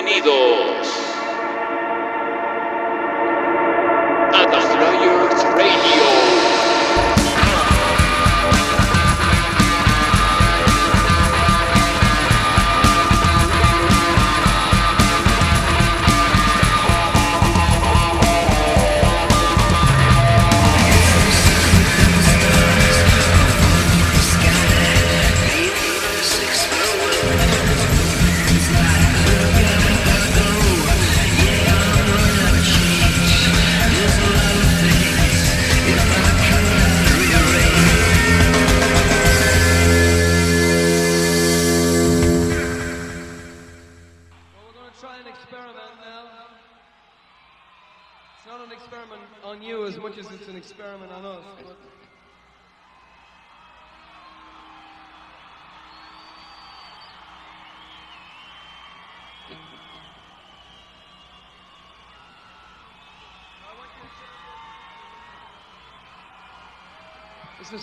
bienvenidos 0.00 0.97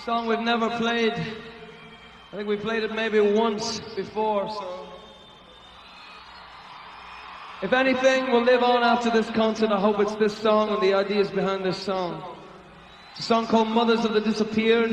song 0.05 0.27
we've 0.27 0.39
never 0.39 0.69
played. 0.77 1.13
I 1.13 2.35
think 2.35 2.47
we 2.47 2.57
played 2.57 2.83
it 2.83 2.93
maybe 2.93 3.19
once 3.19 3.79
before, 3.95 4.47
so. 4.51 4.87
If 7.63 7.73
anything 7.73 8.31
will 8.31 8.43
live 8.43 8.61
on 8.61 8.83
after 8.83 9.09
this 9.09 9.27
concert, 9.31 9.71
I 9.71 9.79
hope 9.79 9.99
it's 9.99 10.13
this 10.13 10.37
song 10.37 10.69
and 10.69 10.79
the 10.79 10.93
ideas 10.93 11.31
behind 11.31 11.65
this 11.65 11.77
song. 11.77 12.23
It's 13.11 13.21
a 13.21 13.23
song 13.23 13.47
called 13.47 13.69
Mothers 13.69 14.05
of 14.05 14.13
the 14.13 14.21
Disappeared. 14.21 14.91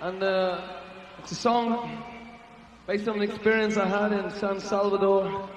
And 0.00 0.22
uh, 0.22 0.60
it's 1.20 1.32
a 1.32 1.34
song 1.34 2.04
based 2.86 3.08
on 3.08 3.16
an 3.16 3.22
experience 3.22 3.78
I 3.78 3.86
had 3.86 4.12
in 4.12 4.30
San 4.32 4.60
Salvador 4.60 5.48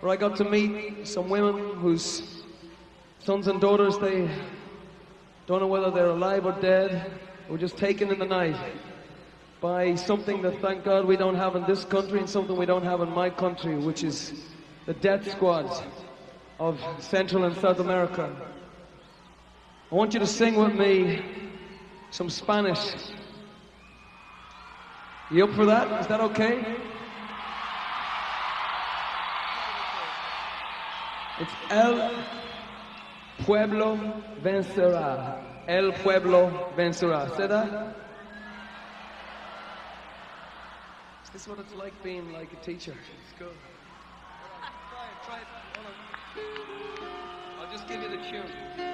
where 0.00 0.12
I 0.12 0.16
got 0.16 0.36
to 0.36 0.44
meet 0.44 1.08
some 1.08 1.30
women 1.30 1.76
whose 1.76 2.33
sons 3.24 3.48
and 3.48 3.58
daughters, 3.58 3.96
they 3.98 4.28
don't 5.46 5.60
know 5.60 5.66
whether 5.66 5.90
they're 5.90 6.10
alive 6.10 6.44
or 6.44 6.52
dead, 6.60 7.10
were 7.48 7.56
just 7.56 7.78
taken 7.78 8.10
in 8.10 8.18
the 8.18 8.26
night 8.26 8.56
by 9.62 9.94
something 9.94 10.42
that 10.42 10.60
thank 10.60 10.84
God 10.84 11.06
we 11.06 11.16
don't 11.16 11.34
have 11.34 11.56
in 11.56 11.64
this 11.64 11.86
country 11.86 12.18
and 12.18 12.28
something 12.28 12.54
we 12.54 12.66
don't 12.66 12.84
have 12.84 13.00
in 13.00 13.08
my 13.10 13.30
country, 13.30 13.76
which 13.76 14.04
is 14.04 14.44
the 14.84 14.92
death 14.92 15.30
squads 15.30 15.82
of 16.58 16.78
Central 16.98 17.44
and 17.44 17.56
South 17.56 17.80
America. 17.80 18.30
I 19.90 19.94
want 19.94 20.12
you 20.12 20.20
to 20.20 20.26
sing 20.26 20.56
with 20.56 20.74
me 20.74 21.24
some 22.10 22.28
Spanish. 22.28 22.94
You 25.30 25.44
up 25.44 25.54
for 25.54 25.64
that? 25.64 26.00
Is 26.02 26.06
that 26.08 26.20
okay? 26.20 26.76
It's 31.40 31.52
El 31.70 32.43
Pueblo 33.44 33.98
Vencerá. 34.42 35.36
El 35.66 35.92
Pueblo 35.92 36.72
Vencerá. 36.76 37.28
Say 37.36 37.46
that? 37.46 37.94
Is 41.24 41.30
this 41.30 41.48
what 41.48 41.58
it's 41.58 41.74
like 41.74 41.92
being 42.02 42.32
like 42.32 42.52
a 42.52 42.64
teacher? 42.64 42.92
It's 42.92 43.38
good. 43.38 43.48
Try 44.60 45.06
it, 45.06 45.26
try 45.26 45.38
it. 45.38 45.46
I'll 47.60 47.70
just 47.70 47.86
give 47.86 48.02
you 48.02 48.08
the 48.08 48.22
tune. 48.30 48.93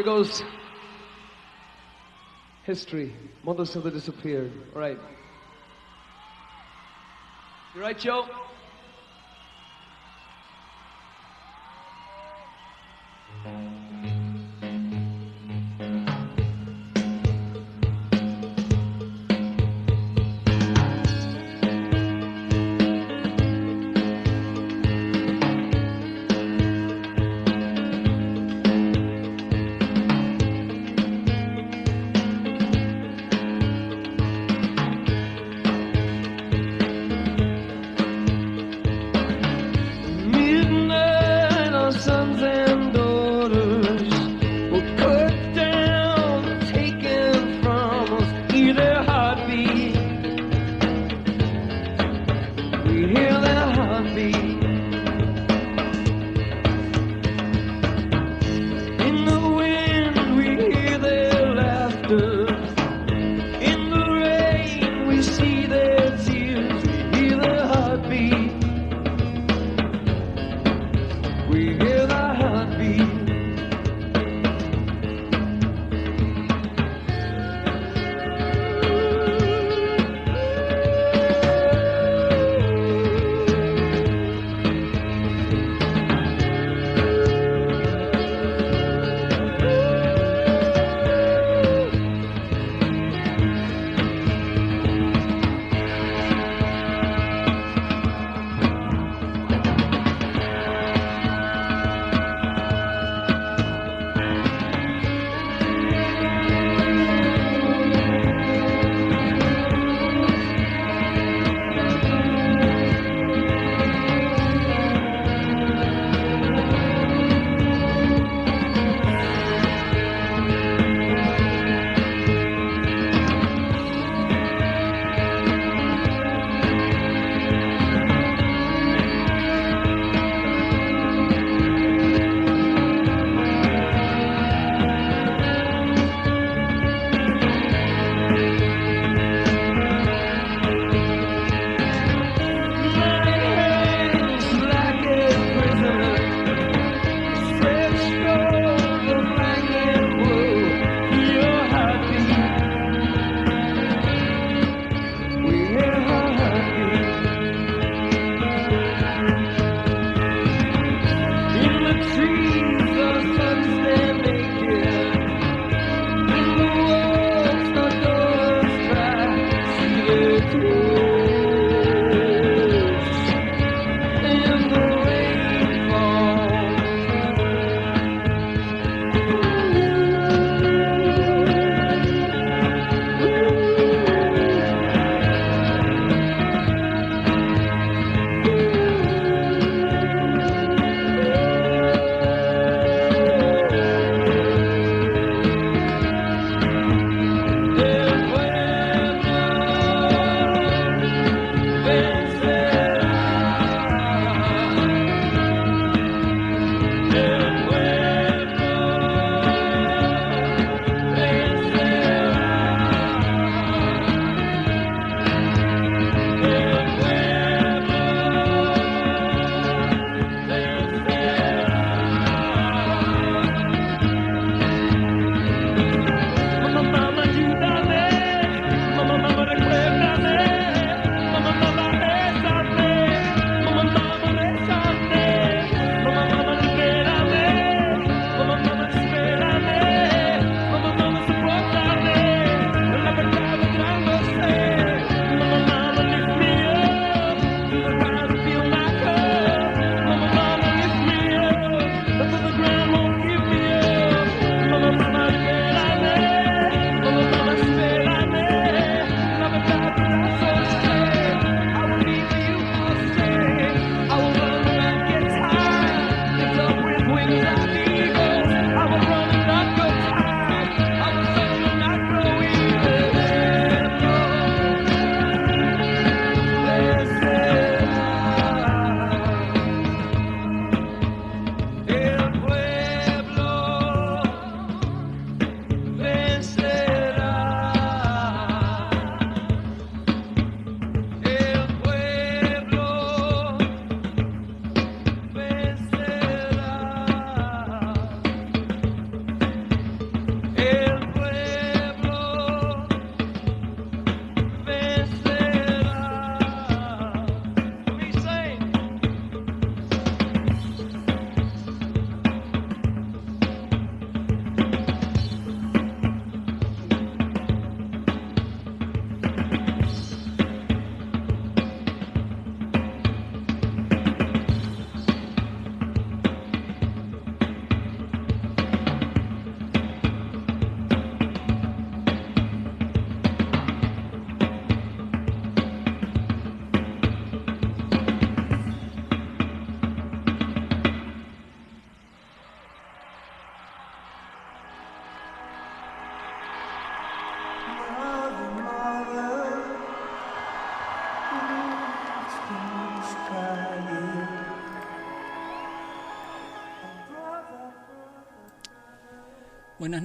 Here 0.00 0.06
goes 0.06 0.42
history. 2.64 3.12
Of 3.46 3.82
the 3.82 3.90
disappeared. 3.90 4.50
All 4.74 4.80
right. 4.80 4.96
You 7.74 7.82
right, 7.82 7.98
Joe? 7.98 8.24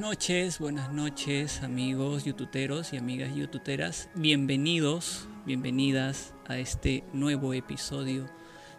Noches, 0.06 0.60
buenas 0.60 0.94
noches 0.94 1.64
amigos 1.64 2.26
youtuberos 2.26 2.94
y 2.94 2.98
amigas 2.98 3.34
youtuberas. 3.34 4.08
Bienvenidos, 4.14 5.28
bienvenidas 5.48 6.32
a 6.48 6.60
este 6.60 7.04
nuevo 7.12 7.56
episodio 7.56 8.28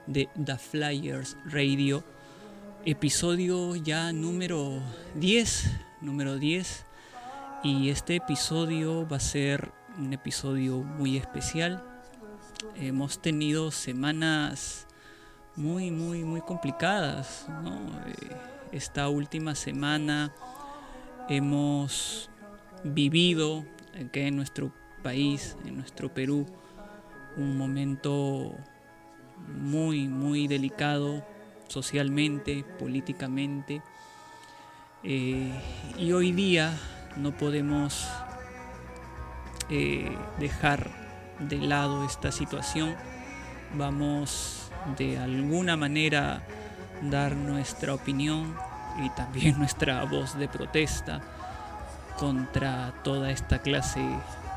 de 0.06 0.28
The 0.44 0.56
Flyers 0.56 1.36
Radio. 1.46 2.04
Episodio 2.84 3.74
ya 3.74 4.12
número 4.12 4.80
10, 5.16 5.68
número 6.00 6.38
10. 6.38 6.86
Y 7.64 7.90
este 7.90 8.14
episodio 8.14 9.08
va 9.08 9.16
a 9.16 9.20
ser 9.20 9.72
un 9.98 10.12
episodio 10.12 10.76
muy 10.76 11.16
especial. 11.16 11.82
Hemos 12.76 13.20
tenido 13.20 13.72
semanas 13.72 14.86
muy, 15.56 15.90
muy, 15.90 16.22
muy 16.22 16.40
complicadas. 16.40 17.46
¿no? 17.64 17.74
Eh, 18.06 18.36
esta 18.70 19.08
última 19.08 19.56
semana 19.56 20.32
hemos 21.28 22.30
vivido 22.84 23.64
aquí 23.94 24.20
en 24.20 24.36
nuestro 24.36 24.72
país, 25.02 25.56
en 25.64 25.76
nuestro 25.76 26.12
Perú, 26.12 26.46
un 27.36 27.56
momento 27.56 28.54
muy, 29.58 30.08
muy 30.08 30.46
delicado 30.46 31.24
socialmente, 31.68 32.64
políticamente. 32.78 33.82
Eh, 35.02 35.52
y 35.98 36.12
hoy 36.12 36.32
día 36.32 36.78
no 37.16 37.36
podemos 37.36 38.08
eh, 39.68 40.16
dejar 40.38 40.90
de 41.40 41.58
lado 41.58 42.04
esta 42.04 42.32
situación. 42.32 42.94
Vamos 43.74 44.70
de 44.96 45.18
alguna 45.18 45.76
manera 45.76 46.46
dar 47.02 47.36
nuestra 47.36 47.94
opinión 47.94 48.54
y 49.02 49.10
también 49.10 49.58
nuestra 49.58 50.04
voz 50.04 50.38
de 50.38 50.48
protesta 50.48 51.20
contra 52.18 52.92
toda 53.02 53.30
esta 53.30 53.60
clase 53.60 54.02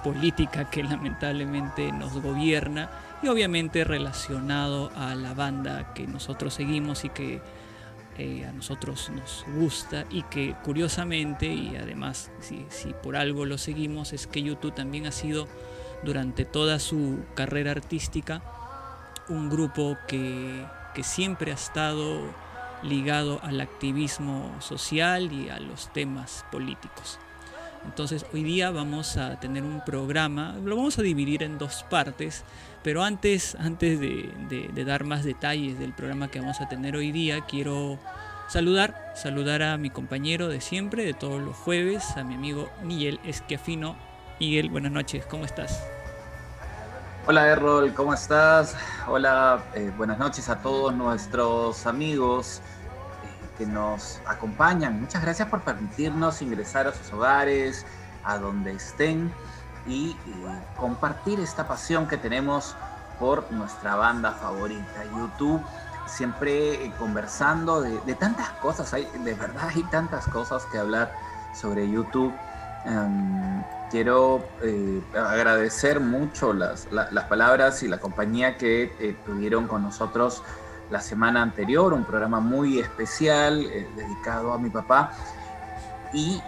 política 0.03 0.69
que 0.69 0.83
lamentablemente 0.83 1.91
nos 1.91 2.21
gobierna 2.21 2.89
y 3.21 3.27
obviamente 3.27 3.83
relacionado 3.83 4.91
a 4.95 5.13
la 5.15 5.33
banda 5.33 5.93
que 5.93 6.07
nosotros 6.07 6.53
seguimos 6.53 7.03
y 7.03 7.09
que 7.09 7.41
eh, 8.17 8.45
a 8.45 8.51
nosotros 8.53 9.09
nos 9.09 9.45
gusta 9.55 10.05
y 10.09 10.23
que 10.23 10.55
curiosamente 10.63 11.47
y 11.47 11.75
además 11.75 12.31
si, 12.39 12.65
si 12.69 12.93
por 12.93 13.15
algo 13.15 13.45
lo 13.45 13.57
seguimos 13.57 14.13
es 14.13 14.27
que 14.27 14.41
YouTube 14.41 14.73
también 14.73 15.05
ha 15.05 15.11
sido 15.11 15.47
durante 16.03 16.45
toda 16.45 16.79
su 16.79 17.19
carrera 17.35 17.71
artística 17.71 18.41
un 19.27 19.49
grupo 19.49 19.97
que, 20.07 20.65
que 20.93 21.03
siempre 21.03 21.51
ha 21.51 21.55
estado 21.55 22.33
ligado 22.83 23.39
al 23.43 23.61
activismo 23.61 24.55
social 24.59 25.31
y 25.31 25.49
a 25.49 25.59
los 25.59 25.91
temas 25.93 26.45
políticos. 26.51 27.19
Entonces 27.85 28.25
hoy 28.33 28.43
día 28.43 28.71
vamos 28.71 29.17
a 29.17 29.39
tener 29.39 29.63
un 29.63 29.81
programa, 29.85 30.57
lo 30.63 30.75
vamos 30.75 30.99
a 30.99 31.01
dividir 31.01 31.43
en 31.43 31.57
dos 31.57 31.85
partes, 31.89 32.43
pero 32.83 33.03
antes, 33.03 33.55
antes 33.55 33.99
de, 33.99 34.83
dar 34.85 35.03
más 35.03 35.23
detalles 35.23 35.79
del 35.79 35.93
programa 35.93 36.29
que 36.29 36.39
vamos 36.39 36.59
a 36.61 36.67
tener 36.67 36.95
hoy 36.95 37.11
día, 37.11 37.41
quiero 37.41 37.99
saludar, 38.47 39.13
saludar 39.15 39.63
a 39.63 39.77
mi 39.77 39.89
compañero 39.89 40.49
de 40.49 40.61
siempre, 40.61 41.05
de 41.05 41.13
todos 41.13 41.41
los 41.41 41.55
jueves, 41.55 42.17
a 42.17 42.23
mi 42.23 42.35
amigo 42.35 42.69
Miguel 42.83 43.19
Esquiafino. 43.23 43.95
Miguel, 44.39 44.69
buenas 44.69 44.91
noches, 44.91 45.25
¿cómo 45.25 45.45
estás? 45.45 45.98
Hola 47.31 47.45
Errol, 47.45 47.93
¿cómo 47.93 48.15
estás? 48.15 48.75
Hola, 49.07 49.63
eh, 49.75 49.93
buenas 49.95 50.17
noches 50.17 50.49
a 50.49 50.63
todos 50.63 50.95
nuestros 50.95 51.85
amigos 51.85 52.59
eh, 53.23 53.47
que 53.55 53.67
nos 53.67 54.19
acompañan. 54.25 54.99
Muchas 54.99 55.21
gracias 55.21 55.47
por 55.47 55.61
permitirnos 55.61 56.41
ingresar 56.41 56.87
a 56.87 56.91
sus 56.91 57.13
hogares, 57.13 57.85
a 58.23 58.39
donde 58.39 58.71
estén 58.71 59.31
y 59.85 60.09
eh, 60.09 60.15
compartir 60.75 61.39
esta 61.39 61.67
pasión 61.67 62.07
que 62.07 62.17
tenemos 62.17 62.75
por 63.19 63.51
nuestra 63.51 63.93
banda 63.93 64.31
favorita, 64.31 65.03
YouTube. 65.15 65.61
Siempre 66.07 66.91
conversando 66.97 67.79
de, 67.79 67.99
de 68.07 68.15
tantas 68.15 68.49
cosas, 68.53 68.91
hay, 68.91 69.05
de 69.23 69.35
verdad 69.35 69.69
hay 69.75 69.83
tantas 69.83 70.25
cosas 70.29 70.65
que 70.71 70.79
hablar 70.79 71.13
sobre 71.53 71.87
YouTube. 71.87 72.33
Em, 72.85 73.63
quiero 73.91 74.43
eh, 74.61 75.01
agradecer 75.13 75.99
mucho 75.99 76.53
las, 76.53 76.87
las, 76.91 77.23
palabras 77.25 77.83
y 77.83 77.87
la 77.87 77.97
compañía 77.97 78.57
que 78.57 78.93
eh, 78.99 79.15
tuvieron 79.25 79.67
con 79.67 79.83
nosotros 79.83 80.43
la 80.89 81.01
semana 81.01 81.41
anterior, 81.41 81.93
un 81.93 82.05
programa 82.05 82.39
muy 82.39 82.79
especial 82.79 83.65
eh, 83.65 83.87
dedicado 83.95 84.53
a 84.53 84.57
mi 84.57 84.69
papá. 84.69 85.11
Y 86.11 86.41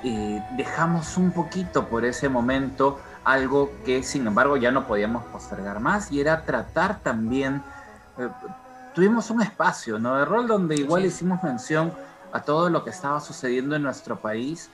dejamos 0.58 1.18
un 1.18 1.32
poquito 1.32 1.88
por 1.88 2.04
ese 2.04 2.28
momento 2.28 3.00
algo 3.24 3.70
que 3.86 4.02
sin 4.02 4.26
embargo 4.26 4.58
ya 4.58 4.72
no 4.72 4.88
podíamos 4.88 5.24
postergar 5.26 5.80
más 5.80 6.12
y 6.12 6.20
era 6.20 6.42
tratar 6.42 6.98
también, 7.02 7.62
tuvimos 8.96 9.30
un 9.30 9.44
espacio, 9.44 10.00
¿no? 10.00 10.18
De 10.18 10.26
rol 10.26 10.48
donde 10.48 10.78
igual 10.78 11.06
hicimos 11.06 11.44
mención 11.44 11.94
a 12.34 12.42
todo 12.42 12.72
lo 12.72 12.84
que 12.84 12.90
estaba 12.90 13.22
sucediendo 13.22 13.76
en 13.76 13.84
nuestro 13.84 14.20
país 14.20 14.72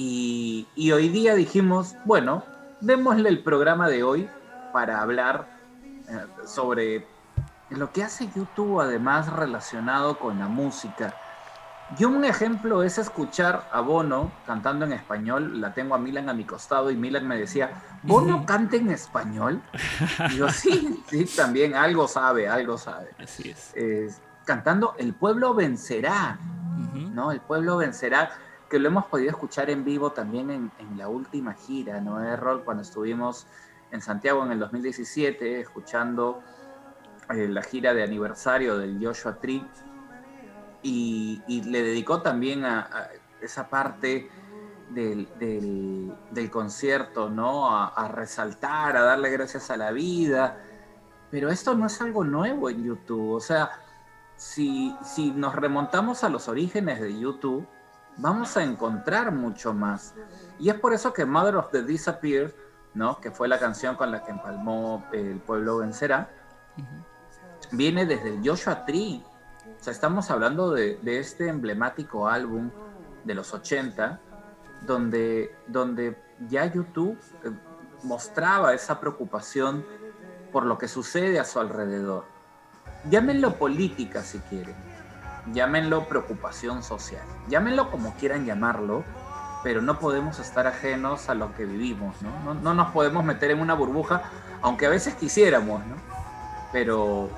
y, 0.00 0.92
hoy 0.92 1.08
día 1.08 1.34
dijimos, 1.34 1.96
bueno, 2.04 2.44
démosle 2.80 3.28
el 3.28 3.42
programa 3.42 3.88
de 3.88 4.04
hoy 4.04 4.28
para 4.72 5.00
hablar 5.00 5.48
eh, 6.08 6.24
sobre 6.46 7.04
lo 7.70 7.90
que 7.90 8.04
hace 8.04 8.28
YouTube 8.32 8.80
además 8.80 9.32
relacionado 9.32 10.16
con 10.20 10.38
la 10.38 10.46
música. 10.46 11.16
Yo 11.98 12.10
un 12.10 12.24
ejemplo 12.24 12.84
es 12.84 12.98
escuchar 12.98 13.68
a 13.72 13.80
Bono 13.80 14.30
cantando 14.46 14.84
en 14.84 14.92
español, 14.92 15.60
la 15.60 15.74
tengo 15.74 15.96
a 15.96 15.98
Milan 15.98 16.28
a 16.28 16.34
mi 16.34 16.44
costado 16.44 16.92
y 16.92 16.96
Milan 16.96 17.26
me 17.26 17.36
decía, 17.36 17.98
¿Bono 18.04 18.46
canta 18.46 18.76
en 18.76 18.90
español? 18.90 19.60
Y 20.30 20.36
yo 20.36 20.48
sí, 20.48 21.02
sí, 21.08 21.24
también 21.24 21.74
algo 21.74 22.06
sabe, 22.06 22.46
algo 22.46 22.78
sabe. 22.78 23.10
Así 23.20 23.50
es. 23.50 24.20
cantando 24.44 24.94
El 24.96 25.12
pueblo 25.14 25.54
vencerá, 25.54 26.38
¿no? 26.94 27.32
El 27.32 27.40
pueblo 27.40 27.78
vencerá 27.78 28.30
que 28.68 28.78
lo 28.78 28.88
hemos 28.88 29.06
podido 29.06 29.30
escuchar 29.30 29.70
en 29.70 29.84
vivo 29.84 30.12
también 30.12 30.50
en, 30.50 30.98
la 30.98 31.08
última 31.08 31.54
gira, 31.54 32.00
¿no? 32.00 32.18
De 32.18 32.36
rol, 32.36 32.64
cuando 32.64 32.82
estuvimos 32.82 33.46
en 33.90 34.00
Santiago 34.02 34.44
en 34.44 34.52
el 34.52 34.58
2017, 34.58 35.60
escuchando 35.60 36.42
eh, 37.30 37.48
la 37.48 37.62
gira 37.62 37.94
de 37.94 38.02
aniversario 38.02 38.76
del 38.76 38.98
Joshua 39.04 39.38
Tree, 39.38 39.64
y, 40.82 41.62
le 41.66 41.82
dedicó 41.82 42.22
también 42.22 42.64
a, 42.64 43.08
esa 43.40 43.68
parte 43.68 44.30
del, 44.90 45.28
concierto, 46.50 47.30
¿no? 47.30 47.70
A, 47.70 48.08
resaltar, 48.08 48.96
a 48.96 49.02
darle 49.02 49.30
gracias 49.30 49.70
a 49.70 49.76
la 49.76 49.90
vida. 49.92 50.58
Pero 51.30 51.50
esto 51.50 51.74
no 51.74 51.86
es 51.86 52.00
algo 52.00 52.24
nuevo 52.24 52.70
en 52.70 52.84
YouTube. 52.84 53.32
O 53.32 53.40
sea, 53.40 53.70
si, 54.36 54.96
si 55.04 55.30
nos 55.32 55.54
remontamos 55.54 56.24
a 56.24 56.28
los 56.28 56.48
orígenes 56.48 57.00
de 57.00 57.18
YouTube, 57.18 57.66
vamos 58.18 58.56
a 58.56 58.62
encontrar 58.62 59.32
mucho 59.32 59.72
más. 59.72 60.14
Y 60.58 60.68
es 60.68 60.74
por 60.74 60.92
eso 60.92 61.12
que 61.12 61.24
Mother 61.24 61.56
of 61.56 61.70
the 61.70 61.82
Disappeared, 61.82 62.52
¿no? 62.94 63.20
que 63.20 63.30
fue 63.30 63.48
la 63.48 63.58
canción 63.58 63.96
con 63.96 64.10
la 64.10 64.22
que 64.24 64.32
empalmó 64.32 65.04
El 65.12 65.38
pueblo 65.38 65.78
vencerá, 65.78 66.28
viene 67.70 68.06
desde 68.06 68.34
el 68.34 68.48
Joshua 68.48 68.84
Tree. 68.84 69.24
O 69.80 69.82
sea, 69.82 69.92
estamos 69.92 70.30
hablando 70.30 70.72
de, 70.72 70.98
este 71.04 71.48
emblemático 71.48 72.28
álbum 72.28 72.70
de 73.24 73.34
los 73.34 73.54
80, 73.54 74.20
donde, 74.86 75.54
donde 75.66 76.20
ya 76.48 76.66
YouTube 76.66 77.18
eh, 77.44 77.50
mostraba 78.02 78.74
esa 78.74 79.00
preocupación 79.00 79.84
por 80.52 80.64
lo 80.64 80.78
que 80.78 80.88
sucede 80.88 81.38
a 81.38 81.44
su 81.44 81.60
alrededor. 81.60 82.24
Llámenlo 83.10 83.56
política 83.56 84.22
si 84.22 84.38
quieren 84.40 84.87
llámenlo 85.52 86.08
preocupación 86.08 86.82
social, 86.82 87.22
llámenlo 87.48 87.90
como 87.90 88.14
quieran 88.14 88.44
llamarlo, 88.44 89.04
pero 89.62 89.82
no 89.82 89.98
podemos 89.98 90.38
estar 90.38 90.66
ajenos 90.66 91.28
a 91.28 91.34
lo 91.34 91.54
que 91.54 91.64
vivimos, 91.64 92.16
¿no? 92.22 92.54
No, 92.54 92.74
nos 92.74 92.92
podemos 92.92 93.24
meter 93.24 93.50
en 93.50 93.60
una 93.60 93.74
burbuja, 93.74 94.22
aunque 94.62 94.86
a 94.86 94.88
veces 94.88 95.14
quisiéramos, 95.14 95.84
¿no? 95.86 95.96
Pero, 96.72 97.28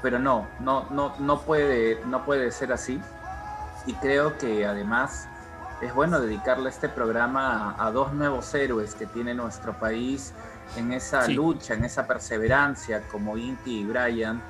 pero 0.00 0.18
no, 0.18 0.46
no, 0.60 0.86
no, 0.90 1.14
no, 1.18 1.40
puede, 1.40 2.00
no 2.06 2.24
puede 2.24 2.50
ser 2.52 2.72
así. 2.72 3.00
Y 3.86 3.94
creo 3.94 4.38
que 4.38 4.64
además 4.64 5.28
es 5.82 5.92
bueno 5.92 6.20
dedicarle 6.20 6.70
este 6.70 6.88
programa 6.88 7.74
a, 7.78 7.90
dos 7.90 8.12
nuevos 8.12 8.54
héroes 8.54 8.94
que 8.94 9.06
tiene 9.06 9.34
nuestro 9.34 9.72
país 9.74 10.32
en 10.76 10.92
esa 10.92 11.26
lucha, 11.28 11.74
en 11.74 11.84
esa 11.84 12.06
perseverancia, 12.06 13.02
como 13.10 13.36
Inti 13.36 13.80
y 13.80 13.84
Brian, 13.84 14.40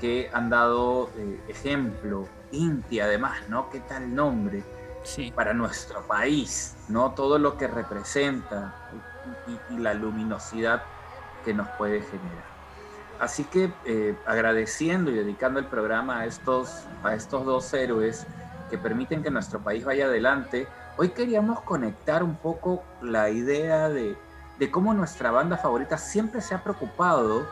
que 0.00 0.30
han 0.32 0.48
dado 0.48 1.10
eh, 1.16 1.40
ejemplo 1.48 2.26
Inti 2.52 3.00
además, 3.00 3.48
¿no? 3.48 3.70
¿Qué 3.70 3.80
tal 3.80 4.14
nombre? 4.14 4.62
Sí. 5.02 5.32
Para 5.34 5.54
nuestro 5.54 6.02
país, 6.02 6.76
¿no? 6.88 7.12
Todo 7.12 7.38
lo 7.38 7.56
que 7.56 7.66
representa 7.66 8.74
y, 9.70 9.78
la 9.78 9.94
luminosidad 9.94 10.82
que 11.44 11.54
nos 11.54 11.68
puede 11.70 12.00
generar. 12.02 12.48
Así 13.20 13.44
que 13.44 13.72
eh, 13.84 14.16
agradeciendo 14.26 15.10
y 15.10 15.14
dedicando 15.14 15.58
el 15.60 15.66
programa 15.66 16.20
a 16.20 16.26
estos, 16.26 16.84
a 17.02 17.14
estos 17.14 17.44
dos 17.44 17.72
héroes 17.74 18.26
que 18.70 18.78
permiten 18.78 19.22
que 19.22 19.30
nuestro 19.30 19.60
país 19.60 19.84
vaya 19.84 20.06
adelante, 20.06 20.68
hoy 20.96 21.10
queríamos 21.10 21.60
conectar 21.62 22.22
un 22.22 22.36
poco 22.36 22.84
la 23.02 23.30
idea 23.30 23.88
de, 23.88 24.16
de 24.58 24.70
cómo 24.70 24.94
nuestra 24.94 25.30
banda 25.30 25.56
favorita 25.56 25.98
siempre 25.98 26.40
se 26.40 26.54
ha 26.54 26.62
preocupado 26.62 27.46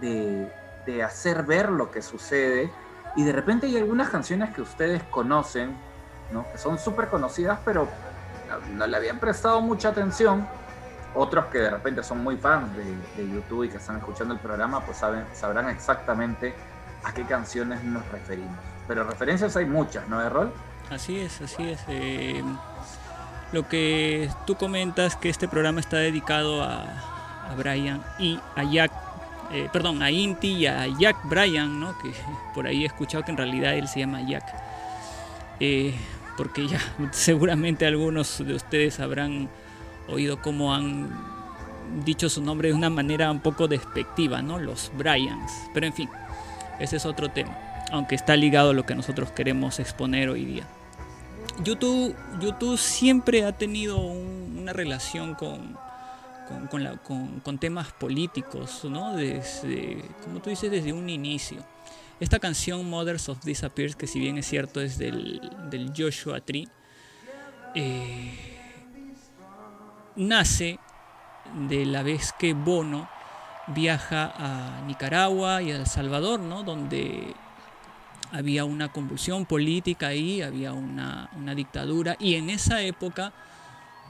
de, 0.00 0.52
de 0.86 1.02
hacer 1.02 1.44
ver 1.44 1.70
lo 1.70 1.90
que 1.90 2.02
sucede 2.02 2.70
y 3.16 3.24
de 3.24 3.32
repente 3.32 3.66
hay 3.66 3.76
algunas 3.76 4.10
canciones 4.10 4.54
que 4.54 4.62
ustedes 4.62 5.02
conocen, 5.04 5.76
¿no? 6.32 6.44
que 6.50 6.58
son 6.58 6.78
súper 6.78 7.08
conocidas, 7.08 7.58
pero 7.64 7.88
no, 8.74 8.86
le 8.86 8.96
habían 8.96 9.18
prestado 9.18 9.60
mucha 9.60 9.88
atención. 9.88 10.46
Otros 11.14 11.46
que 11.46 11.58
de 11.58 11.70
repente 11.70 12.02
son 12.02 12.22
muy 12.22 12.36
fans 12.36 12.68
de, 12.76 13.28
YouTube 13.28 13.64
y 13.64 13.68
que 13.68 13.78
están 13.78 13.96
escuchando 13.96 14.34
el 14.34 14.40
programa, 14.40 14.84
pues 14.84 14.98
saben, 14.98 15.24
sabrán 15.32 15.68
exactamente 15.70 16.54
a 17.02 17.12
qué 17.12 17.24
canciones 17.24 17.82
nos 17.82 18.06
referimos. 18.10 18.56
Pero 18.86 19.04
referencias 19.04 19.56
hay 19.56 19.66
muchas, 19.66 20.06
¿no, 20.08 20.20
de 20.20 20.28
rol? 20.28 20.52
Así 20.90 21.18
es, 21.18 21.40
así 21.40 21.70
es. 21.70 21.80
Eh, 21.88 22.42
lo 23.52 23.68
que 23.68 24.30
tú 24.46 24.54
comentas 24.54 25.16
que 25.16 25.28
este 25.28 25.48
programa 25.48 25.80
está 25.80 25.96
dedicado 25.96 26.62
a, 26.62 26.82
a 27.50 27.54
Brian 27.56 28.02
y 28.18 28.38
a 28.54 28.64
Jack 28.64 29.07
eh, 29.52 29.68
perdón, 29.72 30.02
a 30.02 30.10
Inti 30.10 30.48
y 30.48 30.66
a 30.66 30.86
Jack 30.98 31.28
Bryan, 31.28 31.80
¿no? 31.80 31.96
que 31.98 32.10
por 32.54 32.66
ahí 32.66 32.82
he 32.82 32.86
escuchado 32.86 33.24
que 33.24 33.30
en 33.30 33.36
realidad 33.36 33.74
él 33.74 33.88
se 33.88 34.00
llama 34.00 34.22
Jack. 34.22 34.44
Eh, 35.60 35.94
porque 36.36 36.68
ya 36.68 36.80
seguramente 37.12 37.86
algunos 37.86 38.38
de 38.38 38.54
ustedes 38.54 39.00
habrán 39.00 39.48
oído 40.08 40.40
cómo 40.40 40.74
han 40.74 41.10
dicho 42.04 42.28
su 42.28 42.42
nombre 42.42 42.68
de 42.68 42.74
una 42.74 42.90
manera 42.90 43.30
un 43.30 43.40
poco 43.40 43.68
despectiva, 43.68 44.42
¿no? 44.42 44.58
Los 44.58 44.92
Bryans. 44.96 45.52
Pero 45.74 45.86
en 45.86 45.92
fin, 45.92 46.08
ese 46.78 46.96
es 46.96 47.06
otro 47.06 47.28
tema, 47.30 47.56
aunque 47.90 48.14
está 48.14 48.36
ligado 48.36 48.70
a 48.70 48.74
lo 48.74 48.84
que 48.84 48.94
nosotros 48.94 49.30
queremos 49.32 49.80
exponer 49.80 50.28
hoy 50.28 50.44
día. 50.44 50.64
YouTube, 51.64 52.14
YouTube 52.40 52.78
siempre 52.78 53.44
ha 53.44 53.52
tenido 53.52 53.98
una 53.98 54.72
relación 54.72 55.34
con, 55.34 55.76
con, 57.42 57.58
temas 57.58 57.92
políticos, 57.92 58.84
¿no? 58.84 59.14
Desde, 59.14 60.04
como 60.24 60.40
tú 60.40 60.50
dices, 60.50 60.70
desde 60.70 60.92
un 60.92 61.08
inicio. 61.08 61.64
Esta 62.20 62.38
canción 62.38 62.88
Mothers 62.88 63.28
of 63.28 63.44
Disappears, 63.44 63.94
que 63.94 64.06
si 64.06 64.18
bien 64.18 64.38
es 64.38 64.46
cierto 64.46 64.80
es 64.80 64.98
del, 64.98 65.40
Joshua 65.96 66.40
Tree, 66.40 66.68
eh, 67.74 68.58
nace 70.16 70.78
de 71.68 71.86
la 71.86 72.02
vez 72.02 72.32
que 72.38 72.54
Bono 72.54 73.08
viaja 73.68 74.32
a 74.36 74.80
Nicaragua 74.86 75.62
y 75.62 75.70
a 75.70 75.76
El 75.76 75.86
Salvador, 75.86 76.40
¿no? 76.40 76.62
donde 76.64 77.34
había 78.32 78.64
una 78.64 78.90
convulsión 78.90 79.46
política 79.46 80.08
ahí, 80.08 80.42
había 80.42 80.72
una, 80.72 81.30
una 81.36 81.54
dictadura, 81.54 82.16
y 82.18 82.34
en 82.34 82.50
esa 82.50 82.82
época 82.82 83.32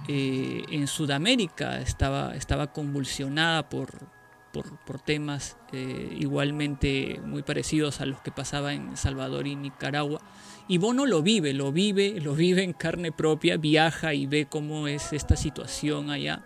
eh, 0.06 0.64
en 0.70 0.86
Sudamérica 0.86 1.80
estaba, 1.80 2.34
estaba 2.36 2.72
convulsionada 2.72 3.68
por, 3.68 4.08
por, 4.52 5.00
temas 5.00 5.56
eh, 5.72 6.16
igualmente 6.18 7.20
muy 7.24 7.42
parecidos 7.42 8.00
a 8.00 8.06
los 8.06 8.20
que 8.20 8.30
pasaba 8.30 8.72
en 8.74 8.96
Salvador 8.96 9.46
y 9.46 9.56
Nicaragua. 9.56 10.20
Y 10.66 10.78
Bono 10.78 11.06
lo 11.06 11.22
vive, 11.22 11.52
lo 11.52 11.72
vive, 11.72 12.20
lo 12.20 12.34
vive 12.34 12.62
en 12.62 12.72
carne 12.72 13.12
propia, 13.12 13.56
viaja 13.56 14.14
y 14.14 14.26
ve 14.26 14.46
cómo 14.46 14.86
es 14.88 15.12
esta 15.12 15.36
situación 15.36 16.10
allá. 16.10 16.42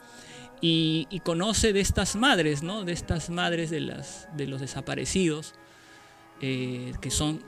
y, 0.60 1.20
conoce 1.24 1.72
de 1.72 1.80
estas 1.80 2.14
madres, 2.14 2.62
¿no? 2.62 2.84
De 2.84 2.92
estas 2.92 3.30
madres 3.30 3.70
de, 3.70 3.80
las, 3.80 4.28
de 4.36 4.46
los 4.46 4.60
desaparecidos, 4.60 5.54
eh, 6.40 6.92
que 7.00 7.10
son 7.10 7.42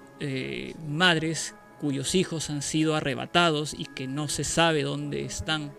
madres 0.89 1.55
cuyos 1.81 2.15
hijos 2.15 2.49
han 2.51 2.63
sido 2.63 2.97
arrebatados 2.97 3.75
y 3.75 3.85
que 3.85 4.07
no 4.07 4.29
se 4.29 4.43
sabe 4.43 4.83
dónde 4.83 5.25
están. 5.25 5.73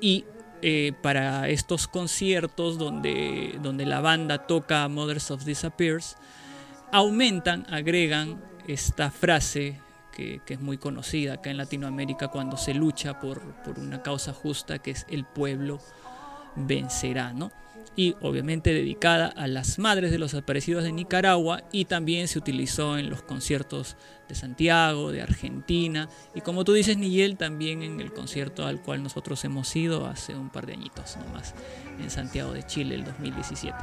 Y 0.00 0.24
eh, 0.62 0.92
para 1.02 1.48
estos 1.48 1.86
conciertos 1.86 2.78
donde, 2.78 3.58
donde 3.62 3.86
la 3.86 4.00
banda 4.00 4.46
toca 4.46 4.88
Mothers 4.88 5.30
of 5.30 5.44
Disappears, 5.44 6.16
aumentan, 6.92 7.66
agregan 7.68 8.42
esta 8.66 9.10
frase 9.10 9.80
que, 10.12 10.40
es 10.46 10.60
muy 10.60 10.78
conocida 10.78 11.34
acá 11.34 11.50
en 11.50 11.58
Latinoamérica 11.58 12.28
cuando 12.28 12.56
se 12.56 12.72
lucha 12.72 13.20
por, 13.20 13.40
por 13.62 13.78
una 13.78 14.02
causa 14.02 14.32
justa 14.32 14.78
que 14.78 14.92
es 14.92 15.04
el 15.10 15.24
pueblo 15.26 15.78
vencerá, 16.56 17.32
¿no? 17.34 17.52
Y 17.94 18.14
obviamente 18.20 18.72
dedicada 18.72 19.26
a 19.28 19.46
las 19.46 19.78
madres 19.78 20.10
de 20.10 20.18
los 20.18 20.32
desaparecidos 20.32 20.84
de 20.84 20.92
Nicaragua 20.92 21.62
y 21.72 21.86
también 21.86 22.28
se 22.28 22.38
utilizó 22.38 22.98
en 22.98 23.08
los 23.08 23.22
conciertos 23.22 23.96
de 24.28 24.34
Santiago, 24.34 25.12
de 25.12 25.22
Argentina 25.22 26.08
y 26.34 26.40
como 26.40 26.64
tú 26.64 26.72
dices 26.72 26.96
Nigel 26.96 27.36
también 27.36 27.82
en 27.82 28.00
el 28.00 28.12
concierto 28.12 28.66
al 28.66 28.80
cual 28.82 29.02
nosotros 29.02 29.44
hemos 29.44 29.74
ido 29.76 30.06
hace 30.06 30.34
un 30.34 30.50
par 30.50 30.66
de 30.66 30.72
añitos 30.74 31.16
nomás 31.16 31.54
en 32.00 32.10
Santiago 32.10 32.52
de 32.52 32.64
Chile 32.64 32.96
el 32.96 33.04
2017. 33.04 33.76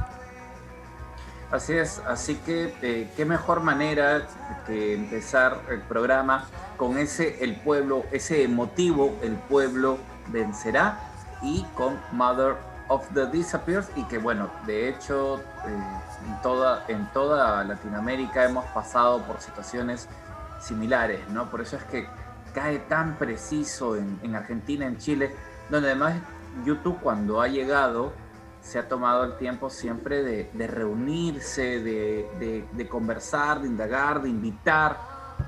Así 1.50 1.74
es, 1.74 2.00
así 2.06 2.34
que 2.36 2.74
eh, 2.82 3.08
qué 3.16 3.24
mejor 3.24 3.60
manera 3.60 4.26
que 4.66 4.94
empezar 4.94 5.60
el 5.70 5.80
programa 5.80 6.48
con 6.76 6.98
ese 6.98 7.44
el 7.44 7.56
pueblo, 7.56 8.04
ese 8.10 8.42
emotivo 8.42 9.16
el 9.22 9.34
pueblo 9.34 9.98
vencerá 10.28 10.98
y 11.42 11.62
con 11.76 12.00
Mother 12.12 12.56
of 12.88 13.06
the 13.14 13.26
Disappears 13.26 13.88
y 13.96 14.04
que 14.04 14.18
bueno, 14.18 14.50
de 14.66 14.88
hecho 14.88 15.38
eh, 15.38 15.42
en, 16.26 16.42
toda, 16.42 16.84
en 16.88 17.06
toda 17.12 17.64
Latinoamérica 17.64 18.44
hemos 18.44 18.64
pasado 18.66 19.22
por 19.22 19.40
situaciones 19.40 20.08
similares, 20.60 21.28
¿no? 21.28 21.50
Por 21.50 21.60
eso 21.60 21.76
es 21.76 21.84
que 21.84 22.06
cae 22.54 22.78
tan 22.80 23.16
preciso 23.16 23.96
en, 23.96 24.34
Argentina, 24.34 24.86
en 24.86 24.98
Chile, 24.98 25.34
donde 25.70 25.88
además 25.88 26.14
YouTube 26.64 26.98
cuando 27.00 27.40
ha 27.40 27.48
llegado 27.48 28.12
se 28.60 28.78
ha 28.78 28.88
tomado 28.88 29.24
el 29.24 29.36
tiempo 29.36 29.68
siempre 29.68 30.22
de, 30.22 30.66
reunirse, 30.66 31.80
de, 31.80 32.88
conversar, 32.88 33.60
de 33.60 33.68
indagar, 33.68 34.22
de 34.22 34.30
invitar 34.30 34.96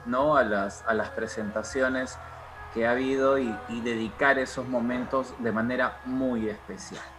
¿no? 0.04 0.36
a, 0.36 0.42
las, 0.42 0.84
a 0.86 0.92
las 0.92 1.08
presentaciones 1.10 2.18
que 2.74 2.86
ha 2.86 2.90
habido 2.90 3.38
y, 3.38 3.56
dedicar 3.82 4.38
esos 4.38 4.68
momentos 4.68 5.32
de 5.38 5.50
manera 5.50 5.98
muy 6.04 6.46
especial. 6.50 7.15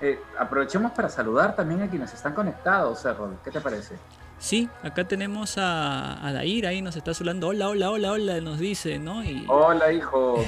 Eh, 0.00 0.18
aprovechemos 0.38 0.92
para 0.92 1.08
saludar 1.08 1.54
también 1.54 1.82
a 1.82 1.88
quienes 1.88 2.12
están 2.14 2.34
conectados, 2.34 3.04
Errol. 3.04 3.38
¿Qué 3.44 3.50
te 3.50 3.60
parece? 3.60 3.96
Sí, 4.38 4.68
acá 4.82 5.04
tenemos 5.04 5.58
a, 5.58 6.26
a 6.26 6.32
Dair, 6.32 6.66
ahí 6.66 6.80
nos 6.80 6.96
está 6.96 7.12
saludando. 7.12 7.48
Hola, 7.48 7.68
hola, 7.68 7.90
hola, 7.90 8.12
hola, 8.12 8.40
nos 8.40 8.58
dice, 8.58 8.98
¿no? 8.98 9.22
Y... 9.22 9.44
Hola, 9.48 9.92
hijo. 9.92 10.42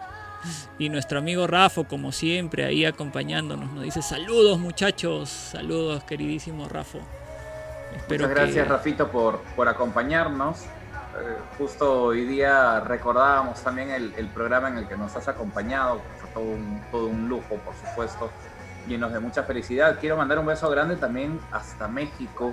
y 0.78 0.88
nuestro 0.88 1.18
amigo 1.18 1.46
Rafo, 1.46 1.84
como 1.84 2.12
siempre, 2.12 2.64
ahí 2.64 2.86
acompañándonos, 2.86 3.70
nos 3.72 3.84
dice 3.84 4.00
saludos 4.00 4.58
muchachos, 4.58 5.28
saludos 5.28 6.02
queridísimo 6.04 6.68
Rafo. 6.68 7.00
Muchas 8.08 8.30
gracias 8.30 8.68
Rafito 8.68 9.10
por, 9.10 9.40
por 9.56 9.68
acompañarnos. 9.68 10.62
Eh, 10.62 11.36
justo 11.58 12.04
hoy 12.04 12.24
día 12.24 12.80
recordábamos 12.80 13.60
también 13.62 13.90
el, 13.90 14.26
programa 14.28 14.68
en 14.68 14.78
el 14.78 14.88
que 14.88 14.96
nos 14.96 15.14
has 15.16 15.28
acompañado, 15.28 16.00
fue 16.20 16.30
todo 16.30 16.44
un, 16.44 16.80
todo 16.90 17.06
un 17.08 17.28
lujo, 17.28 17.56
por 17.56 17.74
supuesto, 17.74 18.30
llenos 18.90 19.12
de 19.12 19.20
mucha 19.20 19.44
felicidad. 19.44 19.98
Quiero 19.98 20.16
mandar 20.16 20.38
un 20.38 20.46
beso 20.46 20.68
grande 20.68 20.96
también 20.96 21.40
hasta 21.52 21.88
México 21.88 22.52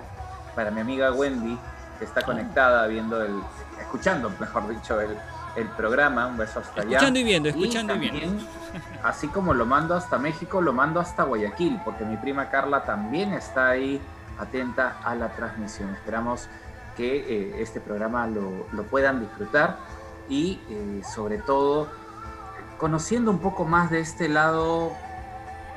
para 0.56 0.72
mi 0.72 0.82
amiga 0.82 1.12
Wendy, 1.12 1.58
que 2.00 2.06
está 2.06 2.22
conectada 2.22 2.88
viendo 2.88 3.22
el, 3.22 3.34
escuchando, 3.80 4.32
mejor 4.40 4.70
dicho, 4.70 5.02
el, 5.02 5.18
el 5.56 5.68
programa. 5.70 6.28
Un 6.28 6.38
beso 6.38 6.60
hasta 6.60 6.82
allá. 6.82 6.98
Escuchando 6.98 7.20
y 7.20 7.24
viendo, 7.24 7.50
escuchando 7.50 7.96
y, 7.96 8.10
viendo. 8.10 8.44
Así 9.04 9.28
como 9.28 9.54
lo 9.54 9.66
mando 9.66 9.96
hasta 9.96 10.18
México, 10.18 10.62
lo 10.62 10.74
mando 10.74 11.00
hasta 11.00 11.24
Guayaquil, 11.24 11.82
porque 11.84 12.06
mi 12.06 12.18
prima 12.18 12.50
Carla 12.50 12.86
también 12.86 13.34
está 13.34 13.70
ahí 13.70 14.00
atenta 14.40 14.98
a 15.04 15.16
la 15.16 15.30
transmisión. 15.30 15.90
Esperamos 15.96 16.48
que 16.96 17.18
eh, 17.18 17.62
este 17.62 17.80
programa 17.80 18.28
lo, 18.28 18.84
puedan 18.84 19.20
disfrutar 19.22 19.78
y 20.30 20.60
eh, 20.70 21.02
sobre 21.04 21.38
todo 21.38 21.88
conociendo 22.78 23.32
un 23.32 23.40
poco 23.40 23.66
más 23.66 23.90
de 23.90 24.00
este 24.00 24.30
lado 24.30 24.92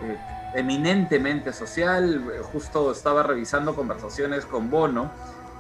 eh, 0.03 0.19
eminentemente 0.55 1.53
social. 1.53 2.25
Justo 2.53 2.93
estaba 2.93 3.23
revisando 3.23 3.75
conversaciones 3.75 4.45
con 4.45 4.71
Bono, 4.71 5.11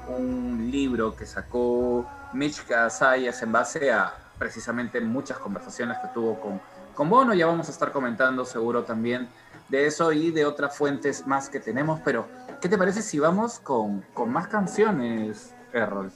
un 0.08 0.70
libro 0.70 1.14
que 1.16 1.26
sacó 1.26 2.06
Mitch 2.32 2.64
Casayas 2.66 3.42
en 3.42 3.52
base 3.52 3.92
a 3.92 4.14
precisamente 4.38 5.00
muchas 5.00 5.38
conversaciones 5.38 5.98
que 5.98 6.08
tuvo 6.08 6.40
con, 6.40 6.60
con 6.94 7.08
Bono. 7.08 7.34
Ya 7.34 7.46
vamos 7.46 7.68
a 7.68 7.72
estar 7.72 7.92
comentando 7.92 8.44
seguro 8.44 8.84
también 8.84 9.28
de 9.70 9.86
eso 9.86 10.12
y 10.12 10.30
de 10.30 10.44
otras 10.44 10.76
fuentes 10.76 11.26
más 11.26 11.48
que 11.48 11.60
tenemos, 11.60 12.00
pero 12.04 12.26
¿qué 12.60 12.68
te 12.68 12.76
parece 12.76 13.02
si 13.02 13.18
vamos 13.18 13.60
con, 13.60 14.04
más 14.26 14.48
canciones, 14.48 15.54
Errol? 15.72 16.12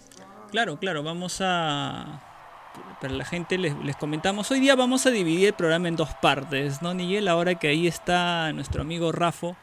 Claro, 0.51 0.79
claro, 0.79 1.03
vamos 1.03 1.41
a... 1.41 2.21
Para 3.01 3.15
la 3.15 3.25
gente 3.25 3.59
les, 3.59 3.97
comentamos, 3.97 4.51
hoy 4.51 4.61
día 4.61 4.75
vamos 4.75 5.07
a 5.07 5.11
dividir 5.11 5.49
el 5.49 5.55
programa 5.55 5.89
en 5.89 5.97
dos 5.97 6.15
partes, 6.15 6.83
¿no, 6.83 6.95
Nigel? 6.95 7.29
Ahora 7.29 7.55
que 7.55 7.69
ahí 7.69 7.87
está 7.87 8.53
nuestro 8.53 8.83
amigo 8.83 9.13
Rafo, 9.13 9.57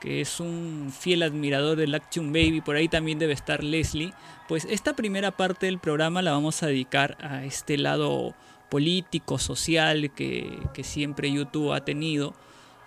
que 0.00 0.20
es 0.20 0.40
un 0.40 0.92
fiel 0.96 1.22
admirador 1.22 1.76
del 1.76 1.94
Action 1.94 2.32
Baby, 2.32 2.60
por 2.60 2.76
ahí 2.76 2.88
también 2.88 3.18
debe 3.18 3.32
estar 3.32 3.62
Leslie, 3.62 4.12
pues 4.48 4.66
esta 4.68 4.94
primera 4.94 5.30
parte 5.30 5.66
del 5.66 5.78
programa 5.78 6.22
la 6.22 6.32
vamos 6.32 6.62
a 6.62 6.66
dedicar 6.66 7.16
a 7.20 7.44
este 7.44 7.78
lado 7.78 8.34
político, 8.68 9.38
social 9.38 10.10
que, 10.12 10.58
que 10.74 10.84
siempre 10.84 11.30
YouTube 11.30 11.72
ha 11.72 11.84
tenido 11.84 12.34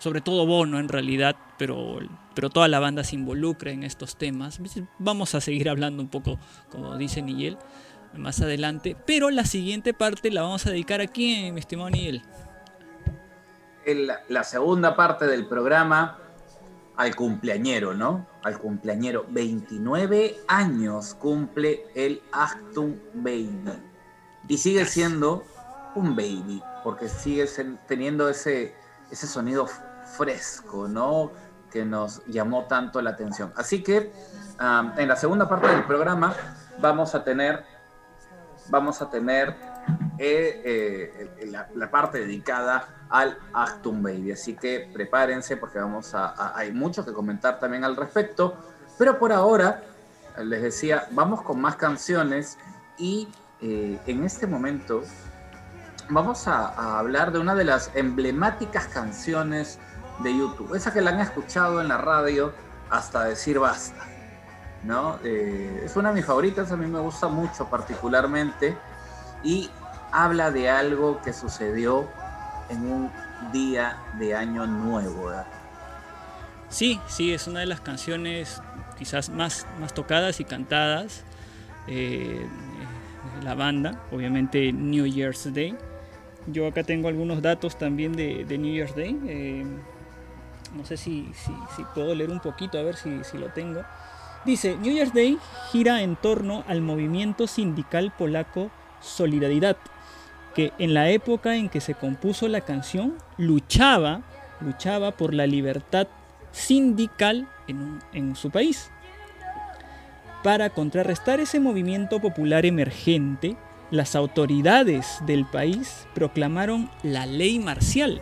sobre 0.04 0.20
todo 0.20 0.46
Bono 0.46 0.80
en 0.80 0.90
realidad, 0.90 1.38
pero, 1.58 2.00
pero 2.36 2.50
toda 2.50 2.68
la 2.68 2.80
banda 2.80 3.06
se 3.06 3.16
involucra 3.16 3.72
en 3.72 3.84
estos 3.84 4.18
temas. 4.18 4.60
Vamos 5.00 5.34
a 5.34 5.40
seguir 5.40 5.70
hablando 5.70 6.04
un 6.04 6.10
poco, 6.10 6.40
como 6.70 6.98
dice 6.98 7.22
Nigel, 7.22 7.58
más 8.16 8.42
adelante, 8.42 8.96
pero 9.06 9.30
la 9.30 9.46
siguiente 9.46 9.94
parte 9.94 10.32
la 10.32 10.42
vamos 10.44 10.66
a 10.66 10.70
dedicar 10.70 11.02
aquí, 11.02 11.52
mi 11.52 11.60
estimado 11.60 11.90
Nigel. 11.90 12.22
la 14.30 14.44
segunda 14.44 14.96
parte 14.96 15.26
del 15.28 15.48
programa 15.48 16.20
al 16.96 17.16
cumpleañero, 17.16 17.94
¿no? 17.94 18.28
Al 18.44 18.60
cumpleañero. 18.60 19.26
29 19.30 20.38
años 20.48 21.16
cumple 21.16 21.86
el 21.96 22.22
Actum 22.32 22.96
Baby. 23.16 23.72
Y 24.48 24.58
sigue 24.58 24.86
siendo 24.86 25.46
un 25.96 26.16
baby, 26.16 26.62
porque 26.84 27.08
sigue 27.08 27.46
teniendo 27.88 28.30
ese, 28.30 28.76
ese 29.12 29.28
sonido 29.28 29.68
fresco, 30.18 30.88
¿no? 30.88 31.32
Que 31.72 31.86
nos 31.86 32.26
llamó 32.26 32.66
tanto 32.66 33.02
la 33.02 33.12
atención. 33.12 33.54
Así 33.56 33.82
que 33.84 34.12
en 34.98 35.08
la 35.08 35.16
segunda 35.16 35.48
parte 35.48 35.68
del 35.68 35.84
programa 35.86 36.36
vamos 36.80 37.16
a 37.16 37.24
tener, 37.24 37.64
vamos 38.70 39.02
a 39.02 39.10
tener 39.10 39.56
eh, 40.18 41.30
eh, 41.40 41.52
la, 41.76 41.92
parte 41.92 42.20
dedicada 42.20 43.06
al 43.10 43.38
Actum 43.54 44.02
Baby. 44.02 44.32
Así 44.32 44.56
que 44.56 44.90
prepárense 44.94 45.58
porque 45.58 45.80
vamos 45.80 46.14
a, 46.14 46.58
hay 46.58 46.72
mucho 46.72 47.06
que 47.06 47.14
comentar 47.14 47.60
también 47.60 47.84
al 47.84 47.96
respecto. 47.96 48.56
Pero 48.98 49.18
por 49.18 49.32
ahora, 49.32 49.84
les 50.44 50.62
decía, 50.62 51.08
vamos 51.12 51.42
con 51.42 51.60
más 51.60 51.76
canciones 51.76 52.58
y 52.98 53.28
eh, 53.62 54.00
en 54.08 54.24
este 54.24 54.48
momento 54.48 55.04
vamos 56.10 56.48
a, 56.48 57.00
hablar 57.00 57.32
de 57.32 57.40
una 57.40 57.56
de 57.56 57.64
las 57.64 57.92
emblemáticas 57.96 58.88
canciones 58.88 59.80
de 60.20 60.38
YouTube. 60.38 60.76
Esa 60.76 60.94
que 60.94 61.02
la 61.02 61.12
han 61.12 61.20
escuchado 61.20 61.82
en 61.82 61.88
la 61.88 61.98
radio 61.98 62.54
hasta 62.90 63.24
decir 63.24 63.60
basta. 63.60 64.13
¿No? 64.84 65.18
Eh, 65.24 65.84
es 65.86 65.96
una 65.96 66.10
de 66.10 66.16
mis 66.16 66.26
favoritas, 66.26 66.72
a 66.72 66.78
mí 66.78 66.88
me 66.88 67.00
gusta 67.00 67.28
mucho 67.28 67.70
particularmente 67.70 68.78
y 69.44 69.70
habla 70.12 70.52
de 70.52 70.70
algo 70.70 71.22
que 71.22 71.34
sucedió 71.34 72.08
en 72.70 72.92
un 72.92 73.12
día 73.52 73.98
de 74.20 74.36
año 74.36 74.66
nuevo. 74.66 75.32
Sí, 76.70 77.00
sí, 77.08 77.34
es 77.34 77.48
una 77.48 77.60
de 77.60 77.66
las 77.66 77.82
canciones 77.82 78.62
quizás 78.98 79.30
más, 79.30 79.68
más 79.80 79.94
tocadas 79.94 80.40
y 80.40 80.46
cantadas 80.46 81.24
eh, 81.88 82.48
de 83.38 83.46
la 83.46 83.56
banda, 83.56 84.00
obviamente 84.12 84.72
New 84.72 85.06
Year's 85.06 85.54
Day. 85.54 85.76
Yo 86.48 86.68
acá 86.68 86.84
tengo 86.84 87.08
algunos 87.08 87.42
datos 87.42 87.78
también 87.78 88.14
de, 88.14 88.46
New 88.58 88.74
Year's 88.74 88.96
Day. 88.96 89.20
Eh, 89.26 89.66
no 90.76 90.86
sé 90.86 90.98
si, 90.98 91.32
puedo 91.94 92.14
leer 92.16 92.32
un 92.32 92.40
poquito, 92.40 92.78
a 92.78 92.84
ver 92.84 92.96
si, 92.96 93.38
lo 93.38 93.48
tengo. 93.50 93.84
Dice, 94.46 94.76
New 94.78 94.94
Year's 94.94 95.14
Day 95.14 95.38
gira 95.72 96.02
en 96.02 96.16
torno 96.16 96.64
al 96.68 96.82
movimiento 96.82 97.48
sindical 97.48 98.12
polaco 98.18 98.72
Solidaridad, 99.00 99.78
que 100.56 100.72
en 100.80 100.94
la 100.94 101.10
época 101.10 101.56
en 101.56 101.70
que 101.70 101.82
se 101.82 101.94
compuso 101.94 102.48
la 102.48 102.62
canción 102.62 103.18
luchaba 103.38 104.22
luchaba 104.64 105.12
por 105.12 105.34
la 105.34 105.46
libertad 105.46 106.08
sindical 106.52 107.48
en, 107.68 108.00
en 108.14 108.36
su 108.36 108.50
país. 108.50 108.90
Para 110.44 110.70
contrarrestar 110.70 111.40
ese 111.40 111.60
movimiento 111.60 112.20
popular 112.20 112.66
emergente, 112.66 113.56
las 113.92 114.16
autoridades 114.16 115.20
del 115.26 115.46
país 115.46 116.08
proclamaron 116.14 116.90
la 117.04 117.26
ley 117.26 117.60
marcial, 117.60 118.22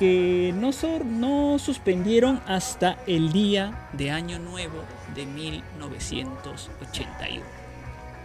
que 0.00 0.52
no, 0.56 0.70
no 1.04 1.58
suspendieron 1.58 2.40
hasta 2.46 2.96
el 3.06 3.32
día 3.32 3.88
de 3.92 4.10
Año 4.10 4.38
Nuevo 4.38 4.82
de 5.14 5.26
1981. 5.26 7.44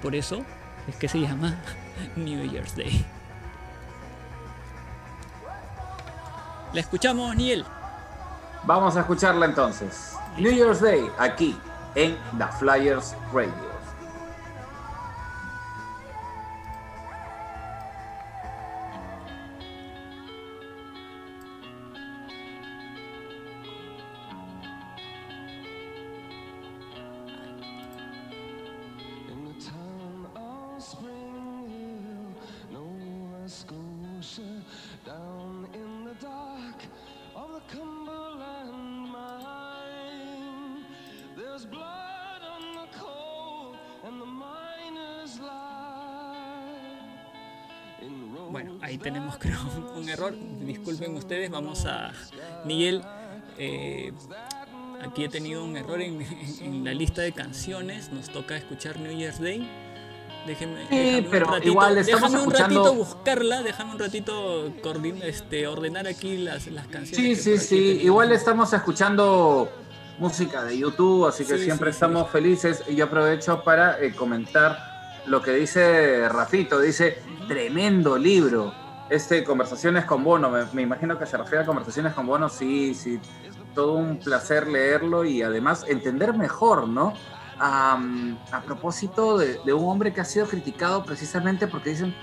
Por 0.01 0.15
eso 0.15 0.45
es 0.87 0.95
que 0.95 1.09
se 1.09 1.19
llama 1.19 1.57
New 2.15 2.49
Year's 2.49 2.77
Day. 2.77 3.05
¿La 6.71 6.79
escuchamos, 6.79 7.35
Niel? 7.35 7.65
Vamos 8.63 8.95
a 8.95 9.01
escucharla 9.01 9.45
entonces. 9.45 10.15
New 10.37 10.53
Year's 10.53 10.79
Day, 10.79 11.05
aquí 11.19 11.57
en 11.95 12.15
The 12.37 12.47
Flyers 12.57 13.17
Radio. 13.33 13.74
Ustedes, 51.75 51.85
vamos 51.85 51.85
a... 51.85 52.11
Miguel, 52.65 53.01
eh, 53.57 54.11
aquí 55.03 55.23
he 55.23 55.29
tenido 55.29 55.63
un 55.63 55.77
error 55.77 56.01
en, 56.01 56.83
la 56.83 56.93
lista 56.93 57.21
de 57.21 57.31
canciones. 57.31 58.11
Nos 58.11 58.29
toca 58.29 58.57
escuchar 58.57 58.99
New 58.99 59.11
Year's 59.11 59.39
Day. 59.39 59.69
Déjenme, 60.47 60.87
sí, 60.89 61.27
pero 61.31 61.57
igual 61.63 61.97
estamos 61.97 62.31
déjame 62.31 62.47
un 62.47 62.53
ratito 62.53 62.93
buscarla, 62.93 63.63
déjame 63.63 63.93
un 63.93 63.99
ratito 63.99 64.71
este, 65.23 65.65
ordenar 65.65 66.05
aquí 66.07 66.37
las, 66.37 66.67
las 66.67 66.85
canciones. 66.85 67.41
Sí, 67.41 67.57
sí, 67.57 67.57
sí. 67.57 67.99
Igual 68.03 68.31
estamos 68.31 68.71
escuchando 68.71 69.67
música 70.19 70.63
de 70.63 70.77
YouTube, 70.77 71.27
así 71.27 71.45
que 71.45 71.57
siempre 71.57 71.89
estamos 71.89 72.29
felices. 72.29 72.83
Y 72.87 72.95
yo 72.95 73.05
aprovecho 73.05 73.63
para 73.63 73.99
eh, 73.99 74.13
comentar 74.13 74.77
lo 75.25 75.41
que 75.41 75.51
dice 75.51 76.29
Rafito. 76.29 76.79
Dice, 76.79 77.17
tremendo 77.47 78.15
libro. 78.15 78.84
Este, 79.09 79.43
Conversaciones 79.43 80.05
con 80.05 80.23
Bono, 80.23 80.51
me, 80.73 80.81
imagino 80.81 81.19
que 81.19 81.25
se 81.25 81.37
refiere 81.37 81.63
a 81.63 81.65
Conversaciones 81.65 82.13
con 82.13 82.25
Bono, 82.25 82.49
sí, 82.49 82.95
sí. 82.95 83.19
Todo 83.73 83.93
un 83.93 84.17
placer 84.17 84.67
leerlo 84.67 85.25
y 85.25 85.41
además 85.41 85.85
entender 85.87 86.33
mejor, 86.33 86.87
¿no? 86.87 87.13
a 87.57 88.61
propósito 88.65 89.37
de, 89.37 89.73
un 89.73 89.89
hombre 89.89 90.13
que 90.13 90.21
ha 90.21 90.25
sido 90.25 90.45
criticado 90.45 91.05
precisamente 91.05 91.67
porque 91.67 91.91
dicen, 91.91 92.13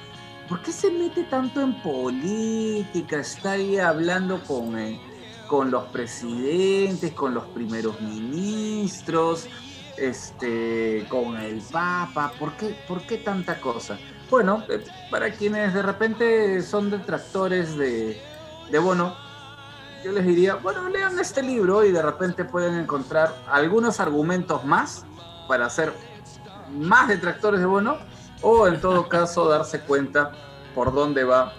¿por 0.48 0.60
qué 0.62 0.72
se 0.72 0.90
mete 0.90 1.24
tanto 1.24 1.60
en 1.62 1.80
política? 1.82 3.18
Está 3.18 3.52
ahí 3.52 3.78
hablando 3.78 4.42
con, 4.44 4.78
eh, 4.78 5.00
con 5.48 5.70
los 5.70 5.84
presidentes, 5.84 7.12
con 7.12 7.32
los 7.34 7.44
primeros 7.46 8.00
ministros, 8.00 9.48
este, 9.96 11.06
con 11.08 11.36
el 11.38 11.60
Papa. 11.60 12.32
¿Por 12.38 12.52
qué, 12.56 12.76
¿Por 12.86 13.02
qué 13.06 13.18
tanta 13.18 13.60
cosa? 13.60 13.98
Bueno, 14.32 14.64
eh, 14.70 14.82
para 15.10 15.30
quienes 15.30 15.74
de 15.74 15.82
repente 15.82 16.62
son 16.62 16.90
detractores 16.90 17.76
de, 17.76 18.18
de 18.70 18.78
Bono, 18.78 19.14
yo 20.02 20.10
les 20.10 20.26
diría, 20.26 20.54
bueno, 20.54 20.88
lean 20.88 21.18
este 21.18 21.42
libro 21.42 21.84
y 21.84 21.92
de 21.92 22.00
repente 22.00 22.46
pueden 22.46 22.76
encontrar 22.76 23.34
algunos 23.46 24.00
argumentos 24.00 24.64
más 24.64 25.04
para 25.46 25.68
ser 25.68 25.92
más 26.70 27.08
detractores 27.08 27.60
de 27.60 27.66
Bono 27.66 27.98
o 28.40 28.66
en 28.66 28.80
todo 28.80 29.06
caso 29.10 29.50
darse 29.50 29.80
cuenta 29.80 30.32
por 30.74 30.94
dónde 30.94 31.24
va 31.24 31.52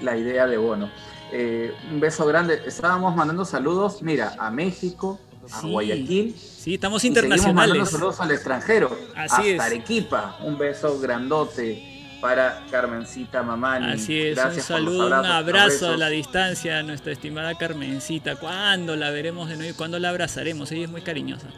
la 0.00 0.16
idea 0.16 0.46
de 0.46 0.56
Bono. 0.56 0.88
Eh, 1.32 1.76
un 1.92 2.00
beso 2.00 2.24
grande. 2.24 2.62
Estábamos 2.64 3.14
mandando 3.14 3.44
saludos, 3.44 4.00
mira, 4.00 4.34
a 4.38 4.50
México, 4.50 5.20
a 5.52 5.60
Guayaquil. 5.62 6.34
Sí, 6.36 6.74
estamos 6.74 7.04
internacionales. 7.04 7.54
mandando 7.54 7.86
saludos 7.86 8.20
al 8.20 8.30
extranjero, 8.30 8.98
Así 9.14 9.52
hasta 9.52 9.64
Arequipa. 9.64 10.38
Un 10.42 10.58
beso 10.58 10.98
grandote 10.98 11.94
para 12.20 12.64
Carmencita 12.70 13.42
Mamani. 13.42 13.92
Así 13.92 14.18
es, 14.18 14.38
un 14.42 14.60
saludo, 14.60 15.06
un 15.08 15.12
abrazo 15.12 15.90
a 15.90 15.96
la 15.96 16.08
distancia 16.08 16.78
a 16.78 16.82
nuestra 16.82 17.12
estimada 17.12 17.54
Carmencita. 17.56 18.36
¿Cuándo 18.36 18.96
la 18.96 19.10
veremos 19.10 19.48
de 19.48 19.56
nuevo 19.56 19.72
y 19.72 19.74
cuándo 19.74 19.98
la 19.98 20.08
abrazaremos? 20.08 20.72
Ella 20.72 20.84
es 20.84 20.90
muy 20.90 21.02
cariñosa. 21.02 21.48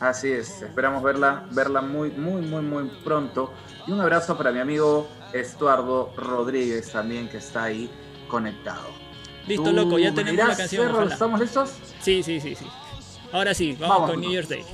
Así 0.00 0.28
es, 0.30 0.62
esperamos 0.62 1.02
verla, 1.02 1.44
verla 1.50 1.82
muy, 1.82 2.10
muy, 2.12 2.40
muy, 2.40 2.62
muy 2.62 2.90
pronto. 3.04 3.52
Y 3.86 3.92
un 3.92 4.00
abrazo 4.00 4.38
para 4.38 4.50
mi 4.50 4.58
amigo 4.58 5.06
Estuardo 5.34 6.14
Rodríguez 6.16 6.90
también 6.90 7.28
que 7.28 7.36
está 7.36 7.64
ahí 7.64 7.90
conectado. 8.26 8.88
Listo, 9.46 9.72
loco, 9.72 9.98
ya 9.98 10.12
tenemos 10.14 10.48
la 10.48 10.56
canción. 10.56 11.10
¿Estamos 11.10 11.40
listos? 11.40 11.72
Sí, 12.00 12.22
sí, 12.22 12.40
sí, 12.40 12.54
sí. 12.54 12.66
Ahora 13.32 13.54
sí, 13.54 13.76
vamos, 13.78 14.10
con 14.10 14.20
New 14.20 14.30
Year's 14.30 14.48
Day. 14.48 14.64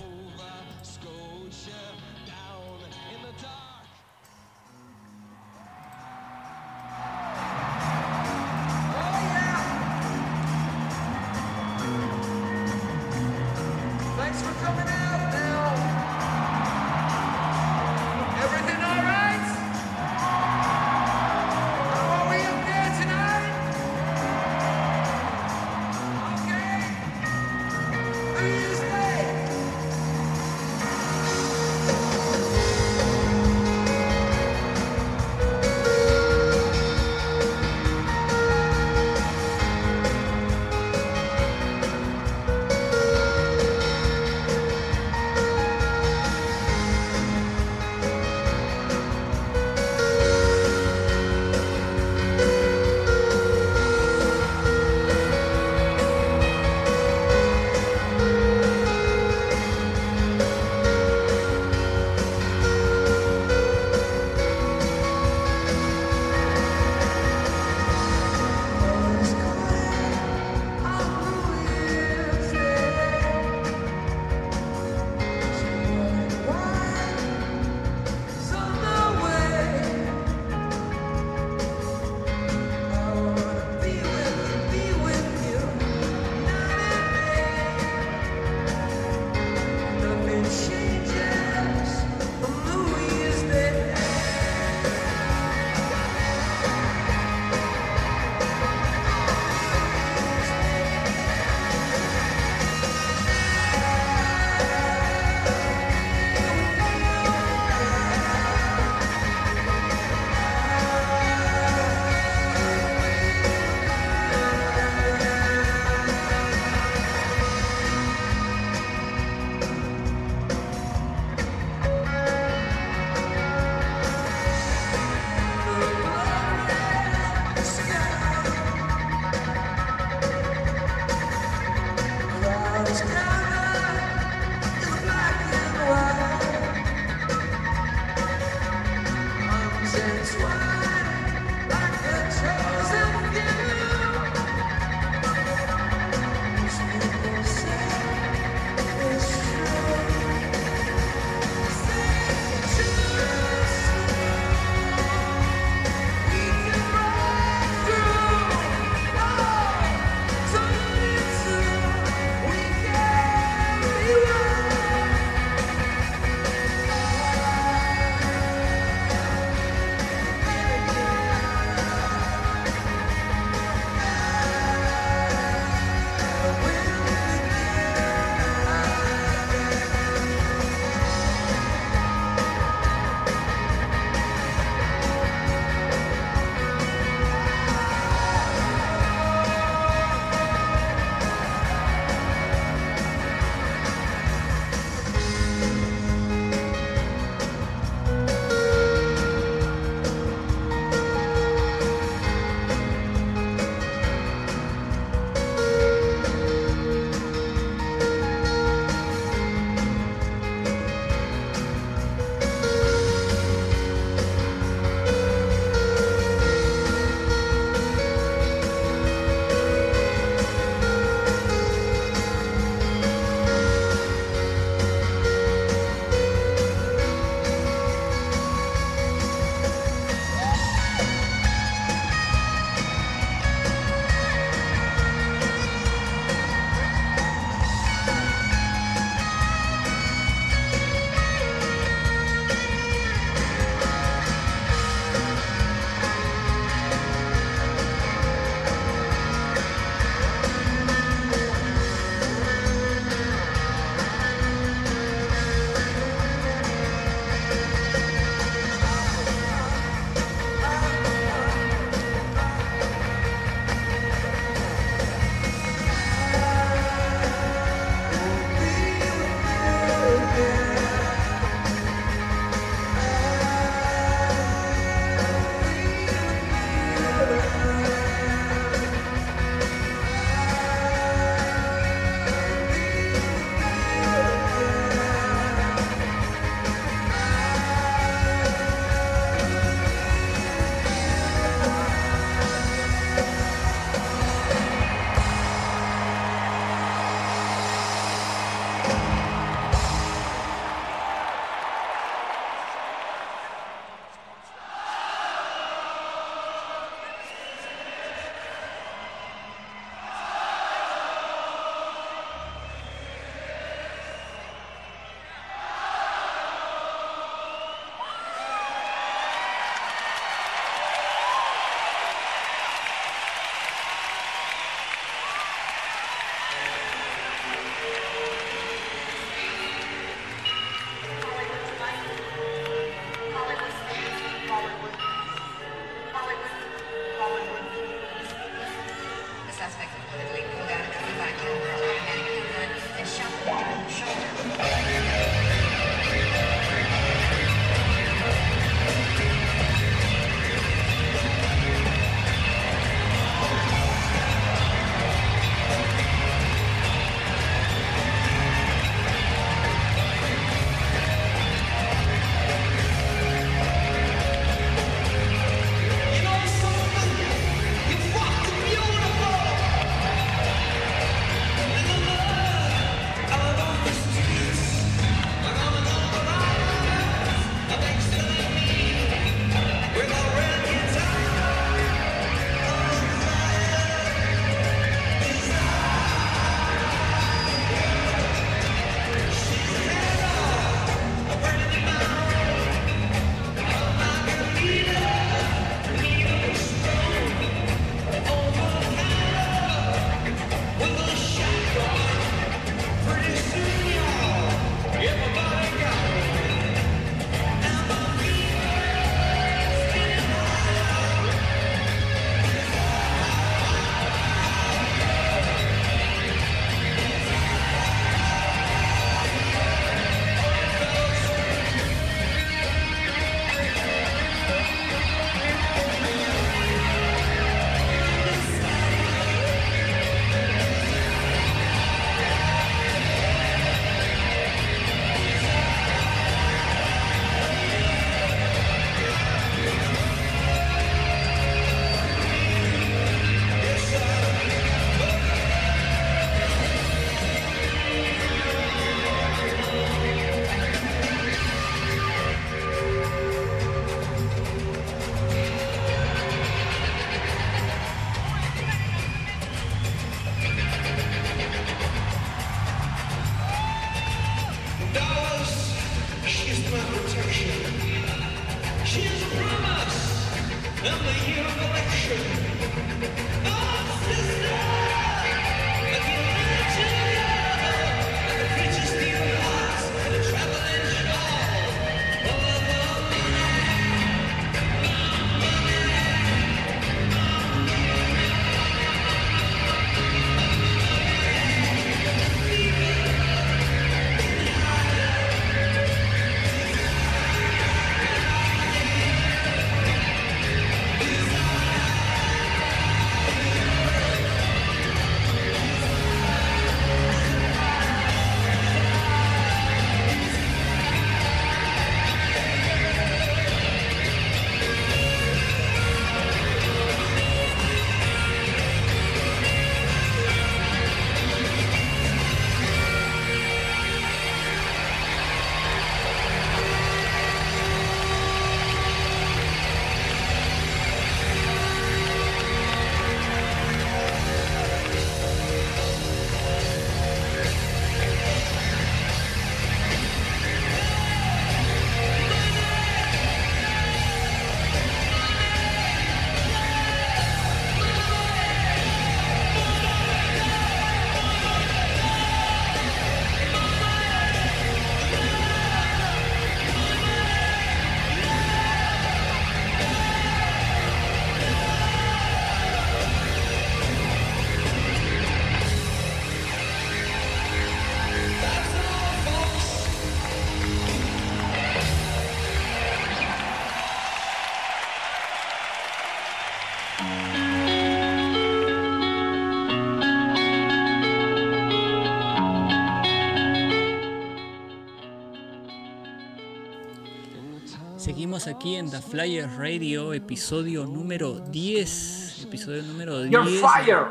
Seguimos 588.38 588.55
aquí 588.55 588.75
en 588.77 588.90
The 588.90 589.00
Flyer 589.00 589.48
Radio, 589.56 590.13
episodio 590.13 590.85
número 590.85 591.40
10. 591.40 592.44
Episodio 592.44 592.83
número 592.83 593.23
10. 593.23 593.31
You're 593.31 593.61
fire. 593.61 594.08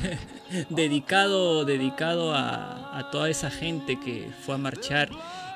dedicado 0.70 1.66
dedicado 1.66 2.34
a, 2.34 2.98
a, 2.98 3.10
toda 3.10 3.28
esa 3.28 3.50
gente 3.50 4.00
que 4.00 4.30
fue 4.46 4.54
a 4.54 4.58
marchar 4.58 5.10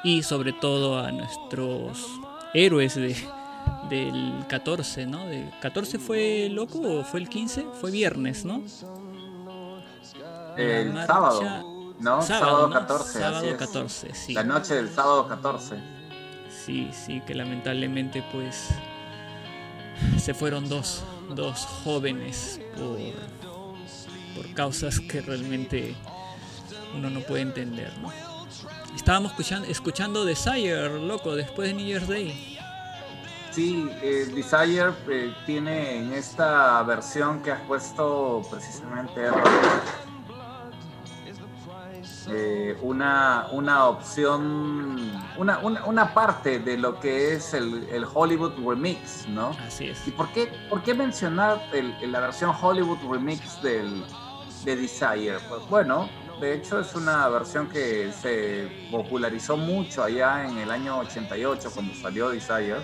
y 0.04 0.22
sobre 0.22 0.52
todo 0.52 0.98
a 0.98 1.10
nuestros 1.10 2.06
héroes 2.52 2.96
de, 2.96 3.16
del 3.88 4.44
14, 4.46 5.06
¿no? 5.06 5.26
¿Del 5.26 5.50
14 5.62 5.98
fue 5.98 6.50
loco 6.50 6.80
o 6.80 7.04
fue 7.04 7.20
el 7.20 7.30
15? 7.30 7.66
Fue 7.80 7.90
viernes, 7.90 8.44
¿no? 8.44 8.62
El 10.58 10.92
sábado. 11.06 11.94
¿no? 11.98 12.20
Sábado, 12.20 12.68
14. 12.68 13.18
Sábado 13.18 13.56
14, 13.56 14.14
sí. 14.14 14.34
La 14.34 14.44
noche 14.44 14.74
del 14.74 14.90
sábado 14.90 15.26
14. 15.28 15.91
Sí, 16.64 16.90
sí, 16.92 17.20
que 17.26 17.34
lamentablemente 17.34 18.22
pues 18.30 18.68
se 20.16 20.32
fueron 20.32 20.68
dos, 20.68 21.02
dos 21.30 21.58
jóvenes 21.84 22.60
por, 22.76 22.98
por 24.36 24.54
causas 24.54 25.00
que 25.00 25.20
realmente 25.22 25.96
uno 26.96 27.10
no 27.10 27.20
puede 27.20 27.42
entender, 27.42 27.92
¿no? 27.98 28.12
Estábamos 28.94 29.32
escuchando, 29.32 29.66
escuchando 29.68 30.24
Desire, 30.24 31.00
loco, 31.00 31.34
después 31.34 31.68
de 31.68 31.74
New 31.74 31.86
Year's 31.86 32.06
Day. 32.06 32.58
Sí, 33.50 33.90
eh, 34.00 34.30
Desire 34.32 34.92
eh, 35.10 35.34
tiene 35.44 35.98
en 35.98 36.12
esta 36.12 36.82
versión 36.84 37.42
que 37.42 37.50
has 37.50 37.60
puesto 37.62 38.42
precisamente 38.50 39.20
eh, 42.30 42.76
una, 42.82 43.48
una 43.52 43.86
opción, 43.86 45.10
una, 45.36 45.58
una, 45.58 45.84
una, 45.84 46.14
parte 46.14 46.58
de 46.58 46.76
lo 46.76 47.00
que 47.00 47.34
es 47.34 47.54
el, 47.54 47.88
el, 47.90 48.04
Hollywood 48.12 48.52
Remix, 48.64 49.26
¿no? 49.28 49.50
Así 49.66 49.88
es. 49.88 50.06
¿Y 50.06 50.10
por 50.10 50.28
qué, 50.32 50.52
por 50.68 50.82
qué 50.82 50.94
mencionar 50.94 51.60
el, 51.72 51.94
la 52.10 52.20
versión 52.20 52.54
Hollywood 52.60 52.98
Remix 53.10 53.62
del, 53.62 54.04
de 54.64 54.76
Desire? 54.76 55.38
Pues 55.48 55.68
bueno, 55.68 56.08
de 56.40 56.54
hecho 56.54 56.80
es 56.80 56.94
una 56.94 57.28
versión 57.28 57.68
que 57.68 58.12
se 58.12 58.88
popularizó 58.90 59.56
mucho 59.56 60.04
allá 60.04 60.46
en 60.46 60.58
el 60.58 60.70
año 60.70 60.98
88 60.98 61.70
cuando 61.72 61.94
salió 61.94 62.30
Desire, 62.30 62.76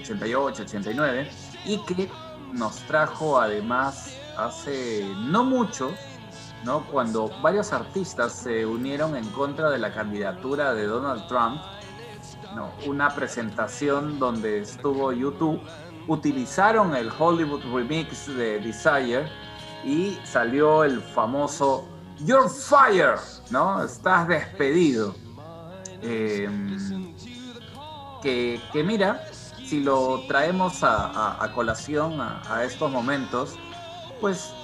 88, 0.00 0.62
89, 0.62 1.30
y 1.64 1.78
que 1.84 2.08
nos 2.52 2.76
trajo 2.86 3.40
además 3.40 4.16
hace 4.36 5.04
no 5.16 5.44
mucho, 5.44 5.94
¿no? 6.64 6.84
cuando 6.86 7.30
varios 7.42 7.72
artistas 7.72 8.32
se 8.32 8.64
unieron 8.64 9.16
en 9.16 9.28
contra 9.30 9.70
de 9.70 9.78
la 9.78 9.92
candidatura 9.92 10.74
de 10.74 10.86
Donald 10.86 11.26
Trump, 11.28 11.60
¿no? 12.54 12.70
una 12.86 13.14
presentación 13.14 14.18
donde 14.18 14.60
estuvo 14.60 15.12
YouTube, 15.12 15.60
utilizaron 16.08 16.94
el 16.94 17.10
Hollywood 17.16 17.62
Remix 17.72 18.26
de 18.26 18.60
Desire 18.60 19.26
y 19.84 20.18
salió 20.24 20.84
el 20.84 21.00
famoso 21.00 21.86
You're 22.18 22.48
fired, 22.48 23.18
¿no? 23.50 23.82
Estás 23.82 24.28
despedido. 24.28 25.14
Eh, 26.00 26.48
que, 28.22 28.60
mira, 28.84 29.26
si 29.66 29.80
lo 29.80 30.22
traemos 30.28 30.78
a 30.82 31.50
colación 31.54 32.20
a, 32.20 32.40
a, 32.48 32.64
estos 32.64 32.90
momentos, 32.90 33.56
pues 34.20 34.54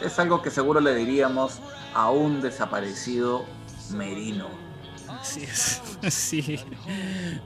es 0.00 0.18
algo 0.18 0.42
que 0.42 0.50
seguro 0.50 0.80
le 0.80 0.94
diríamos 0.94 1.58
a 1.94 2.10
un 2.10 2.40
desaparecido 2.40 3.44
merino. 3.90 4.48
Así 5.08 5.44
es, 5.44 5.80
sí, 6.08 6.58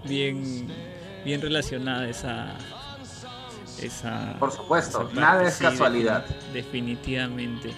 bien, 0.04 0.68
bien 1.24 1.40
relacionada 1.42 2.08
esa, 2.08 2.54
esa... 3.82 4.36
Por 4.38 4.52
supuesto, 4.52 5.08
esa 5.10 5.20
nada 5.20 5.46
es 5.46 5.54
sí, 5.54 5.64
casualidad. 5.64 6.24
Definitivamente. 6.52 7.72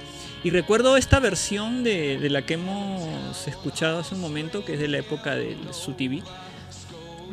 Y 0.44 0.50
recuerdo 0.50 0.96
esta 0.96 1.18
versión 1.18 1.82
de, 1.82 2.18
de, 2.18 2.30
la 2.30 2.42
que 2.42 2.54
hemos 2.54 3.48
escuchado 3.48 3.98
hace 3.98 4.14
un 4.14 4.20
momento, 4.20 4.64
que 4.64 4.74
es 4.74 4.80
de 4.80 4.86
la 4.86 4.98
época 4.98 5.34
del 5.34 5.58
SUTV, 5.74 6.22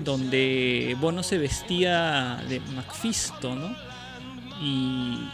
donde 0.03 0.97
Bono 0.99 1.21
se 1.21 1.37
vestía 1.37 2.43
de 2.49 2.59
Macfisto, 2.75 3.55
¿no? 3.55 3.75
Y 4.59 5.29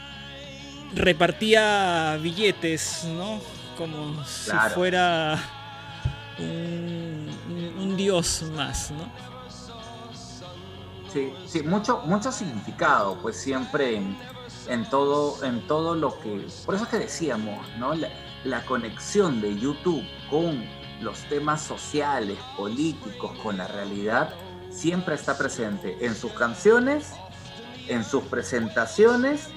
repartía 0.93 2.17
billetes, 2.21 3.05
¿no? 3.05 3.39
Como 3.77 4.23
claro. 4.45 4.69
si 4.69 4.75
fuera 4.75 5.39
un, 6.37 7.29
un, 7.49 7.79
un, 7.79 7.97
dios 7.97 8.43
más, 8.55 8.91
¿no? 8.91 9.11
Sí, 11.11 11.33
sí, 11.45 11.63
mucho, 11.63 12.01
mucho 12.05 12.31
significado, 12.31 13.17
pues 13.21 13.35
siempre 13.35 13.97
en, 13.97 14.17
en 14.69 14.89
todo, 14.89 15.43
en 15.43 15.65
todo 15.67 15.95
lo 15.95 16.17
que. 16.19 16.47
Por 16.65 16.75
eso 16.75 16.85
es 16.85 16.89
que 16.89 16.99
decíamos, 16.99 17.65
¿no? 17.77 17.93
La, 17.95 18.09
la, 18.43 18.65
conexión 18.65 19.41
de 19.41 19.57
YouTube 19.57 20.03
con 20.29 20.63
los 21.01 21.19
temas 21.27 21.61
sociales, 21.61 22.37
políticos, 22.55 23.31
con 23.43 23.57
la 23.57 23.67
realidad, 23.67 24.33
siempre 24.69 25.15
está 25.15 25.37
presente 25.37 25.97
en 25.99 26.15
sus 26.15 26.31
canciones, 26.33 27.11
en 27.87 28.05
sus 28.05 28.23
presentaciones 28.23 29.49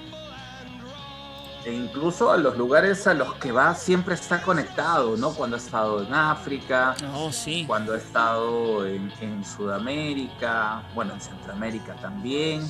e 1.65 1.73
incluso 1.73 2.31
a 2.31 2.37
los 2.37 2.59
lugares 2.59 3.07
a 3.07 3.15
los 3.15 3.35
que 3.37 3.51
va 3.51 3.75
siempre 3.75 4.15
está 4.15 4.43
conectado, 4.43 5.17
¿no? 5.17 5.33
Cuando 5.33 5.57
ha 5.57 5.59
estado 5.59 6.05
en 6.05 6.13
África, 6.13 6.95
oh, 7.15 7.33
sí. 7.33 7.65
cuando 7.67 7.95
ha 7.95 7.97
estado 7.97 8.87
en, 8.87 9.11
en, 9.21 9.45
Sudamérica, 9.45 10.83
bueno, 10.95 11.15
en 11.15 11.21
Centroamérica 11.21 11.95
también. 11.95 12.63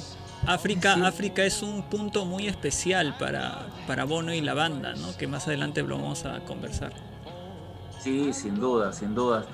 África, 0.46 0.94
sí. 0.94 1.02
África 1.02 1.44
es 1.44 1.62
un 1.62 1.82
punto 1.82 2.24
muy 2.24 2.46
especial 2.46 3.16
para, 3.18 3.66
para 3.88 4.04
Bono 4.04 4.32
y 4.32 4.40
la 4.40 4.54
banda, 4.54 4.94
¿no? 4.94 5.16
Que 5.16 5.26
más 5.26 5.48
adelante 5.48 5.82
lo 5.82 5.96
vamos 5.96 6.24
a 6.24 6.40
conversar. 6.44 6.92
Sí, 7.98 8.32
sin 8.32 8.60
duda, 8.60 8.92
sin 8.92 9.14
duda. 9.14 9.44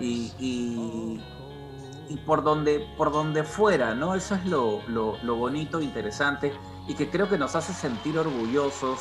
Y, 0.00 0.32
y, 0.38 1.20
y 2.08 2.16
por, 2.24 2.42
donde, 2.42 2.86
por 2.96 3.12
donde 3.12 3.42
fuera, 3.44 3.94
¿no? 3.94 4.14
Eso 4.14 4.36
es 4.36 4.46
lo, 4.46 4.80
lo, 4.88 5.18
lo 5.22 5.34
bonito, 5.34 5.82
interesante 5.82 6.52
y 6.88 6.94
que 6.94 7.08
creo 7.08 7.28
que 7.28 7.38
nos 7.38 7.54
hace 7.56 7.72
sentir 7.72 8.18
orgullosos 8.18 9.00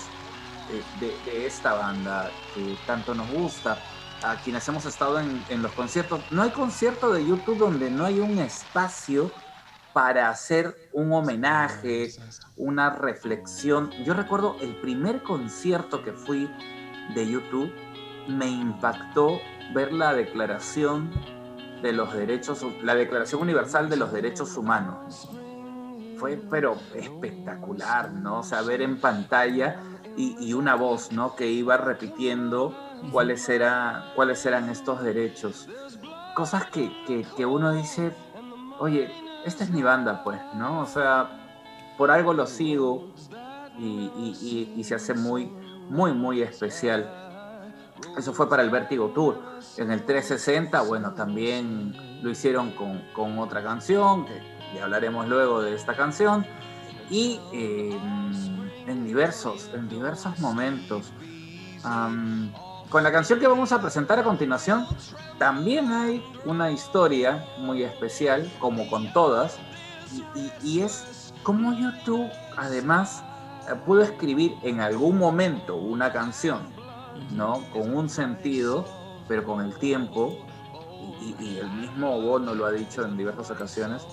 de, 1.00 1.16
de, 1.26 1.46
esta 1.46 1.74
banda 1.74 2.32
que 2.54 2.78
tanto 2.88 3.14
nos 3.14 3.30
gusta, 3.32 3.78
a 4.24 4.38
quienes 4.38 4.68
hemos 4.68 4.86
estado 4.86 5.20
en, 5.20 5.44
en, 5.50 5.62
los 5.62 5.72
conciertos. 5.74 6.22
No 6.32 6.42
hay 6.42 6.50
concierto 6.50 7.12
de 7.12 7.26
YouTube 7.26 7.58
donde 7.58 7.92
no 7.92 8.06
hay 8.06 8.20
un 8.20 8.40
espacio 8.40 9.30
para 9.94 10.30
hacer 10.30 10.90
un 10.94 11.14
homenaje, 11.14 12.12
una 12.58 12.90
reflexión. 12.90 13.92
Yo 14.04 14.14
recuerdo 14.14 14.58
el 14.62 14.76
primer 14.78 15.22
concierto 15.22 16.04
que 16.04 16.12
fui 16.12 16.50
de 17.14 17.30
YouTube, 17.30 17.72
me 18.28 18.48
impactó 18.48 19.40
ver 19.74 19.94
la 19.94 20.14
declaración 20.14 21.12
de 21.82 21.94
los 21.94 22.14
derechos, 22.14 22.66
la 22.82 22.96
Declaración 22.96 23.42
Universal 23.42 23.90
de 23.90 23.98
los 23.98 24.12
Derechos 24.12 24.58
Humanos 24.58 25.30
fue 26.18 26.38
pero 26.50 26.78
espectacular, 26.94 28.12
¿no? 28.12 28.40
O 28.40 28.44
sea, 28.44 28.62
ver 28.62 28.82
en 28.82 29.00
pantalla 29.00 29.80
y, 30.18 30.36
y 30.40 30.54
una 30.54 30.76
voz, 30.76 31.12
¿no? 31.12 31.36
Que 31.36 31.48
iba 31.48 31.78
repitiendo 31.78 32.76
cuáles, 33.12 33.48
era, 33.50 34.12
cuáles 34.16 34.46
eran 34.46 34.70
estos 34.70 35.04
derechos. 35.04 35.68
Cosas 36.36 36.66
que, 36.66 36.92
que, 37.06 37.26
que, 37.36 37.46
uno 37.46 37.72
dice, 37.74 38.12
oye, 38.80 39.12
esta 39.46 39.64
es 39.64 39.70
mi 39.70 39.84
banda, 39.84 40.24
pues, 40.24 40.40
¿no? 40.56 40.82
O 40.82 40.86
sea, 40.86 41.30
por 41.98 42.12
algo 42.12 42.34
lo 42.34 42.46
sigo 42.46 43.12
y, 43.78 44.12
y, 44.18 44.74
y 44.76 44.84
se 44.84 44.96
hace 44.96 45.14
muy, 45.14 45.46
muy, 45.90 46.14
muy 46.14 46.42
especial. 46.42 47.22
Eso 48.18 48.34
fue 48.34 48.50
para 48.50 48.64
el 48.64 48.70
Vértigo 48.70 49.10
Tour. 49.10 49.42
En 49.78 49.92
el 49.92 50.04
360, 50.04 50.82
bueno, 50.82 51.14
también 51.14 52.22
lo 52.22 52.30
hicieron 52.30 52.72
con, 52.72 53.02
con 53.14 53.40
otra 53.40 53.64
canción 53.64 54.26
que 54.26 54.55
y 54.76 54.80
hablaremos 54.80 55.28
luego 55.28 55.62
de 55.62 55.76
esta 55.76 55.96
canción, 55.96 56.46
y 57.10 57.40
eh, 57.54 57.98
en, 58.88 59.06
diversos, 59.06 59.70
en 59.74 59.88
diversos 59.90 60.40
momentos. 60.40 61.12
Con 62.90 63.04
la 63.04 63.12
canción 63.12 63.40
que 63.40 63.48
vamos 63.48 63.72
a 63.72 63.82
presentar 63.82 64.20
a 64.20 64.24
continuación, 64.24 64.86
también 65.38 65.92
hay 65.92 66.24
una 66.46 66.72
historia 66.72 67.46
muy 67.60 67.84
especial, 67.84 68.52
como 68.60 68.88
con 68.90 69.12
todas, 69.12 69.58
y, 70.64 70.82
es 70.82 71.34
como 71.44 71.74
YouTube, 71.74 72.30
además, 72.58 73.24
pudo 73.86 74.02
escribir 74.02 74.56
en 74.62 74.80
algún 74.82 75.18
momento 75.18 75.76
una 75.76 76.14
canción, 76.14 76.60
¿no? 77.32 77.64
Con 77.74 77.96
un 77.96 78.08
sentido, 78.08 78.86
pero 79.28 79.44
con 79.44 79.66
el 79.66 79.76
tiempo, 79.78 80.38
y, 81.22 81.36
y 81.44 81.58
el 81.58 81.70
mismo 81.72 82.22
Bono 82.22 82.54
lo 82.54 82.66
ha 82.66 82.72
dicho 82.72 83.04
en 83.04 83.18
diversas 83.18 83.52
ocasiones, 83.52 84.06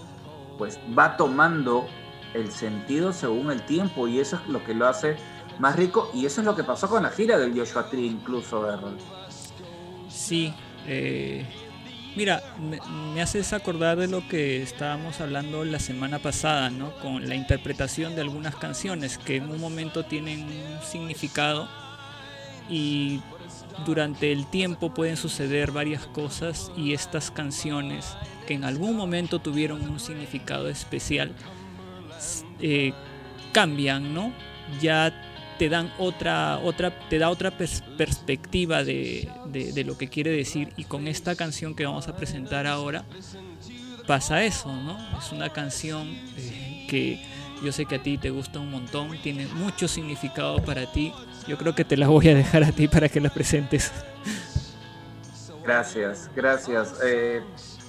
pues 0.59 0.79
va 0.97 1.17
tomando 1.17 1.87
el 2.35 2.51
sentido 2.51 3.13
según 3.13 3.51
el 3.51 3.63
tiempo 3.63 4.09
y 4.09 4.21
eso 4.21 4.37
es 4.37 4.49
lo 4.49 4.65
que 4.65 4.75
lo 4.75 4.87
hace 4.87 5.17
más 5.59 5.77
rico 5.77 6.11
y 6.15 6.27
eso 6.27 6.41
es 6.41 6.47
lo 6.47 6.57
que 6.57 6.65
pasó 6.65 6.89
con 6.89 7.03
la 7.03 7.11
gira 7.11 7.39
del 7.39 7.57
Joshua 7.57 7.87
incluso 7.93 8.71
Errol. 8.71 8.97
Sí, 10.09 10.55
eh, 10.87 11.47
Mira, 12.15 12.43
me, 13.15 13.23
haces 13.23 13.55
acordar 13.55 13.99
de 13.99 14.07
lo 14.07 14.27
que 14.29 14.63
estábamos 14.63 15.23
hablando 15.23 15.65
la 15.65 15.79
semana 15.79 16.19
pasada, 16.19 16.69
¿no? 16.69 16.95
Con 16.99 17.27
la 17.27 17.35
interpretación 17.35 18.15
de 18.15 18.21
algunas 18.21 18.55
canciones 18.55 19.17
que 19.17 19.37
en 19.37 19.49
un 19.49 19.59
momento 19.59 20.05
tienen 20.05 20.43
un 20.43 20.83
significado 20.83 21.69
y 22.69 23.23
durante 23.85 24.33
el 24.33 24.47
tiempo 24.47 24.93
pueden 24.95 25.17
suceder 25.17 25.73
varias 25.73 26.07
cosas 26.07 26.73
y 26.77 26.93
estas 26.93 27.31
canciones 27.31 28.17
que 28.47 28.55
en 28.55 28.65
algún 28.65 28.97
momento 28.97 29.39
tuvieron 29.39 29.83
un 29.89 30.01
significado 30.01 30.69
especial 30.69 31.33
eh, 32.61 32.93
cambian, 33.53 34.15
¿no? 34.15 34.33
Ya 34.81 35.13
te 35.59 35.69
dan 35.69 35.93
otra, 35.99 36.59
otra, 36.59 36.91
te 37.09 37.19
da 37.19 37.29
otra 37.29 37.57
perspectiva 37.57 38.85
de, 38.85 39.29
lo 39.85 39.99
que 39.99 40.09
quiere 40.09 40.31
decir. 40.31 40.73
Y 40.77 40.85
con 40.85 41.07
esta 41.07 41.37
canción 41.37 41.75
que 41.75 41.85
vamos 41.85 42.09
a 42.09 42.17
presentar 42.17 42.67
ahora, 42.67 43.05
pasa 44.07 44.43
eso, 44.45 44.75
¿no? 44.75 44.99
Es 45.19 45.33
una 45.33 45.51
canción 45.51 46.09
eh, 46.37 46.87
que 46.89 47.23
yo 47.63 47.71
sé 47.73 47.85
que 47.85 47.97
a 47.97 48.03
ti 48.03 48.19
te 48.19 48.31
gusta 48.31 48.59
un 48.59 48.71
montón, 48.71 49.17
tiene 49.23 49.47
mucho 49.47 49.87
significado 49.87 50.57
para 50.65 50.91
ti. 50.91 51.13
Yo 51.53 51.59
creo 51.59 51.75
que 51.75 51.85
te 51.85 51.99
la 51.99 52.09
voy 52.09 52.31
a 52.31 52.35
dejar 52.35 52.65
a 52.65 52.73
ti 52.73 52.89
para 52.89 53.11
que 53.11 53.21
la 53.21 53.29
presentes. 53.29 53.93
Gracias, 55.63 56.31
gracias. 56.35 56.95
Eh, 57.05 57.43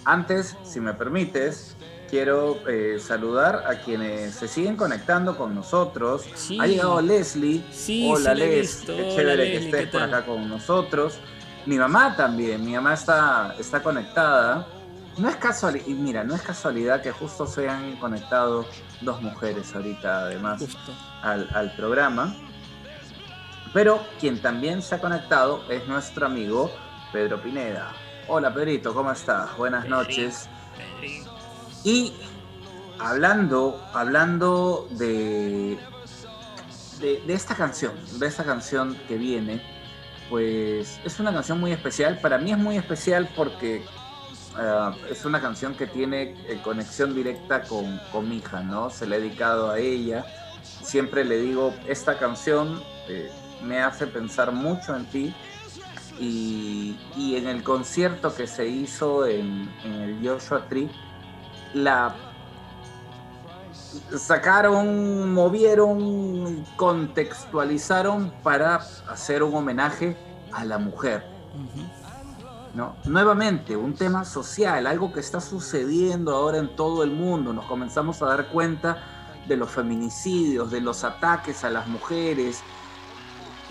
antes, 0.03 0.57
si 0.65 0.81
me 0.81 0.93
permites, 0.93 1.77
quiero 2.09 2.59
eh, 2.67 2.97
saludar 2.99 3.63
a 3.65 3.79
quienes 3.79 4.35
se 4.35 4.49
siguen 4.49 4.75
conectando 4.75 5.37
con 5.37 5.55
nosotros. 5.55 6.25
Ha 6.59 6.67
llegado 6.67 7.01
Leslie. 7.01 7.63
Hola 8.05 8.35
Les, 8.35 8.81
qué 8.81 9.13
chévere 9.15 9.51
que 9.51 9.57
estés 9.65 9.87
por 9.87 10.01
acá 10.01 10.25
con 10.25 10.49
nosotros. 10.49 11.21
Mi 11.65 11.77
mamá 11.77 12.17
también, 12.17 12.65
mi 12.65 12.73
mamá 12.73 12.95
está, 12.95 13.55
está 13.57 13.81
conectada. 13.81 14.67
No 15.17 15.29
es 15.29 15.37
casualidad, 15.37 15.85
mira, 15.87 16.25
no 16.25 16.35
es 16.35 16.41
casualidad 16.41 17.01
que 17.01 17.13
justo 17.13 17.47
se 17.47 17.69
han 17.69 17.95
conectado 17.95 18.65
dos 18.99 19.21
mujeres 19.21 19.73
ahorita 19.73 20.25
además 20.25 20.65
al, 21.21 21.47
al, 21.53 21.73
programa. 21.77 22.35
Pero 23.73 24.05
quien 24.19 24.39
también 24.39 24.83
se 24.83 24.95
ha 24.95 25.01
conectado 25.01 25.63
es 25.67 25.87
nuestro 25.87 26.27
amigo 26.27 26.71
Pedro 27.11 27.41
Pineda. 27.41 27.91
Hola 28.27 28.53
Pedrito, 28.53 28.93
¿cómo 28.93 29.11
estás? 29.11 29.57
Buenas 29.57 29.87
noches. 29.87 30.47
Y 31.83 32.13
hablando, 32.99 33.83
hablando 33.93 34.87
de, 34.91 35.79
de, 36.99 37.33
esta 37.33 37.55
canción, 37.55 37.93
de 38.19 38.27
esta 38.27 38.43
canción 38.43 38.95
que 39.07 39.17
viene, 39.17 39.59
pues 40.29 40.99
es 41.03 41.19
una 41.19 41.33
canción 41.33 41.59
muy 41.59 41.71
especial. 41.71 42.19
Para 42.19 42.37
mí 42.37 42.51
es 42.51 42.57
muy 42.59 42.77
especial 42.77 43.27
porque 43.35 43.77
eh, 43.77 44.91
es 45.09 45.25
una 45.25 45.41
canción 45.41 45.73
que 45.73 45.87
tiene 45.87 46.35
eh, 46.47 46.61
conexión 46.63 47.15
directa 47.15 47.63
con, 47.63 47.99
con, 48.11 48.29
mi 48.29 48.37
hija, 48.37 48.61
¿no? 48.61 48.91
Se 48.91 49.07
la 49.07 49.15
he 49.15 49.19
dedicado 49.19 49.71
a 49.71 49.79
ella. 49.79 50.25
Siempre 50.61 51.25
le 51.25 51.37
digo, 51.37 51.73
esta 51.87 52.19
canción 52.19 52.81
eh, 53.09 53.31
me 53.63 53.81
hace 53.81 54.07
pensar 54.07 54.51
mucho 54.51 54.95
en 54.95 55.05
ti. 55.05 55.35
Y, 56.19 56.99
y, 57.17 57.35
en 57.37 57.47
el 57.47 57.63
concierto 57.63 58.33
que 58.35 58.45
se 58.45 58.67
hizo 58.67 59.25
en, 59.25 59.67
en 59.83 59.93
el 59.93 60.19
Joshua 60.27 60.67
Tree, 60.69 60.87
la 61.73 62.15
sacaron, 64.17 65.33
movieron, 65.33 66.65
contextualizaron 66.75 68.31
para 68.43 68.75
hacer 69.09 69.43
un 69.43 69.55
homenaje 69.55 70.17
a 70.51 70.65
la 70.65 70.77
mujer. 70.77 71.25
¿No? 72.73 72.95
Nuevamente, 73.05 73.75
un 73.75 73.93
tema 73.93 74.25
social, 74.25 74.87
algo 74.87 75.13
que 75.13 75.19
está 75.19 75.39
sucediendo 75.39 76.35
ahora 76.35 76.57
en 76.57 76.75
todo 76.75 77.03
el 77.03 77.11
mundo. 77.11 77.53
Nos 77.53 77.65
comenzamos 77.65 78.21
a 78.23 78.25
dar 78.25 78.47
cuenta 78.47 78.97
de 79.47 79.57
los 79.57 79.69
feminicidios, 79.69 80.71
de 80.71 80.81
los 80.81 81.03
ataques 81.03 81.63
a 81.63 81.69
las 81.69 81.87
mujeres. 81.87 82.63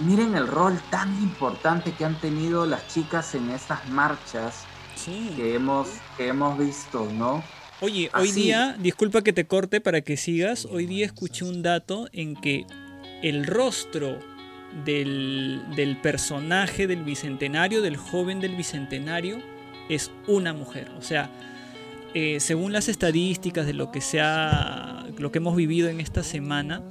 Miren 0.04 0.34
el 0.34 0.48
rol 0.48 0.80
tan 0.90 1.12
importante 1.22 1.92
que 1.92 2.04
han 2.04 2.20
tenido 2.20 2.66
las 2.66 2.88
chicas 2.88 3.34
en 3.34 3.50
estas 3.50 3.88
marchas 3.88 4.64
que, 5.36 5.54
hemos, 5.54 5.88
que 6.16 6.28
hemos 6.28 6.58
visto, 6.58 7.08
¿no? 7.12 7.42
Oye, 7.80 8.10
hoy 8.14 8.32
día, 8.32 8.76
disculpa 8.78 9.22
que 9.22 9.32
te 9.32 9.46
corte 9.46 9.80
para 9.80 10.00
que 10.00 10.16
sigas, 10.16 10.66
hoy 10.66 10.86
día 10.86 11.06
escuché 11.06 11.44
un 11.44 11.62
dato 11.62 12.08
en 12.12 12.34
que 12.34 12.66
el 13.22 13.46
rostro 13.46 14.18
del, 14.84 15.98
personaje 16.02 16.86
del 16.86 17.04
bicentenario, 17.04 17.82
del 17.82 17.96
joven 17.96 18.40
del 18.40 18.56
bicentenario, 18.56 19.38
es 19.88 20.10
una 20.26 20.52
mujer. 20.52 20.90
O 20.98 21.02
sea, 21.02 21.30
eh, 22.14 22.40
según 22.40 22.72
las 22.72 22.88
estadísticas 22.88 23.66
de 23.66 23.74
lo 23.74 23.90
que 23.90 24.00
se 24.00 24.20
lo 25.18 25.30
que 25.30 25.38
hemos 25.38 25.56
vivido 25.56 25.88
en 25.88 26.00
esta 26.00 26.22
semana, 26.22 26.82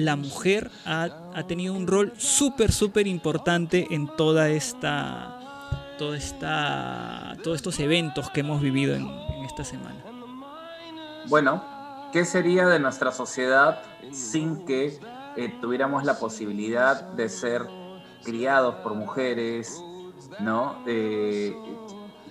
la 0.00 0.16
mujer 0.16 0.70
ha, 0.84 1.08
tenido 1.46 1.74
un 1.74 1.86
rol 1.86 2.12
súper, 2.16 2.72
súper 2.72 3.06
importante 3.06 3.86
en 3.90 4.08
toda 4.16 4.48
esta, 4.48 5.94
toda 5.98 6.16
esta, 6.16 7.36
todos 7.42 7.56
estos 7.56 7.78
eventos 7.80 8.30
que 8.30 8.40
hemos 8.40 8.60
vivido 8.60 8.94
en 8.94 9.08
esta 9.44 9.64
semana. 9.64 9.96
Bueno, 11.28 11.62
¿qué 12.12 12.24
sería 12.24 12.66
de 12.66 12.80
nuestra 12.80 13.12
sociedad 13.12 13.82
sin 14.12 14.64
que 14.64 14.98
eh, 15.36 15.54
tuviéramos 15.60 16.04
la 16.04 16.18
posibilidad 16.18 17.02
de 17.12 17.28
ser 17.28 17.66
criados 18.24 18.76
por 18.76 18.94
mujeres, 18.94 19.82
¿no? 20.40 20.82
Eh, 20.86 21.54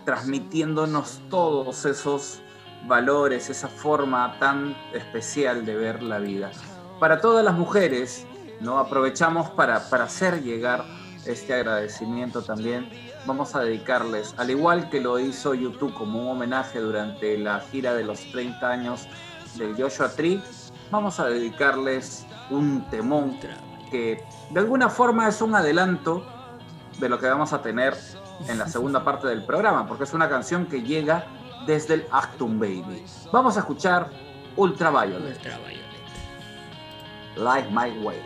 transmitiéndonos 0.05 1.21
todos 1.29 1.85
esos 1.85 2.41
valores, 2.87 3.49
esa 3.49 3.67
forma 3.67 4.37
tan 4.39 4.75
especial 4.93 5.65
de 5.65 5.75
ver 5.75 6.03
la 6.03 6.19
vida. 6.19 6.51
Para 6.99 7.21
todas 7.21 7.45
las 7.45 7.55
mujeres, 7.55 8.25
¿no? 8.59 8.77
Aprovechamos 8.77 9.49
para, 9.51 9.77
hacer 9.77 10.43
llegar 10.43 10.83
este 11.25 11.53
agradecimiento 11.53 12.41
también. 12.41 12.89
Vamos 13.25 13.55
a 13.55 13.61
dedicarles, 13.61 14.33
al 14.37 14.49
igual 14.49 14.89
que 14.89 14.99
lo 14.99 15.17
hizo 15.17 15.53
YouTube 15.53 15.93
como 15.93 16.21
un 16.21 16.27
homenaje 16.27 16.79
durante 16.79 17.37
la 17.37 17.61
gira 17.61 17.93
de 17.93 18.03
los 18.03 18.19
30 18.31 18.69
años 18.69 19.07
del 19.55 19.81
Joshua 19.81 20.09
Tree, 20.09 20.41
vamos 20.91 21.19
a 21.19 21.27
dedicarles 21.27 22.25
un 22.49 22.85
temón 22.89 23.39
que 23.89 24.23
de 24.51 24.59
alguna 24.59 24.89
forma 24.89 25.27
es 25.27 25.41
un 25.41 25.55
adelanto 25.55 26.25
de 26.99 27.07
lo 27.07 27.17
que 27.17 27.27
vamos 27.27 27.53
a 27.53 27.61
tener 27.61 27.95
en 28.47 28.59
la 28.59 28.67
segunda 28.67 29.03
parte 29.03 29.27
del 29.27 29.45
programa, 29.45 29.87
porque 29.87 30.03
es 30.03 30.13
una 30.13 30.29
canción 30.29 30.65
que 30.65 30.81
llega 30.81 31.25
desde 31.65 31.95
el 31.95 32.05
Actum 32.11 32.59
Baby. 32.59 33.05
Vamos 33.31 33.55
a 33.57 33.61
escuchar 33.61 34.09
Ultraviolet. 34.55 35.37
Ultraviolet. 35.37 35.88
Like 37.39 37.71
My 37.71 37.87
Way. 38.03 38.21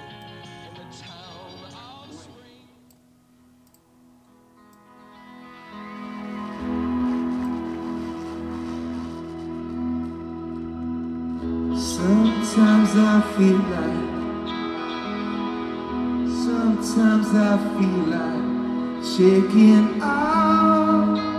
Sometimes 11.78 12.90
I 12.96 13.22
feel 13.38 13.62
like, 13.76 14.10
sometimes 16.44 17.30
I 17.36 17.58
feel 17.78 18.00
like 18.10 19.04
shaking 19.06 20.02
out. 20.02 21.33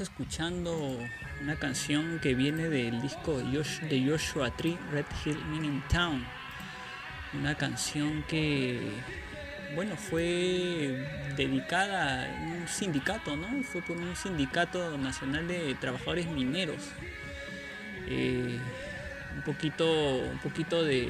Escuchando 0.00 0.96
una 1.42 1.56
canción 1.56 2.20
que 2.20 2.34
viene 2.34 2.68
del 2.68 3.02
disco 3.02 3.38
de 3.38 3.44
Josh- 3.44 3.80
de 3.88 4.08
Joshua 4.08 4.50
Tree, 4.56 4.78
Red 4.92 5.06
Hill 5.24 5.44
Mining 5.46 5.82
Town. 5.88 6.24
Una 7.34 7.56
canción 7.56 8.22
que, 8.28 8.92
bueno, 9.74 9.96
fue 9.96 11.04
dedicada 11.36 12.26
a 12.26 12.42
un 12.42 12.68
sindicato, 12.68 13.36
¿no? 13.36 13.48
Fue 13.64 13.82
por 13.82 13.96
un 13.96 14.14
sindicato 14.14 14.96
nacional 14.98 15.48
de 15.48 15.74
trabajadores 15.74 16.26
mineros. 16.26 16.90
Eh, 18.06 18.56
un 19.34 19.42
poquito, 19.42 20.18
un 20.18 20.38
poquito 20.38 20.84
de, 20.84 21.08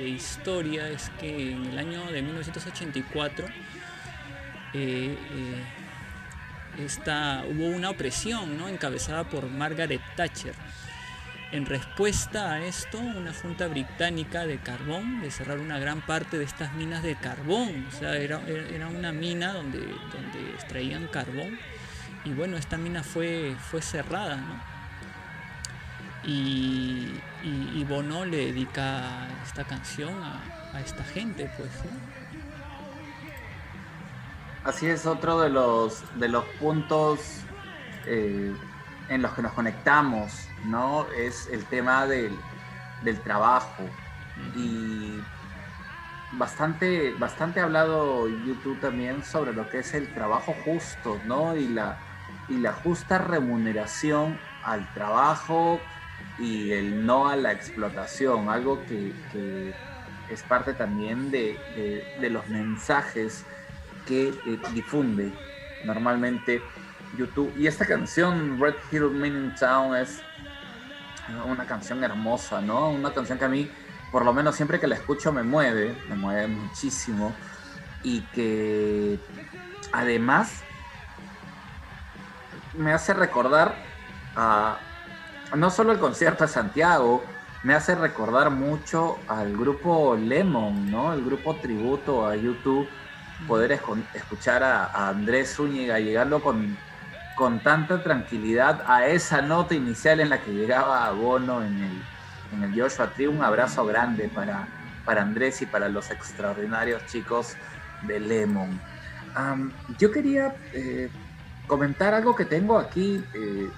historia 0.00 0.88
es 0.88 1.10
que 1.20 1.52
en 1.52 1.66
el 1.66 1.78
año 1.78 2.10
de 2.10 2.22
1984 2.22 3.46
eh, 3.46 3.52
eh, 4.72 5.16
esta, 6.78 7.44
hubo 7.48 7.66
una 7.66 7.90
opresión 7.90 8.58
¿no? 8.58 8.68
encabezada 8.68 9.24
por 9.24 9.48
Margaret 9.48 10.00
Thatcher. 10.16 10.54
En 11.52 11.66
respuesta 11.66 12.52
a 12.54 12.64
esto, 12.64 12.98
una 12.98 13.32
junta 13.32 13.68
británica 13.68 14.44
de 14.44 14.58
carbón 14.58 15.20
de 15.20 15.30
cerrar 15.30 15.60
una 15.60 15.78
gran 15.78 16.00
parte 16.00 16.36
de 16.36 16.44
estas 16.44 16.72
minas 16.74 17.02
de 17.04 17.14
carbón. 17.14 17.86
O 17.86 17.96
sea, 17.96 18.16
era, 18.16 18.40
era- 18.48 18.88
una 18.88 19.12
mina 19.12 19.52
donde, 19.52 19.78
donde 19.78 20.50
extraían 20.54 21.06
carbón. 21.06 21.56
Y 22.24 22.30
bueno, 22.30 22.56
esta 22.56 22.76
mina 22.76 23.02
fue, 23.04 23.54
fue 23.70 23.82
cerrada, 23.82 24.36
¿no? 24.36 24.74
Y, 26.26 27.84
Bono 27.88 28.24
le 28.24 28.38
dedica 28.46 29.28
esta 29.44 29.64
canción 29.64 30.14
a, 30.22 30.80
esta 30.80 31.04
gente, 31.04 31.50
pues. 31.56 31.70
Así 34.64 34.86
es 34.88 35.06
otro 35.06 35.40
de 35.40 35.50
los, 35.50 36.08
de 36.18 36.28
los 36.28 36.56
puntos 36.56 37.50
eh, 38.04 38.58
en 39.08 39.22
los 39.22 39.34
que 39.34 39.42
nos 39.42 39.54
conectamos, 39.54 40.54
¿no? 40.62 41.10
Es 41.10 41.46
el 41.48 41.68
tema 41.68 42.06
del, 42.06 42.48
del 43.00 43.22
trabajo. 43.22 44.00
Y 44.52 45.30
bastante, 46.30 47.16
bastante 47.18 47.60
ha 47.60 47.64
hablado 47.64 48.28
YouTube 48.28 48.80
también 48.80 49.22
sobre 49.24 49.52
lo 49.54 49.68
que 49.68 49.80
es 49.80 49.94
el 49.94 50.12
trabajo 50.14 50.54
justo, 50.54 51.22
¿no? 51.24 51.56
Y 51.56 51.68
la, 51.68 52.02
y 52.46 52.58
la 52.58 52.72
justa 52.74 53.18
remuneración 53.18 54.44
al 54.62 54.92
trabajo 54.92 55.88
y 56.36 56.72
el 56.72 57.04
no 57.06 57.28
a 57.28 57.36
la 57.36 57.52
explotación, 57.52 58.48
algo 58.50 58.84
que, 58.86 59.22
que 59.28 59.78
es 60.26 60.44
parte 60.44 60.74
también 60.74 61.30
de, 61.30 61.64
de- 61.68 62.10
de 62.14 62.30
los 62.30 62.48
mensajes 62.48 63.46
que 64.06 64.28
eh, 64.28 64.58
difunde 64.72 65.32
normalmente 65.84 66.62
YouTube. 67.16 67.52
Y 67.56 67.66
esta 67.66 67.86
canción, 67.86 68.60
Red 68.60 68.74
Hill 68.90 69.10
Mining 69.10 69.54
Town, 69.54 69.96
es 69.96 70.20
una 71.46 71.66
canción 71.66 72.02
hermosa, 72.04 72.60
¿no? 72.60 72.90
Una 72.90 73.12
canción 73.12 73.38
que 73.38 73.44
a 73.44 73.48
mí, 73.48 73.70
por 74.10 74.24
lo 74.24 74.32
menos 74.32 74.56
siempre 74.56 74.80
que 74.80 74.86
la 74.86 74.96
escucho, 74.96 75.32
me 75.32 75.42
mueve, 75.42 75.96
me 76.08 76.16
mueve 76.16 76.48
muchísimo. 76.48 77.34
Y 78.02 78.20
que 78.32 79.18
además 79.92 80.62
me 82.74 82.92
hace 82.92 83.14
recordar 83.14 83.74
a 84.36 84.78
no 85.56 85.70
solo 85.70 85.92
el 85.92 85.98
concierto 85.98 86.44
de 86.44 86.48
Santiago, 86.48 87.24
me 87.62 87.74
hace 87.74 87.94
recordar 87.94 88.50
mucho 88.50 89.18
al 89.28 89.56
grupo 89.56 90.16
Lemon, 90.16 90.90
¿no? 90.90 91.14
El 91.14 91.24
grupo 91.24 91.56
tributo 91.56 92.26
a 92.26 92.36
YouTube 92.36 92.86
poder 93.46 93.80
escuchar 94.14 94.62
a, 94.62 95.08
Andrés 95.08 95.54
Zúñiga 95.54 95.98
llegando 95.98 96.42
con, 96.42 96.76
con 97.36 97.60
tanta 97.60 98.02
tranquilidad 98.02 98.82
a 98.86 99.06
esa 99.06 99.42
nota 99.42 99.74
inicial 99.74 100.20
en 100.20 100.30
la 100.30 100.40
que 100.40 100.52
llegaba 100.52 101.06
a 101.06 101.10
Bono 101.12 101.62
en 101.62 101.82
el, 101.82 102.02
en 102.54 102.62
el 102.62 102.80
Joshua 102.80 103.08
Tree. 103.08 103.26
Un 103.26 103.42
abrazo 103.42 103.84
grande 103.84 104.28
para, 104.28 104.66
para 105.04 105.22
Andrés 105.22 105.60
y 105.62 105.66
para 105.66 105.88
los 105.88 106.10
extraordinarios 106.10 107.04
chicos 107.06 107.56
de 108.02 108.20
Lemon. 108.20 108.80
Yo 109.98 110.10
quería 110.10 110.54
eh, 110.72 111.10
comentar 111.66 112.14
algo 112.14 112.36
que 112.36 112.44
tengo 112.44 112.78
aquí 112.78 113.24
eh, 113.34 113.68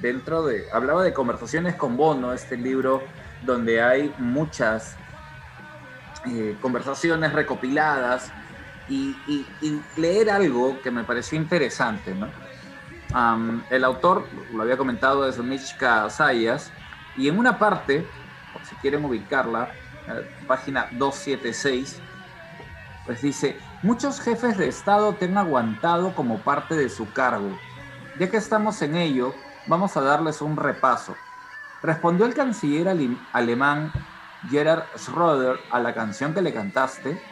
dentro 0.00 0.44
de... 0.44 0.64
Hablaba 0.72 1.02
de 1.02 1.12
conversaciones 1.12 1.74
con 1.74 1.96
Bono, 1.96 2.32
este 2.32 2.56
libro 2.56 3.02
donde 3.42 3.82
hay 3.82 4.14
muchas 4.18 4.96
eh, 6.26 6.56
conversaciones 6.60 7.32
recopiladas 7.32 8.30
y, 8.90 9.22
y- 9.60 9.68
y 9.68 10.00
leer 10.00 10.30
algo 10.30 10.80
que 10.82 10.90
me 10.90 11.04
pareció 11.04 11.38
interesante, 11.38 12.14
¿no? 12.14 12.38
Am, 13.12 13.66
el 13.70 13.84
autor, 13.84 14.30
lo 14.52 14.62
había 14.62 14.76
comentado, 14.78 15.28
es 15.28 15.38
Michka 15.38 16.08
Sayas, 16.10 16.76
y 17.14 17.28
en 17.28 17.38
una 17.38 17.58
parte, 17.58 18.16
si 18.62 18.76
quieren 18.78 19.04
ubicarla, 19.04 19.78
eh, 20.06 20.12
página 20.46 20.88
276, 20.92 22.04
pues 23.04 23.20
dice, 23.22 23.64
muchos 23.80 24.20
jefes 24.20 24.56
de 24.58 24.68
Estado 24.68 25.16
te 25.18 25.26
han 25.26 25.38
aguantado 25.38 26.14
como 26.14 26.44
parte 26.44 26.74
de 26.76 26.88
su 26.88 27.12
cargo. 27.12 27.64
Ya 28.14 28.30
que 28.30 28.36
estamos 28.36 28.82
en 28.82 28.96
ello, 28.96 29.44
vamos 29.64 29.96
a 29.96 30.02
darles 30.02 30.40
un 30.42 30.56
repaso. 30.56 31.24
Respondió 31.82 32.26
el 32.26 32.34
canciller 32.34 32.88
alemán 33.32 33.92
Gerhard 34.42 34.90
Schröder 34.96 35.66
a 35.70 35.80
la 35.80 35.94
canción 35.94 36.34
que 36.34 36.42
le 36.42 36.52
cantaste. 36.54 37.29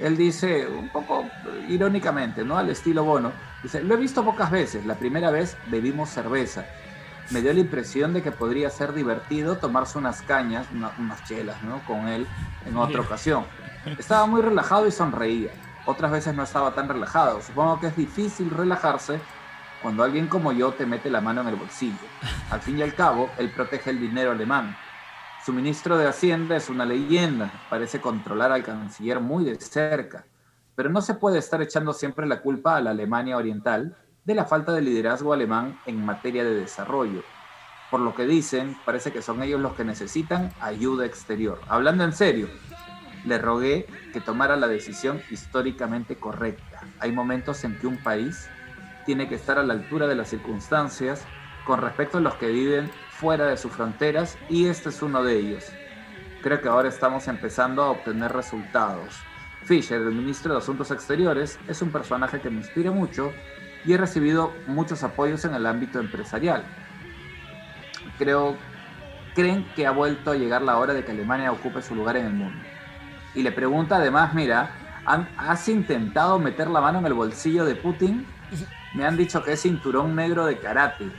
Él 0.00 0.16
dice, 0.16 0.66
un 0.66 0.88
poco 0.88 1.28
irónicamente, 1.68 2.44
¿no? 2.44 2.56
Al 2.58 2.70
estilo 2.70 3.04
Bono, 3.04 3.32
dice, 3.62 3.82
lo 3.82 3.94
he 3.94 3.98
visto 3.98 4.24
pocas 4.24 4.50
veces. 4.50 4.86
La 4.86 4.94
primera 4.94 5.30
vez 5.30 5.56
bebimos 5.66 6.08
cerveza. 6.10 6.64
Me 7.30 7.42
dio 7.42 7.52
la 7.52 7.60
impresión 7.60 8.12
de 8.12 8.22
que 8.22 8.32
podría 8.32 8.70
ser 8.70 8.92
divertido 8.92 9.56
tomarse 9.58 9.98
unas 9.98 10.22
cañas, 10.22 10.66
una- 10.74 10.90
unas 10.98 11.22
chelas, 11.24 11.62
¿no? 11.62 11.80
Con 11.86 12.08
él 12.08 12.26
en 12.66 12.76
otra 12.76 13.02
ocasión. 13.02 13.44
Estaba 13.98 14.26
muy 14.26 14.40
relajado 14.42 14.86
y 14.86 14.90
sonreía. 14.90 15.50
Otras 15.86 16.10
veces 16.10 16.34
no 16.34 16.42
estaba 16.42 16.72
tan 16.74 16.88
relajado. 16.88 17.40
Supongo 17.40 17.78
que 17.80 17.86
es 17.88 17.96
difícil 17.96 18.50
relajarse 18.50 19.20
cuando 19.82 20.02
alguien 20.02 20.26
como 20.26 20.52
yo 20.52 20.72
te 20.72 20.84
mete 20.86 21.08
la 21.08 21.20
mano 21.20 21.40
en 21.42 21.48
el 21.48 21.56
bolsillo. 21.56 21.96
Al 22.50 22.60
fin 22.60 22.78
y 22.78 22.82
al 22.82 22.94
cabo, 22.94 23.30
él 23.38 23.50
protege 23.50 23.90
el 23.90 24.00
dinero 24.00 24.32
alemán. 24.32 24.76
Su 25.44 25.54
ministro 25.54 25.96
de 25.96 26.06
Hacienda 26.06 26.54
es 26.54 26.68
una 26.68 26.84
leyenda, 26.84 27.50
parece 27.70 27.98
controlar 27.98 28.52
al 28.52 28.62
canciller 28.62 29.20
muy 29.20 29.42
de 29.42 29.58
cerca, 29.58 30.26
pero 30.74 30.90
no 30.90 31.00
se 31.00 31.14
puede 31.14 31.38
estar 31.38 31.62
echando 31.62 31.94
siempre 31.94 32.26
la 32.26 32.42
culpa 32.42 32.76
a 32.76 32.80
la 32.82 32.90
Alemania 32.90 33.38
Oriental 33.38 33.96
de 34.26 34.34
la 34.34 34.44
falta 34.44 34.72
de 34.74 34.82
liderazgo 34.82 35.32
alemán 35.32 35.80
en 35.86 36.04
materia 36.04 36.44
de 36.44 36.54
desarrollo. 36.54 37.22
Por 37.90 38.00
lo 38.00 38.14
que 38.14 38.26
dicen, 38.26 38.76
parece 38.84 39.12
que 39.12 39.22
son 39.22 39.42
ellos 39.42 39.62
los 39.62 39.72
que 39.72 39.84
necesitan 39.84 40.52
ayuda 40.60 41.06
exterior. 41.06 41.58
Hablando 41.68 42.04
en 42.04 42.12
serio, 42.12 42.48
le 43.24 43.38
rogué 43.38 43.86
que 44.12 44.20
tomara 44.20 44.56
la 44.56 44.68
decisión 44.68 45.22
históricamente 45.30 46.16
correcta. 46.16 46.80
Hay 46.98 47.12
momentos 47.12 47.64
en 47.64 47.78
que 47.78 47.86
un 47.86 47.96
país 47.96 48.50
tiene 49.06 49.26
que 49.26 49.36
estar 49.36 49.58
a 49.58 49.62
la 49.62 49.72
altura 49.72 50.06
de 50.06 50.16
las 50.16 50.28
circunstancias 50.28 51.24
con 51.64 51.80
respecto 51.80 52.18
a 52.18 52.20
los 52.20 52.34
que 52.34 52.48
viven 52.48 52.90
fuera 53.20 53.46
de 53.46 53.56
sus 53.58 53.70
fronteras 53.72 54.38
y 54.48 54.66
este 54.66 54.88
es 54.88 55.02
uno 55.02 55.22
de 55.22 55.36
ellos. 55.38 55.66
Creo 56.42 56.62
que 56.62 56.68
ahora 56.68 56.88
estamos 56.88 57.28
empezando 57.28 57.82
a 57.82 57.90
obtener 57.90 58.32
resultados. 58.32 59.14
Fisher, 59.64 60.00
el 60.00 60.12
ministro 60.14 60.52
de 60.54 60.58
Asuntos 60.58 60.90
Exteriores, 60.90 61.58
es 61.68 61.82
un 61.82 61.90
personaje 61.92 62.40
que 62.40 62.48
me 62.48 62.56
inspira 62.56 62.90
mucho 62.90 63.30
y 63.84 63.92
he 63.92 63.98
recibido 63.98 64.54
muchos 64.66 65.02
apoyos 65.02 65.44
en 65.44 65.54
el 65.54 65.66
ámbito 65.66 66.00
empresarial. 66.00 66.64
Creo, 68.18 68.56
creen 69.34 69.66
que 69.76 69.86
ha 69.86 69.90
vuelto 69.90 70.30
a 70.30 70.36
llegar 70.36 70.62
la 70.62 70.78
hora 70.78 70.94
de 70.94 71.04
que 71.04 71.12
Alemania 71.12 71.52
ocupe 71.52 71.82
su 71.82 71.94
lugar 71.94 72.16
en 72.16 72.26
el 72.26 72.32
mundo. 72.32 72.58
Y 73.34 73.42
le 73.42 73.52
pregunta 73.52 73.96
además, 73.96 74.32
mira, 74.32 74.70
¿han- 75.04 75.28
¿has 75.36 75.68
intentado 75.68 76.38
meter 76.38 76.68
la 76.68 76.80
mano 76.80 77.00
en 77.00 77.06
el 77.06 77.14
bolsillo 77.14 77.66
de 77.66 77.74
Putin? 77.76 78.26
Me 78.94 79.04
han 79.04 79.16
dicho 79.16 79.42
que 79.42 79.52
es 79.52 79.62
cinturón 79.62 80.16
negro 80.16 80.46
de 80.46 80.58
karate. 80.58 81.10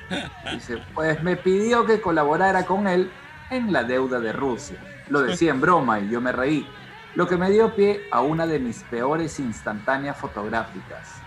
Dice, 0.54 0.84
pues 0.94 1.24
me 1.24 1.38
pidió 1.38 1.86
que 1.86 2.02
colaborara 2.02 2.66
con 2.66 2.88
él 2.88 3.12
en 3.50 3.72
la 3.72 3.84
deuda 3.84 4.20
de 4.20 4.34
Rusia. 4.34 4.78
Lo 5.10 5.22
decía 5.22 5.52
en 5.52 5.62
broma 5.62 6.00
y 6.00 6.10
yo 6.10 6.22
me 6.22 6.32
reí, 6.32 6.68
lo 7.16 7.28
que 7.28 7.38
me 7.38 7.50
dio 7.50 7.76
pie 7.76 8.02
a 8.12 8.22
una 8.22 8.48
de 8.48 8.60
mis 8.60 8.84
peores 8.84 9.40
instantáneas 9.40 10.18
fotográficas. 10.18 11.22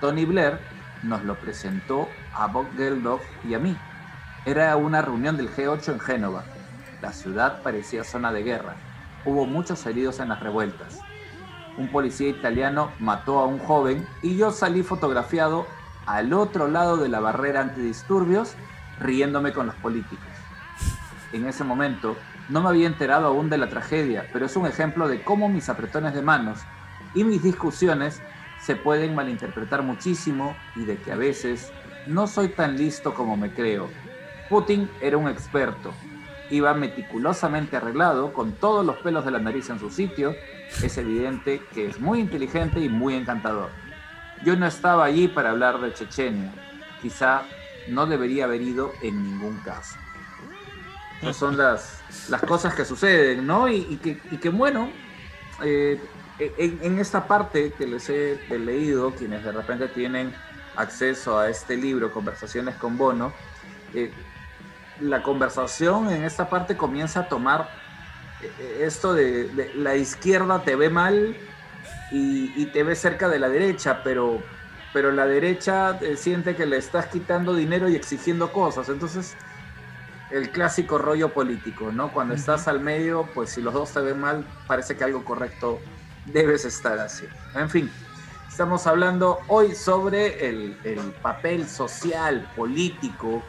Tony 0.00 0.24
Blair 0.24 0.58
nos 1.02 1.24
lo 1.24 1.34
presentó 1.36 2.08
a 2.34 2.46
Bob 2.46 2.66
Geldof 2.76 3.22
y 3.44 3.54
a 3.54 3.58
mí. 3.58 3.76
Era 4.44 4.76
una 4.76 5.02
reunión 5.02 5.36
del 5.36 5.50
G8 5.50 5.92
en 5.94 6.00
Génova. 6.00 6.44
La 7.02 7.12
ciudad 7.12 7.62
parecía 7.62 8.04
zona 8.04 8.32
de 8.32 8.42
guerra. 8.42 8.76
Hubo 9.24 9.46
muchos 9.46 9.84
heridos 9.86 10.20
en 10.20 10.28
las 10.28 10.40
revueltas. 10.40 11.00
Un 11.78 11.88
policía 11.88 12.28
italiano 12.28 12.90
mató 12.98 13.38
a 13.38 13.46
un 13.46 13.60
joven 13.60 14.04
y 14.20 14.36
yo 14.36 14.50
salí 14.50 14.82
fotografiado 14.82 15.66
al 16.06 16.32
otro 16.32 16.66
lado 16.66 16.96
de 16.96 17.08
la 17.08 17.20
barrera 17.20 17.60
antidisturbios 17.60 18.54
riéndome 18.98 19.52
con 19.52 19.66
los 19.66 19.76
políticos. 19.76 20.26
En 21.32 21.46
ese 21.46 21.62
momento 21.62 22.16
no 22.48 22.62
me 22.62 22.68
había 22.68 22.88
enterado 22.88 23.28
aún 23.28 23.48
de 23.48 23.58
la 23.58 23.68
tragedia, 23.68 24.26
pero 24.32 24.46
es 24.46 24.56
un 24.56 24.66
ejemplo 24.66 25.06
de 25.06 25.22
cómo 25.22 25.48
mis 25.48 25.68
apretones 25.68 26.14
de 26.14 26.22
manos 26.22 26.58
y 27.14 27.22
mis 27.22 27.44
discusiones 27.44 28.20
se 28.60 28.74
pueden 28.74 29.14
malinterpretar 29.14 29.82
muchísimo 29.82 30.56
y 30.74 30.84
de 30.84 30.96
que 30.96 31.12
a 31.12 31.16
veces 31.16 31.70
no 32.06 32.26
soy 32.26 32.48
tan 32.48 32.76
listo 32.76 33.14
como 33.14 33.36
me 33.36 33.52
creo. 33.52 33.88
Putin 34.48 34.90
era 35.00 35.16
un 35.16 35.28
experto. 35.28 35.92
Iba 36.50 36.72
meticulosamente 36.74 37.76
arreglado, 37.76 38.32
con 38.32 38.52
todos 38.52 38.84
los 38.84 38.96
pelos 38.98 39.24
de 39.24 39.30
la 39.30 39.38
nariz 39.38 39.68
en 39.70 39.78
su 39.78 39.90
sitio. 39.90 40.34
Es 40.82 40.96
evidente 40.96 41.62
que 41.74 41.86
es 41.86 42.00
muy 42.00 42.20
inteligente 42.20 42.80
y 42.80 42.88
muy 42.88 43.14
encantador. 43.14 43.70
Yo 44.44 44.56
no 44.56 44.66
estaba 44.66 45.04
allí 45.04 45.28
para 45.28 45.50
hablar 45.50 45.80
de 45.80 45.92
Chechenia. 45.92 46.52
Quizá 47.02 47.42
no 47.88 48.06
debería 48.06 48.44
haber 48.44 48.62
ido 48.62 48.92
en 49.02 49.22
ningún 49.22 49.58
caso. 49.58 49.96
Esas 51.20 51.36
son 51.36 51.56
las, 51.56 52.02
las 52.30 52.40
cosas 52.42 52.74
que 52.74 52.84
suceden, 52.84 53.46
¿no? 53.46 53.68
Y, 53.68 53.86
y 53.90 53.96
que, 53.96 54.20
y 54.30 54.36
que, 54.36 54.50
bueno, 54.50 54.88
eh, 55.64 56.00
en, 56.38 56.78
en 56.82 56.98
esta 56.98 57.26
parte 57.26 57.72
que 57.76 57.86
les 57.86 58.08
he 58.08 58.38
leído, 58.50 59.10
quienes 59.10 59.42
de 59.44 59.52
repente 59.52 59.88
tienen 59.88 60.32
acceso 60.76 61.38
a 61.38 61.50
este 61.50 61.76
libro, 61.76 62.12
Conversaciones 62.12 62.76
con 62.76 62.96
Bono, 62.96 63.32
eh, 63.94 64.12
la 65.00 65.22
conversación 65.22 66.10
en 66.10 66.24
esta 66.24 66.48
parte 66.48 66.76
comienza 66.76 67.20
a 67.20 67.28
tomar 67.28 67.68
eh, 68.42 68.82
esto 68.84 69.14
de, 69.14 69.48
de 69.48 69.74
la 69.74 69.96
izquierda 69.96 70.62
te 70.62 70.76
ve 70.76 70.90
mal 70.90 71.36
y, 72.10 72.52
y 72.60 72.66
te 72.66 72.82
ve 72.82 72.94
cerca 72.94 73.28
de 73.28 73.38
la 73.38 73.48
derecha, 73.48 74.02
pero, 74.02 74.42
pero 74.92 75.12
la 75.12 75.26
derecha 75.26 75.98
eh, 76.00 76.16
siente 76.16 76.56
que 76.56 76.66
le 76.66 76.76
estás 76.78 77.06
quitando 77.06 77.54
dinero 77.54 77.88
y 77.88 77.96
exigiendo 77.96 78.52
cosas. 78.52 78.88
Entonces, 78.88 79.36
el 80.30 80.50
clásico 80.50 80.98
rollo 80.98 81.32
político, 81.32 81.90
¿no? 81.92 82.12
Cuando 82.12 82.34
estás 82.34 82.68
al 82.68 82.80
medio, 82.80 83.28
pues 83.34 83.50
si 83.50 83.62
los 83.62 83.72
dos 83.72 83.92
te 83.92 84.00
ven 84.00 84.20
mal, 84.20 84.44
parece 84.66 84.96
que 84.96 85.04
algo 85.04 85.24
correcto 85.24 85.80
debes 86.26 86.64
estar 86.64 86.98
haciendo. 86.98 87.34
En 87.54 87.70
fin, 87.70 87.90
estamos 88.48 88.86
hablando 88.86 89.38
hoy 89.48 89.74
sobre 89.74 90.48
el, 90.48 90.76
el 90.84 90.98
papel 91.22 91.66
social, 91.66 92.50
político, 92.56 93.42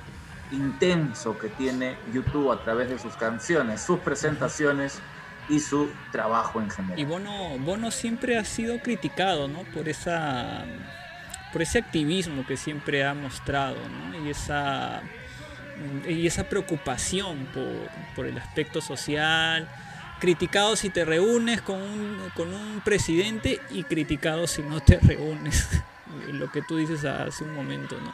intenso 0.51 1.37
que 1.37 1.49
tiene 1.49 1.97
YouTube 2.13 2.51
a 2.51 2.63
través 2.63 2.89
de 2.89 2.99
sus 2.99 3.15
canciones, 3.15 3.81
sus 3.81 3.99
presentaciones 3.99 4.99
y 5.47 5.59
su 5.59 5.89
trabajo 6.11 6.61
en 6.61 6.69
general. 6.69 6.99
Y 6.99 7.05
Bono, 7.05 7.57
Bono 7.59 7.91
siempre 7.91 8.37
ha 8.37 8.45
sido 8.45 8.79
criticado, 8.79 9.47
¿no? 9.47 9.63
Por 9.73 9.89
esa 9.89 10.65
por 11.51 11.63
ese 11.63 11.79
activismo 11.79 12.45
que 12.45 12.57
siempre 12.57 13.03
ha 13.03 13.13
mostrado, 13.13 13.77
¿no? 13.89 14.25
Y 14.25 14.29
esa 14.29 15.01
y 16.07 16.27
esa 16.27 16.43
preocupación 16.43 17.45
por, 17.53 17.89
por 18.15 18.25
el 18.25 18.37
aspecto 18.37 18.81
social, 18.81 19.67
criticado 20.19 20.75
si 20.75 20.89
te 20.89 21.05
reúnes 21.05 21.61
con 21.61 21.81
un, 21.81 22.31
con 22.35 22.53
un 22.53 22.81
presidente 22.81 23.61
y 23.69 23.83
criticado 23.83 24.45
si 24.47 24.61
no 24.61 24.81
te 24.81 24.99
reúnes, 24.99 25.67
lo 26.33 26.51
que 26.51 26.61
tú 26.61 26.77
dices 26.77 27.05
hace 27.05 27.43
un 27.43 27.55
momento, 27.55 27.97
¿no? 27.99 28.13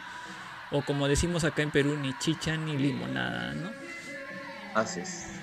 O 0.71 0.83
como 0.83 1.07
decimos 1.07 1.43
acá 1.43 1.61
en 1.63 1.71
Perú, 1.71 1.97
ni 1.97 2.17
chicha 2.17 2.57
ni 2.57 2.77
limonada, 2.77 3.53
¿no? 3.53 3.75
Así 4.73 5.01
es. 5.01 5.41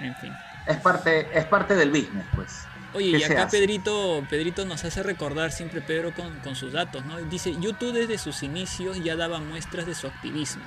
En 0.00 0.16
fin. 0.16 0.38
Es 0.66 0.78
parte, 0.78 1.28
es 1.38 1.46
parte 1.46 1.74
del 1.76 1.90
business, 1.90 2.26
pues. 2.34 2.68
Oye, 2.92 3.12
¿Qué 3.12 3.18
y 3.18 3.22
acá? 3.24 3.48
Pedrito, 3.50 4.26
Pedrito 4.28 4.64
nos 4.64 4.84
hace 4.84 5.02
recordar 5.02 5.52
siempre 5.52 5.82
Pedro 5.82 6.14
con, 6.14 6.40
con 6.40 6.56
sus 6.56 6.72
datos, 6.72 7.04
¿no? 7.04 7.18
Dice, 7.22 7.56
YouTube 7.58 7.92
desde 7.92 8.18
sus 8.18 8.42
inicios 8.42 9.02
ya 9.02 9.16
daba 9.16 9.40
muestras 9.40 9.86
de 9.86 9.94
su 9.94 10.06
activismo. 10.06 10.64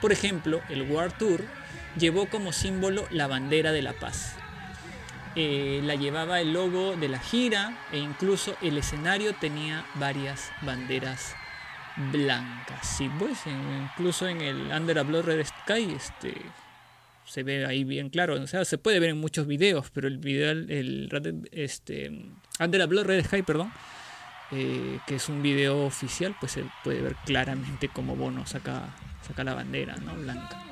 Por 0.00 0.12
ejemplo, 0.12 0.64
el 0.68 0.82
War 0.82 1.12
Tour 1.12 1.50
llevó 1.96 2.28
como 2.28 2.52
símbolo 2.52 3.06
la 3.10 3.26
bandera 3.28 3.72
de 3.72 3.82
la 3.82 3.94
paz. 3.94 4.40
eh, 5.34 5.80
la 5.84 5.94
llevaba 5.96 6.40
el 6.40 6.52
logo 6.54 6.96
de 6.96 7.08
la 7.08 7.20
gira 7.20 7.78
e 7.90 7.98
incluso 7.98 8.56
el 8.60 8.78
escenario 8.78 9.34
tenía 9.36 9.86
varias 9.94 10.54
banderas 10.62 11.38
blancas. 12.12 12.86
Sí, 12.86 13.10
pues 13.18 13.38
incluso 13.46 14.26
en 14.28 14.40
el 14.40 14.70
Under 14.72 14.98
a 14.98 15.02
Blood 15.02 15.24
Red 15.24 15.46
Sky 15.46 15.92
este, 15.94 16.34
se 17.26 17.42
ve 17.42 17.66
ahí 17.66 17.84
bien 17.84 18.10
claro. 18.10 18.34
O 18.34 18.46
sea, 18.46 18.64
se 18.64 18.78
puede 18.78 19.00
ver 19.00 19.10
en 19.10 19.18
muchos 19.18 19.46
videos, 19.46 19.90
pero 19.90 20.08
el 20.08 20.18
video, 20.18 20.50
el, 20.50 21.46
este, 21.52 22.12
Under 22.60 22.82
a 22.82 22.86
Blood 22.86 23.06
Red 23.06 23.24
Sky, 23.24 23.42
perdón, 23.42 23.72
eh, 24.52 25.00
que 25.06 25.16
es 25.16 25.28
un 25.28 25.42
video 25.42 25.84
oficial, 25.84 26.36
pues 26.38 26.52
se 26.52 26.64
puede 26.84 27.02
ver 27.02 27.16
claramente 27.24 27.88
cómo 27.88 28.14
Bono 28.14 28.46
saca, 28.46 28.94
saca 29.26 29.42
la 29.42 29.54
bandera, 29.54 29.96
¿no? 29.96 30.14
Blanca. 30.14 30.62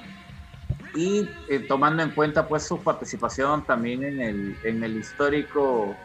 y 0.95 1.29
eh, 1.49 1.61
tomando 1.66 2.03
en 2.03 2.11
cuenta 2.11 2.47
pues 2.47 2.62
su 2.62 2.81
participación 2.81 3.64
también 3.64 4.05
en 4.05 4.20
el, 4.20 4.57
en 4.62 4.85
el 4.85 4.97
histórico, 4.97 5.97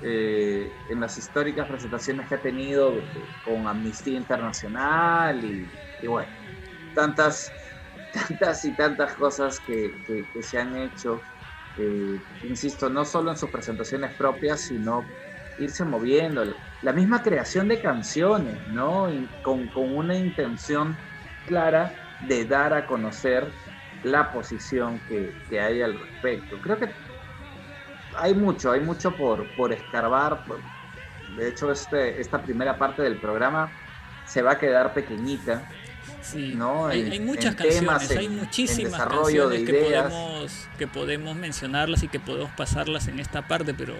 eh, 0.00 0.76
en 0.88 1.00
las 1.00 1.16
históricas 1.18 1.66
presentaciones 1.66 2.28
que 2.28 2.34
ha 2.36 2.42
tenido 2.42 3.10
eh, 3.14 3.34
con 3.40 3.68
Amnistía 3.68 4.16
Internacional 4.18 5.44
y, 5.44 5.72
bueno, 6.06 6.30
tantas, 6.92 7.54
tantas 8.10 8.64
y 8.64 8.74
tantas 8.74 9.14
cosas 9.14 9.60
que, 9.60 9.98
que- 10.06 10.42
se 10.42 10.58
han 10.58 10.76
hecho, 10.76 11.26
eh, 11.76 12.22
insisto, 12.42 12.90
no 12.90 13.04
solo 13.04 13.30
en 13.30 13.36
sus 13.36 13.50
presentaciones 13.50 14.14
propias, 14.16 14.62
sino 14.62 15.12
irse 15.56 15.84
moviendo, 15.84 16.44
la 16.80 16.92
misma 16.92 17.22
creación 17.22 17.68
de 17.68 17.80
canciones, 17.80 18.66
¿no? 18.66 19.06
Con, 19.40 19.68
con 19.70 19.94
una 19.96 20.16
intención 20.16 21.00
clara 21.44 21.96
de 22.18 22.44
dar 22.46 22.74
a 22.74 22.86
conocer 22.86 23.54
la 24.02 24.30
posición 24.32 25.02
que, 25.04 25.36
que 25.48 25.60
hay 25.60 25.80
al 25.82 25.98
respecto. 25.98 26.60
Creo 26.60 26.78
que 26.78 26.94
hay 28.18 28.34
mucho, 28.34 28.72
hay 28.72 28.80
mucho 28.80 29.14
por, 29.16 29.46
por 29.56 29.72
escarbar. 29.72 30.44
por- 30.44 30.60
de 31.36 31.48
hecho, 31.48 31.70
este, 31.72 32.20
esta 32.20 32.40
primera 32.42 32.78
parte 32.78 33.02
del 33.02 33.16
programa 33.18 33.70
se 34.26 34.42
va 34.42 34.52
a 34.52 34.58
quedar 34.58 34.94
pequeñita. 34.94 35.68
Sí, 36.20 36.54
¿no? 36.56 36.86
hay, 36.86 37.00
En- 37.02 37.12
hay 37.12 37.20
muchas 37.20 37.54
canciones, 37.54 37.80
temas, 37.80 38.10
hay 38.10 38.28
muchísimas 38.28 38.92
de 38.92 39.08
canciones 39.08 39.62
que 39.64 39.74
podemos, 39.74 40.68
que 40.78 40.86
podemos 40.86 41.36
mencionarlas 41.36 42.02
y 42.02 42.08
que 42.08 42.20
podemos 42.20 42.50
pasarlas 42.52 43.08
en 43.08 43.20
esta 43.20 43.46
parte, 43.46 43.74
pero 43.74 43.94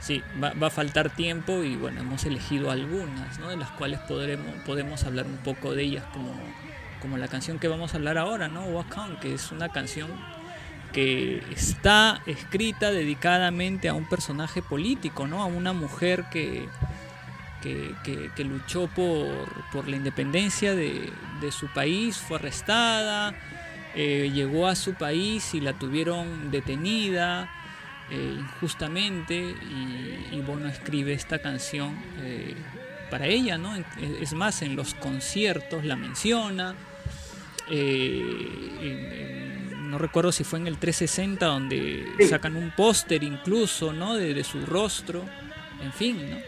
sí, 0.00 0.22
va, 0.42 0.52
va 0.54 0.68
a 0.68 0.70
faltar 0.70 1.10
tiempo 1.10 1.62
y 1.64 1.76
bueno, 1.76 2.00
hemos 2.00 2.24
elegido 2.24 2.70
algunas, 2.70 3.38
¿no? 3.40 3.48
De 3.48 3.56
las 3.56 3.70
cuales 3.70 3.98
podremos, 4.00 4.46
podemos 4.66 5.04
hablar 5.04 5.26
un 5.26 5.38
poco 5.38 5.74
de 5.74 5.82
ellas, 5.84 6.04
como, 6.12 6.32
como 7.00 7.16
la 7.16 7.26
canción 7.28 7.58
que 7.58 7.68
vamos 7.68 7.94
a 7.94 7.96
hablar 7.96 8.18
ahora, 8.18 8.48
¿no? 8.48 8.64
Walk 8.64 8.96
On, 8.98 9.16
que 9.18 9.34
es 9.34 9.50
una 9.50 9.68
canción 9.70 10.08
que 10.92 11.42
está 11.54 12.20
escrita 12.26 12.90
dedicadamente 12.90 13.88
a 13.88 13.94
un 13.94 14.08
personaje 14.08 14.60
político, 14.62 15.26
¿no? 15.26 15.42
A 15.42 15.46
una 15.46 15.72
mujer 15.72 16.24
que, 16.30 16.68
que, 17.62 18.44
luchó 18.44 18.88
por, 18.88 19.28
por 19.72 19.86
la 19.88 19.96
independencia 19.96 20.74
de, 20.74 21.12
su 21.52 21.68
país, 21.68 22.16
fue 22.18 22.38
arrestada, 22.38 23.34
eh, 23.94 24.30
llegó 24.32 24.66
a 24.66 24.74
su 24.76 24.94
país 24.94 25.54
y 25.54 25.60
la 25.60 25.72
tuvieron 25.74 26.50
detenida 26.50 27.48
eh, 28.10 28.36
injustamente 28.38 29.34
y, 29.36 30.28
y 30.32 30.40
Bono 30.46 30.68
escribe 30.68 31.12
esta 31.12 31.38
canción 31.40 31.96
eh, 32.18 32.54
para 33.10 33.26
ella, 33.26 33.58
¿no? 33.58 33.74
En- 33.76 33.84
Es 34.20 34.32
más, 34.32 34.62
en 34.62 34.74
los 34.76 34.94
conciertos 34.94 35.84
la 35.84 35.96
menciona. 35.96 36.74
en- 37.68 39.12
en- 39.12 39.59
no 39.90 39.98
recuerdo 39.98 40.32
si 40.32 40.44
fue 40.44 40.58
en 40.60 40.66
el 40.66 40.78
360 40.78 41.46
donde 41.46 42.18
Sí. 42.18 42.24
sacan 42.24 42.56
un 42.56 42.72
póster 42.72 43.22
incluso, 43.24 43.92
¿no? 43.92 44.16
De, 44.16 44.34
de 44.34 44.44
su 44.44 44.66
rostro. 44.66 45.32
En 45.78 45.92
fin, 45.92 46.30
¿no? 46.30 46.44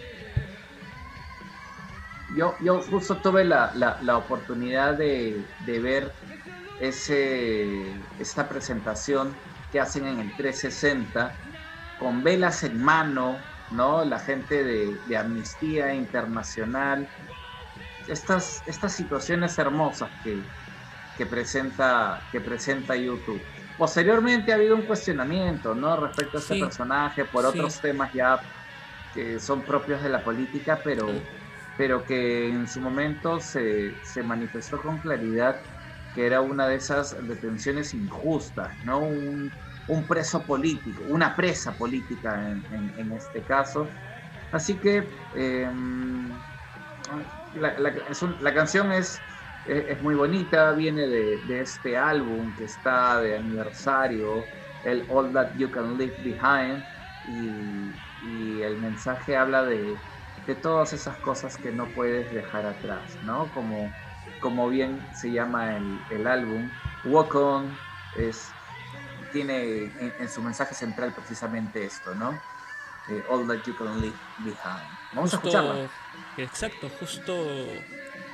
Yo, 2.28 2.56
yo 2.60 2.80
justo 2.82 3.20
tuve 3.20 3.44
la, 3.44 3.72
la- 3.74 3.98
la 4.00 4.16
oportunidad 4.18 4.96
de, 4.96 5.50
de 5.58 5.80
ver 5.80 6.16
ese, 6.78 8.08
esta 8.18 8.48
presentación 8.48 9.40
que 9.70 9.80
hacen 9.80 10.06
en 10.06 10.20
el 10.20 10.34
360 10.36 11.38
con 11.96 12.22
velas 12.22 12.62
en 12.64 12.78
mano, 12.78 13.50
¿no? 13.68 14.04
La 14.04 14.18
gente 14.20 14.64
de, 14.64 15.02
de 15.04 15.16
Amnistía 15.16 15.94
Internacional. 15.94 17.10
Estas, 18.06 18.62
estas 18.66 18.94
situaciones 18.94 19.58
hermosas 19.58 20.12
que, 20.22 20.50
que, 21.16 21.26
presenta, 21.26 22.26
que 22.30 22.40
presenta 22.40 22.96
YouTube. 22.96 23.48
Posteriormente 23.76 24.52
ha 24.52 24.56
habido 24.56 24.76
un 24.76 24.86
cuestionamiento, 24.86 25.74
¿no? 25.74 25.96
Respecto 26.00 26.38
a 26.38 26.40
este 26.40 26.56
Sí. 26.56 26.56
personaje 26.56 27.24
por 27.26 27.46
Sí. 27.46 27.46
otros 27.46 27.80
temas 27.80 28.10
ya 28.14 28.40
que 29.12 29.38
son 29.40 29.64
propios 29.64 30.02
de 30.02 30.08
la 30.08 30.22
política, 30.24 30.82
pero 30.82 31.28
pero 31.74 32.04
que 32.04 32.50
en 32.50 32.66
su 32.68 32.82
momento 32.82 33.40
se, 33.40 33.98
se 34.02 34.22
manifestó 34.22 34.80
con 34.80 35.00
claridad 35.00 35.62
que 36.12 36.26
era 36.26 36.42
una 36.42 36.68
de 36.68 36.76
esas 36.76 37.16
detenciones 37.26 37.94
injustas, 37.94 38.78
¿no? 38.82 39.00
Un, 39.08 39.56
un 39.86 40.06
preso 40.06 40.44
político, 40.46 41.02
una 41.04 41.34
presa 41.34 41.76
política 41.76 42.50
en, 42.52 42.66
en- 42.70 42.98
en 42.98 43.12
este 43.12 43.42
caso. 43.44 43.96
Así 44.50 44.78
que 44.80 45.10
eh, 45.32 45.70
la, 47.52 47.78
la 47.78 48.54
canción 48.54 48.92
es, 48.92 49.24
es, 49.66 50.02
muy 50.02 50.14
bonita, 50.14 50.72
viene 50.72 51.06
de, 51.06 51.38
de 51.46 51.60
este 51.60 51.96
álbum 51.96 52.54
que 52.56 52.64
está 52.64 53.20
de 53.20 53.36
aniversario, 53.36 54.44
el 54.84 55.04
All 55.08 55.32
That 55.32 55.56
You 55.56 55.70
Can 55.70 55.96
Leave 55.98 56.16
Behind, 56.22 56.84
y, 57.28 58.26
y 58.26 58.62
el 58.62 58.76
mensaje 58.78 59.36
habla 59.36 59.64
de, 59.64 59.96
de 60.46 60.54
todas 60.54 60.92
esas 60.92 61.16
cosas 61.18 61.56
que 61.56 61.70
no 61.70 61.86
puedes 61.86 62.32
dejar 62.32 62.66
atrás, 62.66 63.16
¿no? 63.24 63.46
Como, 63.54 63.92
como 64.40 64.68
bien 64.68 65.00
se 65.14 65.30
llama 65.30 65.76
el, 65.76 66.00
el 66.10 66.26
álbum, 66.26 66.68
Walk 67.04 67.34
On 67.34 67.76
es, 68.16 68.50
tiene 69.32 69.84
en, 69.84 70.14
en 70.18 70.28
su 70.28 70.42
mensaje 70.42 70.74
central 70.74 71.12
precisamente 71.12 71.84
esto, 71.84 72.14
¿no? 72.14 72.32
Eh, 73.08 73.24
All 73.28 73.46
That 73.46 73.64
You 73.64 73.76
Can 73.76 74.00
Leave 74.00 74.16
Behind. 74.38 74.98
Vamos 75.12 75.32
a 75.32 75.36
escucharla. 75.36 75.88
Exacto, 76.36 76.88
justo 77.00 77.34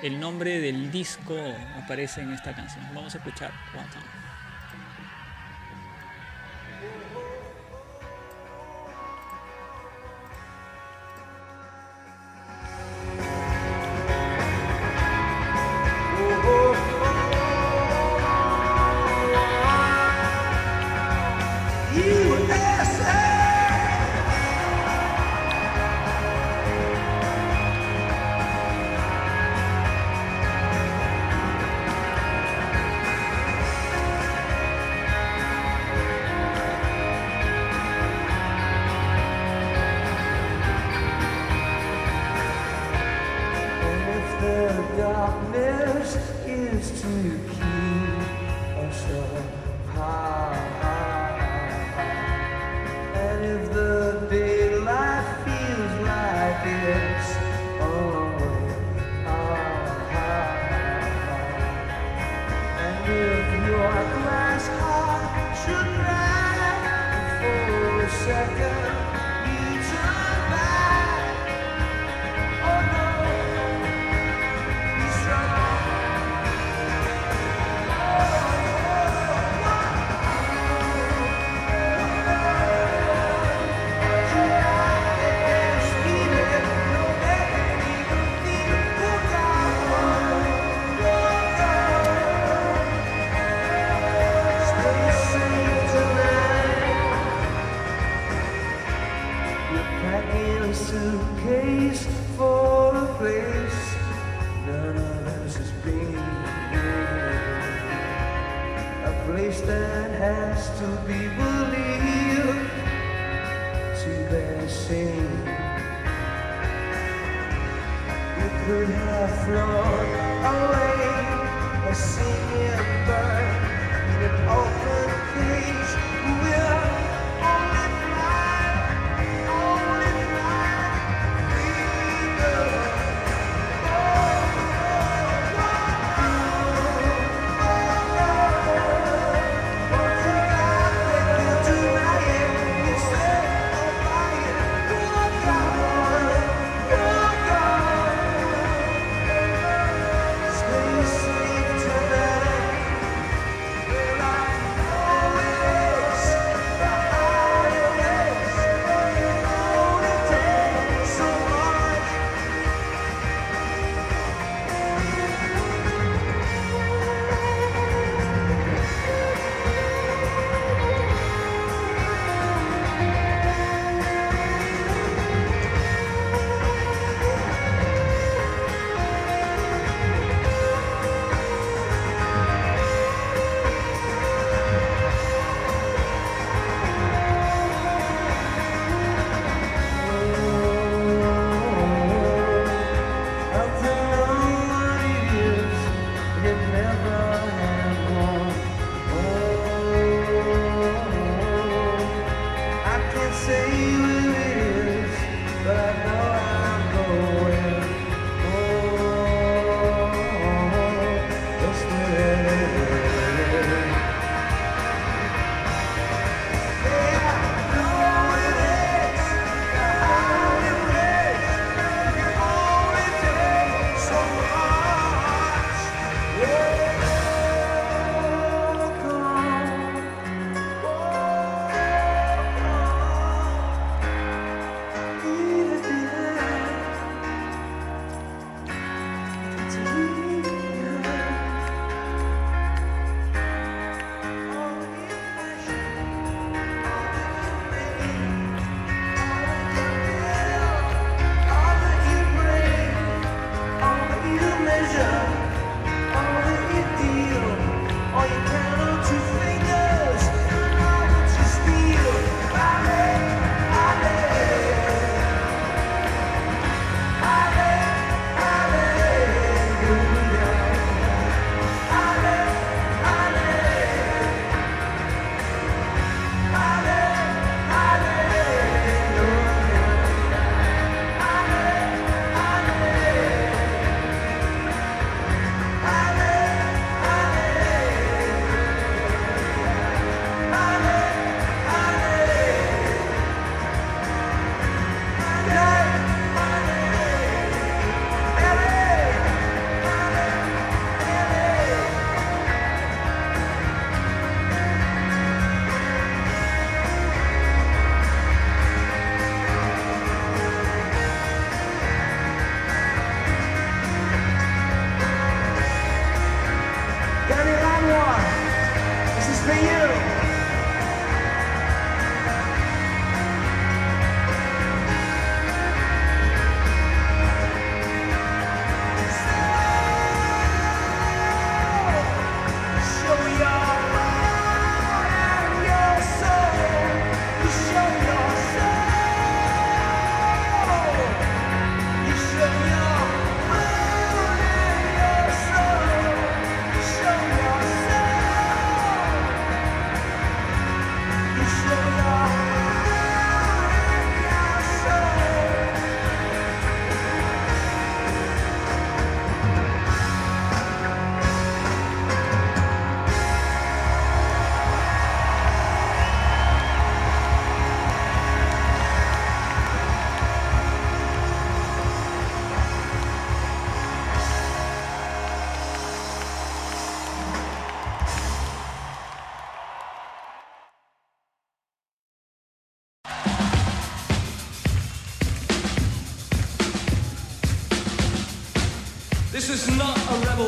el 0.03 0.21
nombre 0.21 0.61
del 0.61 0.91
disco 0.91 1.37
aparece 1.77 2.21
en 2.21 2.33
esta 2.33 2.55
canción. 2.55 2.85
Vamos 2.95 3.15
a 3.15 3.19
escuchar 3.19 3.53
Walk 3.75 3.97
On. 3.97 4.18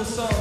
soul 0.04 0.28
song. 0.28 0.39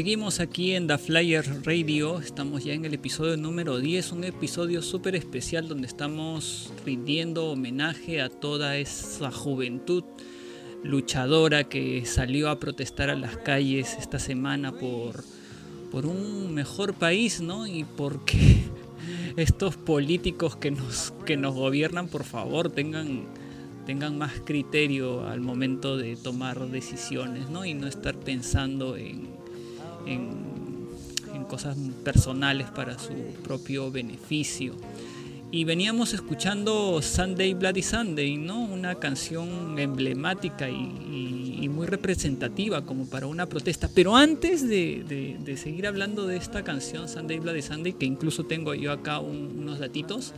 Seguimos 0.00 0.40
aquí 0.40 0.72
en 0.72 0.86
The 0.86 0.96
Flyer 0.96 1.44
Radio, 1.62 2.20
estamos 2.20 2.64
ya 2.64 2.72
en 2.72 2.86
el 2.86 2.94
episodio 2.94 3.36
número 3.36 3.76
10, 3.76 4.12
un 4.12 4.24
episodio 4.24 4.80
súper 4.80 5.14
especial 5.14 5.68
donde 5.68 5.86
estamos 5.86 6.72
rindiendo 6.86 7.50
homenaje 7.50 8.22
a 8.22 8.30
toda 8.30 8.78
esa 8.78 9.30
juventud 9.30 10.02
luchadora 10.82 11.64
que 11.64 12.06
salió 12.06 12.48
a 12.48 12.58
protestar 12.58 13.10
a 13.10 13.14
las 13.14 13.36
calles 13.36 13.98
esta 13.98 14.18
semana 14.18 14.72
por, 14.72 15.22
por 15.90 16.06
un 16.06 16.54
mejor 16.54 16.94
país, 16.94 17.42
¿no? 17.42 17.66
Y 17.66 17.84
porque 17.84 18.56
estos 19.36 19.76
políticos 19.76 20.56
que 20.56 20.70
nos, 20.70 21.12
que 21.26 21.36
nos 21.36 21.54
gobiernan, 21.54 22.08
por 22.08 22.24
favor, 22.24 22.70
tengan, 22.70 23.26
tengan 23.84 24.16
más 24.16 24.32
criterio 24.46 25.28
al 25.28 25.42
momento 25.42 25.98
de 25.98 26.16
tomar 26.16 26.70
decisiones, 26.70 27.50
¿no? 27.50 27.66
Y 27.66 27.74
no 27.74 27.86
estar 27.86 28.16
pensando 28.16 28.96
en 28.96 29.29
en, 30.06 30.50
cosas 31.48 31.76
personales 32.04 32.70
para 32.70 32.96
su 32.96 33.12
propio 33.42 33.90
beneficio. 33.90 34.76
Y 35.50 35.64
veníamos 35.64 36.14
escuchando 36.14 37.02
Sunday 37.02 37.54
Bloody 37.54 37.82
Sunday, 37.82 38.36
¿no? 38.36 38.60
Una 38.60 38.94
canción 38.94 39.76
emblemática 39.76 40.70
y, 40.70 41.68
muy 41.68 41.86
representativa 41.86 42.84
como 42.84 43.06
para 43.06 43.26
una 43.26 43.46
protesta. 43.46 43.88
Pero 43.92 44.14
antes 44.14 44.68
de, 44.68 45.56
seguir 45.56 45.88
hablando 45.88 46.26
de 46.26 46.36
esta 46.36 46.62
canción, 46.62 47.08
Sunday 47.08 47.40
Bloody 47.40 47.62
Sunday, 47.62 47.94
que 47.94 48.06
incluso 48.06 48.44
tengo 48.44 48.74
yo 48.74 48.92
acá 48.92 49.18
unos 49.18 49.80
datitos, 49.80 50.34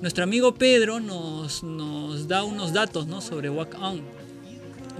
nuestro 0.00 0.22
amigo 0.22 0.54
Pedro 0.54 1.00
nos, 1.00 1.62
da 2.28 2.44
unos 2.44 2.72
datos 2.72 3.08
¿no? 3.08 3.20
sobre 3.20 3.50
Walk 3.50 3.76
On. 3.80 4.00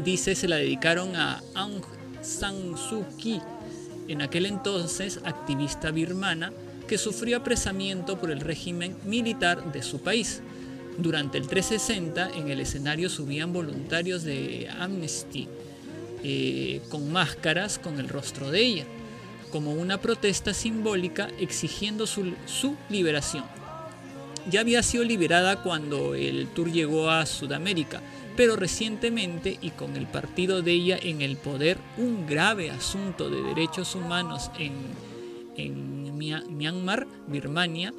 Dice, 0.04 0.34
se 0.34 0.48
la 0.48 0.56
dedicaron 0.56 1.14
a 1.14 1.42
Aung 1.54 1.82
San 2.22 2.76
Suu 2.76 3.04
Kyi, 3.16 3.40
en 4.08 4.22
aquel 4.22 4.46
entonces 4.46 5.20
activista 5.24 5.90
birmana 5.90 6.52
que 6.86 6.98
sufrió 6.98 7.36
apresamiento 7.36 8.18
por 8.18 8.30
el 8.30 8.40
régimen 8.40 8.96
militar 9.04 9.72
de 9.72 9.82
su 9.82 10.00
país. 10.00 10.40
Durante 10.96 11.38
el 11.38 11.46
360 11.46 12.30
en 12.36 12.48
el 12.50 12.60
escenario 12.60 13.08
subían 13.08 13.52
voluntarios 13.52 14.24
de 14.24 14.68
Amnesty 14.80 15.46
eh, 16.24 16.80
con 16.88 17.12
máscaras 17.12 17.78
con 17.78 18.00
el 18.00 18.08
rostro 18.08 18.50
de 18.50 18.60
ella, 18.60 18.84
como 19.52 19.72
una 19.72 20.00
protesta 20.00 20.52
simbólica 20.52 21.28
exigiendo 21.38 22.06
su, 22.06 22.34
su 22.46 22.74
liberación. 22.88 23.44
Ya 24.50 24.60
había 24.60 24.82
sido 24.82 25.04
liberada 25.04 25.62
cuando 25.62 26.14
el 26.14 26.48
tour 26.48 26.72
llegó 26.72 27.10
a 27.10 27.26
Sudamérica, 27.26 28.00
pero 28.38 28.54
recientemente 28.54 29.58
y 29.60 29.70
con 29.70 29.96
el 29.96 30.06
partido 30.06 30.62
de 30.62 30.70
ella 30.70 30.96
en 31.02 31.22
el 31.22 31.36
poder, 31.36 31.76
un 31.96 32.24
grave 32.24 32.70
asunto 32.70 33.30
de 33.30 33.42
derechos 33.42 33.96
humanos 33.96 34.52
en, 34.60 34.74
en 35.56 36.16
Myanmar, 36.16 37.08
Birmania, 37.26 37.92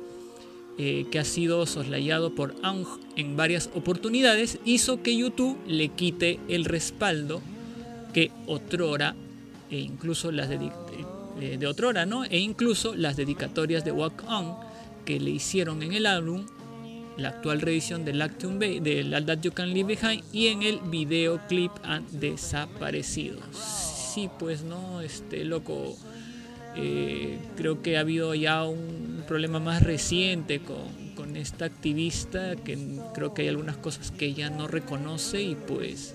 eh, 0.77 1.05
que 1.11 1.19
ha 1.19 1.25
sido 1.25 1.65
soslayado 1.65 2.35
por 2.35 2.55
Aung 2.63 2.85
en 3.17 3.35
varias 3.35 3.69
oportunidades, 3.75 4.59
hizo 4.63 5.03
que 5.03 5.17
YouTube 5.17 5.57
le 5.67 5.89
quite 5.89 6.39
el 6.47 6.63
respaldo 6.63 7.41
que 8.13 8.31
otrora, 8.47 9.15
e 9.69 9.79
incluso 9.79 10.31
las 10.31 10.47
de, 10.47 10.71
eh, 11.41 11.57
de 11.57 11.67
otrora, 11.67 12.05
¿no? 12.05 12.23
E 12.23 12.39
incluso 12.39 12.95
las 12.95 13.17
dedicatorias 13.17 13.83
de 13.83 13.91
Walk 13.91 14.23
On 14.29 14.55
que 15.03 15.19
le 15.19 15.31
hicieron 15.31 15.83
en 15.83 15.91
el 15.91 16.05
álbum 16.05 16.45
la 17.19 17.29
actual 17.29 17.61
reedición 17.61 18.05
del 18.05 18.19
Lactum 18.19 18.59
Bay, 18.59 18.79
del 18.79 19.13
All 19.13 19.25
That 19.25 19.41
You 19.41 19.51
Can 19.51 19.73
Leave 19.73 19.95
Behind 19.95 20.23
y 20.31 20.47
en 20.47 20.63
el 20.63 20.79
videoclip 20.79 21.71
han 21.83 22.05
desaparecido. 22.19 23.39
Sí, 23.53 24.29
pues 24.39 24.63
no, 24.63 25.01
este 25.01 25.43
loco. 25.43 25.97
Eh, 26.75 27.39
creo 27.57 27.81
que 27.81 27.97
ha 27.97 28.01
habido 28.01 28.35
ya 28.35 28.63
un 28.63 29.23
problema 29.27 29.59
más 29.59 29.83
reciente 29.83 30.59
con, 30.59 31.15
con, 31.15 31.35
esta 31.35 31.65
activista 31.65 32.55
que 32.55 32.77
creo 33.13 33.33
que 33.33 33.41
hay 33.41 33.47
algunas 33.47 33.75
cosas 33.75 34.11
que 34.11 34.27
ella 34.27 34.51
no 34.51 34.67
reconoce 34.67 35.41
y 35.41 35.55
pues 35.55 36.13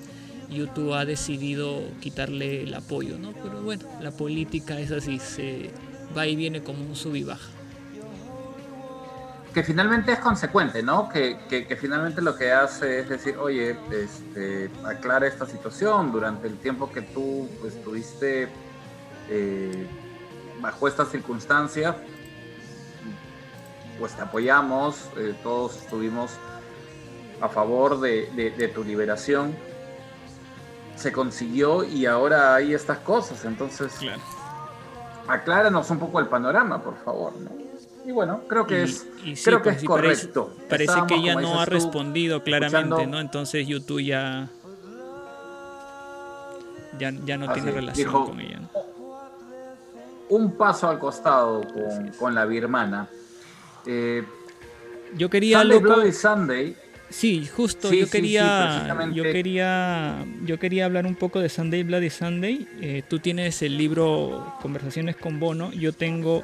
YouTube 0.49 0.95
ha 0.95 1.05
decidido 1.05 1.83
quitarle 2.01 2.63
el 2.63 2.73
apoyo, 2.73 3.19
¿no? 3.19 3.33
Pero 3.33 3.63
bueno, 3.63 3.85
la 4.01 4.13
política 4.13 4.79
es 4.79 4.93
así, 4.93 5.19
se 5.19 5.71
va 6.17 6.27
y 6.29 6.37
viene 6.37 6.63
como 6.63 6.87
un 6.87 6.95
sub 6.95 7.17
y 7.17 7.25
baja 7.25 7.51
que 9.55 9.63
finalmente 9.63 10.13
es 10.13 10.19
consecuente, 10.19 10.83
¿no? 10.83 11.09
Que, 11.09 11.39
que, 11.49 11.77
finalmente 11.77 12.21
lo 12.21 12.37
que 12.37 12.51
hace 12.51 12.99
es 12.99 13.09
decir, 13.09 13.37
oye, 13.39 13.79
este, 13.93 14.69
aclara 14.85 15.29
esta 15.29 15.47
situación 15.47 16.11
durante 16.11 16.49
el 16.49 16.59
tiempo 16.59 16.91
que 16.91 17.03
tú 17.03 17.49
estuviste 17.65 18.49
eh, 19.31 19.87
bajo 20.61 20.89
esta 20.89 21.05
circunstancia, 21.05 21.97
pues 24.01 24.15
te 24.17 24.23
apoyamos, 24.23 25.09
eh, 25.17 25.39
todos 25.45 25.77
estuvimos 25.77 26.33
a 27.41 27.49
favor 27.49 28.01
de, 28.01 28.53
de, 28.59 28.69
tu 28.69 28.83
liberación. 28.83 29.55
Se 30.97 31.13
consiguió 31.13 31.85
y 31.85 32.07
ahora 32.07 32.57
hay 32.57 32.75
estas 32.75 32.99
cosas, 32.99 33.45
entonces 33.45 33.93
acláranos 35.29 35.91
un 35.91 36.01
poco 36.01 36.19
el 36.19 36.27
panorama, 36.27 36.83
por 36.83 36.97
favor, 37.05 37.35
¿no? 37.37 37.64
Y 38.07 38.13
bueno, 38.13 38.43
creo 38.49 38.67
que 38.67 38.83
es, 38.83 39.07
creo 39.45 39.59
que 39.59 39.71
pues, 39.71 39.83
es 39.83 39.85
correcto. 39.85 40.55
Parece, 40.69 40.95
que 41.09 41.15
ella 41.15 41.37
no 41.37 41.61
ha 41.61 41.65
respondido 41.65 42.43
claramente, 42.43 43.07
¿no? 43.07 43.19
Entonces 43.19 43.67
YouTube 43.67 44.03
ya 44.03 44.51
ya, 46.99 47.13
ya 47.25 47.37
no 47.37 47.53
tiene 47.53 47.71
relación 47.71 48.13
con 48.13 48.41
ella. 48.41 48.61
Un 50.29 50.57
paso 50.57 50.89
al 50.89 50.99
costado 50.99 51.63
con, 52.19 52.35
la 52.35 52.45
birmana. 52.45 53.09
Eh, 53.87 54.25
yo 55.17 55.29
quería 55.29 55.61
Sunday 55.61 55.79
Bloody 55.79 56.13
Sunday. 56.13 56.77
Sí, 57.11 57.47
justo. 57.47 57.93
yo 57.93 58.09
quería, 58.11 59.13
yo 59.13 59.23
quería, 59.23 60.25
yo 60.45 60.59
quería 60.59 60.87
hablar 60.87 61.07
un 61.07 61.15
poco 61.15 61.41
de 61.41 61.49
Sunday 61.49 61.83
Bloody 61.83 62.11
Sunday. 62.11 62.67
Eh, 62.81 63.03
tú 63.09 63.19
tienes 63.19 63.63
el 63.63 63.77
libro 63.77 64.57
Conversaciones 64.61 65.17
con 65.17 65.39
Bono. 65.39 65.71
Yo 65.73 65.93
tengo 65.93 66.43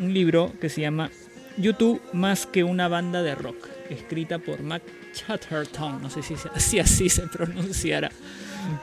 un 0.00 0.12
libro 0.14 0.52
que 0.60 0.68
se 0.68 0.80
llama 0.80 1.10
YouTube 1.56 2.00
más 2.12 2.46
que 2.46 2.64
una 2.64 2.88
banda 2.88 3.22
de 3.22 3.34
rock, 3.34 3.68
escrita 3.90 4.38
por 4.38 4.62
Mac 4.62 4.82
Chatterton, 5.12 6.02
no 6.02 6.10
sé 6.10 6.22
si, 6.22 6.34
así 6.80 7.08
se 7.08 7.26
pronunciará, 7.28 8.10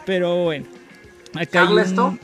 pero 0.05 0.43
bueno. 0.43 0.65
Acá 1.33 1.65
¿Charleston? 1.65 2.19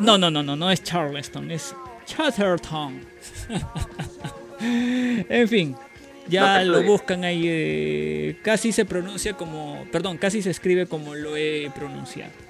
No, 0.00 0.16
no, 0.16 0.30
no, 0.30 0.42
no, 0.42 0.56
no 0.56 0.70
es 0.70 0.82
Charleston, 0.82 1.50
es 1.50 1.74
Chatterton. 2.06 3.00
en 4.60 5.48
fin, 5.48 5.76
ya 6.28 6.62
lo 6.62 6.82
buscan 6.82 7.24
ahí, 7.24 7.44
eh, 7.46 8.38
casi 8.42 8.72
se 8.72 8.84
pronuncia 8.84 9.34
como, 9.34 9.84
perdón, 9.90 10.18
casi 10.18 10.42
se 10.42 10.50
escribe 10.50 10.86
como 10.86 11.14
lo 11.14 11.36
he 11.36 11.70
pronunciado. 11.74 12.45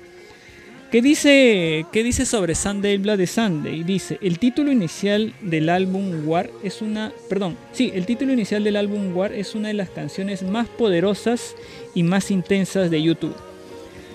¿Qué 0.91 1.03
dice, 1.03 1.85
¿Qué 1.91 2.05
dice 2.05 2.25
sobre 2.25 2.55
Sunday 2.55 2.97
Bloody 2.99 3.27
Sunday? 3.27 3.83
Dice, 3.83 4.19
el 4.23 4.39
título 4.39 4.71
inicial 4.71 5.35
del 5.41 5.69
álbum 5.69 6.25
War 6.25 6.49
es 6.63 6.81
una... 6.81 7.13
Perdón, 7.29 7.57
sí, 7.73 7.91
el 7.93 8.07
título 8.07 8.33
inicial 8.33 8.63
del 8.63 8.77
álbum 8.77 9.15
War 9.17 9.33
es 9.33 9.57
una 9.57 9.67
de 9.67 9.75
las 9.75 9.91
canciones 9.91 10.45
más 10.45 10.69
poderosas 10.69 11.57
y 11.93 12.05
más 12.05 12.31
intensas 12.31 12.89
de 12.89 13.03
YouTube. 13.03 13.35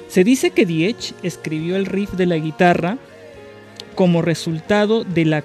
Se 0.08 0.24
dice 0.24 0.52
que 0.52 0.66
Diech 0.66 1.14
escribió 1.24 1.76
el 1.76 1.86
riff 1.86 2.12
de 2.14 2.26
la 2.26 2.38
guitarra 2.38 2.98
como 3.96 4.22
resultado 4.22 5.04
de 5.04 5.26
la 5.26 5.44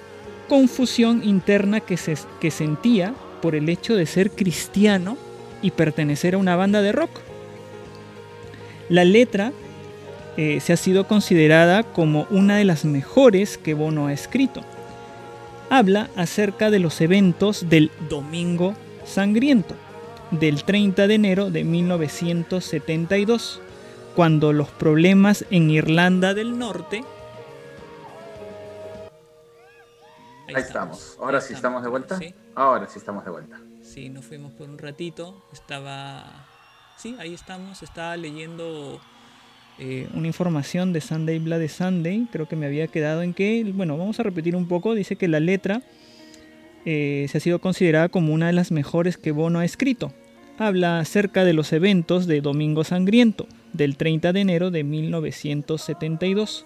confusión 0.48 1.22
interna 1.24 1.80
que, 1.80 1.96
se, 1.96 2.14
que 2.40 2.52
sentía 2.52 3.16
por 3.42 3.56
el 3.56 3.68
hecho 3.68 3.96
de 3.96 4.06
ser 4.06 4.30
cristiano 4.30 5.18
y 5.60 5.72
pertenecer 5.72 6.34
a 6.34 6.38
una 6.38 6.54
banda 6.54 6.82
de 6.82 6.92
rock. 6.92 7.10
La 8.88 9.04
letra 9.04 9.52
eh, 10.36 10.60
se 10.60 10.74
ha 10.74 10.76
sido 10.76 11.06
considerada 11.06 11.82
como 11.82 12.26
una 12.30 12.56
de 12.56 12.64
las 12.64 12.84
mejores 12.84 13.56
que 13.56 13.72
Bono 13.72 14.08
ha 14.08 14.12
escrito. 14.12 14.60
Habla 15.70 16.10
acerca 16.14 16.70
de 16.70 16.78
los 16.78 17.00
eventos 17.00 17.68
del 17.70 17.90
Domingo 18.10 18.74
Sangriento, 19.04 19.74
del 20.30 20.64
30 20.64 21.06
de 21.06 21.14
enero 21.14 21.50
de 21.50 21.64
1972, 21.64 23.62
cuando 24.14 24.52
los 24.52 24.68
problemas 24.68 25.46
en 25.50 25.70
Irlanda 25.70 26.34
del 26.34 26.58
Norte... 26.58 27.02
Ahí, 30.48 30.54
estamos. 30.56 31.16
Ahora 31.20 31.40
sí 31.40 31.54
estamos 31.54 31.82
de 31.82 31.88
vuelta. 31.88 32.20
Ahora 32.54 32.86
sí 32.86 32.98
estamos 32.98 33.24
de 33.24 33.30
vuelta. 33.30 33.60
Sí, 33.82 34.10
nos 34.10 34.24
fuimos 34.24 34.52
por 34.52 34.68
un 34.68 34.78
ratito. 34.78 35.42
Estaba... 35.52 36.46
Sí, 36.96 37.16
ahí 37.18 37.34
estamos. 37.34 37.82
Estaba 37.82 38.16
leyendo 38.16 39.00
eh, 39.78 40.08
una 40.14 40.26
información 40.26 40.92
de 40.92 41.00
Sunday 41.00 41.38
Bloody 41.38 41.68
Sunday. 41.68 42.26
Creo 42.32 42.48
que 42.48 42.56
me 42.56 42.66
había 42.66 42.86
quedado 42.86 43.22
en 43.22 43.34
que, 43.34 43.64
bueno, 43.74 43.98
vamos 43.98 44.18
a 44.20 44.22
repetir 44.22 44.56
un 44.56 44.68
poco. 44.68 44.94
Dice 44.94 45.16
que 45.16 45.28
la 45.28 45.40
letra 45.40 45.82
eh, 46.84 47.26
se 47.28 47.38
ha 47.38 47.40
sido 47.40 47.60
considerada 47.60 48.08
como 48.08 48.32
una 48.32 48.46
de 48.46 48.52
las 48.52 48.70
mejores 48.70 49.18
que 49.18 49.32
Bono 49.32 49.58
ha 49.58 49.64
escrito. 49.64 50.12
Habla 50.58 51.00
acerca 51.00 51.44
de 51.44 51.52
los 51.52 51.72
eventos 51.72 52.26
de 52.26 52.40
Domingo 52.40 52.84
Sangriento, 52.84 53.46
del 53.74 53.96
30 53.96 54.32
de 54.32 54.40
enero 54.40 54.70
de 54.70 54.84
1972, 54.84 56.64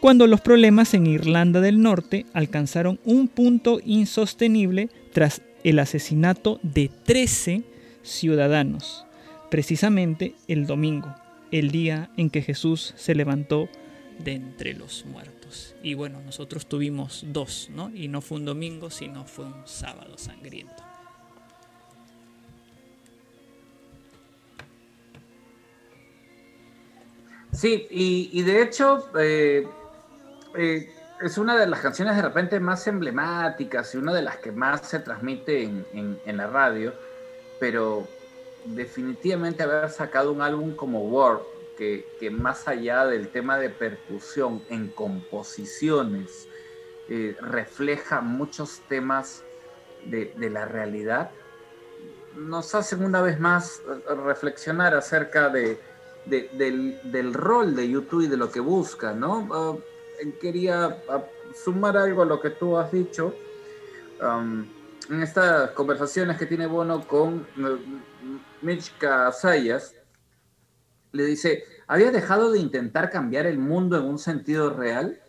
cuando 0.00 0.26
los 0.26 0.40
problemas 0.40 0.94
en 0.94 1.06
Irlanda 1.06 1.60
del 1.60 1.82
Norte 1.82 2.26
alcanzaron 2.32 3.00
un 3.04 3.26
punto 3.26 3.80
insostenible 3.84 4.88
tras 5.12 5.42
el 5.64 5.78
asesinato 5.80 6.60
de 6.62 6.90
13 7.04 7.62
ciudadanos, 8.02 9.06
precisamente 9.50 10.34
el 10.46 10.66
domingo, 10.66 11.14
el 11.54 11.70
día 11.70 12.10
en 12.16 12.30
que 12.30 12.42
Jesús 12.42 12.94
se 12.96 13.14
levantó 13.14 13.68
de 14.18 14.32
entre 14.32 14.74
los 14.74 15.06
muertos. 15.06 15.76
Y 15.84 15.94
bueno, 15.94 16.20
nosotros 16.20 16.66
tuvimos 16.66 17.24
dos, 17.28 17.70
¿no? 17.72 17.90
Y 17.94 18.08
no 18.08 18.20
fue 18.20 18.38
un 18.38 18.44
domingo, 18.44 18.90
sino 18.90 19.24
fue 19.24 19.44
un 19.44 19.64
sábado 19.64 20.18
sangriento. 20.18 20.82
Sí, 27.52 27.86
y, 27.88 28.42
de 28.42 28.62
hecho 28.62 29.10
eh, 29.16 29.64
eh, 30.56 30.92
es 31.22 31.38
una 31.38 31.56
de 31.56 31.68
las 31.68 31.78
canciones 31.78 32.16
de 32.16 32.22
repente 32.22 32.58
más 32.58 32.84
emblemáticas 32.88 33.94
y 33.94 33.98
una 33.98 34.12
de 34.12 34.22
las 34.22 34.38
que 34.38 34.50
más 34.50 34.88
se 34.88 34.98
transmite 34.98 35.62
en 35.62 36.36
la 36.36 36.48
radio, 36.48 36.92
pero 37.60 38.08
definitivamente 38.64 39.62
haber 39.64 39.90
sacado 39.90 40.32
un 40.32 40.42
álbum 40.42 40.76
como 40.76 41.02
War, 41.08 41.42
que, 41.76 42.12
que 42.18 42.30
más 42.30 42.68
allá 42.68 43.06
del 43.06 43.30
tema 43.32 43.58
de 43.58 43.70
percusión 43.70 44.64
en 44.68 44.92
composiciones, 44.92 46.48
eh, 47.06 47.36
refleja 47.40 48.20
muchos 48.22 48.86
temas 48.86 49.46
de, 50.00 50.32
de 50.36 50.50
la 50.50 50.66
realidad, 50.66 51.34
nos 52.32 52.74
hacen 52.74 53.04
una 53.04 53.22
vez 53.22 53.38
más 53.40 53.82
reflexionar 54.26 54.94
acerca 54.94 55.48
de, 55.50 55.80
de- 56.24 56.50
del, 56.52 57.00
del 57.02 57.32
rol 57.34 57.74
de 57.76 57.88
YouTube 57.88 58.22
y 58.24 58.28
de 58.28 58.36
lo 58.36 58.50
que 58.50 58.60
busca, 58.60 59.14
¿no? 59.14 59.48
Ah, 59.52 59.78
quería 60.40 61.04
ah, 61.08 61.30
sumar 61.52 61.96
algo 61.96 62.22
a 62.22 62.26
lo 62.26 62.40
que 62.40 62.50
tú 62.50 62.76
has 62.78 62.90
dicho. 62.90 63.42
En 65.10 65.22
estas 65.22 65.70
conversaciones 65.70 66.38
que 66.38 66.46
tiene 66.46 66.66
Bono 66.66 67.06
con 67.06 67.46
eh, 67.56 68.00
Michka 68.62 69.30
Sayas, 69.32 69.94
le 71.12 71.24
dice, 71.24 71.64
¿había 71.86 72.10
dejado 72.10 72.50
de 72.50 72.58
intentar 72.58 73.10
cambiar 73.10 73.46
el 73.46 73.58
mundo 73.58 73.96
en 73.96 74.04
un 74.04 74.18
sentido 74.18 74.70
real? 74.70 75.20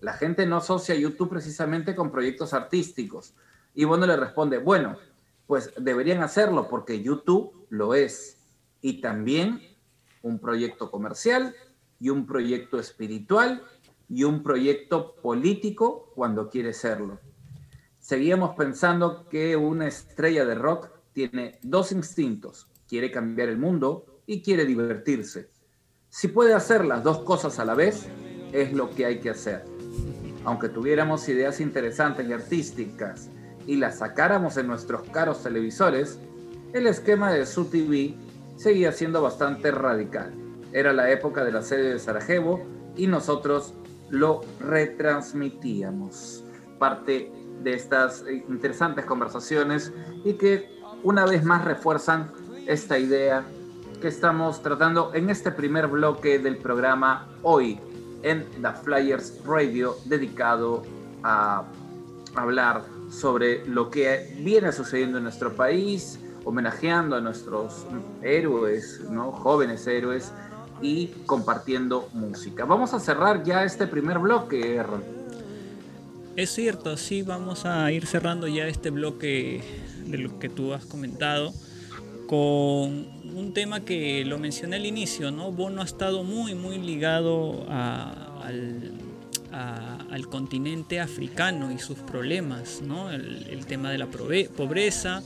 La 0.00 0.12
gente 0.14 0.46
no 0.46 0.56
asocia 0.56 0.94
YouTube 0.94 1.30
precisamente 1.30 1.94
con 1.94 2.10
proyectos 2.10 2.52
artísticos. 2.52 3.34
Y 3.74 3.84
Bono 3.84 4.06
le 4.06 4.16
responde, 4.16 4.58
bueno, 4.58 4.98
pues 5.46 5.72
deberían 5.78 6.22
hacerlo 6.22 6.68
porque 6.68 7.02
YouTube 7.02 7.66
lo 7.70 7.94
es. 7.94 8.38
Y 8.80 9.00
también 9.00 9.62
un 10.22 10.38
proyecto 10.38 10.90
comercial 10.90 11.54
y 11.98 12.10
un 12.10 12.26
proyecto 12.26 12.78
espiritual 12.78 13.62
y 14.08 14.24
un 14.24 14.42
proyecto 14.42 15.14
político 15.14 16.10
cuando 16.14 16.50
quiere 16.50 16.72
serlo. 16.72 17.20
Seguíamos 18.12 18.54
pensando 18.56 19.26
que 19.30 19.56
una 19.56 19.88
estrella 19.88 20.44
de 20.44 20.54
rock 20.54 20.90
tiene 21.14 21.58
dos 21.62 21.92
instintos, 21.92 22.68
quiere 22.86 23.10
cambiar 23.10 23.48
el 23.48 23.56
mundo 23.56 24.04
y 24.26 24.42
quiere 24.42 24.66
divertirse. 24.66 25.48
Si 26.10 26.28
puede 26.28 26.52
hacer 26.52 26.84
las 26.84 27.02
dos 27.02 27.20
cosas 27.20 27.58
a 27.58 27.64
la 27.64 27.72
vez, 27.74 28.06
es 28.52 28.74
lo 28.74 28.90
que 28.90 29.06
hay 29.06 29.20
que 29.20 29.30
hacer. 29.30 29.64
Aunque 30.44 30.68
tuviéramos 30.68 31.26
ideas 31.30 31.58
interesantes 31.58 32.28
y 32.28 32.34
artísticas 32.34 33.30
y 33.66 33.76
las 33.76 34.00
sacáramos 34.00 34.58
en 34.58 34.66
nuestros 34.66 35.08
caros 35.08 35.42
televisores, 35.42 36.18
el 36.74 36.88
esquema 36.88 37.32
de 37.32 37.46
su 37.46 37.64
TV 37.64 38.14
seguía 38.56 38.92
siendo 38.92 39.22
bastante 39.22 39.70
radical. 39.70 40.34
Era 40.74 40.92
la 40.92 41.10
época 41.10 41.46
de 41.46 41.52
la 41.52 41.62
serie 41.62 41.86
de 41.86 41.98
Sarajevo 41.98 42.62
y 42.94 43.06
nosotros 43.06 43.72
lo 44.10 44.42
retransmitíamos. 44.60 46.44
Parte 46.78 47.32
de 47.62 47.74
estas 47.74 48.22
eh, 48.22 48.44
interesantes 48.48 49.04
conversaciones 49.04 49.92
y 50.24 50.34
que 50.34 50.68
una 51.02 51.24
vez 51.26 51.44
más 51.44 51.64
refuerzan 51.64 52.30
esta 52.66 52.98
idea 52.98 53.44
que 54.00 54.08
estamos 54.08 54.62
tratando 54.62 55.12
en 55.14 55.30
este 55.30 55.50
primer 55.50 55.86
bloque 55.88 56.38
del 56.38 56.56
programa 56.58 57.28
hoy 57.42 57.78
en 58.22 58.44
The 58.60 58.72
Flyers 58.82 59.40
Radio 59.44 59.96
dedicado 60.04 60.82
a 61.22 61.64
hablar 62.34 62.82
sobre 63.10 63.66
lo 63.66 63.90
que 63.90 64.34
viene 64.40 64.72
sucediendo 64.72 65.18
en 65.18 65.24
nuestro 65.24 65.54
país, 65.54 66.18
homenajeando 66.44 67.16
a 67.16 67.20
nuestros 67.20 67.86
héroes, 68.22 69.00
¿no? 69.10 69.32
jóvenes 69.32 69.86
héroes 69.86 70.32
y 70.80 71.08
compartiendo 71.26 72.08
música. 72.12 72.64
Vamos 72.64 72.94
a 72.94 73.00
cerrar 73.00 73.44
ya 73.44 73.64
este 73.64 73.86
primer 73.86 74.18
bloque. 74.18 74.82
Es 76.36 76.50
cierto, 76.54 76.96
sí, 76.96 77.22
vamos 77.22 77.66
a 77.66 77.90
ir 77.92 78.06
cerrando 78.06 78.48
ya 78.48 78.66
este 78.66 78.90
bloque 78.90 79.60
de 80.06 80.18
lo 80.18 80.38
que 80.38 80.48
tú 80.48 80.72
has 80.72 80.84
comentado 80.86 81.52
con 82.26 83.06
un 83.36 83.52
tema 83.52 83.80
que 83.80 84.24
lo 84.24 84.38
mencioné 84.38 84.76
al 84.76 84.86
inicio, 84.86 85.30
¿no? 85.30 85.52
Bono 85.52 85.82
ha 85.82 85.84
estado 85.84 86.24
muy, 86.24 86.54
muy 86.54 86.78
ligado 86.78 87.66
a- 87.68 88.28
al, 88.42 88.98
continente 90.30 90.98
africano 90.98 91.70
y 91.72 91.78
sus 91.78 91.98
problemas, 91.98 92.80
¿no? 92.80 93.10
El, 93.10 93.66
tema 93.66 93.90
de 93.90 93.98
la 93.98 94.06
pobreza, 94.06 95.22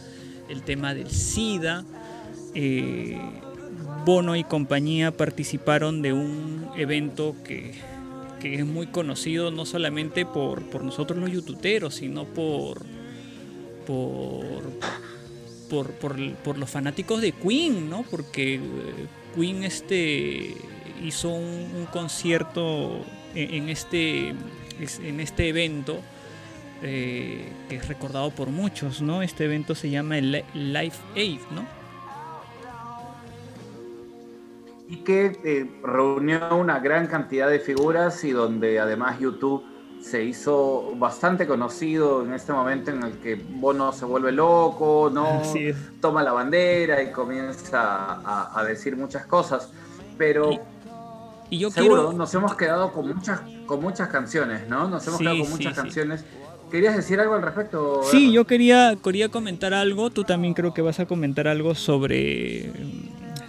el 0.49 0.63
tema 0.63 0.95
del 0.95 1.11
SIDA. 1.11 1.85
eh, 2.55 3.21
Bono 4.05 4.35
y 4.37 4.43
compañía 4.45 5.17
participaron 5.17 6.03
de 6.03 6.13
un 6.13 6.69
evento 6.77 7.37
que, 7.45 7.75
es 8.55 8.65
muy 8.67 8.87
conocido 8.87 9.51
no 9.51 9.67
solamente 9.67 10.25
por, 10.25 10.63
por 10.71 10.83
nosotros 10.85 11.19
los 11.19 11.31
youtuberos, 11.31 11.95
sino 11.97 12.25
por, 12.25 12.83
por, 13.87 14.63
por, 15.69 15.91
por- 15.93 16.59
los 16.59 16.71
fanáticos 16.71 17.21
de 17.21 17.33
Queen, 17.33 17.91
¿no? 17.91 18.05
Porque 18.11 18.55
eh, 18.55 18.61
Queen 19.35 19.65
este, 19.65 20.55
hizo 21.05 21.31
un, 21.31 21.87
concierto 21.93 23.05
en, 23.35 23.69
este, 23.69 24.31
es- 24.81 24.99
en 25.01 25.21
este 25.21 25.49
evento 25.49 25.99
eh, 26.83 27.49
que 27.69 27.77
es 27.77 27.89
recordado 27.89 28.31
por 28.31 28.49
muchos, 28.51 29.01
¿no? 29.03 29.23
Este 29.23 29.45
evento 29.45 29.75
se 29.75 29.91
llama 29.91 30.19
el 30.19 30.33
Li- 30.33 30.45
Life 30.55 30.99
Aid, 31.17 31.41
¿no? 31.53 31.67
Y 34.89 34.99
que 34.99 35.39
eh, 35.45 35.81
reunió 35.83 36.57
una 36.57 36.79
gran 36.79 37.07
cantidad 37.07 37.49
de 37.49 37.59
figuras 37.61 38.23
y 38.25 38.31
donde 38.31 38.79
además 38.79 39.19
YouTube 39.19 39.65
se 40.01 40.23
hizo 40.23 40.95
bastante 40.97 41.47
conocido 41.47 42.25
en 42.25 42.33
este 42.35 42.53
momento 42.53 42.91
en 42.93 43.03
el 43.03 43.13
que 43.19 43.35
Bono 43.35 43.93
se 43.93 44.05
vuelve 44.05 44.31
loco, 44.31 45.11
no 45.13 45.43
toma 46.01 46.23
la 46.23 46.33
bandera 46.33 47.03
y 47.03 47.11
comienza 47.11 47.81
a, 48.25 48.53
a 48.61 48.65
decir 48.65 48.97
muchas 48.97 49.27
cosas, 49.27 49.73
pero 50.17 50.53
Y- 50.53 50.61
Y 51.51 51.59
yo 51.59 51.71
seguro 51.71 52.03
quiero... 52.03 52.13
nos 52.19 52.33
hemos 52.35 52.55
quedado 52.57 52.93
con 52.93 53.09
muchas 53.09 53.41
con 53.67 53.81
muchas 53.81 54.09
canciones, 54.09 54.69
¿no? 54.69 54.89
Nos 54.89 55.05
hemos 55.09 55.19
Sí, 55.19 55.25
quedado 55.25 55.41
con 55.41 55.51
muchas 55.51 55.75
sí. 55.75 55.81
canciones. 55.81 56.25
¿Querías 56.71 56.97
decir 56.97 57.19
algo 57.21 57.35
al 57.35 57.43
respecto? 57.43 58.03
Sí, 58.05 58.33
yo 58.33 58.45
quería, 58.45 58.97
quería 59.03 59.29
comentar 59.29 59.73
algo. 59.73 60.11
Tú 60.11 60.25
también 60.25 60.53
creo 60.55 60.75
que 60.75 60.83
vas 60.83 60.99
a 61.01 61.07
comentar 61.07 61.47
algo 61.49 61.75
sobre, 61.77 62.73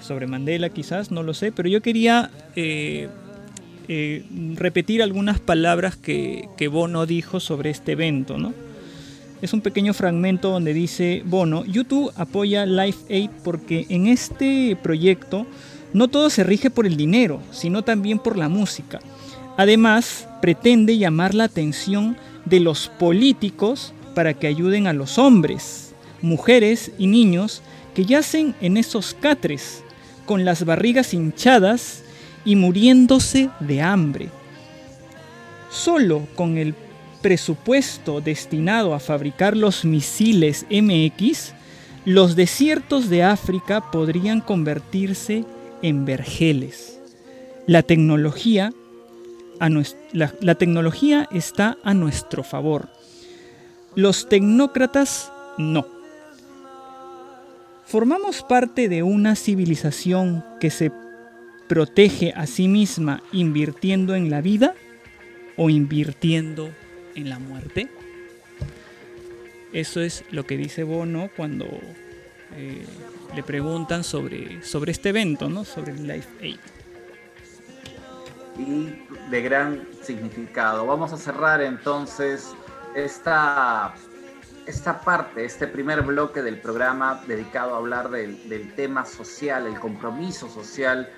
sobre 0.08 0.26
Mandela, 0.28 0.70
quizás, 0.70 1.12
no 1.12 1.22
lo 1.22 1.34
sé. 1.34 1.52
Pero 1.52 1.70
yo 1.70 1.82
quería 1.82 2.32
eh, 2.56 3.10
eh, 3.88 4.26
repetir 4.56 5.04
algunas 5.04 5.40
palabras 5.40 5.96
que, 5.96 6.48
que 6.58 6.68
Bono 6.68 7.06
dijo 7.06 7.40
sobre 7.40 7.70
este 7.70 7.92
evento, 7.92 8.38
¿no? 8.38 8.54
Es 9.42 9.54
un 9.54 9.62
pequeño 9.62 9.94
fragmento 9.94 10.50
donde 10.50 10.74
dice 10.74 11.22
Bono, 11.24 11.64
YouTube 11.64 12.12
apoya 12.16 12.66
Life 12.66 13.14
Aid 13.14 13.30
porque 13.44 13.86
en 13.90 14.08
este 14.08 14.76
proyecto 14.82 15.46
no 15.94 16.08
todo 16.08 16.32
se 16.32 16.44
rige 16.44 16.72
por 16.72 16.88
el 16.88 16.98
dinero, 16.98 17.40
sino 17.52 17.84
también 17.84 18.18
por 18.18 18.36
la 18.36 18.50
música. 18.50 19.00
Además, 19.56 20.28
pretende 20.42 20.98
llamar 20.98 21.36
la 21.36 21.44
atención 21.44 22.18
de 22.46 22.60
los 22.60 22.88
políticos 22.88 23.94
para 24.16 24.34
que 24.34 24.48
ayuden 24.48 24.88
a 24.88 24.94
los 24.94 25.20
hombres, 25.20 25.94
mujeres 26.24 26.92
y 26.98 27.06
niños 27.06 27.62
que 27.94 28.06
yacen 28.06 28.56
en 28.60 28.78
esos 28.78 29.14
catres 29.14 29.84
con 30.28 30.46
las 30.46 30.64
barrigas 30.64 31.16
hinchadas 31.16 32.04
y 32.46 32.56
muriéndose 32.56 33.50
de 33.60 33.82
hambre. 33.82 34.30
Solo 35.72 36.28
con 36.36 36.60
el 36.60 36.76
presupuesto 37.24 38.22
destinado 38.22 38.94
a 38.94 39.00
fabricar 39.00 39.58
los 39.58 39.84
misiles 39.84 40.68
MX, 40.70 41.54
los 42.06 42.36
desiertos 42.36 43.10
de 43.10 43.24
África 43.24 43.90
podrían 43.92 44.42
convertirse 44.42 45.44
en 45.82 46.06
vergeles. 46.06 47.00
La 47.66 47.82
tecnología, 47.82 48.72
la 49.60 50.56
tecnología 50.56 51.28
está 51.32 51.78
a 51.84 51.94
nuestro 51.94 52.44
favor. 52.44 52.90
Los 53.96 54.30
tecnócratas 54.30 55.32
no. 55.58 55.97
Formamos 57.88 58.44
parte 58.44 58.90
de 58.90 59.02
una 59.02 59.38
civilización 59.38 60.44
que 60.60 60.70
se 60.70 60.92
protege 61.70 62.34
a 62.36 62.46
sí 62.46 62.68
misma 62.68 63.24
invirtiendo 63.32 64.14
en 64.14 64.30
la 64.30 64.42
vida 64.42 64.74
o 65.56 65.70
invirtiendo 65.70 66.70
en 67.16 67.30
la 67.30 67.40
muerte? 67.40 67.90
Eso 69.72 70.02
es 70.02 70.26
lo 70.32 70.46
que 70.46 70.58
dice 70.58 70.84
Bono 70.84 71.30
cuando 71.38 71.66
eh, 72.58 72.86
le 73.34 73.44
preguntan 73.44 74.04
sobre, 74.04 74.62
sobre 74.64 74.92
este 74.92 75.10
evento, 75.10 75.48
¿no? 75.48 75.64
sobre 75.64 75.94
el 75.94 76.06
Life 76.06 76.28
Aid. 76.42 76.60
y 78.60 78.96
de 79.32 79.42
gran 79.42 79.88
significado. 80.02 80.86
Vamos 80.86 81.14
a 81.14 81.18
cerrar 81.18 81.62
entonces 81.62 82.54
esta, 82.96 83.94
esta 84.68 85.00
parte, 85.02 85.46
este 85.46 85.66
primer 85.68 86.02
bloque 86.02 86.42
del 86.42 86.60
programa 86.60 87.24
dedicado 87.26 87.74
a 87.74 87.78
hablar 87.78 88.10
del, 88.10 88.74
tema 88.76 89.06
social, 89.06 89.66
el 89.66 89.80
compromiso 89.80 90.50
social 90.50 91.10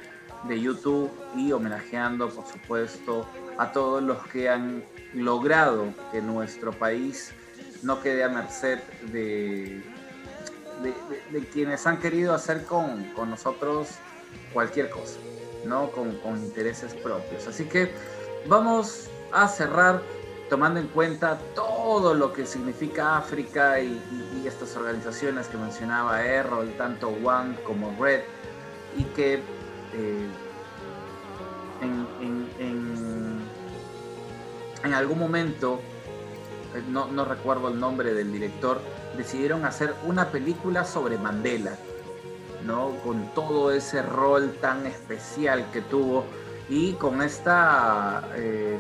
de 0.44 0.62
YouTube 0.62 1.12
y 1.36 1.52
homenajeando, 1.52 2.30
por 2.30 2.46
supuesto, 2.46 3.28
a 3.58 3.72
todos 3.72 4.02
los 4.04 4.26
que 4.28 4.50
han 4.50 4.84
logrado 5.14 5.94
que 6.12 6.22
nuestro 6.22 6.72
país 6.72 7.32
no 7.82 8.02
quede 8.02 8.24
a 8.24 8.30
merced 8.30 8.80
de, 9.12 9.82
de, 10.84 10.90
de- 11.10 11.40
de 11.40 11.48
quienes 11.48 11.88
han 11.88 11.98
querido 12.00 12.34
hacer 12.34 12.64
con, 12.66 13.04
con 13.16 13.32
nosotros 13.32 13.90
cualquier 14.54 14.90
cosa, 14.92 15.18
¿no? 15.66 15.92
Con, 15.92 16.18
con 16.20 16.38
intereses 16.38 16.94
propios. 16.94 17.48
Así 17.48 17.66
que 17.66 17.92
vamos 18.48 19.10
a 19.32 19.48
cerrar 19.48 20.02
tomando 20.50 20.80
en 20.80 20.88
cuenta 20.88 21.38
todo 21.56 22.14
lo 22.14 22.34
que 22.34 22.46
significa 22.46 23.18
África 23.18 23.80
y, 23.80 24.02
estas 24.46 24.76
organizaciones 24.78 25.48
que 25.48 25.58
mencionaba 25.58 26.24
Errol, 26.26 26.74
tanto 26.78 27.10
One 27.10 27.56
como 27.66 27.96
Red, 28.00 28.22
y 28.98 29.04
que 29.04 29.36
eh, 29.94 30.28
en, 31.82 32.08
en- 32.22 32.50
en- 32.60 33.40
en 34.84 34.94
algún 34.94 35.20
momento, 35.20 35.80
eh, 36.74 36.82
no, 36.90 37.08
no 37.08 37.26
recuerdo 37.26 37.68
el 37.68 37.80
nombre 37.80 38.14
del 38.14 38.32
director, 38.32 38.80
decidieron 39.18 39.66
hacer 39.66 39.94
una 40.06 40.30
película 40.30 40.84
sobre 40.86 41.18
Mandela, 41.18 41.74
¿no? 42.66 42.92
Con 43.04 43.34
todo 43.36 43.72
ese 43.72 44.02
rol 44.02 44.56
tan 44.62 44.88
especial 44.88 45.70
que 45.72 45.82
tuvo 45.82 46.24
y 46.70 46.94
con 46.94 47.22
esta, 47.22 48.24
eh, 48.36 48.80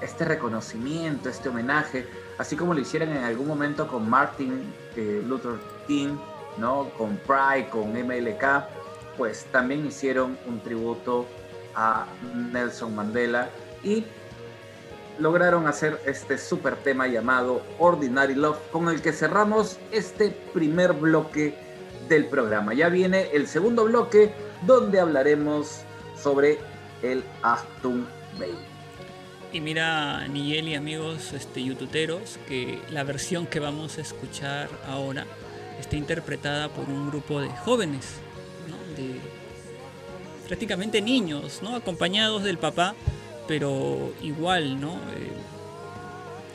este 0.00 0.24
reconocimiento, 0.24 1.28
este 1.28 1.48
homenaje, 1.48 2.06
así 2.38 2.56
como 2.56 2.74
lo 2.74 2.80
hicieron 2.80 3.10
en 3.10 3.24
algún 3.24 3.46
momento 3.46 3.88
con 3.88 4.08
Martin 4.08 4.72
eh, 4.96 5.22
Luther 5.26 5.58
King, 5.86 6.16
¿no? 6.56 6.90
Con 6.96 7.18
Pride, 7.18 7.68
con 7.70 7.92
MLK, 7.92 8.64
pues 9.16 9.46
también 9.52 9.86
hicieron 9.86 10.38
un 10.46 10.60
tributo 10.60 11.26
a 11.74 12.06
Nelson 12.52 12.94
Mandela 12.94 13.50
y 13.82 14.04
lograron 15.18 15.66
hacer 15.66 16.00
este 16.06 16.38
super 16.38 16.76
tema 16.76 17.06
llamado 17.06 17.62
Ordinary 17.78 18.34
Love, 18.34 18.58
con 18.70 18.88
el 18.88 19.02
que 19.02 19.12
cerramos 19.12 19.78
este 19.90 20.30
primer 20.52 20.92
bloque 20.92 21.54
del 22.08 22.26
programa. 22.26 22.74
Ya 22.74 22.88
viene 22.88 23.30
el 23.32 23.46
segundo 23.46 23.84
bloque, 23.84 24.32
donde 24.66 25.00
hablaremos 25.00 25.82
sobre 26.16 26.58
el 27.02 27.24
Aston 27.42 28.06
Bay. 28.38 28.67
Y 29.52 29.60
mira, 29.60 30.28
Nigel 30.28 30.68
y 30.68 30.74
amigos 30.74 31.32
este, 31.32 31.64
youtuberos, 31.64 32.38
que 32.46 32.80
la 32.90 33.02
versión 33.02 33.46
que 33.46 33.60
vamos 33.60 33.96
a 33.96 34.02
escuchar 34.02 34.68
ahora 34.86 35.26
está 35.80 35.96
interpretada 35.96 36.68
por 36.68 36.88
un 36.90 37.08
grupo 37.08 37.40
de 37.40 37.48
jóvenes, 37.48 38.16
de 38.94 39.18
prácticamente 40.46 41.00
niños, 41.00 41.60
¿no? 41.62 41.74
acompañados 41.74 42.42
del 42.44 42.58
papá, 42.58 42.94
pero 43.46 44.12
igual, 44.22 44.78
¿no? 44.78 44.96
Eh, 44.96 45.32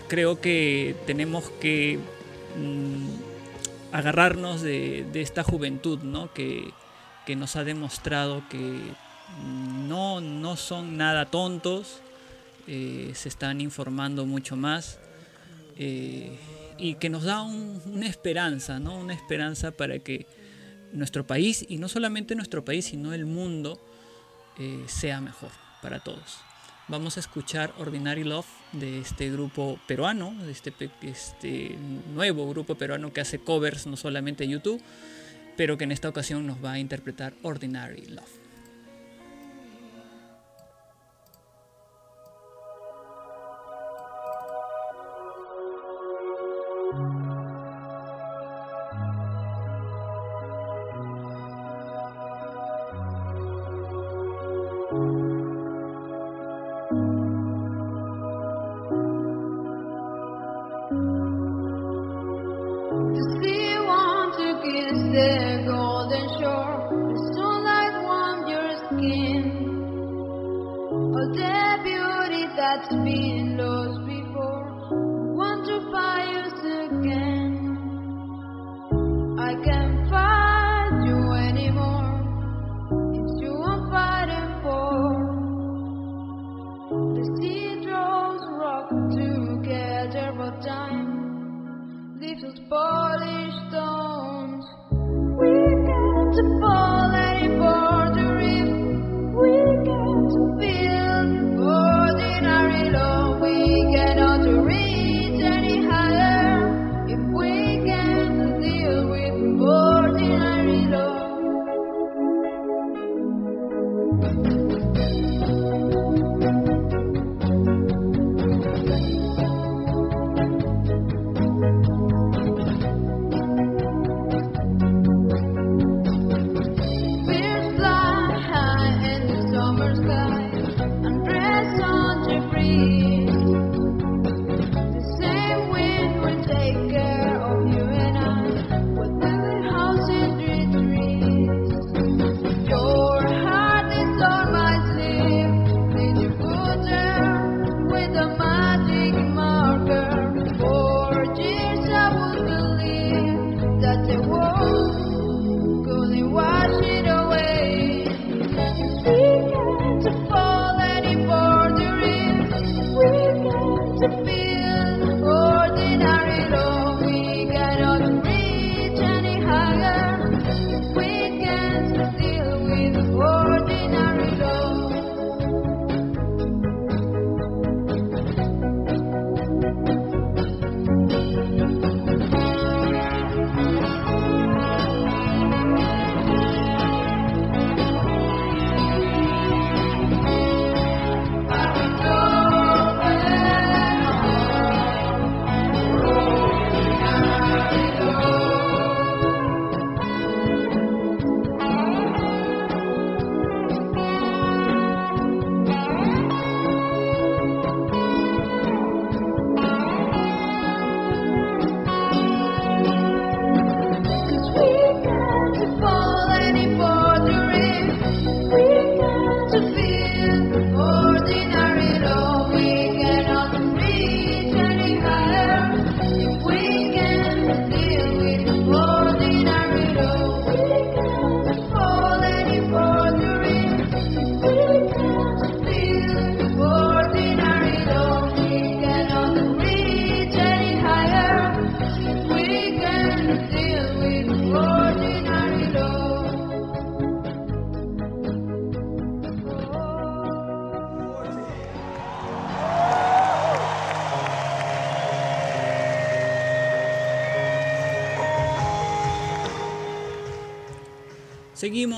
creo 0.08 0.40
que 0.40 0.96
tenemos 1.08 1.50
que 1.60 1.98
mm, 2.56 3.96
agarrarnos 3.96 4.62
de, 4.62 5.08
de 5.12 5.22
esta 5.22 5.44
juventud, 5.44 6.00
¿no? 6.04 6.32
Que, 6.34 6.72
que 7.26 7.36
nos 7.36 7.56
ha 7.56 7.64
demostrado 7.64 8.44
que 8.50 8.58
mm, 8.58 9.88
no, 9.88 10.22
no 10.22 10.56
son 10.58 10.98
nada 10.98 11.26
tontos, 11.26 12.03
eh, 12.68 13.12
se 13.16 13.30
están 13.30 13.62
informando 13.62 14.26
mucho 14.26 14.56
más 14.56 15.00
eh, 15.78 16.38
y 16.78 16.96
que 16.96 17.10
nos 17.10 17.24
da 17.24 17.42
un- 17.42 17.82
una 17.86 18.08
esperanza, 18.08 18.80
¿no? 18.80 18.98
Una 18.98 19.14
esperanza 19.14 19.72
para 19.72 20.00
que 20.00 20.26
nuestro 20.92 21.26
país, 21.26 21.66
y 21.68 21.78
no 21.78 21.88
solamente 21.90 22.36
nuestro 22.36 22.64
país, 22.64 22.86
sino 22.86 23.14
el 23.14 23.26
mundo, 23.26 23.80
eh, 24.60 24.84
sea 24.88 25.20
mejor 25.22 25.50
para 25.82 26.00
todos. 26.00 26.38
Vamos 26.88 27.18
a 27.18 27.22
escuchar 27.22 27.74
Ordinary 27.80 28.24
Love 28.24 28.46
de 28.74 29.00
este 29.00 29.32
grupo 29.32 29.80
peruano, 29.88 30.36
de 30.44 30.52
este, 30.52 30.74
este 31.02 31.76
nuevo 32.14 32.48
grupo 32.50 32.76
peruano 32.76 33.12
que 33.14 33.22
hace 33.22 33.40
covers 33.40 33.88
no 33.88 33.96
solamente 33.98 34.44
en 34.44 34.52
YouTube, 34.52 34.82
pero 35.58 35.78
que 35.78 35.86
en 35.86 35.92
esta 35.92 36.10
ocasión 36.10 36.46
nos 36.46 36.64
va 36.64 36.74
a 36.74 36.80
interpretar 36.80 37.34
Ordinary 37.42 38.06
Love. 38.08 38.43
The 46.94 47.33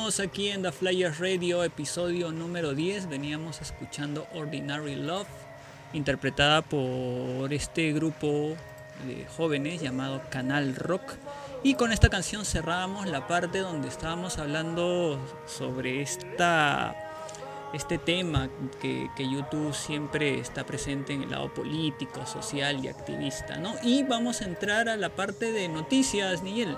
Aquí 0.06 0.49
en 0.49 0.61
The 0.61 0.72
Flyers 0.72 1.18
Radio, 1.18 1.64
episodio 1.64 2.32
número 2.32 2.76
10. 2.76 3.10
Veníamos 3.10 3.60
escuchando 3.60 4.27
Ordinary 4.36 4.94
Love, 4.95 5.27
interpretada 5.94 6.61
por 6.61 7.52
este 7.52 7.91
grupo 7.91 8.56
de 9.07 9.26
jóvenes 9.36 9.82
llamado 9.82 10.22
Canal 10.30 10.76
Rock. 10.76 11.02
Y 11.64 11.73
con 11.73 11.91
esta 11.91 12.10
canción 12.10 12.45
cerrábamos 12.45 13.07
la 13.07 13.26
parte 13.26 13.57
donde 13.57 13.88
estábamos 13.88 14.38
hablando 14.38 15.19
sobre 15.48 16.03
esta, 16.03 16.95
este 17.73 17.98
tema 17.98 18.48
que, 18.80 19.10
que 19.18 19.27
YouTube 19.27 19.73
siempre 19.73 20.40
está 20.40 20.68
presente 20.68 21.14
en 21.14 21.23
el 21.23 21.32
lado 21.32 21.52
político, 21.52 22.27
social 22.27 22.86
y 22.86 22.90
activista. 22.90 23.57
¿no? 23.57 23.73
Y 23.82 24.03
vamos 24.03 24.41
a 24.41 24.45
entrar 24.45 24.88
a 24.88 24.98
la 24.98 25.10
parte 25.10 25.52
de 25.52 25.68
noticias, 25.68 26.44
Nigel. 26.44 26.77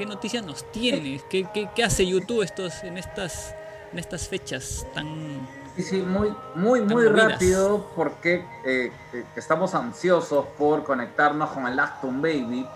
¿Qué 0.00 0.06
noticias 0.06 0.42
nos 0.42 0.64
tienes? 0.72 1.24
¿Qué, 1.24 1.46
qué, 1.52 1.68
qué 1.76 1.84
hace 1.84 2.06
YouTube 2.06 2.40
estos, 2.40 2.84
en, 2.84 2.96
estas, 2.96 3.54
en 3.92 3.98
estas 3.98 4.28
fechas 4.28 4.86
tan... 4.94 5.46
Sí, 5.76 5.82
sí, 5.82 5.96
muy, 5.98 6.34
muy, 6.54 6.80
muy 6.80 7.04
movidas. 7.04 7.32
rápido 7.32 7.86
porque 7.94 8.36
eh, 8.64 8.90
eh, 9.12 9.24
estamos 9.36 9.74
ansiosos 9.74 10.46
por 10.56 10.84
conectarnos 10.84 11.50
con 11.50 11.66
el 11.66 11.78
Acton 11.78 12.22
Baby. 12.22 12.66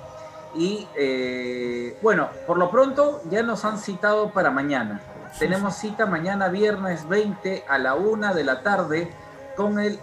Y 0.54 0.86
eh, 0.98 1.96
bueno, 2.02 2.28
por 2.46 2.58
lo 2.58 2.70
pronto 2.70 3.22
ya 3.30 3.42
nos 3.42 3.64
han 3.64 3.78
citado 3.78 4.30
para 4.30 4.50
mañana. 4.50 5.00
Tenemos 5.38 5.76
cita 5.76 6.04
mañana 6.04 6.48
viernes 6.48 7.08
20 7.08 7.64
a 7.66 7.78
la 7.78 7.94
una 7.94 8.34
de 8.34 8.44
la 8.44 8.62
tarde 8.62 9.10
con 9.56 9.78
el 9.80 9.98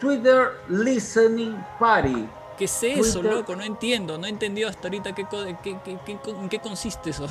Twitter 0.00 0.48
Listening 0.66 1.56
Party. 1.78 2.28
¿Qué 2.58 2.64
es 2.64 2.82
eso, 2.82 3.20
Twitter- 3.20 3.38
loco? 3.38 3.56
No 3.56 3.62
entiendo, 3.62 4.18
no 4.18 4.26
he 4.26 4.30
entendido 4.30 4.68
hasta 4.68 4.88
ahorita 4.88 5.14
qué, 5.14 5.26
qué- 5.30 5.56
qué- 5.84 5.98
qué- 6.04 6.18
en 6.30 6.48
qué 6.48 6.58
consiste 6.58 7.10
eso. 7.10 7.26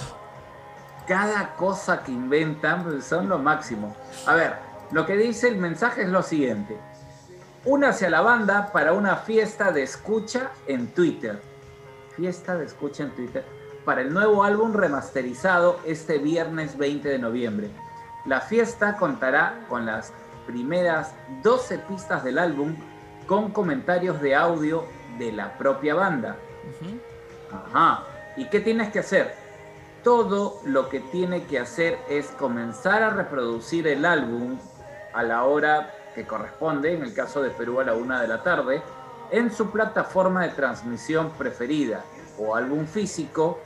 cada 1.08 1.56
cosa 1.56 2.04
que 2.04 2.12
inventan 2.12 3.02
son 3.02 3.30
lo 3.30 3.38
máximo. 3.40 3.96
A 4.26 4.34
ver, 4.36 4.56
lo 4.92 5.06
que 5.06 5.16
dice 5.16 5.48
el 5.48 5.58
mensaje 5.58 6.02
es 6.02 6.10
lo 6.10 6.22
siguiente. 6.22 6.78
Únase 7.64 8.08
a 8.08 8.10
la 8.10 8.22
banda 8.22 8.72
para 8.74 8.94
una 8.94 9.16
fiesta 9.18 9.72
de 9.72 9.84
escucha 9.84 10.52
en 10.68 10.88
Twitter. 10.94 11.42
Fiesta 12.16 12.56
de 12.58 12.66
escucha 12.66 13.04
en 13.04 13.12
Twitter 13.12 13.46
para 13.86 14.02
el 14.02 14.14
nuevo 14.14 14.44
álbum 14.44 14.74
remasterizado 14.74 15.80
este 15.86 16.18
viernes 16.18 16.78
20 16.78 17.08
de 17.08 17.20
noviembre. 17.20 17.70
La 18.26 18.42
fiesta 18.42 18.98
contará 18.98 19.66
con 19.70 19.86
las 19.86 20.12
primeras 20.46 21.14
12 21.42 21.78
pistas 21.80 22.22
del 22.24 22.38
álbum 22.38 22.76
con 23.28 23.52
comentarios 23.52 24.20
de 24.22 24.36
audio 24.36 24.84
de 25.18 25.32
la 25.32 25.58
propia 25.58 25.96
banda. 25.96 26.36
Ajá. 27.52 28.04
¿Y 28.36 28.46
qué 28.46 28.60
tienes 28.60 28.92
que 28.92 29.00
hacer? 29.00 29.36
Todo 30.04 30.62
lo 30.64 30.90
que 30.90 31.00
tiene 31.00 31.44
que 31.46 31.60
hacer 31.60 31.98
es 32.10 32.28
comenzar 32.28 33.04
a 33.04 33.10
reproducir 33.10 33.88
el 33.88 34.06
álbum 34.06 34.58
a 35.14 35.24
la 35.24 35.44
hora 35.44 35.94
que 36.14 36.26
corresponde, 36.26 36.94
en 36.94 37.04
el 37.04 37.14
caso 37.14 37.42
de 37.42 37.50
Perú 37.50 37.80
a 37.80 37.84
la 37.84 37.94
una 37.94 38.22
de 38.22 38.28
la 38.28 38.44
tarde, 38.44 38.82
en 39.32 39.52
su 39.52 39.72
plataforma 39.72 40.44
de 40.44 40.50
transmisión 40.50 41.32
preferida 41.32 42.04
o 42.40 42.56
álbum 42.56 42.86
físico 42.86 43.60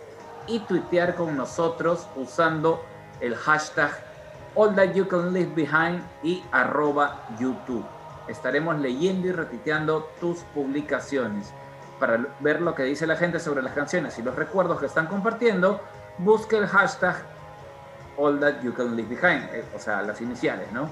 y 0.48 0.60
tuitear 0.60 1.16
con 1.16 1.38
nosotros 1.38 2.08
usando 2.16 2.84
el 3.20 3.36
hashtag 3.36 3.92
All 4.56 4.76
That 4.76 4.94
You 4.94 5.08
Can 5.08 5.34
Leave 5.34 5.54
Behind 5.54 6.02
y 6.24 6.44
arroba 6.52 7.26
YouTube. 7.40 7.86
Estaremos 8.28 8.80
leyendo 8.80 9.28
y 9.28 9.32
retuiteando 9.32 10.10
tus 10.20 10.40
publicaciones. 10.54 11.52
Para 12.00 12.26
ver 12.40 12.62
lo 12.62 12.74
que 12.74 12.84
dice 12.84 13.06
la 13.06 13.16
gente 13.16 13.40
sobre 13.40 13.62
las 13.62 13.74
canciones 13.74 14.18
y 14.18 14.24
los 14.24 14.36
recuerdos 14.36 14.80
que 14.80 14.88
están 14.88 15.08
compartiendo, 15.08 15.82
busque 16.18 16.58
el 16.58 16.68
hashtag 16.68 17.16
All 18.18 18.40
That 18.40 18.62
You 18.62 18.74
Can 18.74 18.96
Leave 18.96 19.16
Behind, 19.16 19.50
eh, 19.54 19.66
o 19.76 19.80
sea, 19.80 20.02
las 20.02 20.22
iniciales, 20.22 20.72
¿no? 20.72 20.90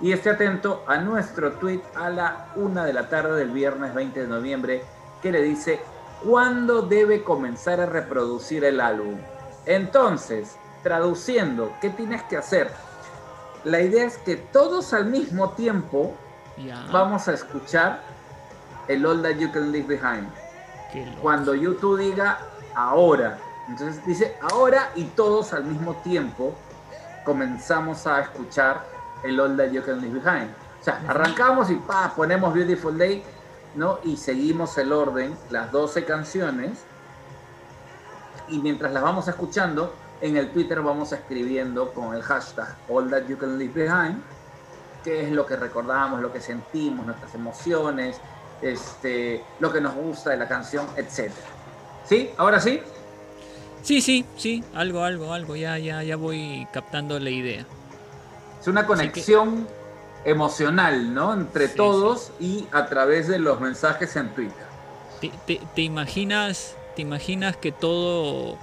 Y 0.00 0.12
esté 0.12 0.30
atento 0.30 0.84
a 0.86 0.98
nuestro 0.98 1.52
tweet 1.52 1.80
a 1.94 2.10
la 2.10 2.48
una 2.56 2.84
de 2.84 2.92
la 2.92 3.08
tarde 3.08 3.36
del 3.36 3.50
viernes 3.50 3.94
20 3.94 4.20
de 4.20 4.26
noviembre 4.28 4.84
que 5.22 5.32
le 5.32 5.42
dice 5.42 5.80
cuándo 6.24 6.82
debe 6.82 7.22
comenzar 7.22 7.80
a 7.80 7.86
reproducir 7.86 8.64
el 8.64 8.80
álbum. 8.80 9.16
Entonces, 9.66 10.56
traduciendo, 10.82 11.72
¿qué 11.80 11.90
tienes 11.90 12.22
que 12.24 12.36
hacer? 12.36 12.70
La 13.64 13.80
idea 13.80 14.04
es 14.04 14.18
que 14.18 14.36
todos 14.36 14.92
al 14.92 15.06
mismo 15.06 15.50
tiempo 15.50 16.14
Vamos 16.90 17.28
a 17.28 17.34
escuchar 17.34 18.00
el 18.88 19.04
All 19.06 19.22
That 19.22 19.36
You 19.36 19.52
Can 19.52 19.70
Leave 19.72 19.86
Behind. 19.86 20.28
Cuando 21.20 21.54
YouTube 21.54 21.98
diga 21.98 22.38
ahora. 22.74 23.38
Entonces 23.68 24.04
dice 24.06 24.36
ahora 24.40 24.90
y 24.94 25.04
todos 25.04 25.52
al 25.52 25.64
mismo 25.64 25.94
tiempo 25.96 26.54
comenzamos 27.24 28.06
a 28.06 28.20
escuchar 28.20 28.84
el 29.22 29.38
All 29.38 29.56
That 29.56 29.70
You 29.70 29.82
Can 29.82 30.00
Leave 30.00 30.20
Behind. 30.20 30.50
O 30.80 30.84
sea, 30.84 31.02
arrancamos 31.06 31.70
y 31.70 31.74
pa, 31.74 32.12
ponemos 32.14 32.54
Beautiful 32.54 32.96
Day, 32.96 33.22
¿no? 33.74 33.98
Y 34.04 34.16
seguimos 34.16 34.78
el 34.78 34.92
orden, 34.92 35.36
las 35.50 35.70
12 35.70 36.04
canciones. 36.04 36.84
Y 38.48 38.58
mientras 38.60 38.92
las 38.92 39.02
vamos 39.02 39.28
escuchando, 39.28 39.92
en 40.20 40.36
el 40.36 40.50
Twitter 40.50 40.80
vamos 40.80 41.12
escribiendo 41.12 41.92
con 41.92 42.14
el 42.14 42.22
hashtag 42.22 42.74
All 42.88 43.10
That 43.10 43.26
You 43.26 43.36
Can 43.36 43.58
Leave 43.58 43.74
Behind, 43.74 44.22
qué 45.04 45.22
es 45.26 45.30
lo 45.32 45.46
que 45.46 45.56
recordamos, 45.56 46.20
lo 46.20 46.32
que 46.32 46.40
sentimos, 46.40 47.06
nuestras 47.06 47.34
emociones, 47.34 48.20
este, 48.62 49.44
lo 49.60 49.72
que 49.72 49.80
nos 49.80 49.94
gusta 49.94 50.30
de 50.30 50.36
la 50.36 50.48
canción, 50.48 50.86
etc. 50.96 51.32
¿Sí? 52.04 52.30
¿Ahora 52.36 52.60
sí? 52.60 52.80
Sí, 53.82 54.00
sí, 54.02 54.26
sí, 54.36 54.64
algo, 54.74 55.04
algo, 55.04 55.32
algo. 55.32 55.56
Ya, 55.56 55.78
ya, 55.78 56.02
ya 56.02 56.16
voy 56.16 56.66
captando 56.72 57.18
la 57.20 57.30
idea. 57.30 57.66
Es 58.60 58.66
una 58.66 58.86
conexión 58.86 59.68
emocional, 60.24 61.14
¿no? 61.14 61.32
Entre 61.32 61.68
Sí, 61.68 61.76
todos 61.76 62.32
y 62.40 62.66
a 62.72 62.86
través 62.86 63.28
de 63.28 63.38
los 63.38 63.60
mensajes 63.60 64.16
en 64.16 64.34
Twitter. 64.34 64.66
¿Te, 65.20 65.30
te, 65.46 65.60
te 65.74 65.82
imaginas, 65.82 66.76
te 66.96 67.02
imaginas 67.02 67.56
que 67.56 67.72
todo, 67.72 68.58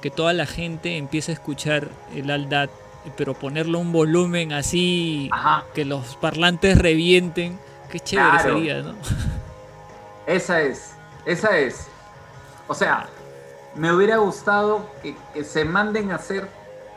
que 0.00 0.10
toda 0.10 0.32
la 0.32 0.46
gente 0.46 0.96
empiece 0.96 1.32
a 1.32 1.34
escuchar 1.34 1.90
el 2.14 2.30
Aldat, 2.30 2.70
pero 3.16 3.34
ponerle 3.34 3.76
un 3.78 3.92
volumen 3.92 4.52
así, 4.52 5.28
Ajá. 5.32 5.64
que 5.74 5.84
los 5.84 6.16
parlantes 6.16 6.78
revienten? 6.78 7.58
Qué 7.90 8.00
chévere 8.00 8.28
Claro. 8.30 8.54
sería, 8.54 8.82
¿no? 8.82 8.94
Esa 10.26 10.60
es, 10.60 10.94
esa 11.24 11.56
es. 11.56 11.86
O 12.66 12.74
sea, 12.74 13.06
me 13.76 13.92
hubiera 13.92 14.16
gustado 14.16 14.90
que, 15.02 15.14
que 15.32 15.44
se 15.44 15.64
manden 15.64 16.10
a 16.10 16.16
hacer 16.16 16.48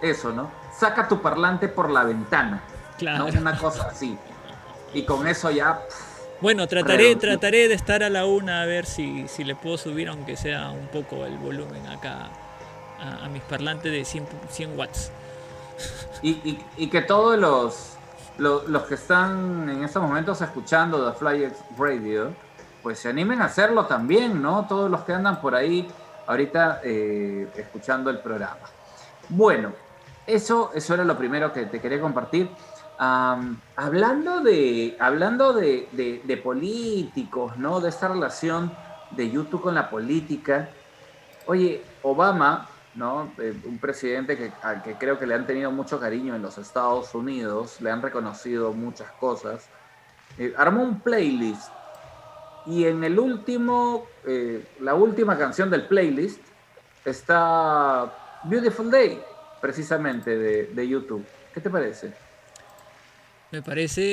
eso, 0.02 0.32
¿no? 0.32 0.50
Saca 0.76 1.08
tu 1.08 1.22
parlante 1.22 1.68
por 1.68 1.90
la 1.92 2.04
ventana, 2.06 2.62
Claro. 2.98 3.28
¿no? 3.32 3.40
Una 3.40 3.56
cosa 3.58 3.88
así. 3.92 4.18
Y 4.94 5.04
con 5.04 5.28
eso 5.28 5.52
ya... 5.52 5.82
pff, 5.88 6.42
Bueno, 6.42 6.66
trataré, 6.68 7.16
trataré 7.18 7.68
de 7.68 7.76
estar 7.76 8.02
a 8.02 8.10
la 8.10 8.26
una 8.26 8.64
a 8.64 8.66
ver 8.66 8.88
si, 8.88 9.28
si 9.28 9.44
le 9.44 9.56
puedo 9.56 9.78
subir, 9.78 10.10
aunque 10.10 10.36
sea 10.36 10.72
un 10.72 10.88
poco 10.88 11.26
el 11.28 11.38
volumen 11.38 11.86
acá 11.86 12.30
a, 13.00 13.26
a 13.26 13.30
mis 13.30 13.44
parlantes 13.44 13.92
de 13.92 14.04
100, 14.06 14.26
100 14.50 14.80
watts. 14.80 15.12
Y, 16.22 16.88
que 16.90 17.02
todos 17.02 17.38
los, 17.38 17.94
lo- 18.38 18.68
los, 18.68 18.84
que 18.84 18.96
están 18.96 19.70
en 19.70 19.84
estos 19.84 20.02
momentos 20.02 20.42
escuchando 20.42 21.12
The 21.12 21.18
Flyers 21.18 21.58
Radio, 21.78 22.34
pues 22.84 23.00
se 23.00 23.10
animen 23.10 23.42
a 23.42 23.46
hacerlo 23.46 23.86
también, 23.86 24.42
¿no? 24.42 24.66
Todos 24.68 24.90
los 24.90 25.02
que 25.02 25.14
andan 25.14 25.40
por 25.42 25.56
ahí 25.56 25.88
ahorita 26.28 26.82
eh, 26.84 27.50
escuchando 27.56 28.10
el 28.10 28.20
programa. 28.20 28.60
Bueno, 29.30 29.74
eso, 30.28 30.72
eso 30.74 30.94
era 30.94 31.04
lo 31.04 31.18
primero 31.18 31.52
que 31.54 31.66
te 31.66 31.80
quería 31.82 32.00
compartir. 32.02 32.50
Hablando 33.76 34.42
de, 34.42 34.98
hablando 35.00 35.54
de- 35.54 36.22
de 36.24 36.38
políticos, 36.38 37.56
¿no? 37.58 37.80
De 37.80 37.90
esta 37.90 38.10
relación 38.10 38.72
de 39.12 39.30
YouTube 39.32 39.62
con 39.62 39.74
la 39.76 39.90
política. 39.90 40.70
Oye, 41.48 41.84
Obama, 42.04 42.68
¿no? 42.96 43.32
Eh, 43.38 43.54
un 43.66 43.78
presidente 43.78 44.38
que, 44.38 44.52
al 44.62 44.82
que 44.82 44.96
creo 44.96 45.18
que 45.18 45.26
le 45.26 45.36
han 45.36 45.46
tenido 45.46 45.72
mucho 45.72 46.00
cariño 46.00 46.36
en 46.36 46.42
los 46.42 46.58
Estados 46.58 47.14
Unidos, 47.14 47.80
le 47.82 47.92
han 47.92 48.02
reconocido 48.02 48.74
muchas 48.74 49.12
cosas, 49.14 49.68
eh, 50.38 50.54
armó 50.58 50.84
un 50.84 51.00
playlist 51.00 51.72
y 52.66 52.86
en 52.86 53.04
el 53.04 53.20
último, 53.20 54.06
eh, 54.26 54.66
la 54.80 54.96
última 54.96 55.38
canción 55.38 55.70
del 55.70 55.88
playlist 55.88 56.42
está 57.06 58.12
Beautiful 58.44 58.92
Day, 58.92 59.22
precisamente 59.62 60.38
de, 60.38 60.66
de 60.68 60.88
YouTube. 60.88 61.26
¿Qué 61.54 61.62
te 61.62 61.70
parece? 61.70 62.14
Me 63.52 63.64
parece 63.64 64.04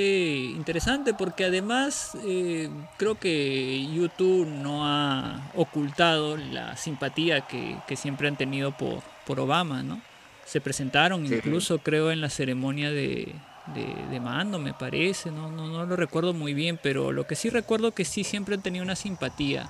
interesante 0.57 1.13
porque 1.13 1.45
además 1.45 2.13
eh, 2.25 2.71
creo 2.97 3.17
que 3.17 3.87
YouTube 3.93 4.47
no 4.47 4.87
ha 4.87 5.51
ocultado 5.55 6.39
la 6.39 6.77
simpatía 6.79 7.43
que, 7.43 7.77
que 7.87 7.97
siempre 7.97 8.29
han 8.29 8.37
tenido 8.37 8.73
por, 8.73 9.03
por 9.27 9.39
Obama, 9.39 9.83
¿no? 9.83 10.01
Se 10.47 10.61
presentaron 10.63 11.27
Sí. 11.27 11.35
incluso 11.35 11.81
creo 11.81 12.11
en 12.13 12.23
la 12.23 12.31
ceremonia 12.31 12.91
de, 12.91 13.35
de, 13.75 13.95
de 14.11 14.21
mando, 14.21 14.59
me 14.59 14.73
parece, 14.73 15.31
no, 15.31 15.51
no, 15.51 15.67
no 15.69 15.85
lo 15.85 15.97
recuerdo 15.97 16.33
muy 16.33 16.55
bien, 16.55 16.79
pero 16.83 17.13
lo 17.13 17.27
que 17.27 17.35
sí 17.37 17.51
recuerdo 17.51 17.91
que 17.93 18.07
sí 18.07 18.25
siempre 18.25 18.55
han 18.55 18.63
tenido 18.63 18.85
una 18.85 18.97
simpatía 18.97 19.69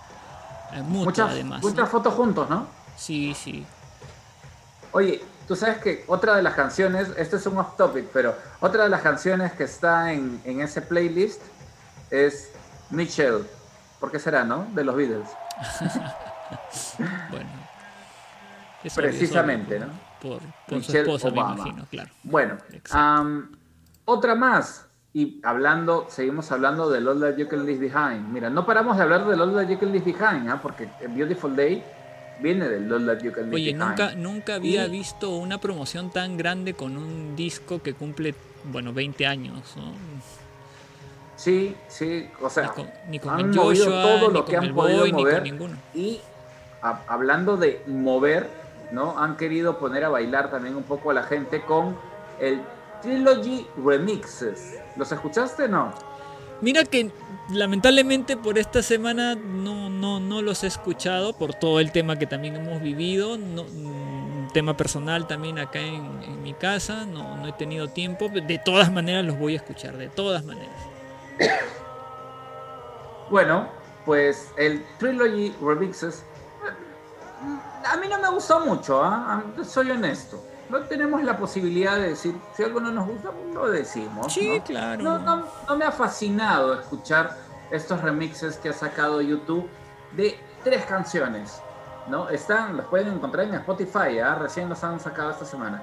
eh, 0.74 0.82
mutua 0.82 1.06
Muchas, 1.06 1.30
además. 1.30 1.62
¿no? 1.64 1.68
muchas 1.70 1.88
fotos 1.90 2.14
juntos, 2.14 2.48
¿no? 2.48 2.68
Sí, 2.97 3.34
sí. 3.34 3.64
Oye, 4.93 5.20
Tú 5.47 5.55
sabes 5.55 5.78
que 5.78 6.05
otra 6.09 6.36
de 6.36 6.43
las 6.43 6.55
canciones, 6.55 7.09
este 7.16 7.36
es 7.36 7.47
un 7.47 7.56
off 7.59 7.77
topic, 7.77 8.06
pero 8.12 8.35
otra 8.60 8.85
de 8.85 8.89
las 8.89 9.01
canciones 9.01 9.52
que 9.52 9.64
está 9.64 10.12
en, 10.12 10.40
en 10.44 10.60
ese 10.60 10.82
playlist 10.82 11.40
es 12.10 12.51
Michelle. 12.90 13.44
¿Por 14.01 14.10
qué 14.10 14.18
será, 14.18 14.44
no? 14.44 14.66
De 14.74 14.85
los 14.85 14.97
Beatles. 14.97 15.28
Bueno. 17.31 17.48
Precisamente, 18.94 19.81
¿no? 19.81 19.86
Por, 20.20 20.39
por 20.39 20.68
su 20.68 20.74
Michelle 20.77 21.01
esposa, 21.01 21.28
Obama. 21.28 21.55
me 21.55 21.60
imagino, 21.60 21.86
claro. 21.90 22.10
Bueno, 22.23 22.56
am, 22.93 23.56
otra 24.05 24.36
más. 24.36 24.86
Y 25.12 25.40
hablando, 25.43 26.06
seguimos 26.09 26.52
hablando 26.52 26.89
del 26.90 27.09
All 27.09 27.18
That 27.20 27.36
You 27.36 27.48
Can 27.48 27.66
Leave 27.66 27.81
Behind. 27.81 28.28
Mira, 28.28 28.48
no 28.51 28.64
paramos 28.64 28.97
de 28.97 29.02
hablar 29.02 29.27
del 29.27 29.40
All 29.40 29.55
That 29.55 29.68
You 29.68 29.78
Can 29.78 29.90
Leave 29.90 30.12
Behind, 30.12 30.48
¿ah? 30.48 30.60
porque 30.62 30.89
Beautiful 31.09 31.56
Day 31.56 31.82
viene 32.41 32.69
del 32.69 32.89
That 32.89 33.23
You 33.23 33.33
Can 33.33 33.51
Leave 33.51 33.55
Oye, 33.55 33.73
nunca, 33.73 34.15
nunca 34.15 34.55
había 34.57 34.87
visto 34.87 35.31
una 35.37 35.59
promoción 35.59 36.11
tan 36.11 36.37
grande 36.37 36.75
con 36.75 36.97
un 36.97 37.37
disco 37.37 37.83
que 37.83 37.95
cumple, 37.95 38.35
bueno, 38.65 38.93
20 38.93 39.27
años, 39.27 39.75
¿no? 39.77 39.93
Sí, 41.37 41.77
sí, 41.89 42.29
o 42.41 42.49
sea, 42.49 42.65
Ni 42.65 42.69
con, 42.71 42.91
ni 43.09 43.19
con 43.19 43.35
han 43.35 43.41
el 43.41 43.47
movido 43.49 43.85
Joshua, 43.85 44.03
todo 44.03 44.31
lo 44.31 44.45
que 44.45 44.57
han 44.57 44.75
podido 44.75 45.01
Boy, 45.01 45.13
mover. 45.13 45.55
Y 45.95 46.21
a- 46.83 47.03
hablando 47.09 47.57
de 47.57 47.83
mover, 47.87 48.49
¿no? 48.91 49.19
Han 49.19 49.37
querido 49.37 49.79
poner 49.79 50.05
a 50.05 50.09
bailar 50.09 50.51
también 50.51 50.77
un 50.77 50.83
poco 50.85 51.11
a 51.11 51.15
la 51.15 51.25
gente 51.25 51.61
con 51.63 51.97
el 52.41 52.61
Trilogy 53.03 53.67
Remixes. 53.85 54.79
¿Los 54.97 55.13
escuchaste 55.13 55.69
no? 55.69 55.93
Mira 56.61 56.85
que 56.85 57.11
lamentablemente 57.51 58.37
por 58.37 58.59
esta 58.59 58.83
semana 58.83 59.35
no, 59.35 59.89
no, 59.91 60.20
no 60.20 60.43
los 60.43 60.65
he 60.65 60.66
escuchado 60.66 61.33
por 61.33 61.55
todo 61.55 61.81
el 61.81 61.93
tema 61.93 62.19
que 62.19 62.27
también 62.27 62.57
hemos 62.57 62.83
vivido, 62.83 63.35
un 63.35 64.49
tema 64.53 64.77
personal 64.77 65.27
también 65.27 65.59
acá 65.59 65.81
en, 65.81 66.43
mi 66.43 66.55
casa, 66.55 67.05
no, 67.07 67.37
no 67.37 67.49
he 67.49 67.53
tenido 67.53 67.89
tiempo, 67.89 68.28
de 68.28 68.61
todas 68.65 68.93
maneras 68.93 69.24
los 69.24 69.39
voy 69.39 69.55
a 69.55 69.57
escuchar, 69.57 69.97
de 69.97 70.09
todas 70.09 70.45
maneras. 70.45 70.77
Bueno, 73.28 73.69
pues 74.05 74.53
el 74.57 74.87
Trilogy 74.99 75.53
Remixes 75.61 76.24
eh, 76.65 77.85
a 77.85 77.97
mí 77.97 78.07
no 78.09 78.20
me 78.20 78.31
gustó 78.31 78.61
mucho. 78.61 79.03
Ah, 79.03 79.43
soy 79.65 79.91
honesto. 79.91 80.41
No 80.70 80.80
tenemos 80.80 81.22
la 81.22 81.36
posibilidad 81.36 81.97
de 81.97 82.09
decir, 82.10 82.34
si 82.56 82.62
algo 82.64 82.80
no 82.80 82.90
nos 82.90 83.06
gusta, 83.06 83.30
lo 83.55 83.70
decimos. 83.70 84.32
Sí, 84.32 84.59
¿no? 84.59 84.64
claro. 84.64 85.02
No, 85.02 85.18
no- 85.18 85.47
no 85.68 85.76
me 85.76 85.84
ha 85.84 85.93
fascinado 85.93 86.74
escuchar 86.80 87.36
estos 87.70 88.01
remixes 88.02 88.56
que 88.59 88.70
ha 88.70 88.72
sacado 88.72 89.20
YouTube 89.20 89.68
de 90.16 90.38
tres 90.64 90.84
canciones. 90.86 91.60
¿no? 92.09 92.28
Están, 92.28 92.76
los 92.76 92.86
pueden 92.86 93.12
encontrar 93.14 93.47
en 93.47 93.55
Spotify, 93.55 94.18
¿ah? 94.22 94.36
recién 94.36 94.68
los 94.68 94.82
han 94.84 94.98
sacado 95.01 95.30
esta 95.30 95.44
semana. 95.44 95.82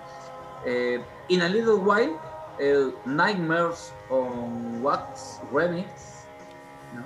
Eh, 0.65 1.01
In 1.27 1.41
a 1.41 1.49
Little 1.49 1.73
While, 1.75 2.13
el 2.59 2.93
Nightmares 3.05 3.91
on 4.09 4.81
Wax 4.81 5.41
remix. 5.51 5.85
¿no? 6.95 7.03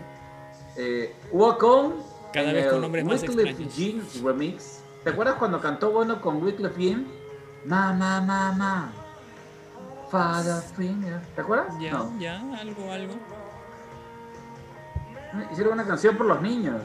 Eh, 0.76 1.16
Walk 1.32 1.64
On, 1.64 1.96
Cada 2.34 2.54
vez 2.54 2.68
con 2.68 2.82
nombres 2.82 3.04
más 3.06 3.22
Wyclef 3.24 3.48
extraños. 3.48 3.76
Jean 3.76 4.04
remix. 4.24 4.80
¿Te 5.04 5.10
acuerdas 5.12 5.36
cuando 5.40 5.60
cantó 5.62 5.92
Bono 5.92 6.22
con 6.22 6.44
Wyclef 6.44 6.78
Jean? 6.78 7.08
Ma, 7.68 7.92
ma, 7.94 8.22
ma, 8.22 8.52
ma. 8.54 8.92
Father 10.10 10.62
Finger. 10.76 11.20
¿Te 11.36 11.42
acuerdas? 11.42 11.74
Ya, 11.80 11.92
No. 11.92 12.18
ya, 12.18 12.40
algo, 12.60 12.92
algo. 12.92 13.14
Hicieron 15.52 15.74
una 15.74 15.86
canción 15.86 16.16
por 16.16 16.26
los 16.28 16.42
niños. 16.42 16.82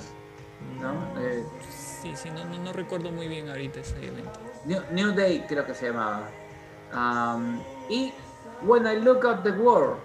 ¿no? 0.81 0.93
Eh, 1.21 1.45
Sí, 1.71 2.17
sí, 2.17 2.31
no, 2.31 2.45
no, 2.45 2.59
no 2.59 2.73
recuerdo 2.73 3.13
muy 3.13 3.29
bien 3.29 3.49
ahorita 3.49 3.79
ese 3.79 3.95
evento. 4.05 4.41
New, 4.65 4.83
New 4.91 5.13
Day 5.15 5.45
creo 5.49 5.65
que 5.65 5.73
se 5.73 5.87
llamaba. 5.93 6.29
Um, 6.93 7.61
y 7.89 8.13
When 8.63 8.87
I 8.87 8.99
Look 9.01 9.25
at 9.25 9.43
the 9.45 9.53
World, 9.53 9.99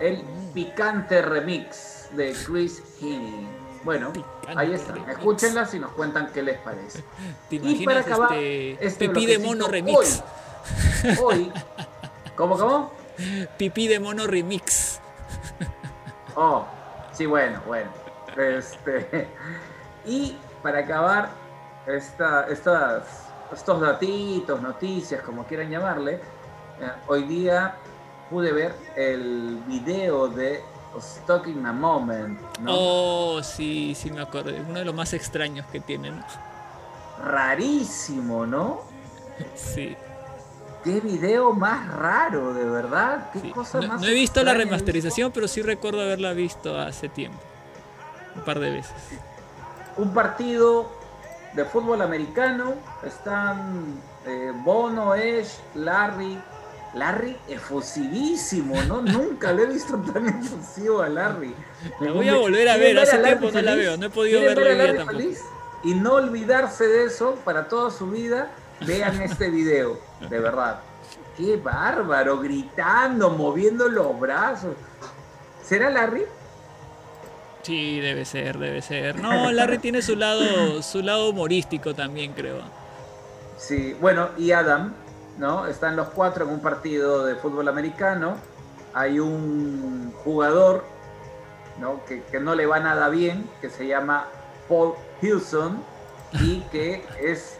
el 0.00 0.20
picante 0.52 1.22
remix 1.22 2.08
de 2.16 2.32
Chris 2.44 2.82
Heaney. 3.00 3.46
Bueno, 3.86 4.12
ahí 4.56 4.74
está. 4.74 4.94
Escúchenlas 5.08 5.72
y 5.72 5.78
nos 5.78 5.92
cuentan 5.92 6.32
qué 6.34 6.42
les 6.42 6.58
parece. 6.58 7.04
¿Te 7.48 7.54
Y 7.54 7.84
para 7.84 8.00
acabar, 8.00 8.32
este 8.32 8.84
este 8.84 9.08
pipí 9.08 9.26
de 9.26 9.38
mono 9.38 9.68
remix? 9.68 10.24
Hoy, 11.04 11.14
hoy 11.22 11.52
¿cómo, 12.34 12.58
cómo? 12.58 12.90
Pipí 13.58 13.86
de 13.86 14.00
mono 14.00 14.26
remix. 14.26 15.00
Oh, 16.38 16.66
sí, 17.12 17.24
bueno, 17.24 17.62
bueno. 17.66 17.88
Este, 18.36 19.26
y 20.04 20.36
para 20.62 20.80
acabar, 20.80 21.30
esta, 21.86 22.46
estas, 22.48 23.28
estos 23.50 23.80
datitos, 23.80 24.60
noticias, 24.60 25.22
como 25.22 25.46
quieran 25.46 25.70
llamarle, 25.70 26.16
eh, 26.16 26.90
hoy 27.06 27.22
día 27.22 27.76
pude 28.28 28.52
ver 28.52 28.74
el 28.96 29.62
video 29.66 30.28
de 30.28 30.62
Stuck 31.00 31.46
in 31.48 31.64
a 31.66 31.72
Moment, 31.72 32.38
¿no? 32.60 32.70
Oh, 32.74 33.42
sí, 33.42 33.94
sí 33.94 34.10
me 34.10 34.20
acuerdo. 34.22 34.50
Uno 34.68 34.78
de 34.78 34.84
los 34.84 34.94
más 34.94 35.12
extraños 35.12 35.66
que 35.66 35.80
tienen. 35.80 36.22
Rarísimo, 37.22 38.46
¿no? 38.46 38.80
Sí, 39.54 39.94
Qué 40.82 41.00
video 41.00 41.52
más 41.52 41.88
raro, 41.94 42.54
de 42.54 42.64
verdad. 42.64 43.30
Qué 43.32 43.40
sí. 43.40 43.50
cosa 43.50 43.80
No, 43.80 43.88
más 43.88 44.00
no 44.00 44.06
he 44.06 44.14
visto 44.14 44.42
la 44.44 44.54
remasterización, 44.54 45.32
pero 45.32 45.48
sí 45.48 45.60
recuerdo 45.60 46.00
haberla 46.00 46.32
visto 46.32 46.78
hace 46.78 47.08
tiempo. 47.08 47.38
Un 48.36 48.42
par 48.42 48.60
de 48.60 48.70
veces. 48.70 48.92
un 49.96 50.14
partido 50.14 50.88
de 51.54 51.64
fútbol 51.64 52.00
americano. 52.02 52.74
Están 53.04 54.00
eh, 54.26 54.52
Bono, 54.64 55.14
Edge, 55.16 55.50
Larry. 55.74 56.38
Larry 56.96 57.36
efusivísimo, 57.46 58.82
¿no? 58.84 59.02
Nunca 59.02 59.52
le 59.52 59.64
he 59.64 59.66
visto 59.66 59.98
tan 59.98 60.28
efusivo 60.28 61.02
a 61.02 61.08
Larry. 61.08 61.54
La 62.00 62.10
voy 62.12 62.28
a 62.28 62.36
volver 62.36 62.68
a 62.68 62.76
ver, 62.76 62.94
¿Quieren 62.94 63.02
hace 63.02 63.18
tiempo 63.18 63.50
no 63.52 63.62
la 63.62 63.74
veo, 63.74 63.96
no 63.98 64.06
he 64.06 64.10
podido 64.10 64.40
¿Quieren 64.40 64.56
verla 64.56 64.74
ver 64.74 64.92
día 64.92 64.96
tampoco. 65.04 65.18
feliz? 65.18 65.40
Y 65.84 65.94
no 65.94 66.14
olvidarse 66.14 66.86
de 66.88 67.04
eso 67.04 67.38
para 67.44 67.68
toda 67.68 67.90
su 67.90 68.10
vida, 68.10 68.50
vean 68.86 69.20
este 69.20 69.50
video, 69.50 70.00
de 70.28 70.40
verdad. 70.40 70.80
Qué 71.36 71.58
bárbaro, 71.58 72.38
gritando, 72.40 73.28
moviendo 73.28 73.88
los 73.88 74.18
brazos. 74.18 74.74
¿Será 75.62 75.90
Larry? 75.90 76.24
Sí, 77.62 78.00
debe 78.00 78.24
ser, 78.24 78.58
debe 78.58 78.80
ser. 78.80 79.16
No, 79.16 79.52
Larry 79.52 79.78
tiene 79.78 80.00
su 80.00 80.16
lado, 80.16 80.82
su 80.82 81.02
lado 81.02 81.28
humorístico 81.28 81.94
también, 81.94 82.32
creo. 82.32 82.60
Sí, 83.58 83.94
bueno, 84.00 84.30
y 84.38 84.52
Adam, 84.52 84.94
¿no? 85.38 85.66
Están 85.66 85.96
los 85.96 86.08
cuatro 86.08 86.44
en 86.44 86.50
un 86.50 86.60
partido 86.60 87.24
de 87.24 87.36
fútbol 87.36 87.68
americano. 87.68 88.36
Hay 88.94 89.20
un 89.20 90.12
jugador, 90.24 90.84
¿no? 91.80 92.04
Que, 92.04 92.22
que 92.22 92.40
no 92.40 92.54
le 92.54 92.66
va 92.66 92.80
nada 92.80 93.08
bien, 93.08 93.48
que 93.60 93.68
se 93.68 93.86
llama 93.86 94.26
Paul 94.68 94.94
Hilson 95.20 95.82
y 96.32 96.60
que 96.72 97.04
es 97.20 97.58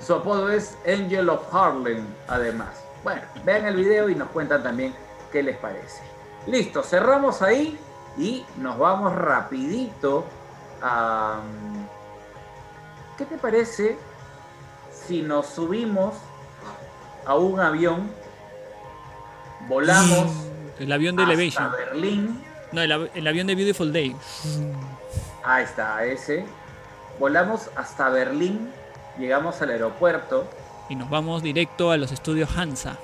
su 0.00 0.14
apodo 0.14 0.50
es 0.50 0.76
Angel 0.84 1.28
of 1.28 1.54
Harlem, 1.54 2.04
además. 2.26 2.82
Bueno, 3.04 3.22
vean 3.44 3.66
el 3.66 3.76
video 3.76 4.08
y 4.08 4.16
nos 4.16 4.28
cuentan 4.30 4.62
también 4.62 4.94
qué 5.30 5.44
les 5.44 5.56
parece. 5.58 6.02
Listo, 6.46 6.82
cerramos 6.82 7.40
ahí 7.40 7.78
y 8.18 8.44
nos 8.56 8.76
vamos 8.78 9.14
rapidito 9.14 10.24
a... 10.82 11.40
¿Qué 13.16 13.26
te 13.26 13.38
parece 13.38 13.96
si 14.90 15.22
nos 15.22 15.46
subimos 15.46 16.16
a 17.26 17.36
un 17.36 17.60
avión, 17.60 18.10
volamos 19.68 20.26
El 20.78 20.90
avión 20.92 21.16
de 21.16 21.22
hasta 21.22 21.32
Elevation. 21.34 21.72
Berlín, 21.72 22.44
No, 22.72 22.80
el 22.82 23.26
avión 23.26 23.46
de 23.46 23.54
Beautiful 23.54 23.92
Day. 23.92 24.16
ahí 25.44 25.64
está 25.64 26.04
ese, 26.04 26.44
volamos 27.18 27.68
hasta 27.76 28.08
Berlín, 28.08 28.70
llegamos 29.18 29.60
al 29.62 29.70
aeropuerto, 29.70 30.46
Y 30.88 30.94
nos 30.96 31.08
vamos 31.10 31.42
directo 31.42 31.90
a 31.90 31.96
los 31.96 32.12
estudios 32.12 32.56
Hansa. 32.56 32.96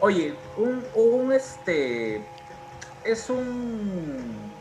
oye, 0.00 0.34
un, 0.56 0.84
un 0.94 1.32
este, 1.32 2.24
es 3.04 3.28
un, 3.30 4.52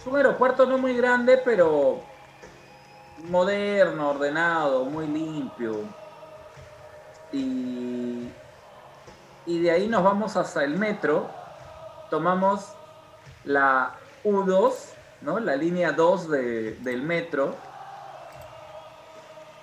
es 0.00 0.06
un 0.06 0.16
aeropuerto 0.16 0.66
no 0.66 0.78
muy 0.78 0.96
grande, 0.96 1.38
pero 1.44 2.00
moderno, 3.28 4.10
ordenado, 4.10 4.84
muy 4.84 5.06
limpio. 5.06 5.80
Y, 7.34 8.28
y 9.46 9.60
de 9.62 9.70
ahí 9.72 9.88
nos 9.88 10.04
vamos 10.04 10.36
hasta 10.36 10.62
el 10.62 10.78
metro, 10.78 11.28
tomamos 12.10 12.72
la 13.44 13.94
U2, 14.24 14.72
¿no? 15.22 15.40
La 15.40 15.56
línea 15.56 15.90
2 15.92 16.30
de- 16.30 16.72
del 16.80 17.02
metro. 17.02 17.56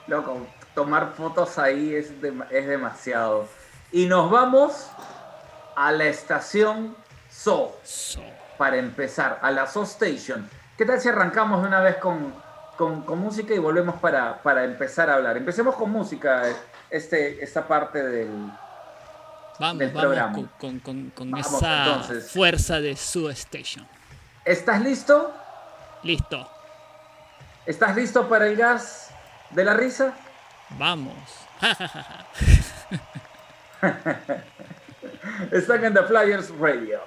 Loco, 0.08 0.38
tomar 0.76 1.14
fotos 1.14 1.58
ahí 1.58 1.96
es, 1.96 2.12
es 2.50 2.68
demasiado. 2.68 3.48
Y 3.92 4.06
nos 4.08 4.30
vamos 4.30 4.90
a 5.76 5.92
la 5.94 6.06
estación 6.06 6.96
So 7.30 7.78
So. 7.84 8.20
para 8.58 8.76
empezar, 8.78 9.40
a 9.42 9.52
la 9.52 9.66
So 9.68 9.84
Station. 9.84 10.50
¿Qué 10.78 10.86
tal 10.86 11.00
si 11.00 11.08
arrancamos 11.08 11.62
de 11.62 11.68
una 11.70 11.80
vez 11.80 11.96
con, 11.98 12.34
con, 12.78 13.04
con 13.04 13.20
música 13.20 13.54
y 13.54 13.60
volvemos 13.60 13.96
para, 14.02 14.42
para 14.42 14.64
empezar 14.66 15.10
a 15.10 15.14
hablar. 15.16 15.38
Empecemos 15.38 15.76
con 15.76 15.92
música, 15.92 16.44
este, 16.92 17.44
esta 17.44 17.68
parte 17.68 18.02
del... 18.04 18.30
Vamos, 19.60 19.78
del 19.80 19.90
vamos 19.92 20.02
programa. 20.02 20.34
con, 20.34 20.48
con- 20.58 20.80
con- 20.80 21.10
con 21.12 21.32
Vamos, 21.32 21.48
esa 21.48 21.86
entonces. 21.86 22.32
fuerza 22.32 22.80
de 22.82 22.96
su 22.96 23.30
station. 23.30 23.88
¿Estás 24.46 24.82
listo? 24.82 25.32
Listo, 26.04 26.50
¿Estás 27.68 27.96
listo 27.96 28.28
para 28.28 28.48
el 28.48 28.56
gas 28.56 29.12
de 29.52 29.64
la 29.64 29.76
risa? 29.76 30.14
vamos. 30.72 31.14
Están 35.52 35.86
en 35.86 35.94
The 35.94 36.04
Flyers 36.04 36.50
Radio. 36.58 37.00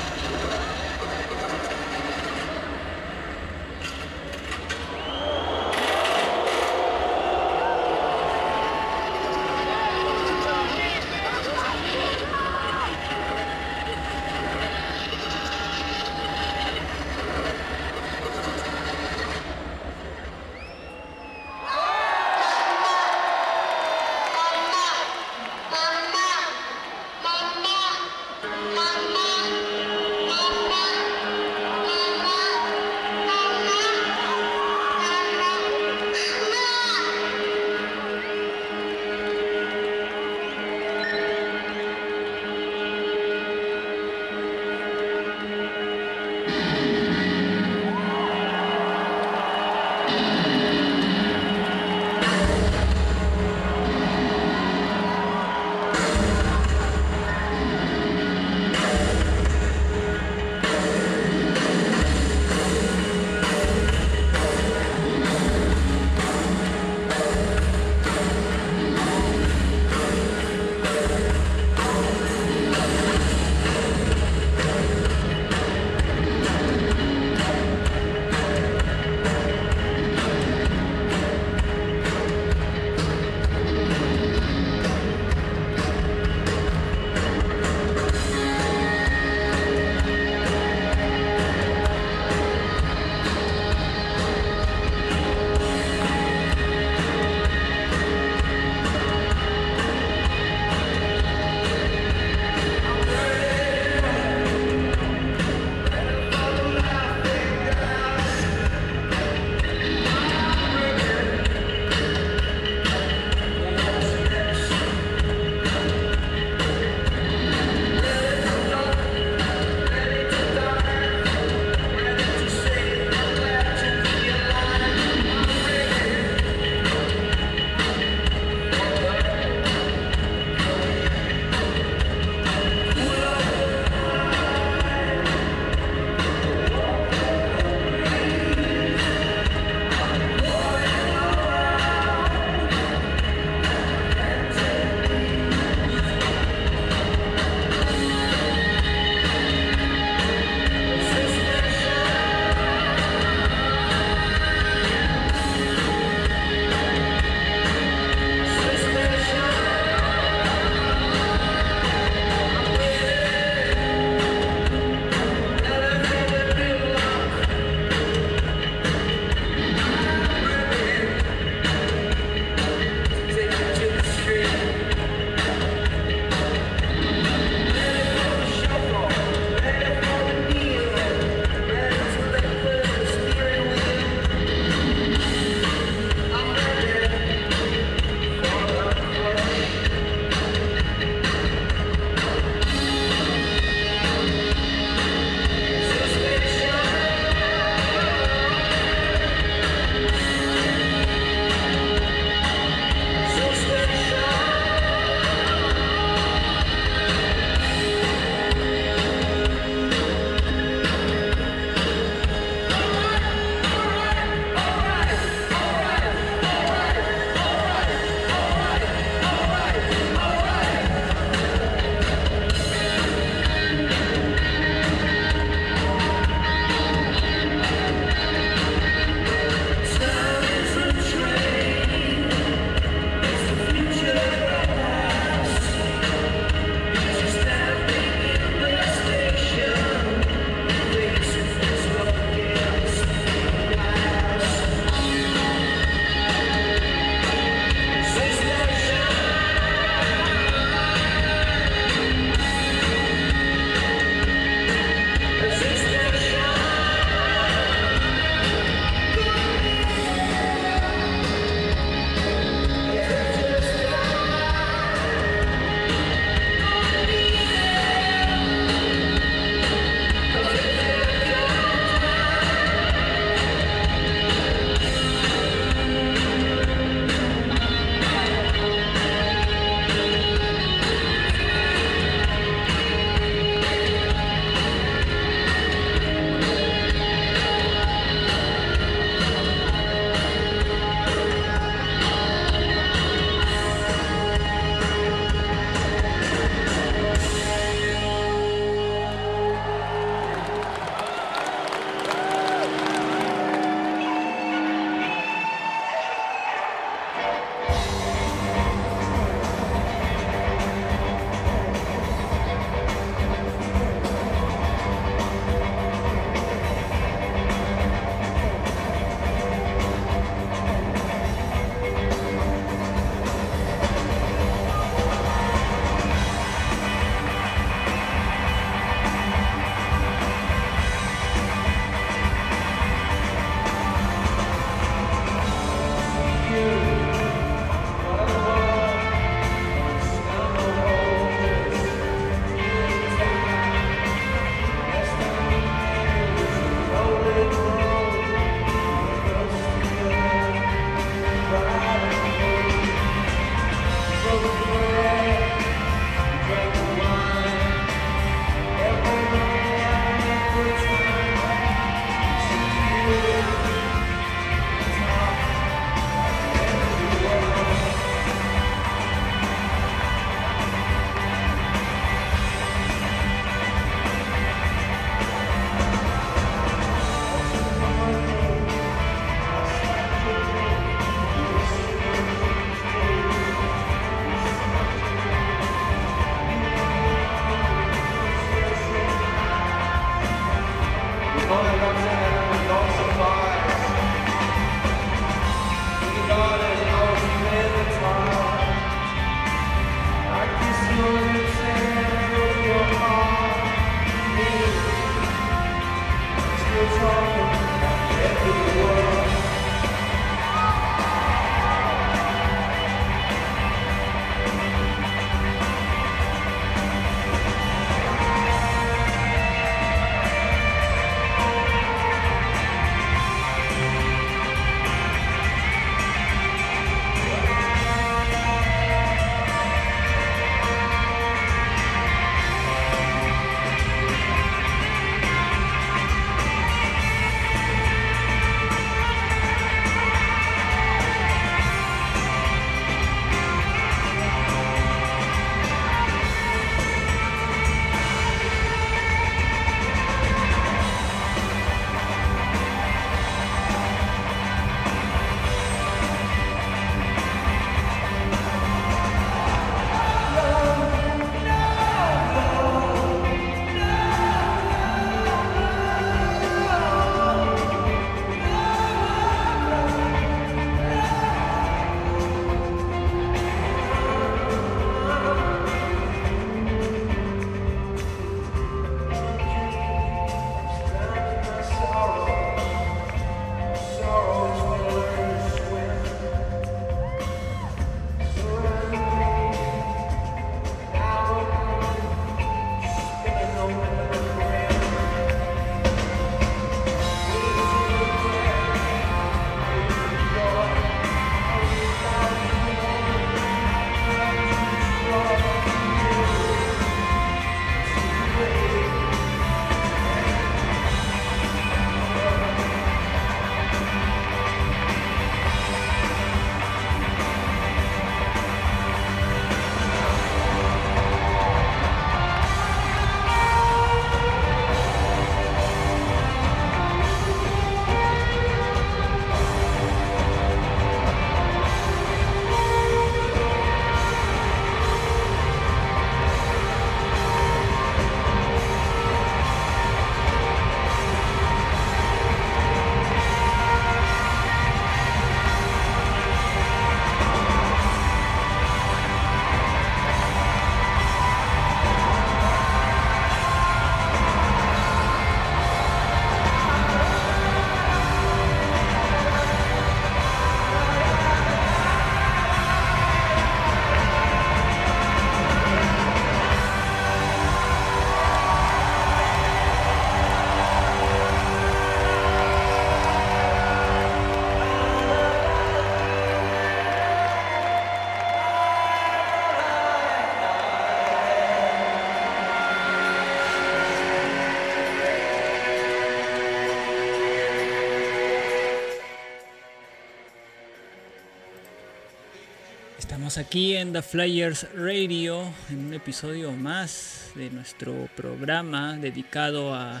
Aquí 593.36 593.74
en 593.74 593.92
The 593.92 594.02
Flyers 594.02 594.68
Radio, 594.76 595.42
en 595.68 595.86
un 595.86 595.94
episodio 595.94 596.52
más 596.52 597.32
de 597.34 597.50
nuestro 597.50 598.08
programa 598.14 598.96
dedicado 598.96 599.74
a 599.74 600.00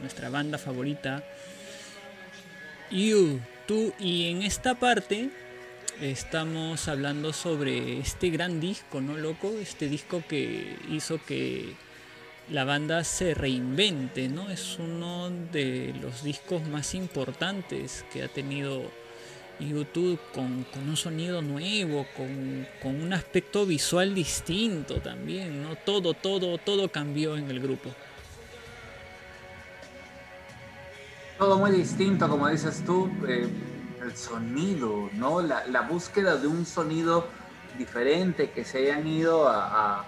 nuestra 0.00 0.30
banda 0.30 0.58
favorita, 0.58 1.22
You, 2.90 3.40
tú, 3.68 3.94
y 4.00 4.30
en 4.30 4.42
esta 4.42 4.74
parte 4.74 5.30
estamos 6.00 6.88
hablando 6.88 7.32
sobre 7.32 8.00
este 8.00 8.30
gran 8.30 8.58
disco, 8.58 9.00
¿no, 9.00 9.16
loco? 9.16 9.52
Este 9.60 9.88
disco 9.88 10.24
que 10.28 10.76
hizo 10.90 11.24
que 11.24 11.74
la 12.50 12.64
banda 12.64 13.04
se 13.04 13.34
reinvente, 13.34 14.28
¿no? 14.28 14.50
Es 14.50 14.76
uno 14.80 15.30
de 15.30 15.94
los 16.00 16.24
discos 16.24 16.66
más 16.66 16.94
importantes 16.96 18.04
que 18.12 18.24
ha 18.24 18.28
tenido 18.28 18.90
YouTube 19.60 20.18
con, 20.34 20.64
con 20.64 20.88
un 20.88 20.96
sonido 20.96 21.42
nuevo, 21.42 22.06
con, 22.16 22.66
con 22.82 23.00
un 23.00 23.12
aspecto 23.12 23.64
visual 23.66 24.14
distinto 24.14 25.00
también, 25.00 25.62
¿no? 25.62 25.76
Todo, 25.76 26.14
todo, 26.14 26.58
todo 26.58 26.90
cambió 26.90 27.36
en 27.36 27.50
el 27.50 27.60
grupo. 27.60 27.90
Todo 31.38 31.58
muy 31.58 31.70
distinto, 31.72 32.28
como 32.28 32.48
dices 32.48 32.84
tú, 32.84 33.10
eh, 33.26 33.48
el 34.02 34.16
sonido, 34.16 35.10
¿no? 35.14 35.40
La, 35.40 35.66
la 35.66 35.82
búsqueda 35.82 36.36
de 36.36 36.46
un 36.46 36.64
sonido 36.66 37.26
diferente 37.78 38.50
que 38.50 38.64
se 38.64 38.78
hayan 38.78 39.06
ido 39.06 39.48
a, 39.48 39.66
a, 39.98 40.04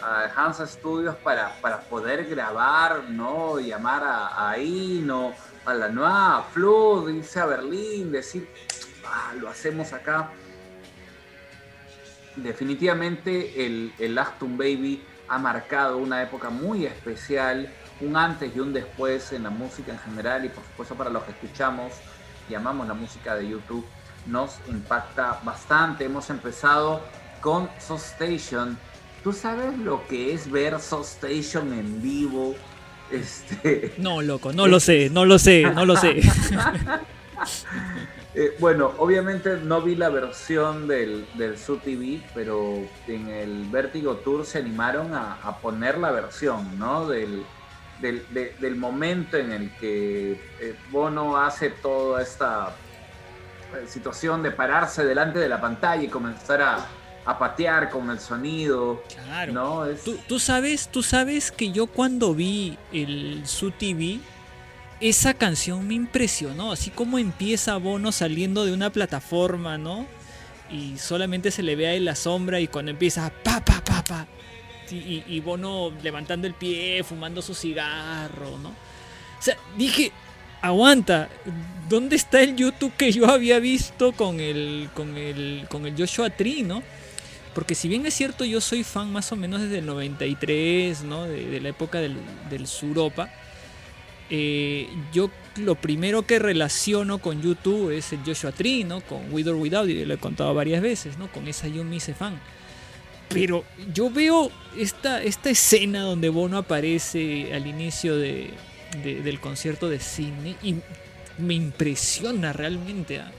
a 0.00 0.24
Hansa 0.34 0.66
Studios 0.66 1.16
para, 1.16 1.54
para 1.60 1.80
poder 1.80 2.26
grabar, 2.26 3.04
¿no? 3.10 3.58
Llamar 3.58 4.02
a, 4.04 4.50
a 4.50 4.58
Ino, 4.58 5.32
a 5.64 5.74
la 5.74 5.88
nueva 5.88 6.38
a 6.38 6.42
Flood, 6.42 7.10
irse 7.10 7.40
a 7.40 7.46
Berlín, 7.46 8.12
decir, 8.12 8.48
ah, 9.06 9.32
lo 9.38 9.48
hacemos 9.48 9.92
acá. 9.92 10.30
Definitivamente 12.36 13.64
el, 13.64 13.92
el 13.98 14.14
Baby 14.14 15.02
ha 15.28 15.38
marcado 15.38 15.98
una 15.98 16.22
época 16.22 16.50
muy 16.50 16.84
especial, 16.84 17.72
un 18.00 18.16
antes 18.16 18.54
y 18.54 18.60
un 18.60 18.72
después 18.72 19.32
en 19.32 19.44
la 19.44 19.50
música 19.50 19.92
en 19.92 19.98
general 20.00 20.44
y 20.44 20.48
por 20.48 20.64
supuesto 20.64 20.94
para 20.96 21.10
los 21.10 21.22
que 21.22 21.30
escuchamos 21.30 21.92
y 22.48 22.54
amamos 22.54 22.86
la 22.86 22.94
música 22.94 23.34
de 23.36 23.48
YouTube, 23.48 23.86
nos 24.26 24.58
impacta 24.68 25.40
bastante. 25.44 26.04
Hemos 26.04 26.28
empezado 26.30 27.00
con 27.40 27.68
Soul 27.78 28.00
Station. 28.00 28.78
¿Tú 29.22 29.32
sabes 29.32 29.78
lo 29.78 30.06
que 30.06 30.34
es 30.34 30.50
ver 30.50 30.78
Soul 30.80 31.02
Station 31.02 31.72
en 31.72 32.02
vivo? 32.02 32.54
Este, 33.14 33.94
No, 33.98 34.22
loco, 34.22 34.52
no 34.52 34.66
lo 34.66 34.80
sé, 34.80 35.08
no 35.10 35.24
lo 35.24 35.38
sé, 35.38 35.62
no 35.74 35.84
lo 35.86 35.96
sé. 35.96 36.20
Eh, 38.36 38.56
bueno, 38.58 38.92
obviamente 38.98 39.58
no 39.62 39.80
vi 39.80 39.94
la 39.94 40.08
versión 40.08 40.88
del, 40.88 41.24
del 41.34 41.56
Su 41.56 41.76
TV, 41.76 42.20
pero 42.34 42.78
en 43.06 43.28
el 43.28 43.64
Vertigo 43.70 44.16
Tour 44.16 44.44
se 44.44 44.58
animaron 44.58 45.14
a, 45.14 45.34
a 45.34 45.58
poner 45.58 45.98
la 45.98 46.10
versión, 46.10 46.76
¿no? 46.76 47.06
Del, 47.06 47.44
del, 48.00 48.26
de- 48.30 48.56
del 48.58 48.74
momento 48.74 49.36
en 49.36 49.52
el 49.52 49.70
que 49.76 50.32
eh, 50.60 50.74
Bono 50.90 51.36
hace 51.40 51.70
toda 51.70 52.22
esta 52.22 52.74
eh, 53.72 53.86
situación 53.86 54.42
de 54.42 54.50
pararse 54.50 55.04
delante 55.04 55.38
de 55.38 55.48
la 55.48 55.60
pantalla 55.60 56.02
y 56.02 56.08
comenzar 56.08 56.60
a, 56.60 56.86
a 57.26 57.38
patear 57.38 57.90
con 57.90 58.10
el 58.10 58.18
sonido, 58.20 59.02
Claro. 59.24 59.52
¿no? 59.52 59.86
Es, 59.86 60.04
Tú, 60.04 60.18
tú 60.28 60.38
sabes, 60.38 60.88
tú 60.88 61.02
sabes 61.02 61.50
que 61.50 61.72
yo 61.72 61.86
cuando 61.86 62.34
vi 62.34 62.76
el 62.92 63.42
Su 63.46 63.70
TV, 63.70 64.18
esa 65.00 65.34
canción 65.34 65.86
me 65.88 65.94
impresionó, 65.94 66.72
así 66.72 66.90
como 66.90 67.18
empieza 67.18 67.76
Bono 67.78 68.12
saliendo 68.12 68.64
de 68.64 68.72
una 68.72 68.90
plataforma, 68.90 69.76
¿no? 69.78 70.06
Y 70.70 70.98
solamente 70.98 71.50
se 71.50 71.62
le 71.62 71.76
ve 71.76 71.86
ahí 71.88 72.00
la 72.00 72.14
sombra 72.14 72.60
y 72.60 72.68
cuando 72.68 72.90
empieza 72.90 73.30
pa 73.42 73.60
pa 73.64 73.82
pa 73.84 74.02
pa 74.04 74.26
y, 74.90 74.96
y- 74.96 75.24
y 75.26 75.40
Bono 75.40 75.92
levantando 76.02 76.46
el 76.46 76.54
pie, 76.54 77.02
fumando 77.04 77.40
su 77.42 77.54
cigarro, 77.54 78.58
¿no? 78.62 78.68
O 78.70 79.42
sea, 79.42 79.56
dije, 79.76 80.12
aguanta, 80.62 81.28
¿dónde 81.88 82.16
está 82.16 82.40
el 82.42 82.56
YouTube 82.56 82.92
que 82.96 83.12
yo 83.12 83.26
había 83.30 83.58
visto 83.58 84.12
con 84.12 84.40
el 84.40 84.88
con 84.94 85.16
el 85.16 85.66
con 85.70 85.86
el 85.86 85.94
Joshua 85.96 86.30
Tree, 86.30 86.62
¿no? 86.62 86.82
Porque 87.54 87.74
si 87.74 87.88
bien 87.88 88.04
es 88.06 88.14
cierto, 88.14 88.44
yo 88.44 88.60
soy 88.60 88.84
fan 88.84 89.12
más 89.12 89.30
o 89.32 89.36
menos 89.36 89.60
desde 89.62 89.78
el 89.78 89.86
93, 89.86 91.02
¿no? 91.04 91.24
De, 91.24 91.60
la 91.60 91.68
época 91.70 92.00
del, 92.00 92.16
del 92.50 92.66
Suropa. 92.66 93.30
eh, 94.30 94.88
yo 95.12 95.30
lo 95.56 95.76
primero 95.76 96.22
que 96.26 96.38
relaciono 96.40 97.18
con 97.18 97.40
YouTube 97.42 97.90
es 97.90 98.12
el 98.12 98.20
Joshua 98.24 98.52
Tree, 98.52 98.84
¿no? 98.84 99.00
Con 99.02 99.32
With 99.32 99.48
or 99.48 99.54
Without, 99.56 99.88
y 99.88 100.04
lo 100.04 100.14
he 100.14 100.18
contado 100.18 100.52
varias 100.54 100.82
veces, 100.82 101.16
¿no? 101.18 101.30
Con 101.30 101.46
esa 101.48 101.68
yo 101.68 101.84
me 101.84 101.96
hice 101.96 102.14
fan. 102.14 102.40
Pero 103.28 103.64
yo 103.92 104.10
veo 104.10 104.50
esta, 104.76 105.22
esta 105.22 105.50
escena 105.50 106.02
donde 106.02 106.28
Bono 106.30 106.58
aparece 106.58 107.52
al 107.54 107.66
inicio 107.66 108.16
de, 108.16 108.50
de- 109.02 109.22
del 109.22 109.40
concierto 109.40 109.88
de 109.88 110.00
Sydney 110.00 110.56
y 110.62 110.76
me 111.38 111.54
impresiona 111.54 112.52
realmente. 112.52 113.20
¿ah? 113.20 113.32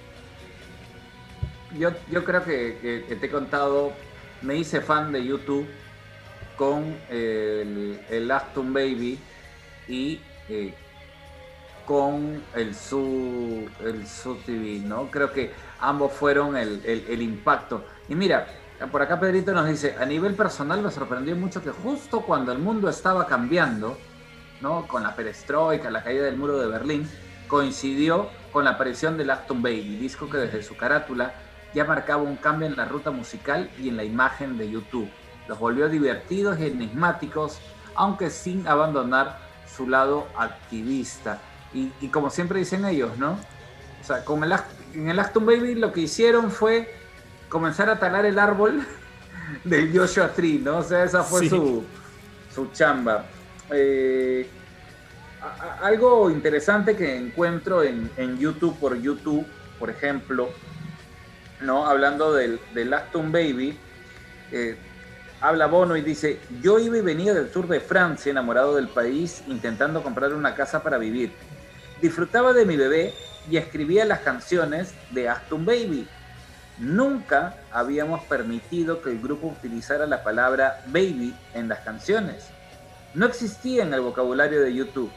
Yo, 1.77 1.91
yo 2.11 2.23
creo 2.23 2.43
que 2.43 3.05
te 3.19 3.25
he 3.25 3.29
contado, 3.29 3.93
me 4.45 4.55
hice 4.55 4.81
fan 4.81 5.11
de 5.11 5.25
YouTube 5.25 5.67
con 6.57 6.95
el, 7.09 7.99
el 8.09 8.27
Baby 8.29 9.19
y 9.87 10.21
eh, 10.49 10.73
con 11.85 12.41
el 12.55 12.73
Su, 12.75 13.67
el 13.83 14.07
Su 14.07 14.35
TV, 14.37 14.79
¿no? 14.85 15.09
Creo 15.11 15.31
que 15.31 15.51
ambos 15.79 16.13
fueron 16.13 16.55
el, 16.57 16.81
el- 16.85 17.05
el 17.09 17.21
impacto. 17.21 17.85
Y 18.07 18.15
mira, 18.15 18.47
por 18.91 19.01
acá 19.01 19.19
Pedrito 19.19 19.53
nos 19.53 19.67
dice, 19.67 19.95
a 19.99 20.05
nivel 20.05 20.33
personal 20.35 20.81
me 20.81 20.91
sorprendió 20.91 21.35
mucho 21.35 21.61
que 21.61 21.71
justo 21.71 22.21
cuando 22.21 22.51
el 22.51 22.59
mundo 22.59 22.89
estaba 22.89 23.27
cambiando, 23.27 23.97
¿no? 24.61 24.87
Con 24.87 25.03
la 25.03 25.15
perestroika, 25.15 25.89
la 25.91 26.03
caída 26.03 26.23
del 26.23 26.37
muro 26.37 26.57
de 26.57 26.67
Berlín, 26.67 27.09
coincidió 27.47 28.29
con 28.51 28.63
la 28.63 28.71
aparición 28.71 29.17
del 29.17 29.29
Aston 29.29 29.61
Baby, 29.61 29.97
disco 29.97 30.29
que 30.29 30.37
desde 30.37 30.63
su 30.63 30.75
carátula 30.77 31.33
ya 31.75 31.85
marcaba 31.85 32.23
un 32.23 32.37
cambio 32.37 32.67
en 32.67 32.75
la 32.75 32.85
ruta 32.85 33.11
musical 33.11 33.69
y 33.79 33.89
en 33.89 33.97
la 33.97 34.03
imagen 34.03 34.57
de 34.57 34.69
YouTube. 34.71 35.09
Los 35.47 35.59
volvió 35.59 35.87
divertidos 35.89 36.59
y 36.59 36.65
enigmáticos, 36.65 37.59
aunque 37.95 38.29
sin 38.31 38.67
abandonar 38.67 39.37
su 39.75 39.87
lado 39.87 40.27
activista. 40.37 41.39
Y, 41.73 41.91
y 42.01 42.07
como 42.07 42.29
siempre 42.31 42.59
dicen 42.59 42.85
ellos, 42.85 43.17
¿no? 43.17 43.33
O 44.01 44.03
sea, 44.03 44.23
con 44.25 44.43
el, 44.43 44.53
en 44.93 45.09
el 45.09 45.19
Aston 45.19 45.45
Baby 45.45 45.75
lo 45.75 45.91
que 45.91 46.01
hicieron 46.01 46.49
fue 46.49 46.91
comenzar 47.49 47.89
a 47.89 47.99
talar 47.99 48.25
el 48.25 48.39
árbol 48.39 48.85
del 49.63 49.95
Joshua 49.95 50.29
Tree, 50.29 50.59
¿no? 50.59 50.77
O 50.77 50.83
sea, 50.83 51.03
esa 51.03 51.23
fue 51.23 51.41
Sí. 51.41 51.49
su, 51.49 51.83
su 52.53 52.71
chamba. 52.71 53.25
Eh, 53.71 54.47
a- 55.41 55.63
a- 55.83 55.87
algo 55.87 56.29
interesante 56.31 56.95
que 56.95 57.17
encuentro 57.17 57.83
en, 57.83 58.09
en 58.17 58.37
YouTube 58.39 58.77
por 58.79 58.95
YouTube, 58.99 59.45
por 59.77 59.89
ejemplo, 59.89 60.49
¿no? 61.61 61.87
Hablando 61.87 62.33
del, 62.33 62.59
Aston 62.93 63.31
Baby, 63.31 63.77
eh, 64.51 64.77
habla 65.41 65.67
Bono 65.67 65.95
y 65.95 66.01
dice, 66.01 66.39
yo 66.61 66.79
iba 66.79 66.97
y 66.97 67.01
venía 67.01 67.33
del 67.33 67.51
sur 67.51 67.67
de 67.67 67.79
Francia, 67.79 68.31
enamorado 68.31 68.75
del 68.75 68.87
país, 68.87 69.43
intentando 69.47 70.03
comprar 70.03 70.33
una 70.33 70.55
casa 70.55 70.83
para 70.83 70.97
vivir. 70.97 71.31
Disfrutaba 72.01 72.53
de 72.53 72.65
mi 72.65 72.75
bebé 72.75 73.13
y 73.49 73.57
escribía 73.57 74.05
las 74.05 74.19
canciones 74.19 74.93
de 75.11 75.29
Aston 75.29 75.65
Baby. 75.65 76.07
Nunca 76.77 77.55
habíamos 77.71 78.23
permitido 78.23 79.01
que 79.01 79.11
el 79.11 79.21
grupo 79.21 79.47
utilizara 79.47 80.05
la 80.05 80.23
palabra 80.23 80.83
baby 80.87 81.33
en 81.53 81.69
las 81.69 81.79
canciones. 81.79 82.47
No 83.13 83.25
existía 83.25 83.83
en 83.83 83.93
el 83.93 84.01
vocabulario 84.01 84.61
de 84.61 84.73
YouTube. 84.73 85.11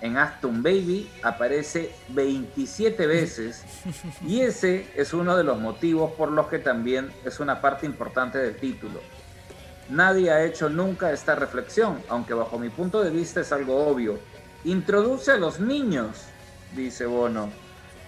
En 0.00 0.18
Aston 0.18 0.62
Baby 0.62 1.10
aparece 1.22 1.94
27 2.08 3.06
veces 3.06 3.64
y 4.26 4.40
ese 4.42 4.90
es 4.94 5.14
uno 5.14 5.36
de 5.36 5.44
los 5.44 5.58
motivos 5.58 6.12
por 6.12 6.30
los 6.30 6.48
que 6.48 6.58
también 6.58 7.10
es 7.24 7.40
una 7.40 7.60
parte 7.62 7.86
importante 7.86 8.38
del 8.38 8.56
título. 8.56 9.00
Nadie 9.88 10.30
ha 10.30 10.44
hecho 10.44 10.68
nunca 10.68 11.12
esta 11.12 11.34
reflexión, 11.34 12.02
aunque 12.08 12.34
bajo 12.34 12.58
mi 12.58 12.68
punto 12.68 13.02
de 13.02 13.10
vista 13.10 13.40
es 13.40 13.52
algo 13.52 13.86
obvio. 13.86 14.18
Introduce 14.64 15.30
a 15.30 15.36
los 15.38 15.60
niños, 15.60 16.24
dice 16.74 17.06
Bono. 17.06 17.50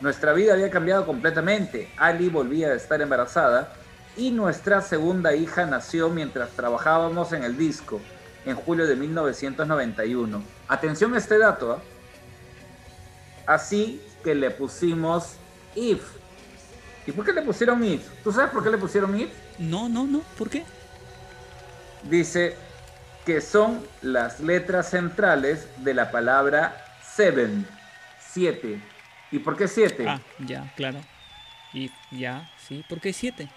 Nuestra 0.01 0.33
vida 0.33 0.53
había 0.53 0.71
cambiado 0.71 1.07
completamente. 1.07 1.91
Ali 1.97 2.29
volvía 2.29 2.69
a 2.69 2.75
estar 2.75 3.01
embarazada 3.01 3.73
y 4.17 4.31
nuestra 4.31 4.83
segunda 4.83 5.35
hija 5.35 5.67
nació 5.67 6.11
mientras 6.11 6.51
trabajábamos 6.51 7.33
en 7.33 7.45
el 7.45 7.57
disco 7.57 8.01
en 8.49 8.57
julio 8.57 8.87
de 8.87 8.97
1991. 8.97 10.43
Atención 10.69 11.15
a 11.15 11.19
este 11.19 11.39
dato. 11.39 11.73
¿ah? 11.73 11.83
Así 13.47 14.01
que 14.25 14.35
le 14.35 14.51
pusimos 14.51 15.37
If. 15.75 16.03
¿Y 17.07 17.13
por 17.13 17.25
qué 17.25 17.33
le 17.33 17.43
pusieron 17.43 17.85
If? 17.85 18.03
¿Tú 18.25 18.33
sabes 18.33 18.51
por 18.51 18.65
qué 18.65 18.71
le 18.71 18.79
pusieron 18.79 19.19
If? 19.21 19.31
No, 19.59 19.89
no, 19.89 20.07
no, 20.07 20.21
¿por 20.37 20.49
qué? 20.49 20.65
Dice 22.05 22.57
que 23.27 23.41
son 23.43 23.87
las 24.01 24.41
letras 24.41 24.91
centrales 24.91 25.69
de 25.85 25.93
la 25.93 26.11
palabra 26.11 26.85
seven, 27.03 27.67
siete. 28.19 28.81
¿Y 29.31 29.41
por 29.41 29.57
qué 29.57 29.69
siete? 29.69 30.07
Ah, 30.09 30.21
ya, 30.39 30.73
claro. 30.75 31.01
Y 31.75 31.91
ya, 32.11 32.51
sí, 32.67 32.83
¿por 32.89 33.01
qué 33.01 33.13
siete? 33.13 33.51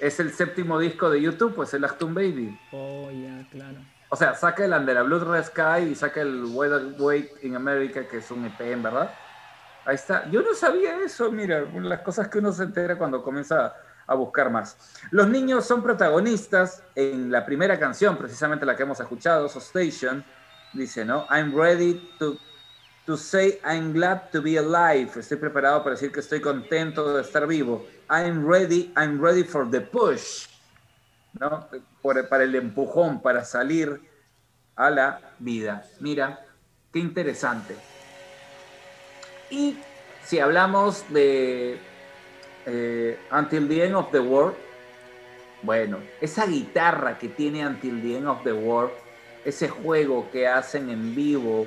Es 0.00 0.18
el 0.18 0.32
séptimo 0.32 0.78
disco 0.78 1.10
de 1.10 1.20
YouTube, 1.20 1.54
pues 1.54 1.74
el 1.74 1.84
Aston 1.84 2.14
Baby. 2.14 2.58
Oh, 2.72 3.10
ya, 3.10 3.46
claro. 3.50 3.78
O 4.08 4.16
sea, 4.16 4.34
saca 4.34 4.64
el 4.64 4.72
Under 4.72 4.98
a 4.98 5.02
Blue 5.02 5.20
Red 5.20 5.44
Sky 5.44 5.90
y 5.90 5.94
saca 5.94 6.22
el 6.22 6.46
Weather 6.46 6.94
Wait 6.98 7.44
in 7.44 7.54
America, 7.54 8.08
que 8.08 8.16
es 8.16 8.30
un 8.30 8.44
EP, 8.44 8.60
en 8.60 8.82
verdad. 8.82 9.14
Ahí 9.84 9.94
está. 9.94 10.28
Yo 10.30 10.42
no 10.42 10.54
sabía 10.54 10.98
eso, 11.04 11.30
mira, 11.30 11.64
las 11.74 12.00
cosas 12.00 12.28
que 12.28 12.38
uno 12.38 12.52
se 12.52 12.64
entera 12.64 12.98
cuando 12.98 13.22
comienza 13.22 13.74
a 14.06 14.14
buscar 14.14 14.50
más. 14.50 14.76
Los 15.12 15.28
niños 15.28 15.64
son 15.64 15.82
protagonistas 15.82 16.82
en 16.96 17.30
la 17.30 17.46
primera 17.46 17.78
canción, 17.78 18.16
precisamente 18.16 18.66
la 18.66 18.74
que 18.74 18.82
hemos 18.82 18.98
escuchado, 18.98 19.48
So 19.48 19.60
Station. 19.60 20.24
Dice, 20.72 21.04
¿no? 21.04 21.26
I'm 21.30 21.54
ready 21.54 22.10
to, 22.18 22.36
to 23.06 23.16
say 23.16 23.60
I'm 23.64 23.92
glad 23.92 24.30
to 24.32 24.42
be 24.42 24.58
alive. 24.58 25.10
Estoy 25.16 25.36
preparado 25.36 25.82
para 25.84 25.94
decir 25.94 26.10
que 26.10 26.20
estoy 26.20 26.40
contento 26.40 27.14
de 27.14 27.22
estar 27.22 27.46
vivo. 27.46 27.86
I'm 28.10 28.44
ready, 28.44 28.90
I'm 28.96 29.20
ready 29.20 29.44
for 29.44 29.64
the 29.70 29.80
push. 29.80 30.48
¿no? 31.38 31.68
Para 32.02 32.44
el 32.44 32.54
empujón, 32.56 33.22
para 33.22 33.44
salir 33.44 34.00
a 34.74 34.90
la 34.90 35.20
vida. 35.38 35.86
Mira, 36.00 36.44
qué 36.92 36.98
interesante. 36.98 37.76
Y 39.48 39.78
si 40.24 40.40
hablamos 40.40 41.04
de 41.12 41.78
eh, 42.66 43.18
Until 43.30 43.68
the 43.68 43.84
End 43.84 43.94
of 43.94 44.10
the 44.10 44.20
World, 44.20 44.56
bueno, 45.62 45.98
esa 46.20 46.46
guitarra 46.46 47.18
que 47.18 47.28
tiene 47.28 47.66
Until 47.66 48.02
the 48.02 48.16
End 48.16 48.26
of 48.26 48.42
the 48.42 48.52
World, 48.52 48.92
ese 49.44 49.68
juego 49.68 50.28
que 50.32 50.48
hacen 50.48 50.90
en 50.90 51.14
vivo 51.14 51.66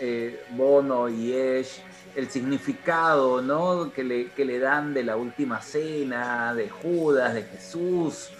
eh, 0.00 0.42
Bono 0.50 1.08
y 1.08 1.32
Ash, 1.32 1.80
el 2.14 2.30
significado 2.30 3.42
¿no? 3.42 3.92
que, 3.92 4.04
le, 4.04 4.32
que 4.34 4.44
le 4.44 4.58
dan 4.58 4.94
de 4.94 5.04
la 5.04 5.16
última 5.16 5.60
cena, 5.62 6.54
de 6.54 6.68
Judas, 6.70 7.34
de 7.34 7.44
Jesús, 7.44 8.32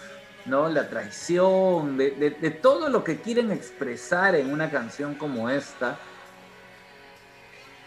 ¿no? 0.44 0.68
la 0.68 0.88
traición, 0.88 1.96
de, 1.96 2.12
de- 2.12 2.30
de 2.40 2.50
todo 2.50 2.88
lo 2.88 3.04
que 3.04 3.20
quieren 3.22 3.50
expresar 3.52 4.34
en 4.36 4.50
una 4.52 4.70
canción 4.70 5.16
como 5.16 5.50
esta. 5.50 6.02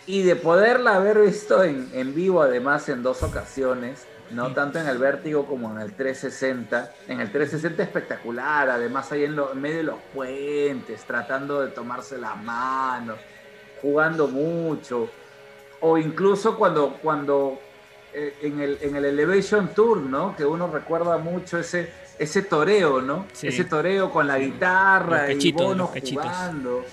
Y 0.05 0.23
de 0.23 0.35
poderla 0.35 0.95
haber 0.95 1.19
visto 1.21 1.63
en, 1.63 1.89
en 1.93 2.13
vivo 2.13 2.41
además 2.41 2.89
en 2.89 3.01
dos 3.03 3.23
ocasiones, 3.23 4.09
no 4.27 4.53
tanto 4.53 4.79
en 4.79 4.87
el 4.87 4.97
Vértigo 4.97 5.47
como 5.47 5.71
en 5.71 5.79
el 5.81 5.95
360. 5.95 6.97
En 7.05 7.21
el 7.21 7.31
360 7.31 7.83
espectacular, 7.83 8.69
además 8.69 9.11
ahí 9.13 9.23
en, 9.23 9.35
lo- 9.35 9.53
en 9.53 9.61
medio 9.61 9.77
de 9.77 9.83
los 9.83 10.03
puentes, 10.11 11.05
tratando 11.05 11.61
de 11.61 11.69
tomarse 11.71 12.17
la 12.17 12.35
mano, 12.35 13.23
jugando 13.73 14.27
mucho. 14.29 15.15
O 15.85 15.97
incluso 15.97 16.57
cuando, 16.57 16.97
cuando 17.01 17.59
eh, 18.13 18.33
en, 18.41 18.61
el, 18.61 18.77
en 18.81 18.95
el 18.95 19.03
Elevation 19.03 19.73
Tour, 19.73 19.97
¿no? 19.97 20.33
Que 20.33 20.45
uno 20.45 20.71
recuerda 20.71 21.17
mucho 21.17 21.59
ese, 21.59 21.91
ese 22.17 22.41
toreo, 22.43 23.01
¿no? 23.01 23.25
Sí. 23.33 23.47
Ese 23.47 23.65
toreo 23.65 24.09
con 24.09 24.25
la 24.25 24.39
guitarra 24.39 25.23
Los 25.23 25.31
y 25.31 25.33
cachitos, 25.33 25.65
Bono 25.65 25.91
cachitos. 25.91 26.23
jugando. 26.23 26.85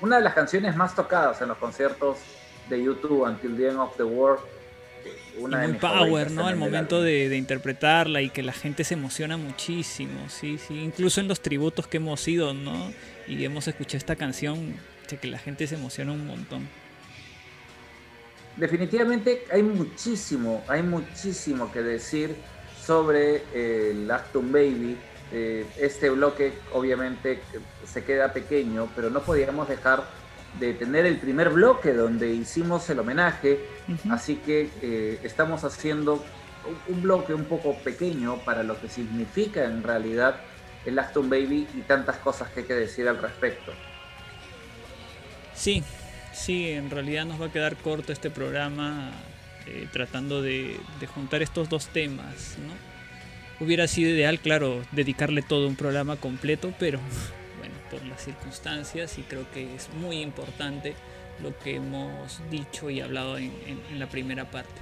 Una 0.00 0.18
de 0.18 0.22
las 0.22 0.34
canciones 0.34 0.76
más 0.76 0.94
tocadas 0.94 1.42
en 1.42 1.48
los 1.48 1.58
conciertos 1.58 2.18
de 2.68 2.84
YouTube, 2.84 3.22
Until 3.22 3.56
the 3.56 3.68
End 3.68 3.78
of 3.80 3.96
the 3.96 4.04
World. 4.04 4.40
Una 5.38 5.66
muy 5.66 5.72
power, 5.74 6.30
¿no? 6.30 6.46
Al 6.46 6.56
momento 6.56 7.02
de, 7.02 7.28
de 7.28 7.36
interpretarla 7.36 8.22
y 8.22 8.30
que 8.30 8.44
la 8.44 8.52
gente 8.52 8.84
se 8.84 8.94
emociona 8.94 9.36
muchísimo, 9.38 10.28
sí, 10.28 10.56
sí. 10.58 10.78
Incluso 10.84 11.20
en 11.20 11.26
los 11.26 11.40
tributos 11.40 11.88
que 11.88 11.96
hemos 11.96 12.28
ido, 12.28 12.54
¿no? 12.54 12.92
Y 13.26 13.44
hemos 13.44 13.66
escuchado 13.66 13.98
esta 13.98 14.14
canción, 14.14 14.76
que 15.20 15.26
la 15.26 15.38
gente 15.38 15.66
se 15.66 15.74
emociona 15.74 16.12
un 16.12 16.26
montón. 16.26 16.68
Definitivamente 18.60 19.44
hay 19.50 19.62
muchísimo, 19.62 20.62
hay 20.68 20.82
muchísimo 20.82 21.72
que 21.72 21.82
decir 21.82 22.36
sobre 22.84 23.42
eh, 23.54 23.90
el 23.92 24.10
Acton 24.10 24.52
Baby. 24.52 24.96
Eh, 25.32 25.66
este 25.78 26.10
bloque 26.10 26.52
obviamente 26.72 27.40
se 27.86 28.04
queda 28.04 28.32
pequeño, 28.32 28.88
pero 28.94 29.10
no 29.10 29.20
podíamos 29.22 29.68
dejar 29.68 30.04
de 30.58 30.74
tener 30.74 31.06
el 31.06 31.18
primer 31.18 31.50
bloque 31.50 31.92
donde 31.94 32.32
hicimos 32.32 32.88
el 32.90 32.98
homenaje, 32.98 33.60
así 34.10 34.36
que 34.36 34.68
eh, 34.82 35.20
estamos 35.22 35.62
haciendo 35.64 36.14
un- 36.88 36.94
un 36.96 37.02
bloque 37.02 37.32
un 37.32 37.44
poco 37.44 37.76
pequeño 37.78 38.38
para 38.44 38.62
lo 38.64 38.78
que 38.80 38.88
significa 38.88 39.64
en 39.64 39.82
realidad 39.84 40.40
el 40.84 40.98
Acton 40.98 41.30
Baby 41.30 41.68
y 41.74 41.82
tantas 41.82 42.16
cosas 42.16 42.48
que 42.50 42.60
hay 42.60 42.66
que 42.66 42.74
decir 42.74 43.08
al 43.08 43.18
respecto. 43.18 43.72
Sí, 45.54 45.84
sí, 46.40 46.70
en 46.70 46.90
realidad 46.90 47.24
nos 47.26 47.40
va 47.40 47.46
a 47.46 47.52
quedar 47.52 47.76
corto 47.76 48.12
este 48.12 48.30
programa 48.30 49.12
eh, 49.66 49.86
tratando 49.92 50.42
de, 50.42 50.76
de 51.00 51.06
juntar 51.06 51.42
estos 51.42 51.68
dos 51.68 51.88
temas, 51.88 52.56
¿no? 52.66 52.90
Hubiera 53.64 53.86
sido 53.88 54.10
ideal, 54.10 54.40
claro, 54.40 54.82
dedicarle 54.92 55.42
todo 55.42 55.68
un 55.68 55.76
programa 55.76 56.16
completo, 56.16 56.72
pero 56.78 56.98
bueno, 57.58 57.74
por 57.90 58.02
las 58.06 58.24
circunstancias 58.24 59.18
y 59.18 59.22
creo 59.22 59.50
que 59.52 59.74
es 59.74 59.88
muy 60.00 60.20
importante 60.22 60.94
lo 61.42 61.56
que 61.58 61.76
hemos 61.76 62.40
dicho 62.50 62.90
y 62.90 63.00
hablado 63.00 63.36
en, 63.38 63.52
en- 63.66 63.80
en 63.90 63.98
la 63.98 64.06
primera 64.08 64.50
parte. 64.50 64.72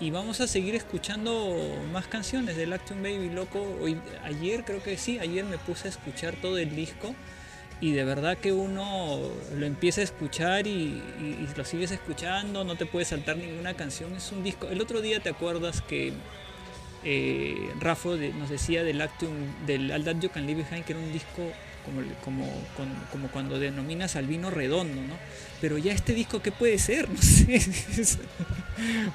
Y 0.00 0.10
vamos 0.10 0.40
a 0.40 0.46
seguir 0.46 0.76
escuchando 0.76 1.56
más 1.92 2.06
canciones 2.06 2.56
del 2.56 2.72
Action 2.72 3.02
Baby 3.02 3.30
Loco. 3.30 3.60
Hoy, 3.80 3.98
ayer 4.22 4.64
creo 4.64 4.80
que 4.80 4.96
sí, 4.96 5.18
ayer 5.18 5.44
me 5.44 5.58
puse 5.58 5.88
a 5.88 5.90
escuchar 5.90 6.36
todo 6.40 6.56
el 6.58 6.76
disco 6.76 7.16
y 7.80 7.92
de 7.92 8.04
verdad 8.04 8.36
que 8.38 8.52
uno 8.52 9.20
lo 9.56 9.66
empieza 9.66 10.00
a 10.00 10.04
escuchar 10.04 10.66
y, 10.66 10.70
y- 11.20 11.38
y 11.44 11.48
lo 11.56 11.64
sigues 11.64 11.90
escuchando, 11.92 12.64
no 12.64 12.76
te 12.76 12.86
puedes 12.86 13.08
saltar 13.08 13.36
ninguna 13.36 13.74
canción, 13.74 14.14
es 14.16 14.32
un 14.32 14.42
disco. 14.42 14.68
El 14.68 14.80
otro 14.80 15.00
día 15.00 15.20
te 15.20 15.28
acuerdas 15.30 15.80
que 15.82 16.12
eh, 17.04 17.70
Rafa 17.80 18.10
de- 18.10 18.32
nos 18.32 18.50
decía 18.50 18.82
del 18.82 19.00
Actum, 19.00 19.30
del 19.66 19.90
All 19.92 20.04
That 20.04 20.16
You 20.20 20.30
Can 20.30 20.46
Leave 20.46 20.64
Behind, 20.68 20.84
que 20.84 20.92
era 20.94 21.00
un 21.00 21.12
disco 21.12 21.42
como, 21.84 22.02
como, 22.24 22.44
con- 22.76 22.94
como 23.12 23.28
cuando 23.28 23.58
denominas 23.58 24.16
al 24.16 24.26
vino 24.26 24.50
redondo, 24.50 25.00
¿no? 25.02 25.14
Pero 25.60 25.78
ya 25.78 25.92
este 25.92 26.12
disco, 26.12 26.42
¿qué 26.42 26.50
puede 26.52 26.78
ser? 26.78 27.08
No 27.08 27.22
sé, 27.22 27.54
es 27.54 28.18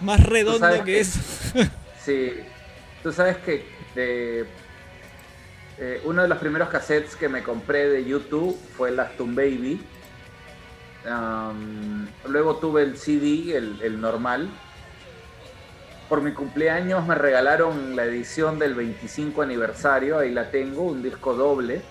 más 0.02 0.22
redondo 0.24 0.60
que 0.86 0.92
que- 0.94 1.00
eso. 1.02 1.20
Sí, 2.04 2.32
tú 3.04 3.12
sabes 3.12 3.38
que 3.38 3.66
de- 3.96 4.46
eh, 5.78 6.02
uno 6.06 6.22
de 6.22 6.28
los 6.28 6.38
primeros 6.38 6.70
cassettes 6.70 7.16
que 7.16 7.28
me 7.28 7.42
compré 7.44 7.90
de 7.90 8.06
YouTube 8.06 8.58
fue 8.78 8.90
el 8.90 9.00
Acton 9.00 9.36
Baby. 9.36 9.82
Luego 12.28 12.56
tuve 12.58 12.84
el 12.84 12.98
CD, 12.98 13.58
el, 13.58 13.82
el 13.82 14.00
normal. 14.00 14.50
Por 16.08 16.22
mi 16.22 16.32
cumpleaños 16.32 17.06
me 17.08 17.16
regalaron 17.16 17.96
la 17.96 18.06
edición 18.06 18.60
del 18.60 18.76
25 18.76 19.42
aniversario, 19.42 20.20
ahí 20.20 20.32
la 20.32 20.52
tengo, 20.52 20.84
un 20.84 21.02
disco 21.02 21.34
doble, 21.34 21.82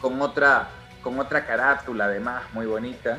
con 0.00 0.20
otra, 0.20 0.68
con 1.02 1.18
otra 1.18 1.46
carátula 1.46 2.04
además, 2.04 2.42
muy 2.52 2.66
bonita. 2.66 3.18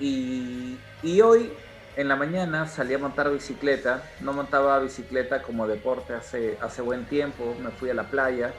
Y, 0.00 0.76
y 1.02 1.20
hoy 1.20 1.52
en 1.96 2.08
la 2.08 2.16
mañana 2.16 2.66
salí 2.66 2.94
a 2.94 2.98
montar 2.98 3.30
bicicleta. 3.30 4.02
No 4.20 4.32
montaba 4.32 4.78
bicicleta 4.78 5.42
como 5.42 5.66
deporte 5.66 6.14
hace, 6.14 6.58
hace 6.60 6.82
buen 6.82 7.04
tiempo. 7.06 7.54
Me 7.62 7.70
fui 7.70 7.90
a 7.90 7.94
la 7.94 8.04
playa. 8.04 8.52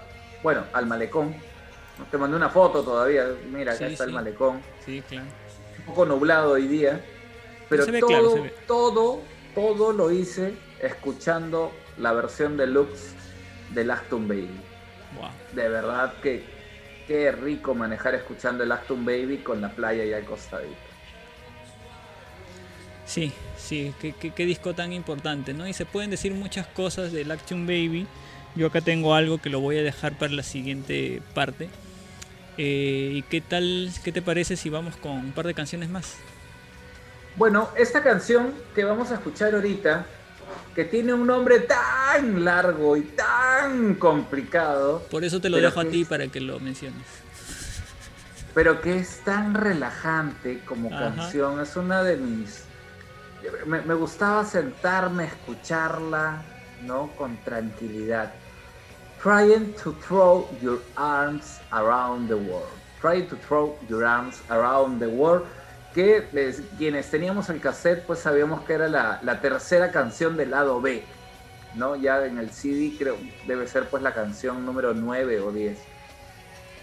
Bueno, 0.44 0.64
al 0.74 0.86
malecón. 0.86 1.36
Te 2.12 2.18
mandé 2.18 2.36
una 2.36 2.50
foto 2.50 2.84
todavía. 2.84 3.28
Mira, 3.52 3.74
acá 3.74 3.88
Sí, 3.88 3.94
está 3.94 4.06
el 4.06 4.14
malecón. 4.14 4.62
Sí, 4.86 5.04
claro. 5.08 5.26
Un 5.80 5.86
poco 5.86 6.06
nublado 6.06 6.54
hoy 6.54 6.68
día. 6.68 7.02
Pero 7.70 7.86
todo, 7.86 8.08
claro, 8.08 8.46
todo, 8.68 9.22
todo 9.56 9.92
lo 9.92 10.12
hice 10.12 10.54
escuchando 10.80 11.72
la 11.98 12.14
versión 12.14 12.58
deluxe 12.58 13.16
del 13.74 13.92
Aston 13.92 14.28
Baby. 14.28 14.62
Wow. 15.20 15.30
De 15.54 15.70
verdad 15.70 16.14
que 16.22 16.44
qué 17.08 17.32
rico 17.32 17.74
manejar 17.74 18.16
escuchando 18.16 18.64
el 18.64 18.72
Acton 18.72 19.06
Baby 19.06 19.38
con 19.38 19.62
la 19.62 19.70
playa 19.70 20.04
y 20.06 20.14
al 20.14 20.26
costadito. 20.26 20.76
Sí, 23.06 23.32
sí, 23.58 23.94
qué, 24.02 24.14
qué- 24.14 24.32
qué 24.32 24.46
disco 24.46 24.74
tan 24.74 24.92
importante, 24.94 25.54
¿no? 25.54 25.68
Y 25.68 25.74
se 25.74 25.86
pueden 25.86 26.10
decir 26.10 26.34
muchas 26.34 26.66
cosas 26.68 27.12
del 27.12 27.30
Action 27.32 27.66
Baby. 27.68 28.08
Yo 28.56 28.68
acá 28.68 28.82
tengo 28.82 29.14
algo 29.14 29.38
que 29.40 29.50
lo 29.50 29.60
voy 29.60 29.78
a 29.78 29.84
dejar 29.84 30.14
para 30.18 30.32
la 30.34 30.44
siguiente 30.44 31.22
parte. 31.34 31.70
Eh, 32.58 33.12
¿Y 33.14 33.22
qué 33.24 33.42
tal, 33.42 33.92
qué 34.04 34.12
te 34.12 34.22
parece 34.22 34.56
si 34.56 34.70
vamos 34.70 34.96
con 34.96 35.12
un 35.12 35.32
par 35.34 35.46
de 35.46 35.54
canciones 35.54 35.90
más? 35.90 36.16
Bueno, 37.36 37.70
esta 37.78 38.02
canción 38.02 38.54
que 38.74 38.86
vamos 38.86 39.12
a 39.12 39.16
escuchar 39.16 39.54
ahorita, 39.54 40.06
que 40.74 40.86
tiene 40.86 41.14
un 41.14 41.28
nombre 41.28 41.60
tan 41.60 42.46
largo 42.46 42.96
y 42.96 43.02
tan 43.02 43.96
complicado, 43.96 45.06
Por 45.12 45.26
eso 45.26 45.42
te 45.42 45.50
lo 45.50 45.58
dejo 45.58 45.82
a 45.82 45.86
ti 45.86 46.02
es- 46.04 46.08
para 46.08 46.28
que 46.28 46.40
lo 46.40 46.60
menciones. 46.62 47.02
pero 48.54 48.80
que 48.80 48.98
es 48.98 49.20
tan 49.26 49.54
relajante 49.54 50.62
como 50.66 50.88
Ajá. 50.94 51.14
canción, 51.16 51.60
es 51.60 51.76
una 51.76 52.04
de 52.04 52.16
mis... 52.16 52.64
Me, 53.66 53.94
gustaba 53.94 54.44
sentarme 54.44 55.26
escucharla, 55.26 56.42
¿no? 56.84 57.12
Con 57.16 57.38
tranquilidad. 57.44 58.34
Trying 59.22 59.74
to 59.84 59.94
throw 60.08 60.48
your 60.62 60.80
arms 60.96 61.60
around 61.72 62.28
the 62.28 62.36
world. 62.36 62.70
Trying 63.02 63.28
to 63.28 63.36
throw 63.36 63.78
your 63.88 64.06
arms 64.06 64.42
around 64.50 65.00
the 65.00 65.08
world. 65.08 65.46
Que 65.94 66.28
les- 66.32 66.62
quienes 66.78 67.10
teníamos 67.10 67.50
el 67.50 67.60
cassette, 67.62 68.04
pues 68.06 68.20
sabíamos 68.20 68.62
que 68.66 68.74
era 68.74 68.88
la, 68.88 69.42
tercera 69.42 69.92
canción 69.92 70.38
del 70.38 70.52
lado 70.52 70.82
B. 70.82 71.04
¿no? 71.76 71.96
Ya 71.96 72.26
en 72.26 72.38
el 72.38 72.52
CD 72.52 72.96
creo 72.98 73.18
debe 73.48 73.68
ser 73.68 73.90
pues 73.90 74.02
la 74.02 74.14
canción 74.14 74.66
número 74.66 74.94
9 74.94 75.42
o 75.42 75.52
10. 75.52 75.78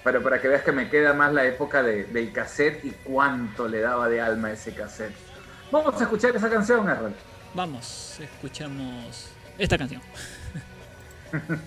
Pero 0.04 0.22
para 0.22 0.40
que 0.40 0.48
veas 0.48 0.62
que 0.62 0.72
me 0.72 0.90
queda 0.90 1.12
más 1.14 1.32
la 1.32 1.44
época 1.46 1.82
de- 1.82 2.04
del 2.04 2.32
cassette 2.32 2.84
y 2.84 2.90
cuánto 2.90 3.68
le 3.68 3.80
daba 3.80 4.08
de 4.08 4.20
alma 4.20 4.50
ese 4.52 4.74
cassette. 4.74 5.14
Vamos 5.72 5.98
a 5.98 6.04
escuchar 6.04 6.36
esa 6.36 6.50
canción, 6.50 6.86
Errol. 6.86 7.14
Vamos, 7.54 8.20
escuchamos 8.20 9.30
esta 9.58 9.78
canción. 9.78 10.02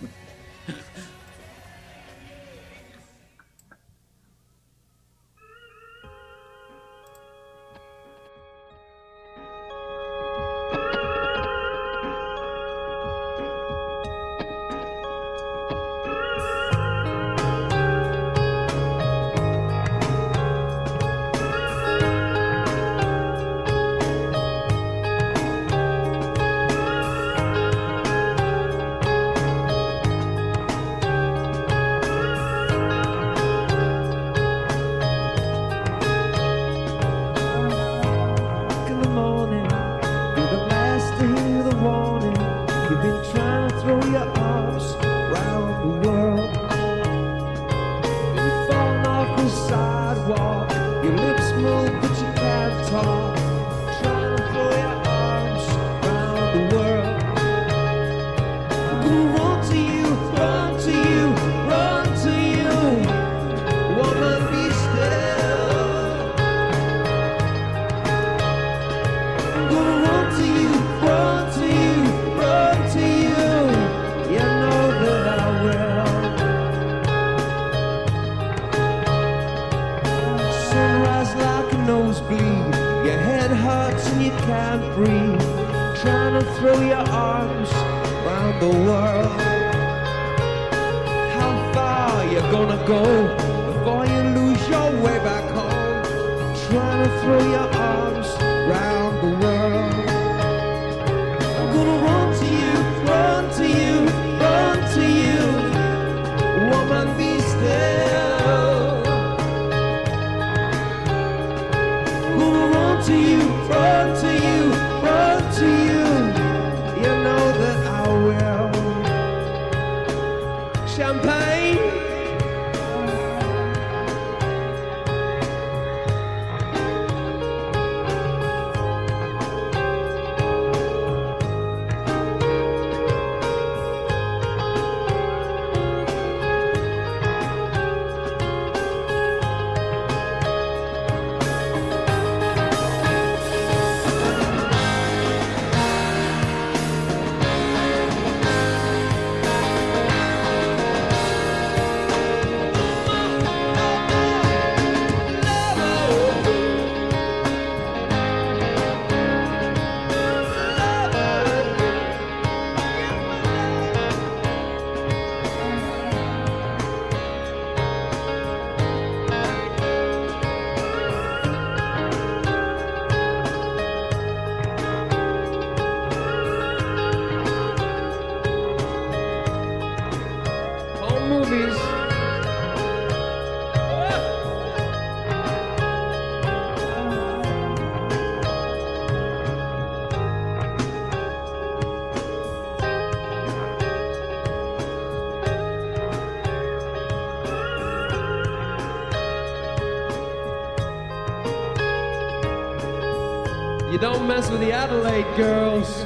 don't 204.28 204.38
mess 204.38 204.50
with 204.50 204.62
the 204.62 204.72
Adelaide 204.72 205.36
girls. 205.36 206.04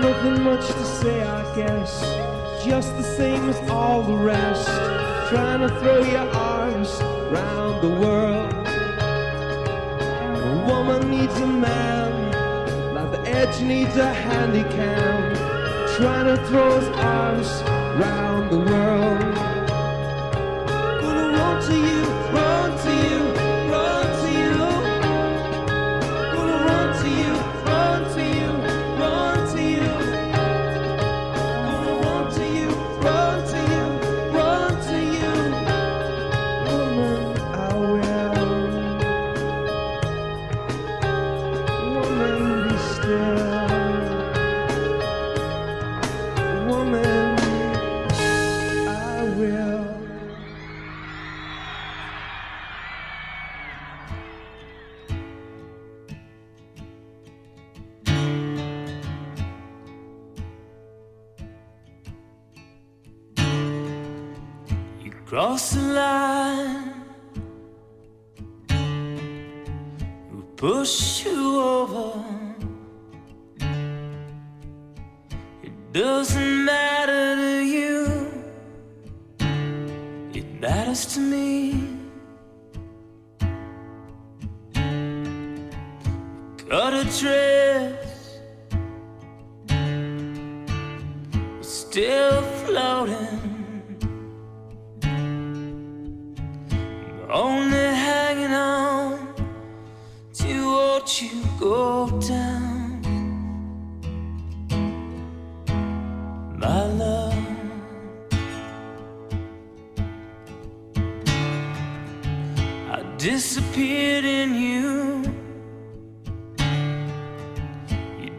Nothing 0.00 0.42
much 0.44 0.66
to 0.66 0.84
say, 0.84 1.22
I 1.22 1.54
guess. 1.56 2.00
Just 2.64 2.96
the 2.96 3.02
same 3.02 3.48
as 3.48 3.58
all 3.70 4.02
the 4.02 4.16
rest. 4.16 4.68
Trying 5.30 5.60
to 5.60 5.68
throw 5.80 6.02
your 6.02 6.28
arms 6.34 6.90
round 7.32 7.82
the 7.82 8.00
world. 8.00 8.52
A 10.42 10.64
woman 10.68 11.10
needs 11.10 11.36
a 11.40 11.46
man, 11.46 12.94
like 12.94 13.10
the 13.10 13.30
edge 13.30 13.60
needs 13.62 13.96
a 13.96 14.12
handy 14.12 14.62
cam. 14.74 15.34
Trying 15.96 16.26
to 16.26 16.36
throw 16.46 16.78
his 16.78 16.88
arms 16.98 17.48
round 18.00 18.50
the 18.50 18.58
world. 18.58 18.83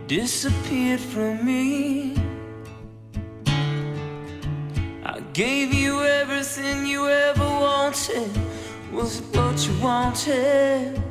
Disappeared 0.07 0.99
from 0.99 1.44
me. 1.44 2.15
I 5.03 5.19
gave 5.34 5.73
you 5.73 6.03
everything 6.03 6.86
you 6.86 7.10
ever 7.10 7.44
wanted. 7.44 8.30
Was 8.91 9.22
what 9.34 9.68
you 9.68 9.73
wanted? 9.80 11.02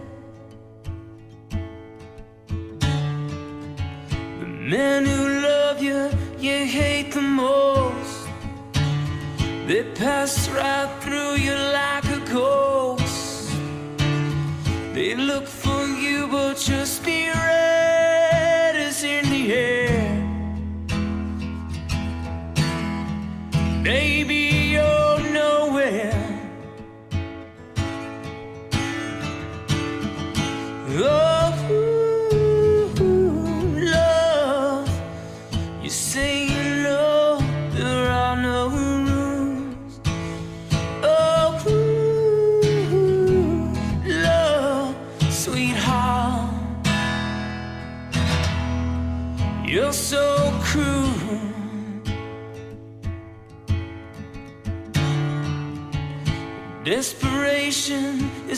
The 4.41 4.47
men 4.47 5.05
who 5.05 5.41
love 5.41 5.83
you, 5.83 6.11
you 6.39 6.65
hate 6.65 7.13
the 7.13 7.21
most. 7.21 8.29
They 9.67 9.83
pass 9.95 10.49
right 10.51 10.91
through 11.01 11.35
you 11.35 11.55
like 11.55 12.05
a 12.05 12.21
ghost. 12.33 13.51
They 14.93 15.17
look 15.17 15.49
for 15.49 15.85
you, 15.85 16.29
but 16.29 16.69
your 16.69 16.87
spirit 16.87 17.64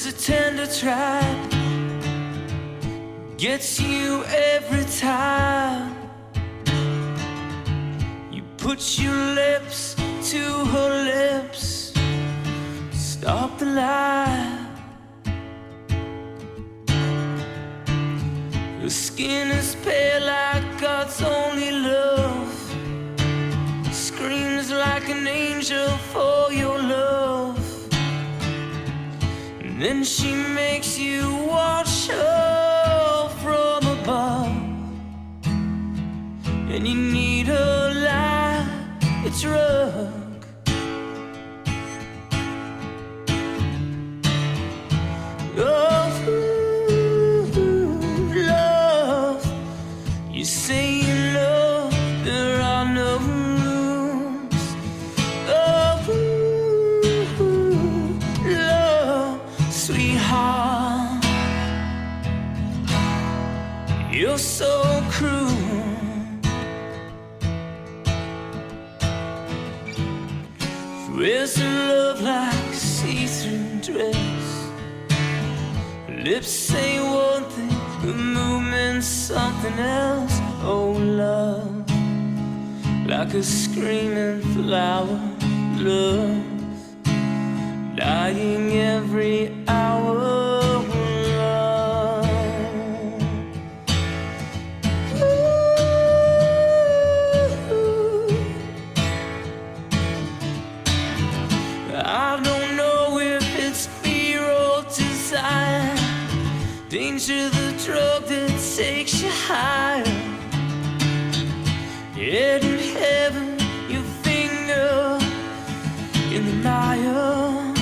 a 0.06 0.12
tender 0.12 0.66
trap, 0.66 1.50
gets 3.36 3.80
you 3.80 4.22
every 4.26 4.84
time. 5.00 5.96
You 8.30 8.42
put 8.56 9.00
your 9.00 9.16
lips 9.34 9.96
to 10.30 10.64
her 10.66 10.90
lips, 11.04 11.92
stop 12.92 13.58
the 13.58 13.66
lie. 13.66 14.66
Your 18.80 18.90
skin 18.90 19.50
is 19.50 19.74
pale 19.84 20.24
like 20.24 20.80
God's 20.80 21.20
only 21.20 21.72
love. 21.72 22.54
Screams 23.90 24.70
like 24.70 25.08
an 25.08 25.26
angel 25.26 25.88
for 26.12 26.45
then 29.86 30.02
she 30.02 30.34
makes 30.34 30.98
you 30.98 31.32
watch 31.46 32.08
her 32.08 33.28
from 33.40 33.86
above. 33.98 34.50
And 36.72 36.88
you 36.88 36.96
need 36.96 37.46
her 37.46 37.92
like 38.10 39.04
a 39.24 39.30
drug. 39.40 40.44
Oh, 45.56 45.85
So 64.38 65.02
cruel. 65.10 65.48
Where's 71.16 71.54
the 71.54 71.64
love 71.64 72.20
like 72.20 72.54
a 72.54 72.74
see-through 72.74 73.80
dress? 73.80 74.68
Lips 76.08 76.48
say 76.48 77.00
one 77.00 77.44
thing, 77.44 77.80
the 78.02 78.12
movement's 78.12 79.06
something 79.06 79.78
else. 79.78 80.38
Oh, 80.62 80.90
love, 80.98 81.88
like 83.06 83.32
a 83.34 83.42
screaming 83.42 84.42
flower, 84.54 85.20
love, 85.78 86.44
dying 87.96 88.72
every 88.72 89.64
hour. 89.66 90.55
Danger, 107.26 107.48
the 107.50 107.84
drug 107.84 108.24
that 108.26 108.50
takes 108.76 109.20
you 109.20 109.30
higher. 109.30 110.04
In 112.16 112.62
heaven, 112.94 113.58
your 113.88 114.02
finger 114.22 115.18
in 116.30 116.46
the 116.46 116.52
mire. 116.62 117.74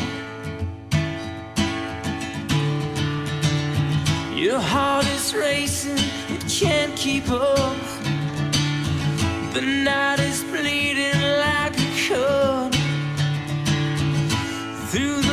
Your 4.34 4.60
heart 4.60 5.06
is 5.08 5.34
racing, 5.34 5.98
it 6.28 6.44
can't 6.48 6.96
keep 6.96 7.30
up. 7.30 7.76
The 9.52 9.60
night 9.60 10.20
is 10.20 10.42
bleeding 10.44 11.20
like 11.20 11.76
a 11.78 11.90
cut 12.08 12.74
through 14.90 15.23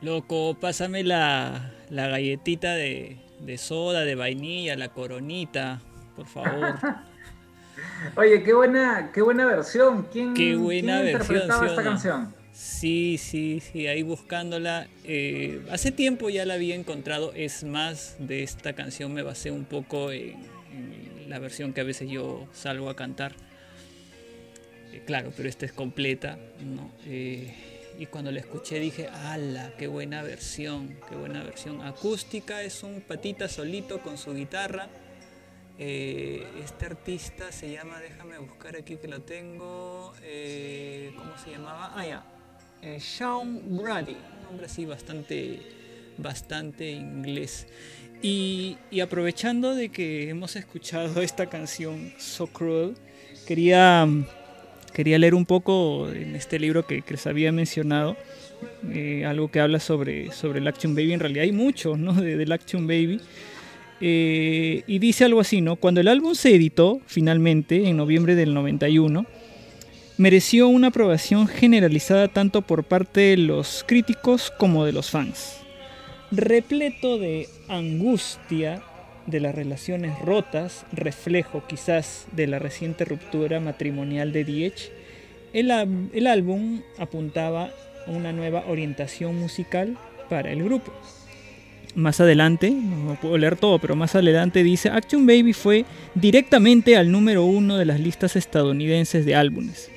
Loco, 0.00 0.56
pásame 0.60 1.02
la, 1.02 1.72
la 1.90 2.06
galletita 2.08 2.74
de, 2.74 3.16
de 3.40 3.58
soda, 3.58 4.04
de 4.04 4.14
vainilla, 4.14 4.76
la 4.76 4.88
coronita, 4.90 5.80
por 6.14 6.26
favor. 6.26 6.76
Oye, 8.16 8.42
qué 8.42 8.52
buena, 8.54 9.10
qué 9.12 9.22
buena 9.22 9.46
versión. 9.46 10.06
¿Quién, 10.12 10.34
Qué 10.34 10.56
buena 10.56 11.00
quién 11.02 11.18
versión, 11.18 11.36
interpretaba 11.42 11.60
¿sí 11.60 11.64
o 11.64 11.68
esta 11.68 11.82
no? 11.82 11.90
canción? 11.90 12.34
Sí, 12.52 13.18
sí, 13.18 13.60
sí, 13.60 13.86
ahí 13.86 14.02
buscándola. 14.02 14.88
eh, 15.04 15.64
hace 15.70 15.92
tiempo 15.92 16.28
ya 16.28 16.44
la 16.44 16.54
había 16.54 16.74
encontrado. 16.74 17.32
Es 17.34 17.62
más, 17.64 18.16
de 18.18 18.42
esta 18.42 18.72
canción 18.72 19.12
me 19.12 19.22
basé 19.22 19.50
un 19.52 19.64
poco 19.64 20.10
en, 20.12 20.34
en 20.72 21.28
la 21.30 21.38
versión 21.38 21.72
que 21.72 21.80
a 21.80 21.84
veces 21.84 22.08
yo 22.10 22.48
salgo 22.52 22.88
a 22.90 22.96
cantar. 22.96 23.32
Eh, 24.92 25.02
claro, 25.06 25.32
pero 25.36 25.48
esta 25.48 25.66
es 25.66 25.72
completa, 25.72 26.36
¿no? 26.64 26.90
Eh, 27.06 27.54
y 27.98 28.06
cuando 28.06 28.30
la 28.30 28.38
escuché 28.38 28.78
dije, 28.78 29.08
¡ala! 29.08 29.72
¡Qué 29.76 29.88
buena 29.88 30.22
versión! 30.22 30.96
¡Qué 31.08 31.16
buena 31.16 31.42
versión! 31.42 31.82
Acústica 31.82 32.62
es 32.62 32.84
un 32.84 33.00
patita 33.00 33.48
solito 33.48 34.00
con 34.00 34.16
su 34.16 34.34
guitarra. 34.34 34.88
Eh, 35.80 36.46
este 36.62 36.86
artista 36.86 37.50
se 37.50 37.72
llama, 37.72 37.98
déjame 38.00 38.38
buscar 38.38 38.76
aquí 38.76 38.96
que 38.96 39.08
lo 39.08 39.22
tengo. 39.22 40.14
eh, 40.22 41.12
¿Cómo 41.16 41.36
se 41.42 41.50
llamaba? 41.50 41.92
Ah, 41.96 42.06
ya. 42.06 42.24
Eh, 42.82 43.00
Sean 43.00 43.76
Brady. 43.76 44.16
Un 44.38 44.44
nombre 44.44 44.66
así 44.66 44.84
bastante, 44.84 45.60
bastante 46.18 46.90
inglés. 46.90 47.66
Y 48.22 48.76
aprovechando 49.02 49.74
de 49.74 49.88
que 49.90 50.28
hemos 50.28 50.54
escuchado 50.54 51.20
esta 51.20 51.46
canción, 51.46 52.12
So 52.18 52.46
Cruel, 52.46 52.96
quería, 53.46 54.06
quería 54.98 55.16
leer 55.16 55.36
un 55.36 55.46
poco 55.46 56.10
en 56.10 56.34
este 56.34 56.58
libro 56.58 56.84
que, 56.84 57.02
que 57.02 57.12
les 57.12 57.24
había 57.28 57.52
mencionado. 57.52 58.16
eh, 58.92 59.24
algo 59.24 59.48
que 59.48 59.60
habla 59.60 59.78
sobre, 59.78 60.32
sobre 60.32 60.58
el 60.58 60.66
Action 60.66 60.96
Baby. 60.96 61.12
En 61.12 61.20
realidad 61.20 61.44
hay 61.44 61.52
mucho 61.52 61.96
¿no? 61.96 62.14
de, 62.14 62.36
del 62.36 62.50
Action 62.50 62.88
Baby. 62.88 63.20
Eh, 64.00 64.82
y 64.88 64.98
dice 64.98 65.24
algo 65.24 65.38
así, 65.38 65.60
¿no? 65.60 65.76
Cuando 65.76 66.00
el 66.00 66.08
álbum 66.08 66.34
se 66.34 66.52
editó 66.52 67.00
finalmente 67.06 67.88
en 67.88 67.96
noviembre 67.96 68.34
del 68.34 68.52
91, 68.54 69.24
mereció 70.16 70.66
una 70.66 70.88
aprobación 70.88 71.46
generalizada 71.46 72.26
tanto 72.26 72.62
por 72.62 72.82
parte 72.82 73.20
de 73.20 73.36
los 73.36 73.84
críticos 73.86 74.52
como 74.58 74.84
de 74.84 74.90
los 74.90 75.10
fans. 75.10 75.60
Repleto 76.32 77.18
de 77.18 77.48
angustia 77.68 78.82
de 79.28 79.40
las 79.40 79.54
relaciones 79.54 80.18
rotas, 80.20 80.84
reflejo 80.92 81.62
quizás 81.68 82.26
de 82.32 82.46
la 82.46 82.58
reciente 82.58 83.04
ruptura 83.04 83.60
matrimonial 83.60 84.32
de 84.32 84.44
Diech, 84.44 84.90
El, 85.52 85.70
el 86.12 86.26
álbum 86.26 86.80
apuntaba 86.98 87.70
a 88.06 88.10
una 88.10 88.32
nueva 88.32 88.64
orientación 88.66 89.36
musical 89.38 89.96
para 90.28 90.50
el 90.50 90.62
grupo. 90.64 90.92
Más 91.94 92.20
adelante, 92.20 92.70
no 92.70 93.18
puedo 93.20 93.38
leer 93.38 93.56
todo, 93.56 93.78
pero 93.78 93.96
más 93.96 94.14
adelante 94.14 94.62
dice, 94.62 94.90
Action 94.90 95.26
Baby 95.26 95.52
fue 95.52 95.84
directamente 96.14 96.96
al 96.96 97.10
número 97.10 97.44
uno 97.44 97.76
de 97.76 97.86
las 97.86 98.00
listas 98.00 98.36
estadounidenses 98.36 99.24
de 99.24 99.34
álbumes. 99.34 99.90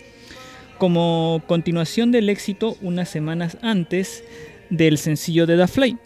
Como 0.77 1.43
continuación 1.47 2.11
del 2.11 2.29
éxito 2.29 2.75
unas 2.81 3.09
semanas 3.09 3.57
antes 3.61 4.23
del 4.69 4.97
sencillo 4.97 5.45
de 5.45 5.57
The 5.57 5.67
Fly. 5.67 5.97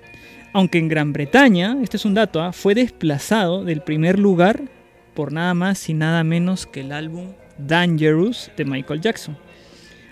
Aunque 0.56 0.77
en 0.77 0.88
Gran 0.88 1.11
Bretaña, 1.11 1.76
este 1.84 1.98
es 1.98 2.06
un 2.06 2.14
dato, 2.14 2.41
¿ah? 2.41 2.53
fue 2.53 2.73
desplazado 2.76 3.65
del 3.65 3.82
primer 3.82 4.18
lugar 4.18 4.61
por 5.14 5.34
nada 5.34 5.53
más 5.53 5.90
y 5.90 5.94
nada 5.94 6.23
menos 6.23 6.65
que 6.65 6.80
el 6.80 6.94
álbum 6.94 7.34
Dangerous 7.57 8.49
de 8.56 8.64
Michael 8.64 9.02
Jackson. 9.02 9.38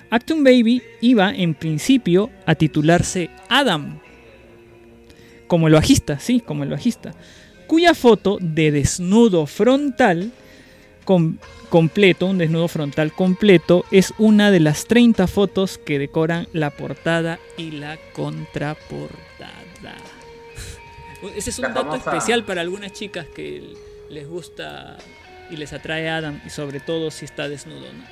Acton 0.10 0.44
Baby 0.44 0.82
iba 1.00 1.34
en 1.34 1.54
principio 1.54 2.30
a 2.46 2.56
titularse 2.56 3.30
Adam, 3.48 4.00
como 5.48 5.68
el 5.68 5.76
bajista, 5.76 6.20
sí, 6.20 6.42
como 6.42 6.64
el 6.64 6.70
bajista, 6.72 7.14
cuya 7.66 7.94
foto 7.94 8.38
de 8.42 8.72
desnudo 8.72 9.46
frontal 9.46 10.34
com- 11.06 11.38
completo, 11.70 12.26
un 12.26 12.38
desnudo 12.38 12.68
frontal 12.68 13.14
completo, 13.14 13.86
es 13.92 14.14
una 14.18 14.52
de 14.52 14.60
las 14.60 14.88
30 14.88 15.26
fotos 15.28 15.78
que 15.78 16.00
decoran 16.00 16.48
la 16.52 16.70
portada 16.70 17.40
y 17.58 17.72
la 17.72 17.98
contraportada. 18.12 19.24
Ese 21.36 21.50
es 21.52 21.60
un 21.60 21.64
La 21.64 21.70
dato 21.70 21.92
famosa- 21.92 22.10
especial 22.12 22.44
para 22.44 22.62
algunas 22.62 22.92
chicas 22.94 23.26
que 23.36 23.74
les 24.10 24.28
gusta 24.28 24.98
y 25.50 25.58
les 25.58 25.74
atrae 25.74 26.10
Adam, 26.10 26.42
y 26.46 26.50
sobre 26.50 26.80
todo 26.80 27.12
si 27.12 27.26
está 27.26 27.48
desnudo, 27.50 27.92
¿no? 27.94 28.04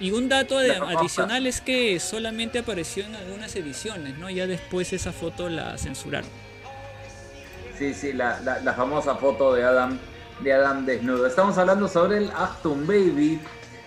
Y 0.00 0.10
un 0.10 0.28
dato 0.28 0.58
de- 0.58 0.72
adicional 0.72 1.46
es 1.46 1.60
que 1.60 2.00
solamente 2.00 2.58
apareció 2.58 3.04
en 3.04 3.14
algunas 3.14 3.54
ediciones, 3.54 4.18
¿no? 4.18 4.28
Ya 4.30 4.46
después 4.46 4.92
esa 4.92 5.12
foto 5.12 5.48
la 5.48 5.78
censuraron. 5.78 6.28
Sí, 7.78 7.94
sí, 7.94 8.12
la, 8.12 8.40
la- 8.40 8.60
la 8.60 8.74
famosa 8.74 9.14
foto 9.16 9.54
de 9.54 9.64
Adam, 9.64 9.98
de 10.40 10.52
Adam 10.52 10.84
desnudo. 10.86 11.26
Estamos 11.26 11.56
hablando 11.58 11.88
sobre 11.88 12.18
el 12.18 12.30
Acton 12.30 12.86
Baby. 12.86 13.40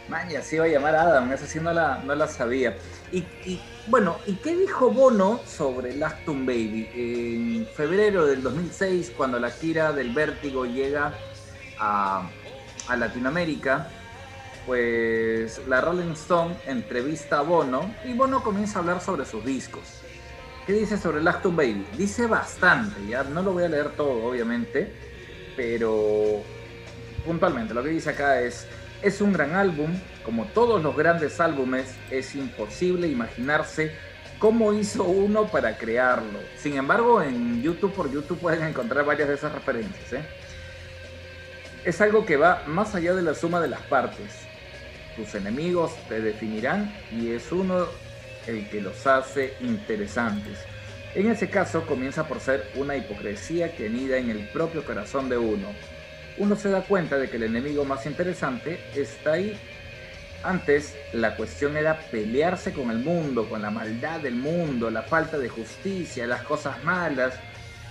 Man, 0.07 0.27
se 0.43 0.55
iba 0.57 0.65
a 0.65 0.67
llamar 0.67 0.95
Adam, 0.95 1.31
esa 1.33 1.47
sí 1.47 1.59
no 1.59 1.73
la, 1.73 1.97
no 2.03 2.13
la 2.15 2.27
sabía. 2.27 2.75
Y, 3.11 3.59
bueno, 3.87 4.17
¿y 4.25 4.33
qué 4.35 4.55
dijo 4.55 4.89
Bono 4.91 5.39
sobre 5.45 5.91
el 5.91 6.03
Acton 6.03 6.45
Baby? 6.45 6.89
En 6.93 7.67
febrero 7.67 8.25
del 8.25 8.41
2006, 8.41 9.13
cuando 9.15 9.39
la 9.39 9.51
gira 9.51 9.93
del 9.93 10.13
Vértigo 10.13 10.65
llega 10.65 11.13
a, 11.79 12.29
Latinoamérica, 12.97 13.89
pues 14.65 15.61
la 15.67 15.81
Rolling 15.81 16.13
Stone 16.13 16.55
entrevista 16.67 17.39
a 17.39 17.41
Bono 17.41 17.93
y 18.05 18.13
Bono 18.13 18.43
comienza 18.43 18.79
a 18.79 18.81
hablar 18.81 19.01
sobre 19.01 19.25
sus 19.25 19.43
discos. 19.43 19.83
¿Qué 20.65 20.73
dice 20.73 20.97
sobre 20.97 21.19
el 21.19 21.27
Acton 21.27 21.55
Baby? 21.55 21.85
Dice 21.97 22.25
bastante, 22.25 23.05
ya 23.07 23.23
no 23.23 23.43
lo 23.43 23.53
voy 23.53 23.63
a 23.63 23.69
leer 23.69 23.91
todo, 23.91 24.25
obviamente, 24.25 24.91
pero 25.55 26.41
puntualmente 27.23 27.73
lo 27.73 27.83
que 27.83 27.89
dice 27.89 28.11
acá 28.11 28.41
es, 28.41 28.67
es 29.05 29.21
un 29.21 29.33
gran 29.33 29.53
álbum, 29.53 29.91
como 30.23 30.45
todos 30.45 30.81
los 30.81 30.97
grandes 30.97 31.39
álbumes, 31.39 31.93
es 32.09 32.33
imposible 32.33 33.07
imaginarse 33.07 33.91
cómo 34.39 34.73
hizo 34.73 35.03
uno 35.03 35.45
para 35.45 35.77
crearlo. 35.77 36.39
Sin 36.57 36.75
embargo, 36.75 37.21
en 37.21 37.61
YouTube 37.61 37.93
por 37.93 38.11
YouTube 38.11 38.39
pueden 38.39 38.63
encontrar 38.63 39.05
varias 39.05 39.29
de 39.29 39.35
esas 39.35 39.51
referencias. 39.51 40.11
¿eh? 40.11 40.25
Es 41.83 42.01
algo 42.01 42.25
que 42.25 42.35
va 42.35 42.63
más 42.65 42.95
allá 42.95 43.13
de 43.13 43.21
la 43.21 43.35
suma 43.35 43.61
de 43.61 43.67
las 43.67 43.81
partes. 43.81 44.39
Tus 45.15 45.35
enemigos 45.35 45.91
te 46.09 46.19
definirán 46.19 46.91
y 47.11 47.29
es 47.29 47.51
uno 47.51 47.85
el 48.47 48.67
que 48.69 48.81
los 48.81 49.05
hace 49.05 49.53
interesantes. 49.61 50.57
En 51.13 51.29
ese 51.29 51.47
caso 51.47 51.85
comienza 51.85 52.27
por 52.27 52.39
ser 52.39 52.71
una 52.73 52.97
hipocresía 52.97 53.75
que 53.75 53.85
anida 53.85 54.17
en 54.17 54.31
el 54.31 54.49
propio 54.49 54.83
corazón 54.83 55.29
de 55.29 55.37
uno. 55.37 55.67
Uno 56.37 56.55
se 56.55 56.69
da 56.69 56.81
cuenta 56.81 57.17
de 57.17 57.29
que 57.29 57.37
el 57.37 57.43
enemigo 57.43 57.85
más 57.85 58.05
interesante 58.05 58.79
está 58.95 59.33
ahí. 59.33 59.57
Antes 60.43 60.95
la 61.13 61.35
cuestión 61.35 61.75
era 61.77 61.97
pelearse 62.11 62.73
con 62.73 62.91
el 62.91 62.99
mundo, 62.99 63.49
con 63.49 63.61
la 63.61 63.71
maldad 63.71 64.19
del 64.19 64.35
mundo, 64.35 64.91
la 64.91 65.01
falta 65.01 65.37
de 65.37 65.49
justicia, 65.49 66.27
las 66.27 66.43
cosas 66.43 66.83
malas 66.83 67.35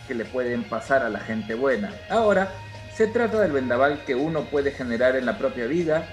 que 0.07 0.15
le 0.15 0.25
pueden 0.25 0.63
pasar 0.63 1.03
a 1.03 1.09
la 1.09 1.21
gente 1.21 1.55
buena. 1.55 1.93
Ahora 2.11 2.53
se 2.95 3.07
trata 3.09 3.41
del 3.41 3.53
vendaval 3.53 4.05
que 4.05 4.15
uno 4.15 4.45
puede 4.45 4.71
generar 4.71 5.17
en 5.17 5.27
la 5.27 5.39
propia 5.39 5.67
vida 5.67 6.07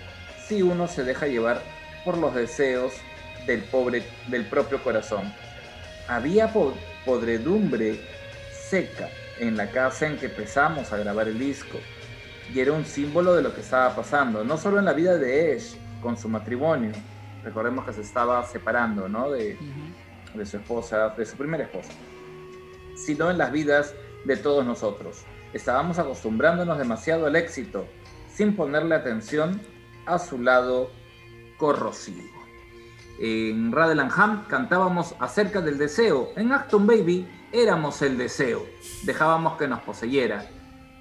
si 0.47 0.61
uno 0.63 0.87
se 0.87 1.03
deja 1.03 1.27
llevar 1.27 1.61
por 2.03 2.17
los 2.17 2.33
deseos 2.33 2.93
del 3.45 3.61
pobre 3.63 4.03
del 4.27 4.45
propio 4.45 4.81
corazón. 4.81 5.31
Había 6.07 6.51
po- 6.51 6.75
podredumbre 7.05 7.99
seca 8.69 9.09
en 9.39 9.57
la 9.57 9.67
casa 9.69 10.07
en 10.07 10.17
que 10.17 10.27
empezamos 10.27 10.91
a 10.91 10.97
grabar 10.97 11.27
el 11.27 11.37
disco 11.37 11.79
y 12.53 12.59
era 12.59 12.73
un 12.73 12.85
símbolo 12.85 13.33
de 13.33 13.41
lo 13.41 13.53
que 13.53 13.61
estaba 13.61 13.95
pasando, 13.95 14.43
no 14.43 14.57
solo 14.57 14.79
en 14.79 14.85
la 14.85 14.93
vida 14.93 15.17
de 15.17 15.55
Ash 15.55 15.75
con 16.01 16.17
su 16.17 16.27
matrimonio. 16.27 16.91
Recordemos 17.43 17.85
que 17.85 17.93
se 17.93 18.01
estaba 18.01 18.43
separando, 18.45 19.07
¿no? 19.07 19.31
De, 19.31 19.57
de 20.33 20.45
su 20.45 20.57
esposa, 20.57 21.09
de 21.09 21.25
su 21.25 21.37
primera 21.37 21.63
esposa, 21.63 21.91
sino 22.95 23.31
en 23.31 23.37
las 23.37 23.51
vidas 23.51 23.95
de 24.25 24.37
todos 24.37 24.65
nosotros. 24.65 25.23
Estábamos 25.53 25.99
acostumbrándonos 25.99 26.77
demasiado 26.77 27.25
al 27.25 27.35
éxito, 27.35 27.85
sin 28.33 28.55
ponerle 28.55 28.95
atención 28.95 29.61
a 30.05 30.19
su 30.19 30.39
lado 30.39 30.91
corrosivo. 31.57 32.41
En 33.19 33.71
Radelanham 33.71 34.45
cantábamos 34.47 35.15
acerca 35.19 35.61
del 35.61 35.77
deseo. 35.77 36.29
En 36.35 36.51
Acton 36.51 36.87
Baby 36.87 37.27
éramos 37.51 38.01
el 38.01 38.17
deseo. 38.17 38.65
Dejábamos 39.03 39.57
que 39.57 39.67
nos 39.67 39.81
poseyera. 39.81 40.49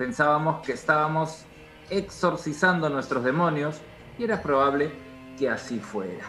Pensábamos 0.01 0.65
que 0.65 0.73
estábamos 0.73 1.45
exorcizando 1.91 2.89
nuestros 2.89 3.23
demonios 3.23 3.83
y 4.19 4.25
era 4.25 4.41
probable 4.41 4.91
que 5.39 5.51
así 5.51 5.79
fuera. 5.79 6.25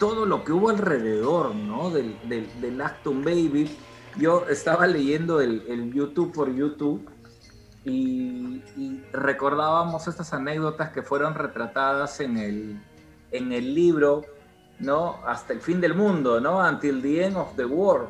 Todo 0.00 0.26
lo 0.26 0.42
que 0.42 0.50
hubo 0.50 0.70
alrededor 0.70 1.54
¿no? 1.54 1.90
del, 1.90 2.18
del, 2.28 2.48
del 2.60 2.80
Acton 2.80 3.22
Baby. 3.22 3.78
Yo 4.18 4.44
estaba 4.48 4.88
leyendo 4.88 5.40
el, 5.40 5.62
el 5.68 5.92
YouTube 5.92 6.32
por 6.32 6.52
YouTube 6.52 7.08
y, 7.84 8.60
y 8.76 9.04
recordábamos 9.12 10.08
estas 10.08 10.32
anécdotas 10.32 10.90
que 10.90 11.04
fueron 11.04 11.36
retratadas 11.36 12.18
en 12.18 12.36
el, 12.38 12.82
en 13.30 13.52
el 13.52 13.72
libro, 13.72 14.22
¿no? 14.80 15.20
Hasta 15.24 15.52
el 15.52 15.60
fin 15.60 15.80
del 15.80 15.94
mundo, 15.94 16.40
¿no? 16.40 16.58
Until 16.58 17.00
the 17.00 17.24
end 17.24 17.36
of 17.36 17.54
the 17.54 17.66
world, 17.66 18.08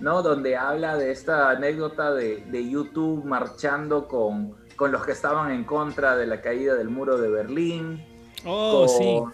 ¿no? 0.00 0.22
Donde 0.22 0.56
habla 0.56 0.96
de 0.96 1.10
esta 1.10 1.50
anécdota 1.50 2.12
de, 2.12 2.44
de 2.46 2.68
YouTube 2.68 3.24
marchando 3.24 4.08
con, 4.08 4.54
con 4.76 4.92
los 4.92 5.04
que 5.04 5.12
estaban 5.12 5.50
en 5.50 5.64
contra 5.64 6.16
de 6.16 6.26
la 6.26 6.40
caída 6.40 6.74
del 6.74 6.88
muro 6.88 7.18
de 7.18 7.28
Berlín. 7.28 8.04
Oh, 8.46 8.86
con, 8.86 9.32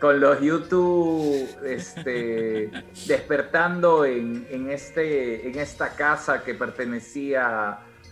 con 0.00 0.20
los 0.20 0.40
YouTube 0.40 1.48
este, 1.64 2.70
despertando 3.06 4.04
en, 4.04 4.46
en, 4.50 4.70
este, 4.70 5.48
en 5.48 5.58
esta 5.58 5.90
casa 5.94 6.42
que 6.44 6.54
pertenecía 6.54 7.68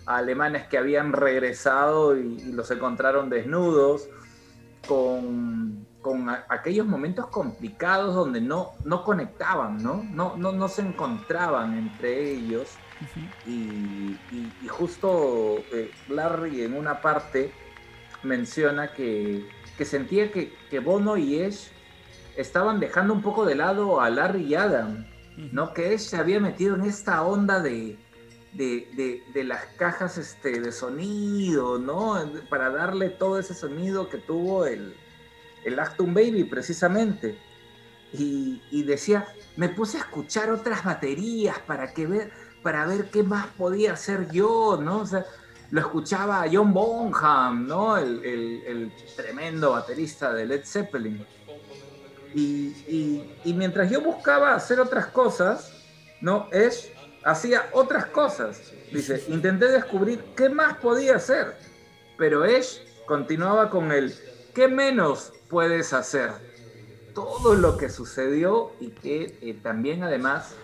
a 0.07 0.17
alemanes 0.17 0.67
que 0.67 0.79
habían 0.79 1.13
regresado 1.13 2.17
y, 2.17 2.43
y 2.43 2.53
los 2.53 2.71
encontraron 2.71 3.29
desnudos, 3.31 4.09
con, 4.89 5.87
con 6.01 6.29
a- 6.29 6.45
aquellos 6.49 6.87
momentos 6.87 7.27
complicados 7.29 8.15
donde 8.15 8.41
no, 8.41 8.73
no 8.85 9.05
conectaban, 9.05 9.83
¿no? 9.83 10.05
No, 10.13 10.37
no, 10.37 10.53
no 10.53 10.69
se 10.69 10.83
encontraban 10.83 11.77
entre 11.77 12.31
ellos. 12.33 12.77
Y, 13.47 14.19
y- 14.31 14.53
y 14.63 14.69
justo 14.69 15.59
eh, 15.73 15.91
Larry 16.09 16.63
en 16.63 16.75
una 16.77 17.01
parte 17.01 17.53
menciona 18.23 18.93
que, 18.93 19.49
que 19.79 19.85
sentía 19.85 20.31
que, 20.31 20.53
que 20.69 20.79
Bono 20.81 21.17
y 21.17 21.43
Ash 21.43 21.69
estaban 22.37 22.79
dejando 22.81 23.15
un 23.15 23.23
poco 23.23 23.45
de 23.47 23.55
lado 23.55 24.01
a 24.01 24.11
Larry 24.11 24.45
y 24.45 24.55
Adam, 24.55 25.07
¿no? 25.53 25.73
Que 25.73 25.95
Ash 25.95 26.01
se 26.01 26.17
había 26.19 26.41
metido 26.41 26.75
en 26.77 26.83
esta 26.83 27.23
onda 27.23 27.61
de, 27.61 27.99
de, 28.53 28.89
de- 28.95 29.23
de 29.33 29.45
las 29.45 29.65
cajas 29.79 30.19
este, 30.19 30.61
de 30.61 30.71
sonido, 30.73 31.79
¿no? 31.79 32.17
Para 32.51 32.69
darle 32.71 33.09
todo 33.09 33.39
ese 33.39 33.55
sonido 33.55 34.11
que 34.11 34.19
tuvo 34.19 34.67
el, 34.67 34.95
el 35.65 35.79
Acton 35.79 36.15
Baby 36.15 36.45
precisamente. 36.45 37.39
Y, 38.13 38.83
decía, 38.83 39.29
me 39.57 39.69
puse 39.69 39.99
a 39.99 40.01
escuchar 40.01 40.51
otras 40.51 40.85
baterías 40.85 41.59
para, 41.61 41.93
que 41.95 42.07
ver, 42.07 42.33
para 42.63 42.85
ver 42.85 43.11
qué 43.11 43.23
más 43.23 43.47
podía 43.57 43.93
hacer 43.93 44.31
yo, 44.33 44.81
¿no? 44.83 45.03
O 45.03 45.07
lo 45.71 45.81
escuchaba 45.81 46.45
John 46.53 46.73
Bonham, 46.73 47.69
¿no? 47.69 47.97
El, 47.97 48.25
el- 48.25 48.93
tremendo 49.17 49.71
baterista 49.73 50.33
de 50.33 50.47
Led 50.47 50.65
Zeppelin. 50.65 51.25
Y, 52.35 53.33
y- 53.45 53.53
mientras 53.55 53.91
yo 53.91 54.01
buscaba 54.01 54.55
hacer 54.55 54.81
otras 54.81 55.07
cosas, 55.07 55.73
¿no? 56.21 56.49
Ash 56.53 56.87
hacía 57.25 57.69
otras 57.73 58.07
cosas. 58.07 58.73
Dice, 58.93 59.23
intenté 59.29 59.67
descubrir 59.67 60.25
qué 60.37 60.49
más 60.49 60.77
podía 60.79 61.17
hacer, 61.17 61.57
pero 62.19 62.43
Ash 62.43 62.79
continuaba 63.07 63.71
con 63.71 63.93
el, 63.93 64.13
¿qué 64.53 64.67
menos 64.67 65.33
puedes 65.51 65.93
hacer? 65.93 66.31
todo 67.15 67.55
lo 67.55 67.77
que 67.77 67.89
sucedió 67.89 68.73
y 68.81 68.89
que 68.89 69.39
eh, 69.41 69.57
también 69.63 70.03
además 70.03 70.55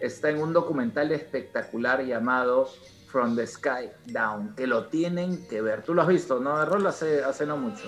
está 0.00 0.30
en 0.30 0.40
un 0.40 0.52
documental 0.52 1.12
espectacular 1.12 2.04
llamado 2.04 2.70
From 3.06 3.36
the 3.36 3.46
Sky 3.46 3.90
Down, 4.06 4.54
que 4.54 4.66
lo 4.66 4.86
tienen 4.86 5.46
que 5.48 5.60
ver. 5.60 5.82
Tú 5.82 5.94
lo 5.94 6.02
has 6.02 6.08
visto, 6.08 6.40
¿no? 6.40 6.64
Rol 6.64 6.86
hace, 6.86 7.24
hace 7.24 7.46
no 7.46 7.56
mucho. 7.56 7.84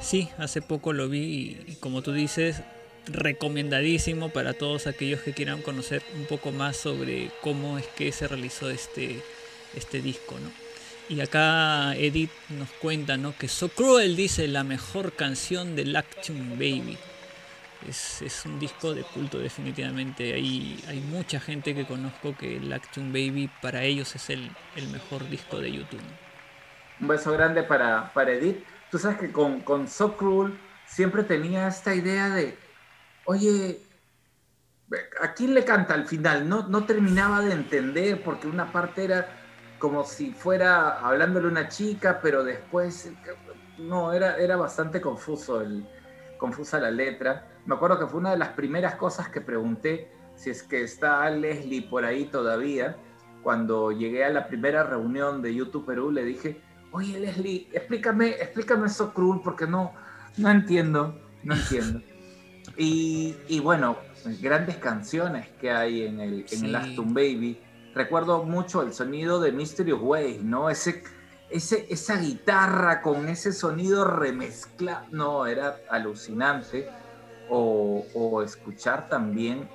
Sí, 0.00 0.28
hace 0.38 0.60
poco 0.60 0.92
lo 0.92 1.08
vi 1.08 1.20
y, 1.20 1.72
y 1.72 1.76
como 1.76 2.02
tú 2.02 2.12
dices, 2.12 2.62
recomendadísimo 3.06 4.30
para 4.30 4.52
todos 4.52 4.86
aquellos 4.86 5.20
que 5.20 5.32
quieran 5.32 5.62
conocer 5.62 6.02
un 6.16 6.26
poco 6.26 6.52
más 6.52 6.76
sobre 6.76 7.30
cómo 7.42 7.78
es 7.78 7.86
que 7.86 8.12
se 8.12 8.28
realizó 8.28 8.70
este, 8.70 9.22
este 9.74 10.02
disco, 10.02 10.34
¿no? 10.38 10.65
Y 11.08 11.20
acá 11.20 11.94
Edith 11.94 12.32
nos 12.48 12.68
cuenta, 12.70 13.16
¿no? 13.16 13.36
Que 13.36 13.46
So 13.46 13.68
Cruel 13.68 14.16
dice 14.16 14.48
la 14.48 14.64
mejor 14.64 15.12
canción 15.12 15.76
del 15.76 15.94
Action 15.94 16.50
Baby. 16.58 16.98
Es, 17.88 18.42
un 18.44 18.58
disco 18.58 18.92
de 18.92 19.02
culto 19.02 19.38
definitivamente. 19.38 20.34
Hay, 20.34 20.82
hay 20.88 20.98
mucha 21.00 21.38
gente 21.38 21.74
que 21.74 21.86
conozco 21.86 22.36
que 22.36 22.56
el 22.56 22.80
Baby 22.96 23.48
para 23.62 23.84
ellos 23.84 24.16
es 24.16 24.30
el, 24.30 24.50
el 24.74 24.88
mejor 24.88 25.28
disco 25.28 25.60
de 25.60 25.70
YouTube. 25.70 26.00
Un 27.00 27.08
beso 27.08 27.30
grande 27.32 27.62
para, 27.62 28.12
para 28.12 28.32
Edith. 28.32 28.64
Tú 28.90 28.98
sabes 28.98 29.18
que 29.18 29.30
con, 29.30 29.60
con 29.60 29.86
So 29.86 30.16
Cruel 30.16 30.58
siempre 30.86 31.22
tenía 31.22 31.68
esta 31.68 31.94
idea 31.94 32.30
de, 32.30 32.56
oye, 33.26 33.78
¿a 35.20 35.34
quién 35.34 35.54
le 35.54 35.64
canta 35.64 35.94
al 35.94 36.08
final? 36.08 36.48
No, 36.48 36.66
no 36.66 36.84
terminaba 36.84 37.42
de 37.42 37.52
entender 37.52 38.22
porque 38.24 38.48
una 38.48 38.72
parte 38.72 39.04
era 39.04 39.45
como 39.78 40.04
si 40.04 40.30
fuera 40.32 41.00
hablándole 41.00 41.48
a 41.48 41.50
una 41.50 41.68
chica, 41.68 42.20
pero 42.22 42.44
después 42.44 43.10
no, 43.78 44.12
era, 44.12 44.36
era 44.38 44.56
bastante 44.56 45.00
confuso 45.00 45.60
el, 45.60 45.86
confusa 46.38 46.78
la 46.80 46.90
letra. 46.90 47.48
Me 47.66 47.74
acuerdo 47.74 47.98
que 47.98 48.06
fue 48.06 48.20
una 48.20 48.30
de 48.30 48.38
las 48.38 48.50
primeras 48.50 48.94
cosas 48.94 49.28
que 49.28 49.40
pregunté 49.40 50.10
si 50.34 50.50
es 50.50 50.62
que 50.62 50.82
está 50.82 51.28
Leslie 51.30 51.82
por 51.82 52.04
ahí 52.04 52.26
todavía. 52.26 52.96
Cuando 53.42 53.92
llegué 53.92 54.24
a 54.24 54.30
la 54.30 54.48
primera 54.48 54.82
reunión 54.82 55.40
de 55.42 55.54
YouTube 55.54 55.86
Perú, 55.86 56.10
le 56.10 56.24
dije, 56.24 56.60
oye 56.92 57.18
Leslie, 57.20 57.68
explícame, 57.72 58.30
explícame 58.30 58.86
eso 58.86 59.12
cruel 59.12 59.40
porque 59.42 59.66
no, 59.66 59.92
no 60.36 60.50
entiendo, 60.50 61.20
no 61.42 61.54
entiendo. 61.54 62.00
Y, 62.76 63.36
y 63.48 63.60
bueno, 63.60 63.96
grandes 64.40 64.76
canciones 64.76 65.48
que 65.60 65.70
hay 65.70 66.02
en 66.06 66.20
el, 66.20 66.44
en 66.50 66.64
el 66.64 66.70
Sí. 66.70 66.74
Aston 66.74 67.14
Baby. 67.14 67.60
Recuerdo 67.96 68.44
mucho 68.44 68.82
el 68.82 68.92
sonido 68.92 69.40
de 69.40 69.50
Mysterious 69.50 69.98
Ways, 70.00 70.42
¿no? 70.42 70.68
Ese, 70.70 71.02
ese, 71.50 71.86
esa 71.88 72.16
guitarra 72.18 73.00
con 73.02 73.28
ese 73.28 73.52
sonido 73.52 74.04
remezclado, 74.04 75.06
no, 75.10 75.46
era 75.46 75.78
alucinante. 75.90 76.88
O, 77.48 78.04
o 78.14 78.42
escuchar 78.42 79.08
también 79.08 79.68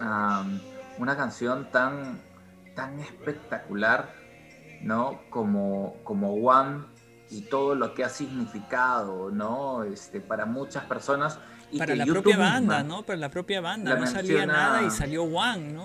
am, 0.00 0.60
una 0.98 1.16
canción 1.16 1.68
tan, 1.70 2.20
tan 2.74 2.98
espectacular, 3.00 4.12
¿no? 4.82 5.20
Como, 5.30 5.96
como 6.04 6.32
One 6.34 6.84
y 7.30 7.42
todo 7.42 7.74
lo 7.74 7.94
que 7.94 8.04
ha 8.04 8.08
significado, 8.08 9.30
¿no? 9.30 9.84
Este, 9.84 10.20
para 10.20 10.46
muchas 10.46 10.84
personas. 10.86 11.38
Y 11.70 11.78
Para 11.78 11.94
la 11.94 12.04
YouTube 12.06 12.22
propia 12.22 12.36
misma- 12.38 12.52
banda, 12.54 12.82
¿no? 12.82 13.02
Para 13.02 13.18
la 13.18 13.28
propia 13.30 13.60
banda. 13.60 13.94
la 13.94 14.00
no 14.00 14.06
salía 14.06 14.38
menciona- 14.46 14.52
nada 14.52 14.82
y 14.82 14.90
salió 14.90 15.24
One, 15.24 15.72
¿no? 15.72 15.84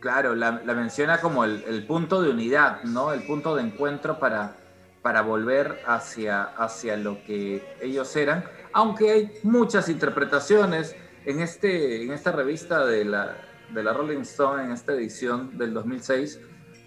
Claro, 0.00 0.34
la, 0.34 0.52
menciona 0.52 1.20
como 1.20 1.44
el, 1.44 1.84
punto 1.86 2.22
de 2.22 2.30
unidad, 2.30 2.82
¿no? 2.84 3.12
El 3.12 3.26
punto 3.26 3.56
de 3.56 3.62
encuentro 3.62 4.18
para, 4.18 4.56
para 5.02 5.22
volver 5.22 5.82
hacia, 5.86 6.42
hacia 6.42 6.96
lo 6.96 7.22
que 7.24 7.76
ellos 7.80 8.14
eran. 8.14 8.44
Aunque 8.72 9.10
hay 9.10 9.32
muchas 9.42 9.88
interpretaciones 9.88 10.94
en, 11.24 11.40
este, 11.40 12.02
en 12.02 12.12
esta 12.12 12.30
revista 12.30 12.84
de 12.84 13.04
la, 13.04 13.36
de 13.72 13.82
la 13.82 13.92
Rolling 13.92 14.20
Stone, 14.20 14.64
en 14.64 14.72
esta 14.72 14.92
edición 14.92 15.56
del 15.56 15.72
2006, 15.72 16.40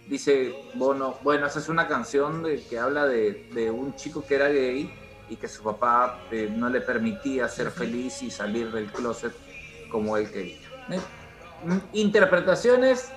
dice 0.07 0.53
Bono, 0.75 1.17
bueno, 1.23 1.47
esa 1.47 1.59
es 1.59 1.67
una 1.67 1.87
canción 1.87 2.43
de, 2.43 2.63
que 2.63 2.79
habla 2.79 3.05
de, 3.05 3.71
un 3.71 3.95
chico 3.95 4.23
que 4.25 4.35
era 4.35 4.49
gay 4.49 4.91
y 5.29 5.35
que 5.35 5.47
su 5.47 5.63
papá 5.63 6.21
eh, 6.31 6.51
no 6.55 6.69
le 6.69 6.81
permitía 6.81 7.47
ser 7.47 7.69
feliz 7.71 8.21
y 8.23 8.31
salir 8.31 8.71
del 8.71 8.91
closet 8.91 9.33
como 9.91 10.15
él 10.17 10.31
quería. 10.31 10.57
Interpretaciones 11.93 13.11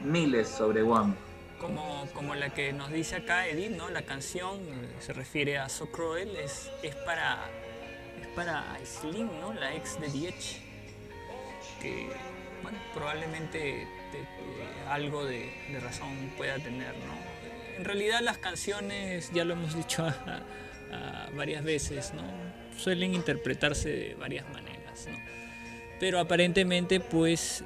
miles 0.00 0.48
sobre 0.48 0.82
One. 0.82 1.14
Como, 1.60 2.06
como 2.12 2.34
la 2.34 2.50
que 2.50 2.72
nos 2.72 2.90
dice 2.92 3.16
acá 3.16 3.46
Edith, 3.46 3.70
¿no? 3.72 3.88
La 3.88 4.02
canción 4.02 4.56
eh, 4.60 4.88
se 5.00 5.12
refiere 5.14 5.58
a 5.58 5.68
So 5.68 5.86
Cruel, 5.90 6.36
es, 6.36 6.70
es 6.82 6.94
para 6.96 7.38
es 8.20 8.26
para 8.28 8.72
Aislinn, 8.74 9.30
¿no? 9.40 9.52
La 9.54 9.74
ex 9.74 9.98
de 10.00 10.08
Diech. 10.08 10.60
Que, 11.80 12.08
bueno, 12.62 12.78
probablemente 12.94 13.86
te- 14.12 14.18
te- 14.18 14.88
algo 14.88 15.24
de, 15.24 15.50
de 15.70 15.80
razón 15.80 16.30
pueda 16.36 16.56
tener, 16.58 16.92
¿no? 16.98 17.76
En 17.78 17.84
realidad 17.84 18.20
las 18.20 18.38
canciones, 18.38 19.30
ya 19.32 19.44
lo 19.44 19.54
hemos 19.54 19.74
dicho 19.76 20.04
a- 20.04 20.42
a 20.92 21.28
varias 21.34 21.64
veces, 21.64 22.12
¿no? 22.14 22.22
Suelen 22.78 23.14
interpretarse 23.14 23.88
de 23.88 24.14
varias 24.14 24.46
maneras, 24.50 25.08
¿no? 25.10 25.18
Pero 25.98 26.18
aparentemente, 26.20 27.00
pues, 27.00 27.64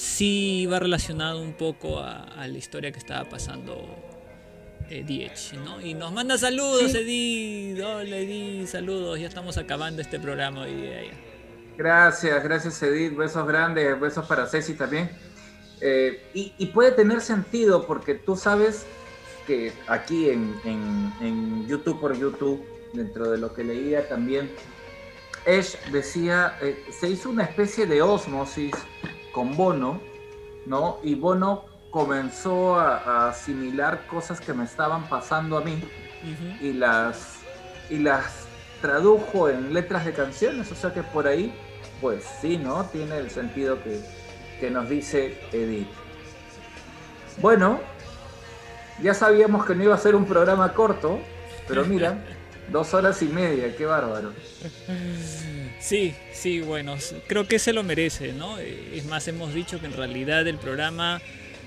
sí 0.00 0.64
va 0.64 0.78
relacionado 0.78 1.42
un 1.42 1.52
poco 1.52 1.98
a, 2.00 2.22
a 2.22 2.48
la 2.48 2.56
historia 2.56 2.90
que 2.90 2.98
estaba 2.98 3.28
pasando 3.28 3.76
eh, 4.88 5.04
¿no? 5.62 5.78
Y 5.84 5.92
nos 5.92 6.10
manda 6.10 6.38
saludos, 6.38 6.90
Sí. 6.90 6.96
Edith. 6.98 7.84
Hola, 7.84 8.16
Edith, 8.16 8.66
saludos. 8.66 9.20
Ya 9.20 9.28
estamos 9.28 9.58
acabando 9.58 10.00
este 10.00 10.18
programa 10.18 10.62
hoy 10.62 10.74
día. 10.74 11.02
ya. 11.04 11.12
Gracias, 11.76 12.42
gracias 12.42 12.82
Edith, 12.82 13.14
besos 13.14 13.46
grandes, 13.46 14.00
besos 14.00 14.24
para 14.26 14.46
Ceci 14.46 14.72
también. 14.72 15.10
Eh, 15.82 16.22
y, 16.32 16.54
y 16.56 16.66
puede 16.66 16.92
tener 16.92 17.20
sentido 17.20 17.86
porque 17.86 18.14
tú 18.14 18.36
sabes 18.36 18.86
que 19.46 19.70
aquí 19.86 20.30
en, 20.30 20.54
en- 20.64 21.12
en 21.20 21.66
YouTube 21.68 22.00
por 22.00 22.18
YouTube, 22.18 22.64
dentro 22.94 23.30
de 23.30 23.36
lo 23.36 23.52
que 23.52 23.64
leía 23.64 24.08
también, 24.08 24.50
Ash 25.46 25.74
decía, 25.92 26.56
eh, 26.62 26.82
se 26.90 27.08
hizo 27.10 27.28
una 27.28 27.44
especie 27.44 27.84
de 27.86 28.00
osmosis 28.02 28.72
con 29.32 29.56
Bono, 29.56 30.00
¿no? 30.66 30.98
Y 31.02 31.14
Bono 31.14 31.64
comenzó 31.90 32.78
a, 32.78 32.98
a 32.98 33.28
asimilar 33.30 34.06
cosas 34.06 34.40
que 34.40 34.52
me 34.52 34.64
estaban 34.64 35.08
pasando 35.08 35.58
a 35.58 35.60
mí 35.62 35.82
y 36.60 36.72
las, 36.72 37.38
y 37.88 37.98
las 37.98 38.46
tradujo 38.80 39.48
en 39.48 39.72
letras 39.74 40.04
de 40.04 40.12
canciones, 40.12 40.70
o 40.70 40.74
sea 40.74 40.92
que 40.92 41.02
por 41.02 41.26
ahí, 41.26 41.54
pues 42.00 42.24
sí, 42.40 42.56
¿no? 42.56 42.84
Tiene 42.86 43.18
el 43.18 43.30
sentido 43.30 43.82
que, 43.82 44.00
que 44.58 44.70
nos 44.70 44.88
dice 44.88 45.38
Edith. 45.52 45.88
Bueno, 47.38 47.80
ya 49.02 49.14
sabíamos 49.14 49.64
que 49.66 49.74
no 49.74 49.84
iba 49.84 49.94
a 49.94 49.98
ser 49.98 50.14
un 50.14 50.26
programa 50.26 50.72
corto, 50.74 51.18
pero 51.66 51.84
mira, 51.84 52.24
dos 52.70 52.94
horas 52.94 53.22
y 53.22 53.26
media, 53.26 53.74
qué 53.76 53.86
bárbaro. 53.86 54.32
Sí, 55.80 56.14
sí, 56.32 56.60
bueno, 56.60 56.96
creo 57.26 57.46
que 57.48 57.58
se 57.58 57.72
lo 57.72 57.82
merece, 57.82 58.32
¿no? 58.32 58.58
Eh, 58.58 58.92
Es 58.96 59.06
más, 59.06 59.26
hemos 59.28 59.54
dicho 59.54 59.80
que 59.80 59.86
en 59.86 59.94
realidad 59.94 60.46
el 60.46 60.58
programa, 60.58 61.22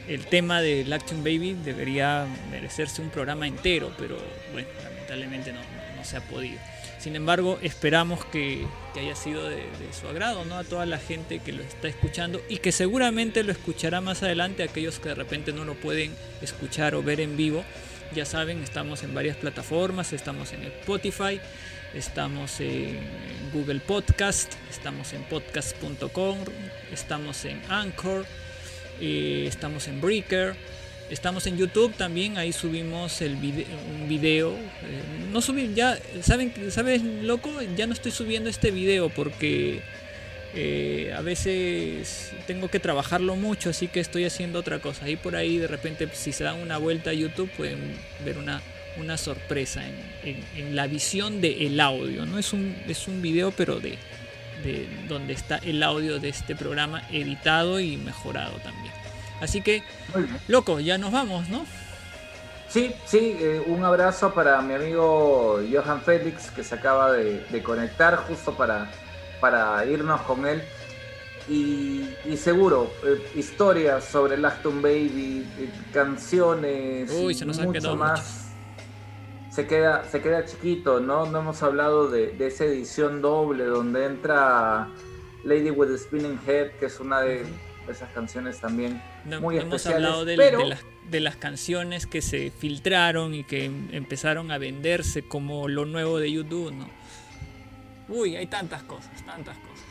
el 0.08 0.26
tema 0.28 0.62
del 0.62 0.92
Action 0.94 1.24
Baby 1.24 1.56
debería 1.66 2.28
merecerse 2.52 3.02
un 3.02 3.10
programa 3.10 3.48
entero, 3.48 3.92
pero 3.98 4.18
bueno, 4.52 4.68
lamentablemente 4.84 5.52
no, 5.52 5.60
no- 5.62 5.96
no 5.98 6.06
se 6.06 6.18
ha 6.18 6.22
podido. 6.22 6.60
Sin 7.00 7.16
embargo, 7.16 7.60
esperamos 7.62 8.24
que, 8.26 8.66
que 8.94 9.00
haya 9.02 9.16
sido 9.16 9.50
de, 9.50 9.56
de 9.58 9.94
su 10.00 10.08
agrado, 10.08 10.46
¿no? 10.46 10.56
A 10.58 10.64
toda 10.64 10.86
la 10.86 11.00
gente 11.00 11.40
que 11.40 11.52
lo 11.52 11.64
está 11.64 11.88
escuchando 11.88 12.42
y 12.50 12.58
que 12.58 12.72
seguramente 12.72 13.44
lo 13.44 13.52
escuchará 13.52 14.00
más 14.00 14.22
adelante, 14.24 14.64
aquellos 14.64 15.00
que 15.00 15.10
de 15.10 15.16
repente 15.16 15.52
no 15.54 15.66
lo 15.66 15.74
pueden 15.74 16.14
escuchar 16.42 16.94
o 16.96 17.04
ver 17.04 17.20
en 17.20 17.36
vivo. 17.36 17.66
Ya 18.16 18.26
saben, 18.26 18.62
estamos 18.64 19.04
en 19.04 19.14
varias 19.14 19.36
plataformas, 19.38 20.14
estamos 20.14 20.54
en 20.54 20.64
Spotify, 20.64 21.42
estamos 21.94 22.60
en 22.60 23.00
Google 23.54 23.80
Podcast, 23.80 24.54
estamos 24.70 25.14
en 25.14 25.24
podcast.com, 25.24 26.38
estamos 26.92 27.46
en 27.46 27.62
Anchor, 27.70 28.26
eh, 29.00 29.46
estamos 29.48 29.88
en 29.88 30.02
Breaker, 30.02 30.56
estamos 31.10 31.46
en 31.48 31.58
YouTube 31.58 31.94
también, 31.96 32.38
ahí 32.38 32.52
subimos 32.52 33.22
el 33.22 33.36
vide- 33.38 33.68
un 33.96 34.08
video. 34.08 34.52
eh, 34.54 35.02
no 35.32 35.42
subí, 35.42 35.74
ya, 35.76 35.98
¿saben, 36.22 36.54
¿sabes, 36.72 37.02
loco? 37.04 37.60
Ya 37.76 37.86
no 37.88 37.94
estoy 37.94 38.12
subiendo 38.12 38.50
este 38.50 38.72
video 38.72 39.10
porque 39.10 39.82
eh, 40.56 41.12
a 41.16 41.22
veces 41.22 42.32
tengo 42.46 42.68
que 42.70 42.80
trabajarlo 42.80 43.36
mucho, 43.36 43.70
así 43.72 43.88
que 43.88 44.00
estoy 44.00 44.26
haciendo 44.26 44.60
otra 44.60 44.80
cosa. 44.80 45.10
Y 45.10 45.16
por 45.16 45.36
ahí 45.36 45.58
de 45.58 45.68
repente 45.68 46.08
si 46.14 46.32
se 46.32 46.44
dan 46.44 46.60
una 46.60 46.78
vuelta 46.78 47.10
a 47.12 47.14
YouTube 47.14 47.50
pueden 47.58 47.96
ver 48.24 48.38
una, 48.38 48.62
una 48.98 49.18
sorpresa 49.18 49.82
en, 49.88 49.96
en- 50.24 50.46
en 50.56 50.76
la 50.76 50.88
visión 50.88 51.42
del 51.42 51.80
audio. 51.80 52.26
No 52.26 52.38
es 52.38 52.54
un, 52.54 52.76
es 52.88 53.08
un 53.08 53.22
video, 53.22 53.52
pero 53.52 53.80
de, 53.80 53.98
de 54.64 54.88
donde 55.08 55.34
está 55.34 55.58
el 55.58 55.82
audio 55.84 56.20
de 56.20 56.30
este 56.30 56.56
programa 56.56 57.04
editado 57.12 57.80
y 57.80 57.98
mejorado 57.98 58.54
también. 58.64 58.94
Así 59.42 59.62
que, 59.62 59.84
loco, 60.48 60.80
ya 60.80 60.98
nos 60.98 61.12
vamos, 61.12 61.50
¿no? 61.50 61.66
Sí, 62.70 62.92
sí, 63.06 63.36
eh, 63.40 63.62
un 63.68 63.84
abrazo 63.84 64.34
para 64.34 64.60
mi 64.62 64.74
amigo 64.74 65.60
Johan 65.72 66.02
Félix 66.02 66.50
que 66.50 66.64
se 66.64 66.74
acaba 66.76 67.12
de, 67.12 67.42
de 67.52 67.62
conectar 67.62 68.16
justo 68.18 68.56
para, 68.56 68.90
para 69.40 69.86
irnos 69.86 70.22
con 70.22 70.48
él. 70.48 70.62
Y, 71.50 72.08
y 72.26 72.38
seguro, 72.38 72.92
eh, 73.06 73.22
historias 73.36 74.06
sobre 74.06 74.36
el 74.36 74.46
Acton 74.46 74.82
Baby, 74.82 75.46
eh, 75.60 75.70
canciones, 75.92 77.12
Uy, 77.12 77.34
se 77.34 77.46
nos 77.46 77.60
han 77.60 77.66
mucho 77.66 77.80
quedado 77.82 77.98
más. 77.98 78.43
Se 79.54 79.68
queda, 79.68 80.04
se 80.10 80.22
queda 80.22 80.46
chiquito, 80.46 81.00
¿no? 81.00 81.28
No 81.28 81.40
hemos 81.40 81.62
hablado 81.62 82.10
de, 82.10 82.32
de 82.32 82.48
esa 82.48 82.66
edición 82.66 83.22
doble 83.22 83.66
donde 83.66 84.06
entra 84.06 84.88
Lady 85.44 85.70
with 85.70 85.90
the 85.90 85.98
Spinning 85.98 86.40
Head, 86.48 86.72
que 86.80 86.88
es 86.88 87.00
una 87.00 87.22
de 87.22 87.46
esas 87.88 88.10
canciones 88.14 88.60
también 88.60 89.00
No, 89.26 89.42
muy 89.42 89.56
no 89.56 89.62
hemos 89.62 89.76
especiales. 89.76 90.06
hablado 90.08 90.26
de, 90.26 90.38
pero 90.38 90.58
de 90.60 90.66
las, 90.66 90.80
de 91.10 91.20
las 91.20 91.36
canciones 91.36 92.08
que 92.08 92.22
se 92.24 92.50
filtraron 92.50 93.36
y 93.36 93.44
que 93.44 93.66
em- 93.66 93.90
empezaron 93.92 94.52
a 94.52 94.58
venderse 94.58 95.22
como 95.28 95.68
lo 95.68 95.86
nuevo 95.86 96.18
de 96.18 96.32
YouTube, 96.32 96.72
¿no? 96.74 96.88
Uy, 98.10 98.36
hay 98.36 98.48
tantas 98.48 98.82
cosas, 98.84 99.24
tantas 99.26 99.56
cosas. 99.58 99.86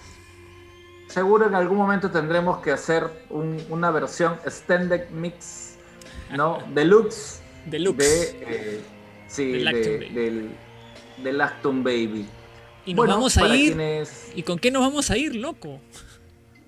seguro 1.07 1.47
en 1.47 1.55
algún 1.55 1.77
momento 1.79 2.11
tendremos 2.11 2.59
que 2.63 2.73
hacer 2.73 3.05
un- 3.31 3.63
una 3.69 3.91
versión 3.93 4.35
extended 4.45 5.09
mix, 5.11 5.77
¿no? 6.35 6.59
Deluxe. 6.75 7.41
Deluxe. 7.67 7.99
De, 7.99 8.45
eh, 8.77 8.81
sí, 9.33 9.53
Del 9.53 9.65
de- 9.65 10.11
del, 10.11 10.51
del 11.23 11.41
Acton 11.41 11.83
Baby. 11.83 12.27
Y 12.85 12.95
nos 12.95 12.97
Bueno, 12.97 13.15
vamos 13.15 13.37
a 13.39 13.55
ir. 13.57 13.75
Quienes, 13.75 14.33
¿Y 14.35 14.43
con 14.43 14.59
qué 14.59 14.71
nos 14.71 14.83
vamos 14.83 15.11
a 15.11 15.17
ir, 15.17 15.35
loco? 15.37 15.81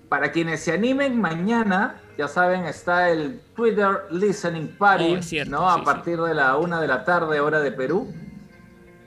para 0.09 0.31
quienes 0.31 0.61
se 0.61 0.71
animen 0.71 1.19
mañana, 1.19 1.99
ya 2.17 2.27
saben, 2.27 2.65
está 2.65 3.09
el 3.09 3.41
Twitter 3.55 4.03
Listening 4.11 4.67
Party, 4.77 5.15
Oh, 5.17 5.21
cierto, 5.21 5.51
¿no? 5.51 5.69
A 5.69 5.75
sí. 5.79 5.81
partir 5.83 6.21
de 6.21 6.33
la 6.33 6.55
una 6.57 6.79
de 6.79 6.87
la 6.87 7.03
tarde, 7.03 7.39
hora 7.39 7.59
de 7.59 7.71
Perú. 7.71 8.13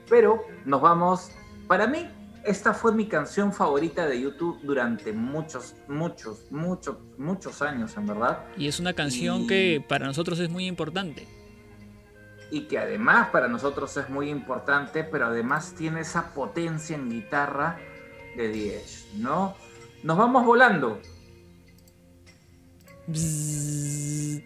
Pero 0.09 0.43
nos 0.65 0.81
vamos. 0.81 1.31
Para 1.67 1.87
mí, 1.87 2.07
esta 2.45 2.73
fue 2.73 2.91
mi 2.93 3.05
canción 3.07 3.53
favorita 3.53 4.05
de 4.07 4.21
YouTube 4.21 4.59
durante 4.61 5.13
muchos, 5.13 5.73
muchos, 5.87 6.45
muchos, 6.51 6.97
muchos 7.17 7.61
años, 7.61 7.95
en 7.97 8.05
verdad. 8.05 8.45
Y 8.57 8.67
es 8.67 8.79
una 8.79 8.93
canción 8.93 9.43
Y- 9.43 9.47
que 9.47 9.85
para 9.87 10.05
nosotros 10.05 10.37
es 10.39 10.49
muy 10.49 10.65
importante. 10.67 11.27
Y 12.51 12.61
que 12.61 12.77
además 12.79 13.29
para 13.29 13.47
nosotros 13.47 13.95
es 13.97 14.09
muy 14.09 14.29
importante, 14.29 15.03
pero 15.03 15.27
además 15.27 15.73
tiene 15.77 16.01
esa 16.01 16.33
potencia 16.33 16.95
en 16.95 17.09
guitarra 17.09 17.77
de 18.35 18.49
10, 18.49 19.07
¿no? 19.15 19.55
Nos 20.03 20.17
vamos 20.17 20.45
volando. 20.45 20.99
Bzzz. 23.07 24.41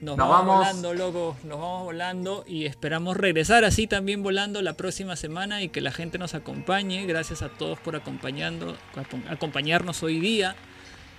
Nos, 0.00 0.16
Nos 0.16 0.28
vamos, 0.28 0.46
vamos. 0.46 0.56
volando, 0.82 0.94
loco. 0.94 1.36
Nos 1.44 1.58
vamos 1.60 1.82
volando 1.84 2.44
y 2.46 2.64
esperamos 2.64 3.16
regresar 3.18 3.64
así 3.64 3.86
también 3.86 4.22
volando 4.22 4.62
la 4.62 4.72
próxima 4.72 5.14
semana 5.14 5.62
y 5.62 5.68
que 5.68 5.82
la 5.82 5.92
gente 5.92 6.16
nos 6.18 6.34
acompañe. 6.34 7.04
Gracias 7.04 7.42
a 7.42 7.50
todos 7.50 7.78
por 7.80 7.96
acompañando, 7.96 8.76
acom- 8.94 9.30
acompañarnos 9.30 10.02
hoy 10.02 10.18
día. 10.18 10.56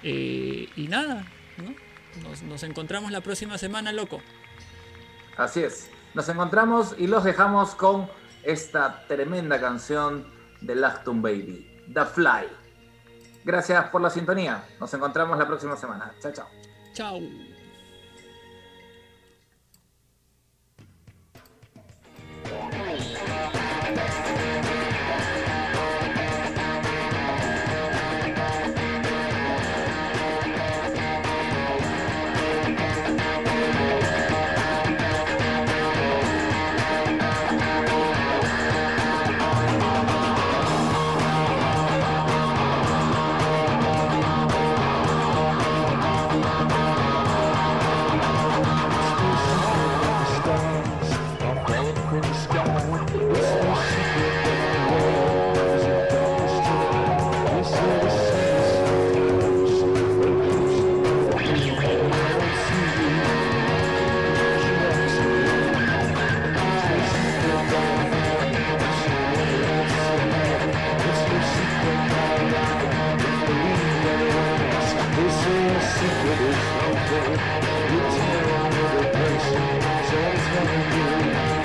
Eh, 0.02 0.68
y 0.76 0.88
nada, 0.88 1.28
¿no? 1.58 2.28
Nos, 2.28 2.42
nos 2.42 2.64
encontramos 2.64 3.12
la 3.12 3.22
próxima 3.22 3.60
semana, 3.60 3.92
loco. 3.92 4.20
Así 5.38 5.62
es. 5.62 5.90
Nos 6.14 6.28
encontramos 6.30 6.96
y 6.98 7.08
los 7.08 7.24
dejamos 7.24 7.76
con 7.76 8.10
esta 8.44 9.06
tremenda 9.08 9.60
canción 9.60 10.26
de 10.62 10.76
Lactum 10.76 11.22
Baby, 11.22 11.86
The 11.94 12.06
Fly. 12.06 12.48
Gracias 13.44 13.90
por 13.90 14.02
la 14.02 14.10
sintonía. 14.10 14.64
Nos 14.80 14.94
encontramos 14.94 15.38
la 15.38 15.48
próxima 15.48 15.76
semana. 15.76 16.14
Chao, 16.22 16.32
chao. 16.32 16.48
Chao. 16.94 17.20
secret 76.02 76.42
is 76.50 76.62
open. 76.88 77.32
You 77.92 78.00
tear 78.16 78.46
on 78.58 78.72
the 78.72 78.88
so 80.10 80.18
it's 80.34 80.48
nothing. 80.56 81.61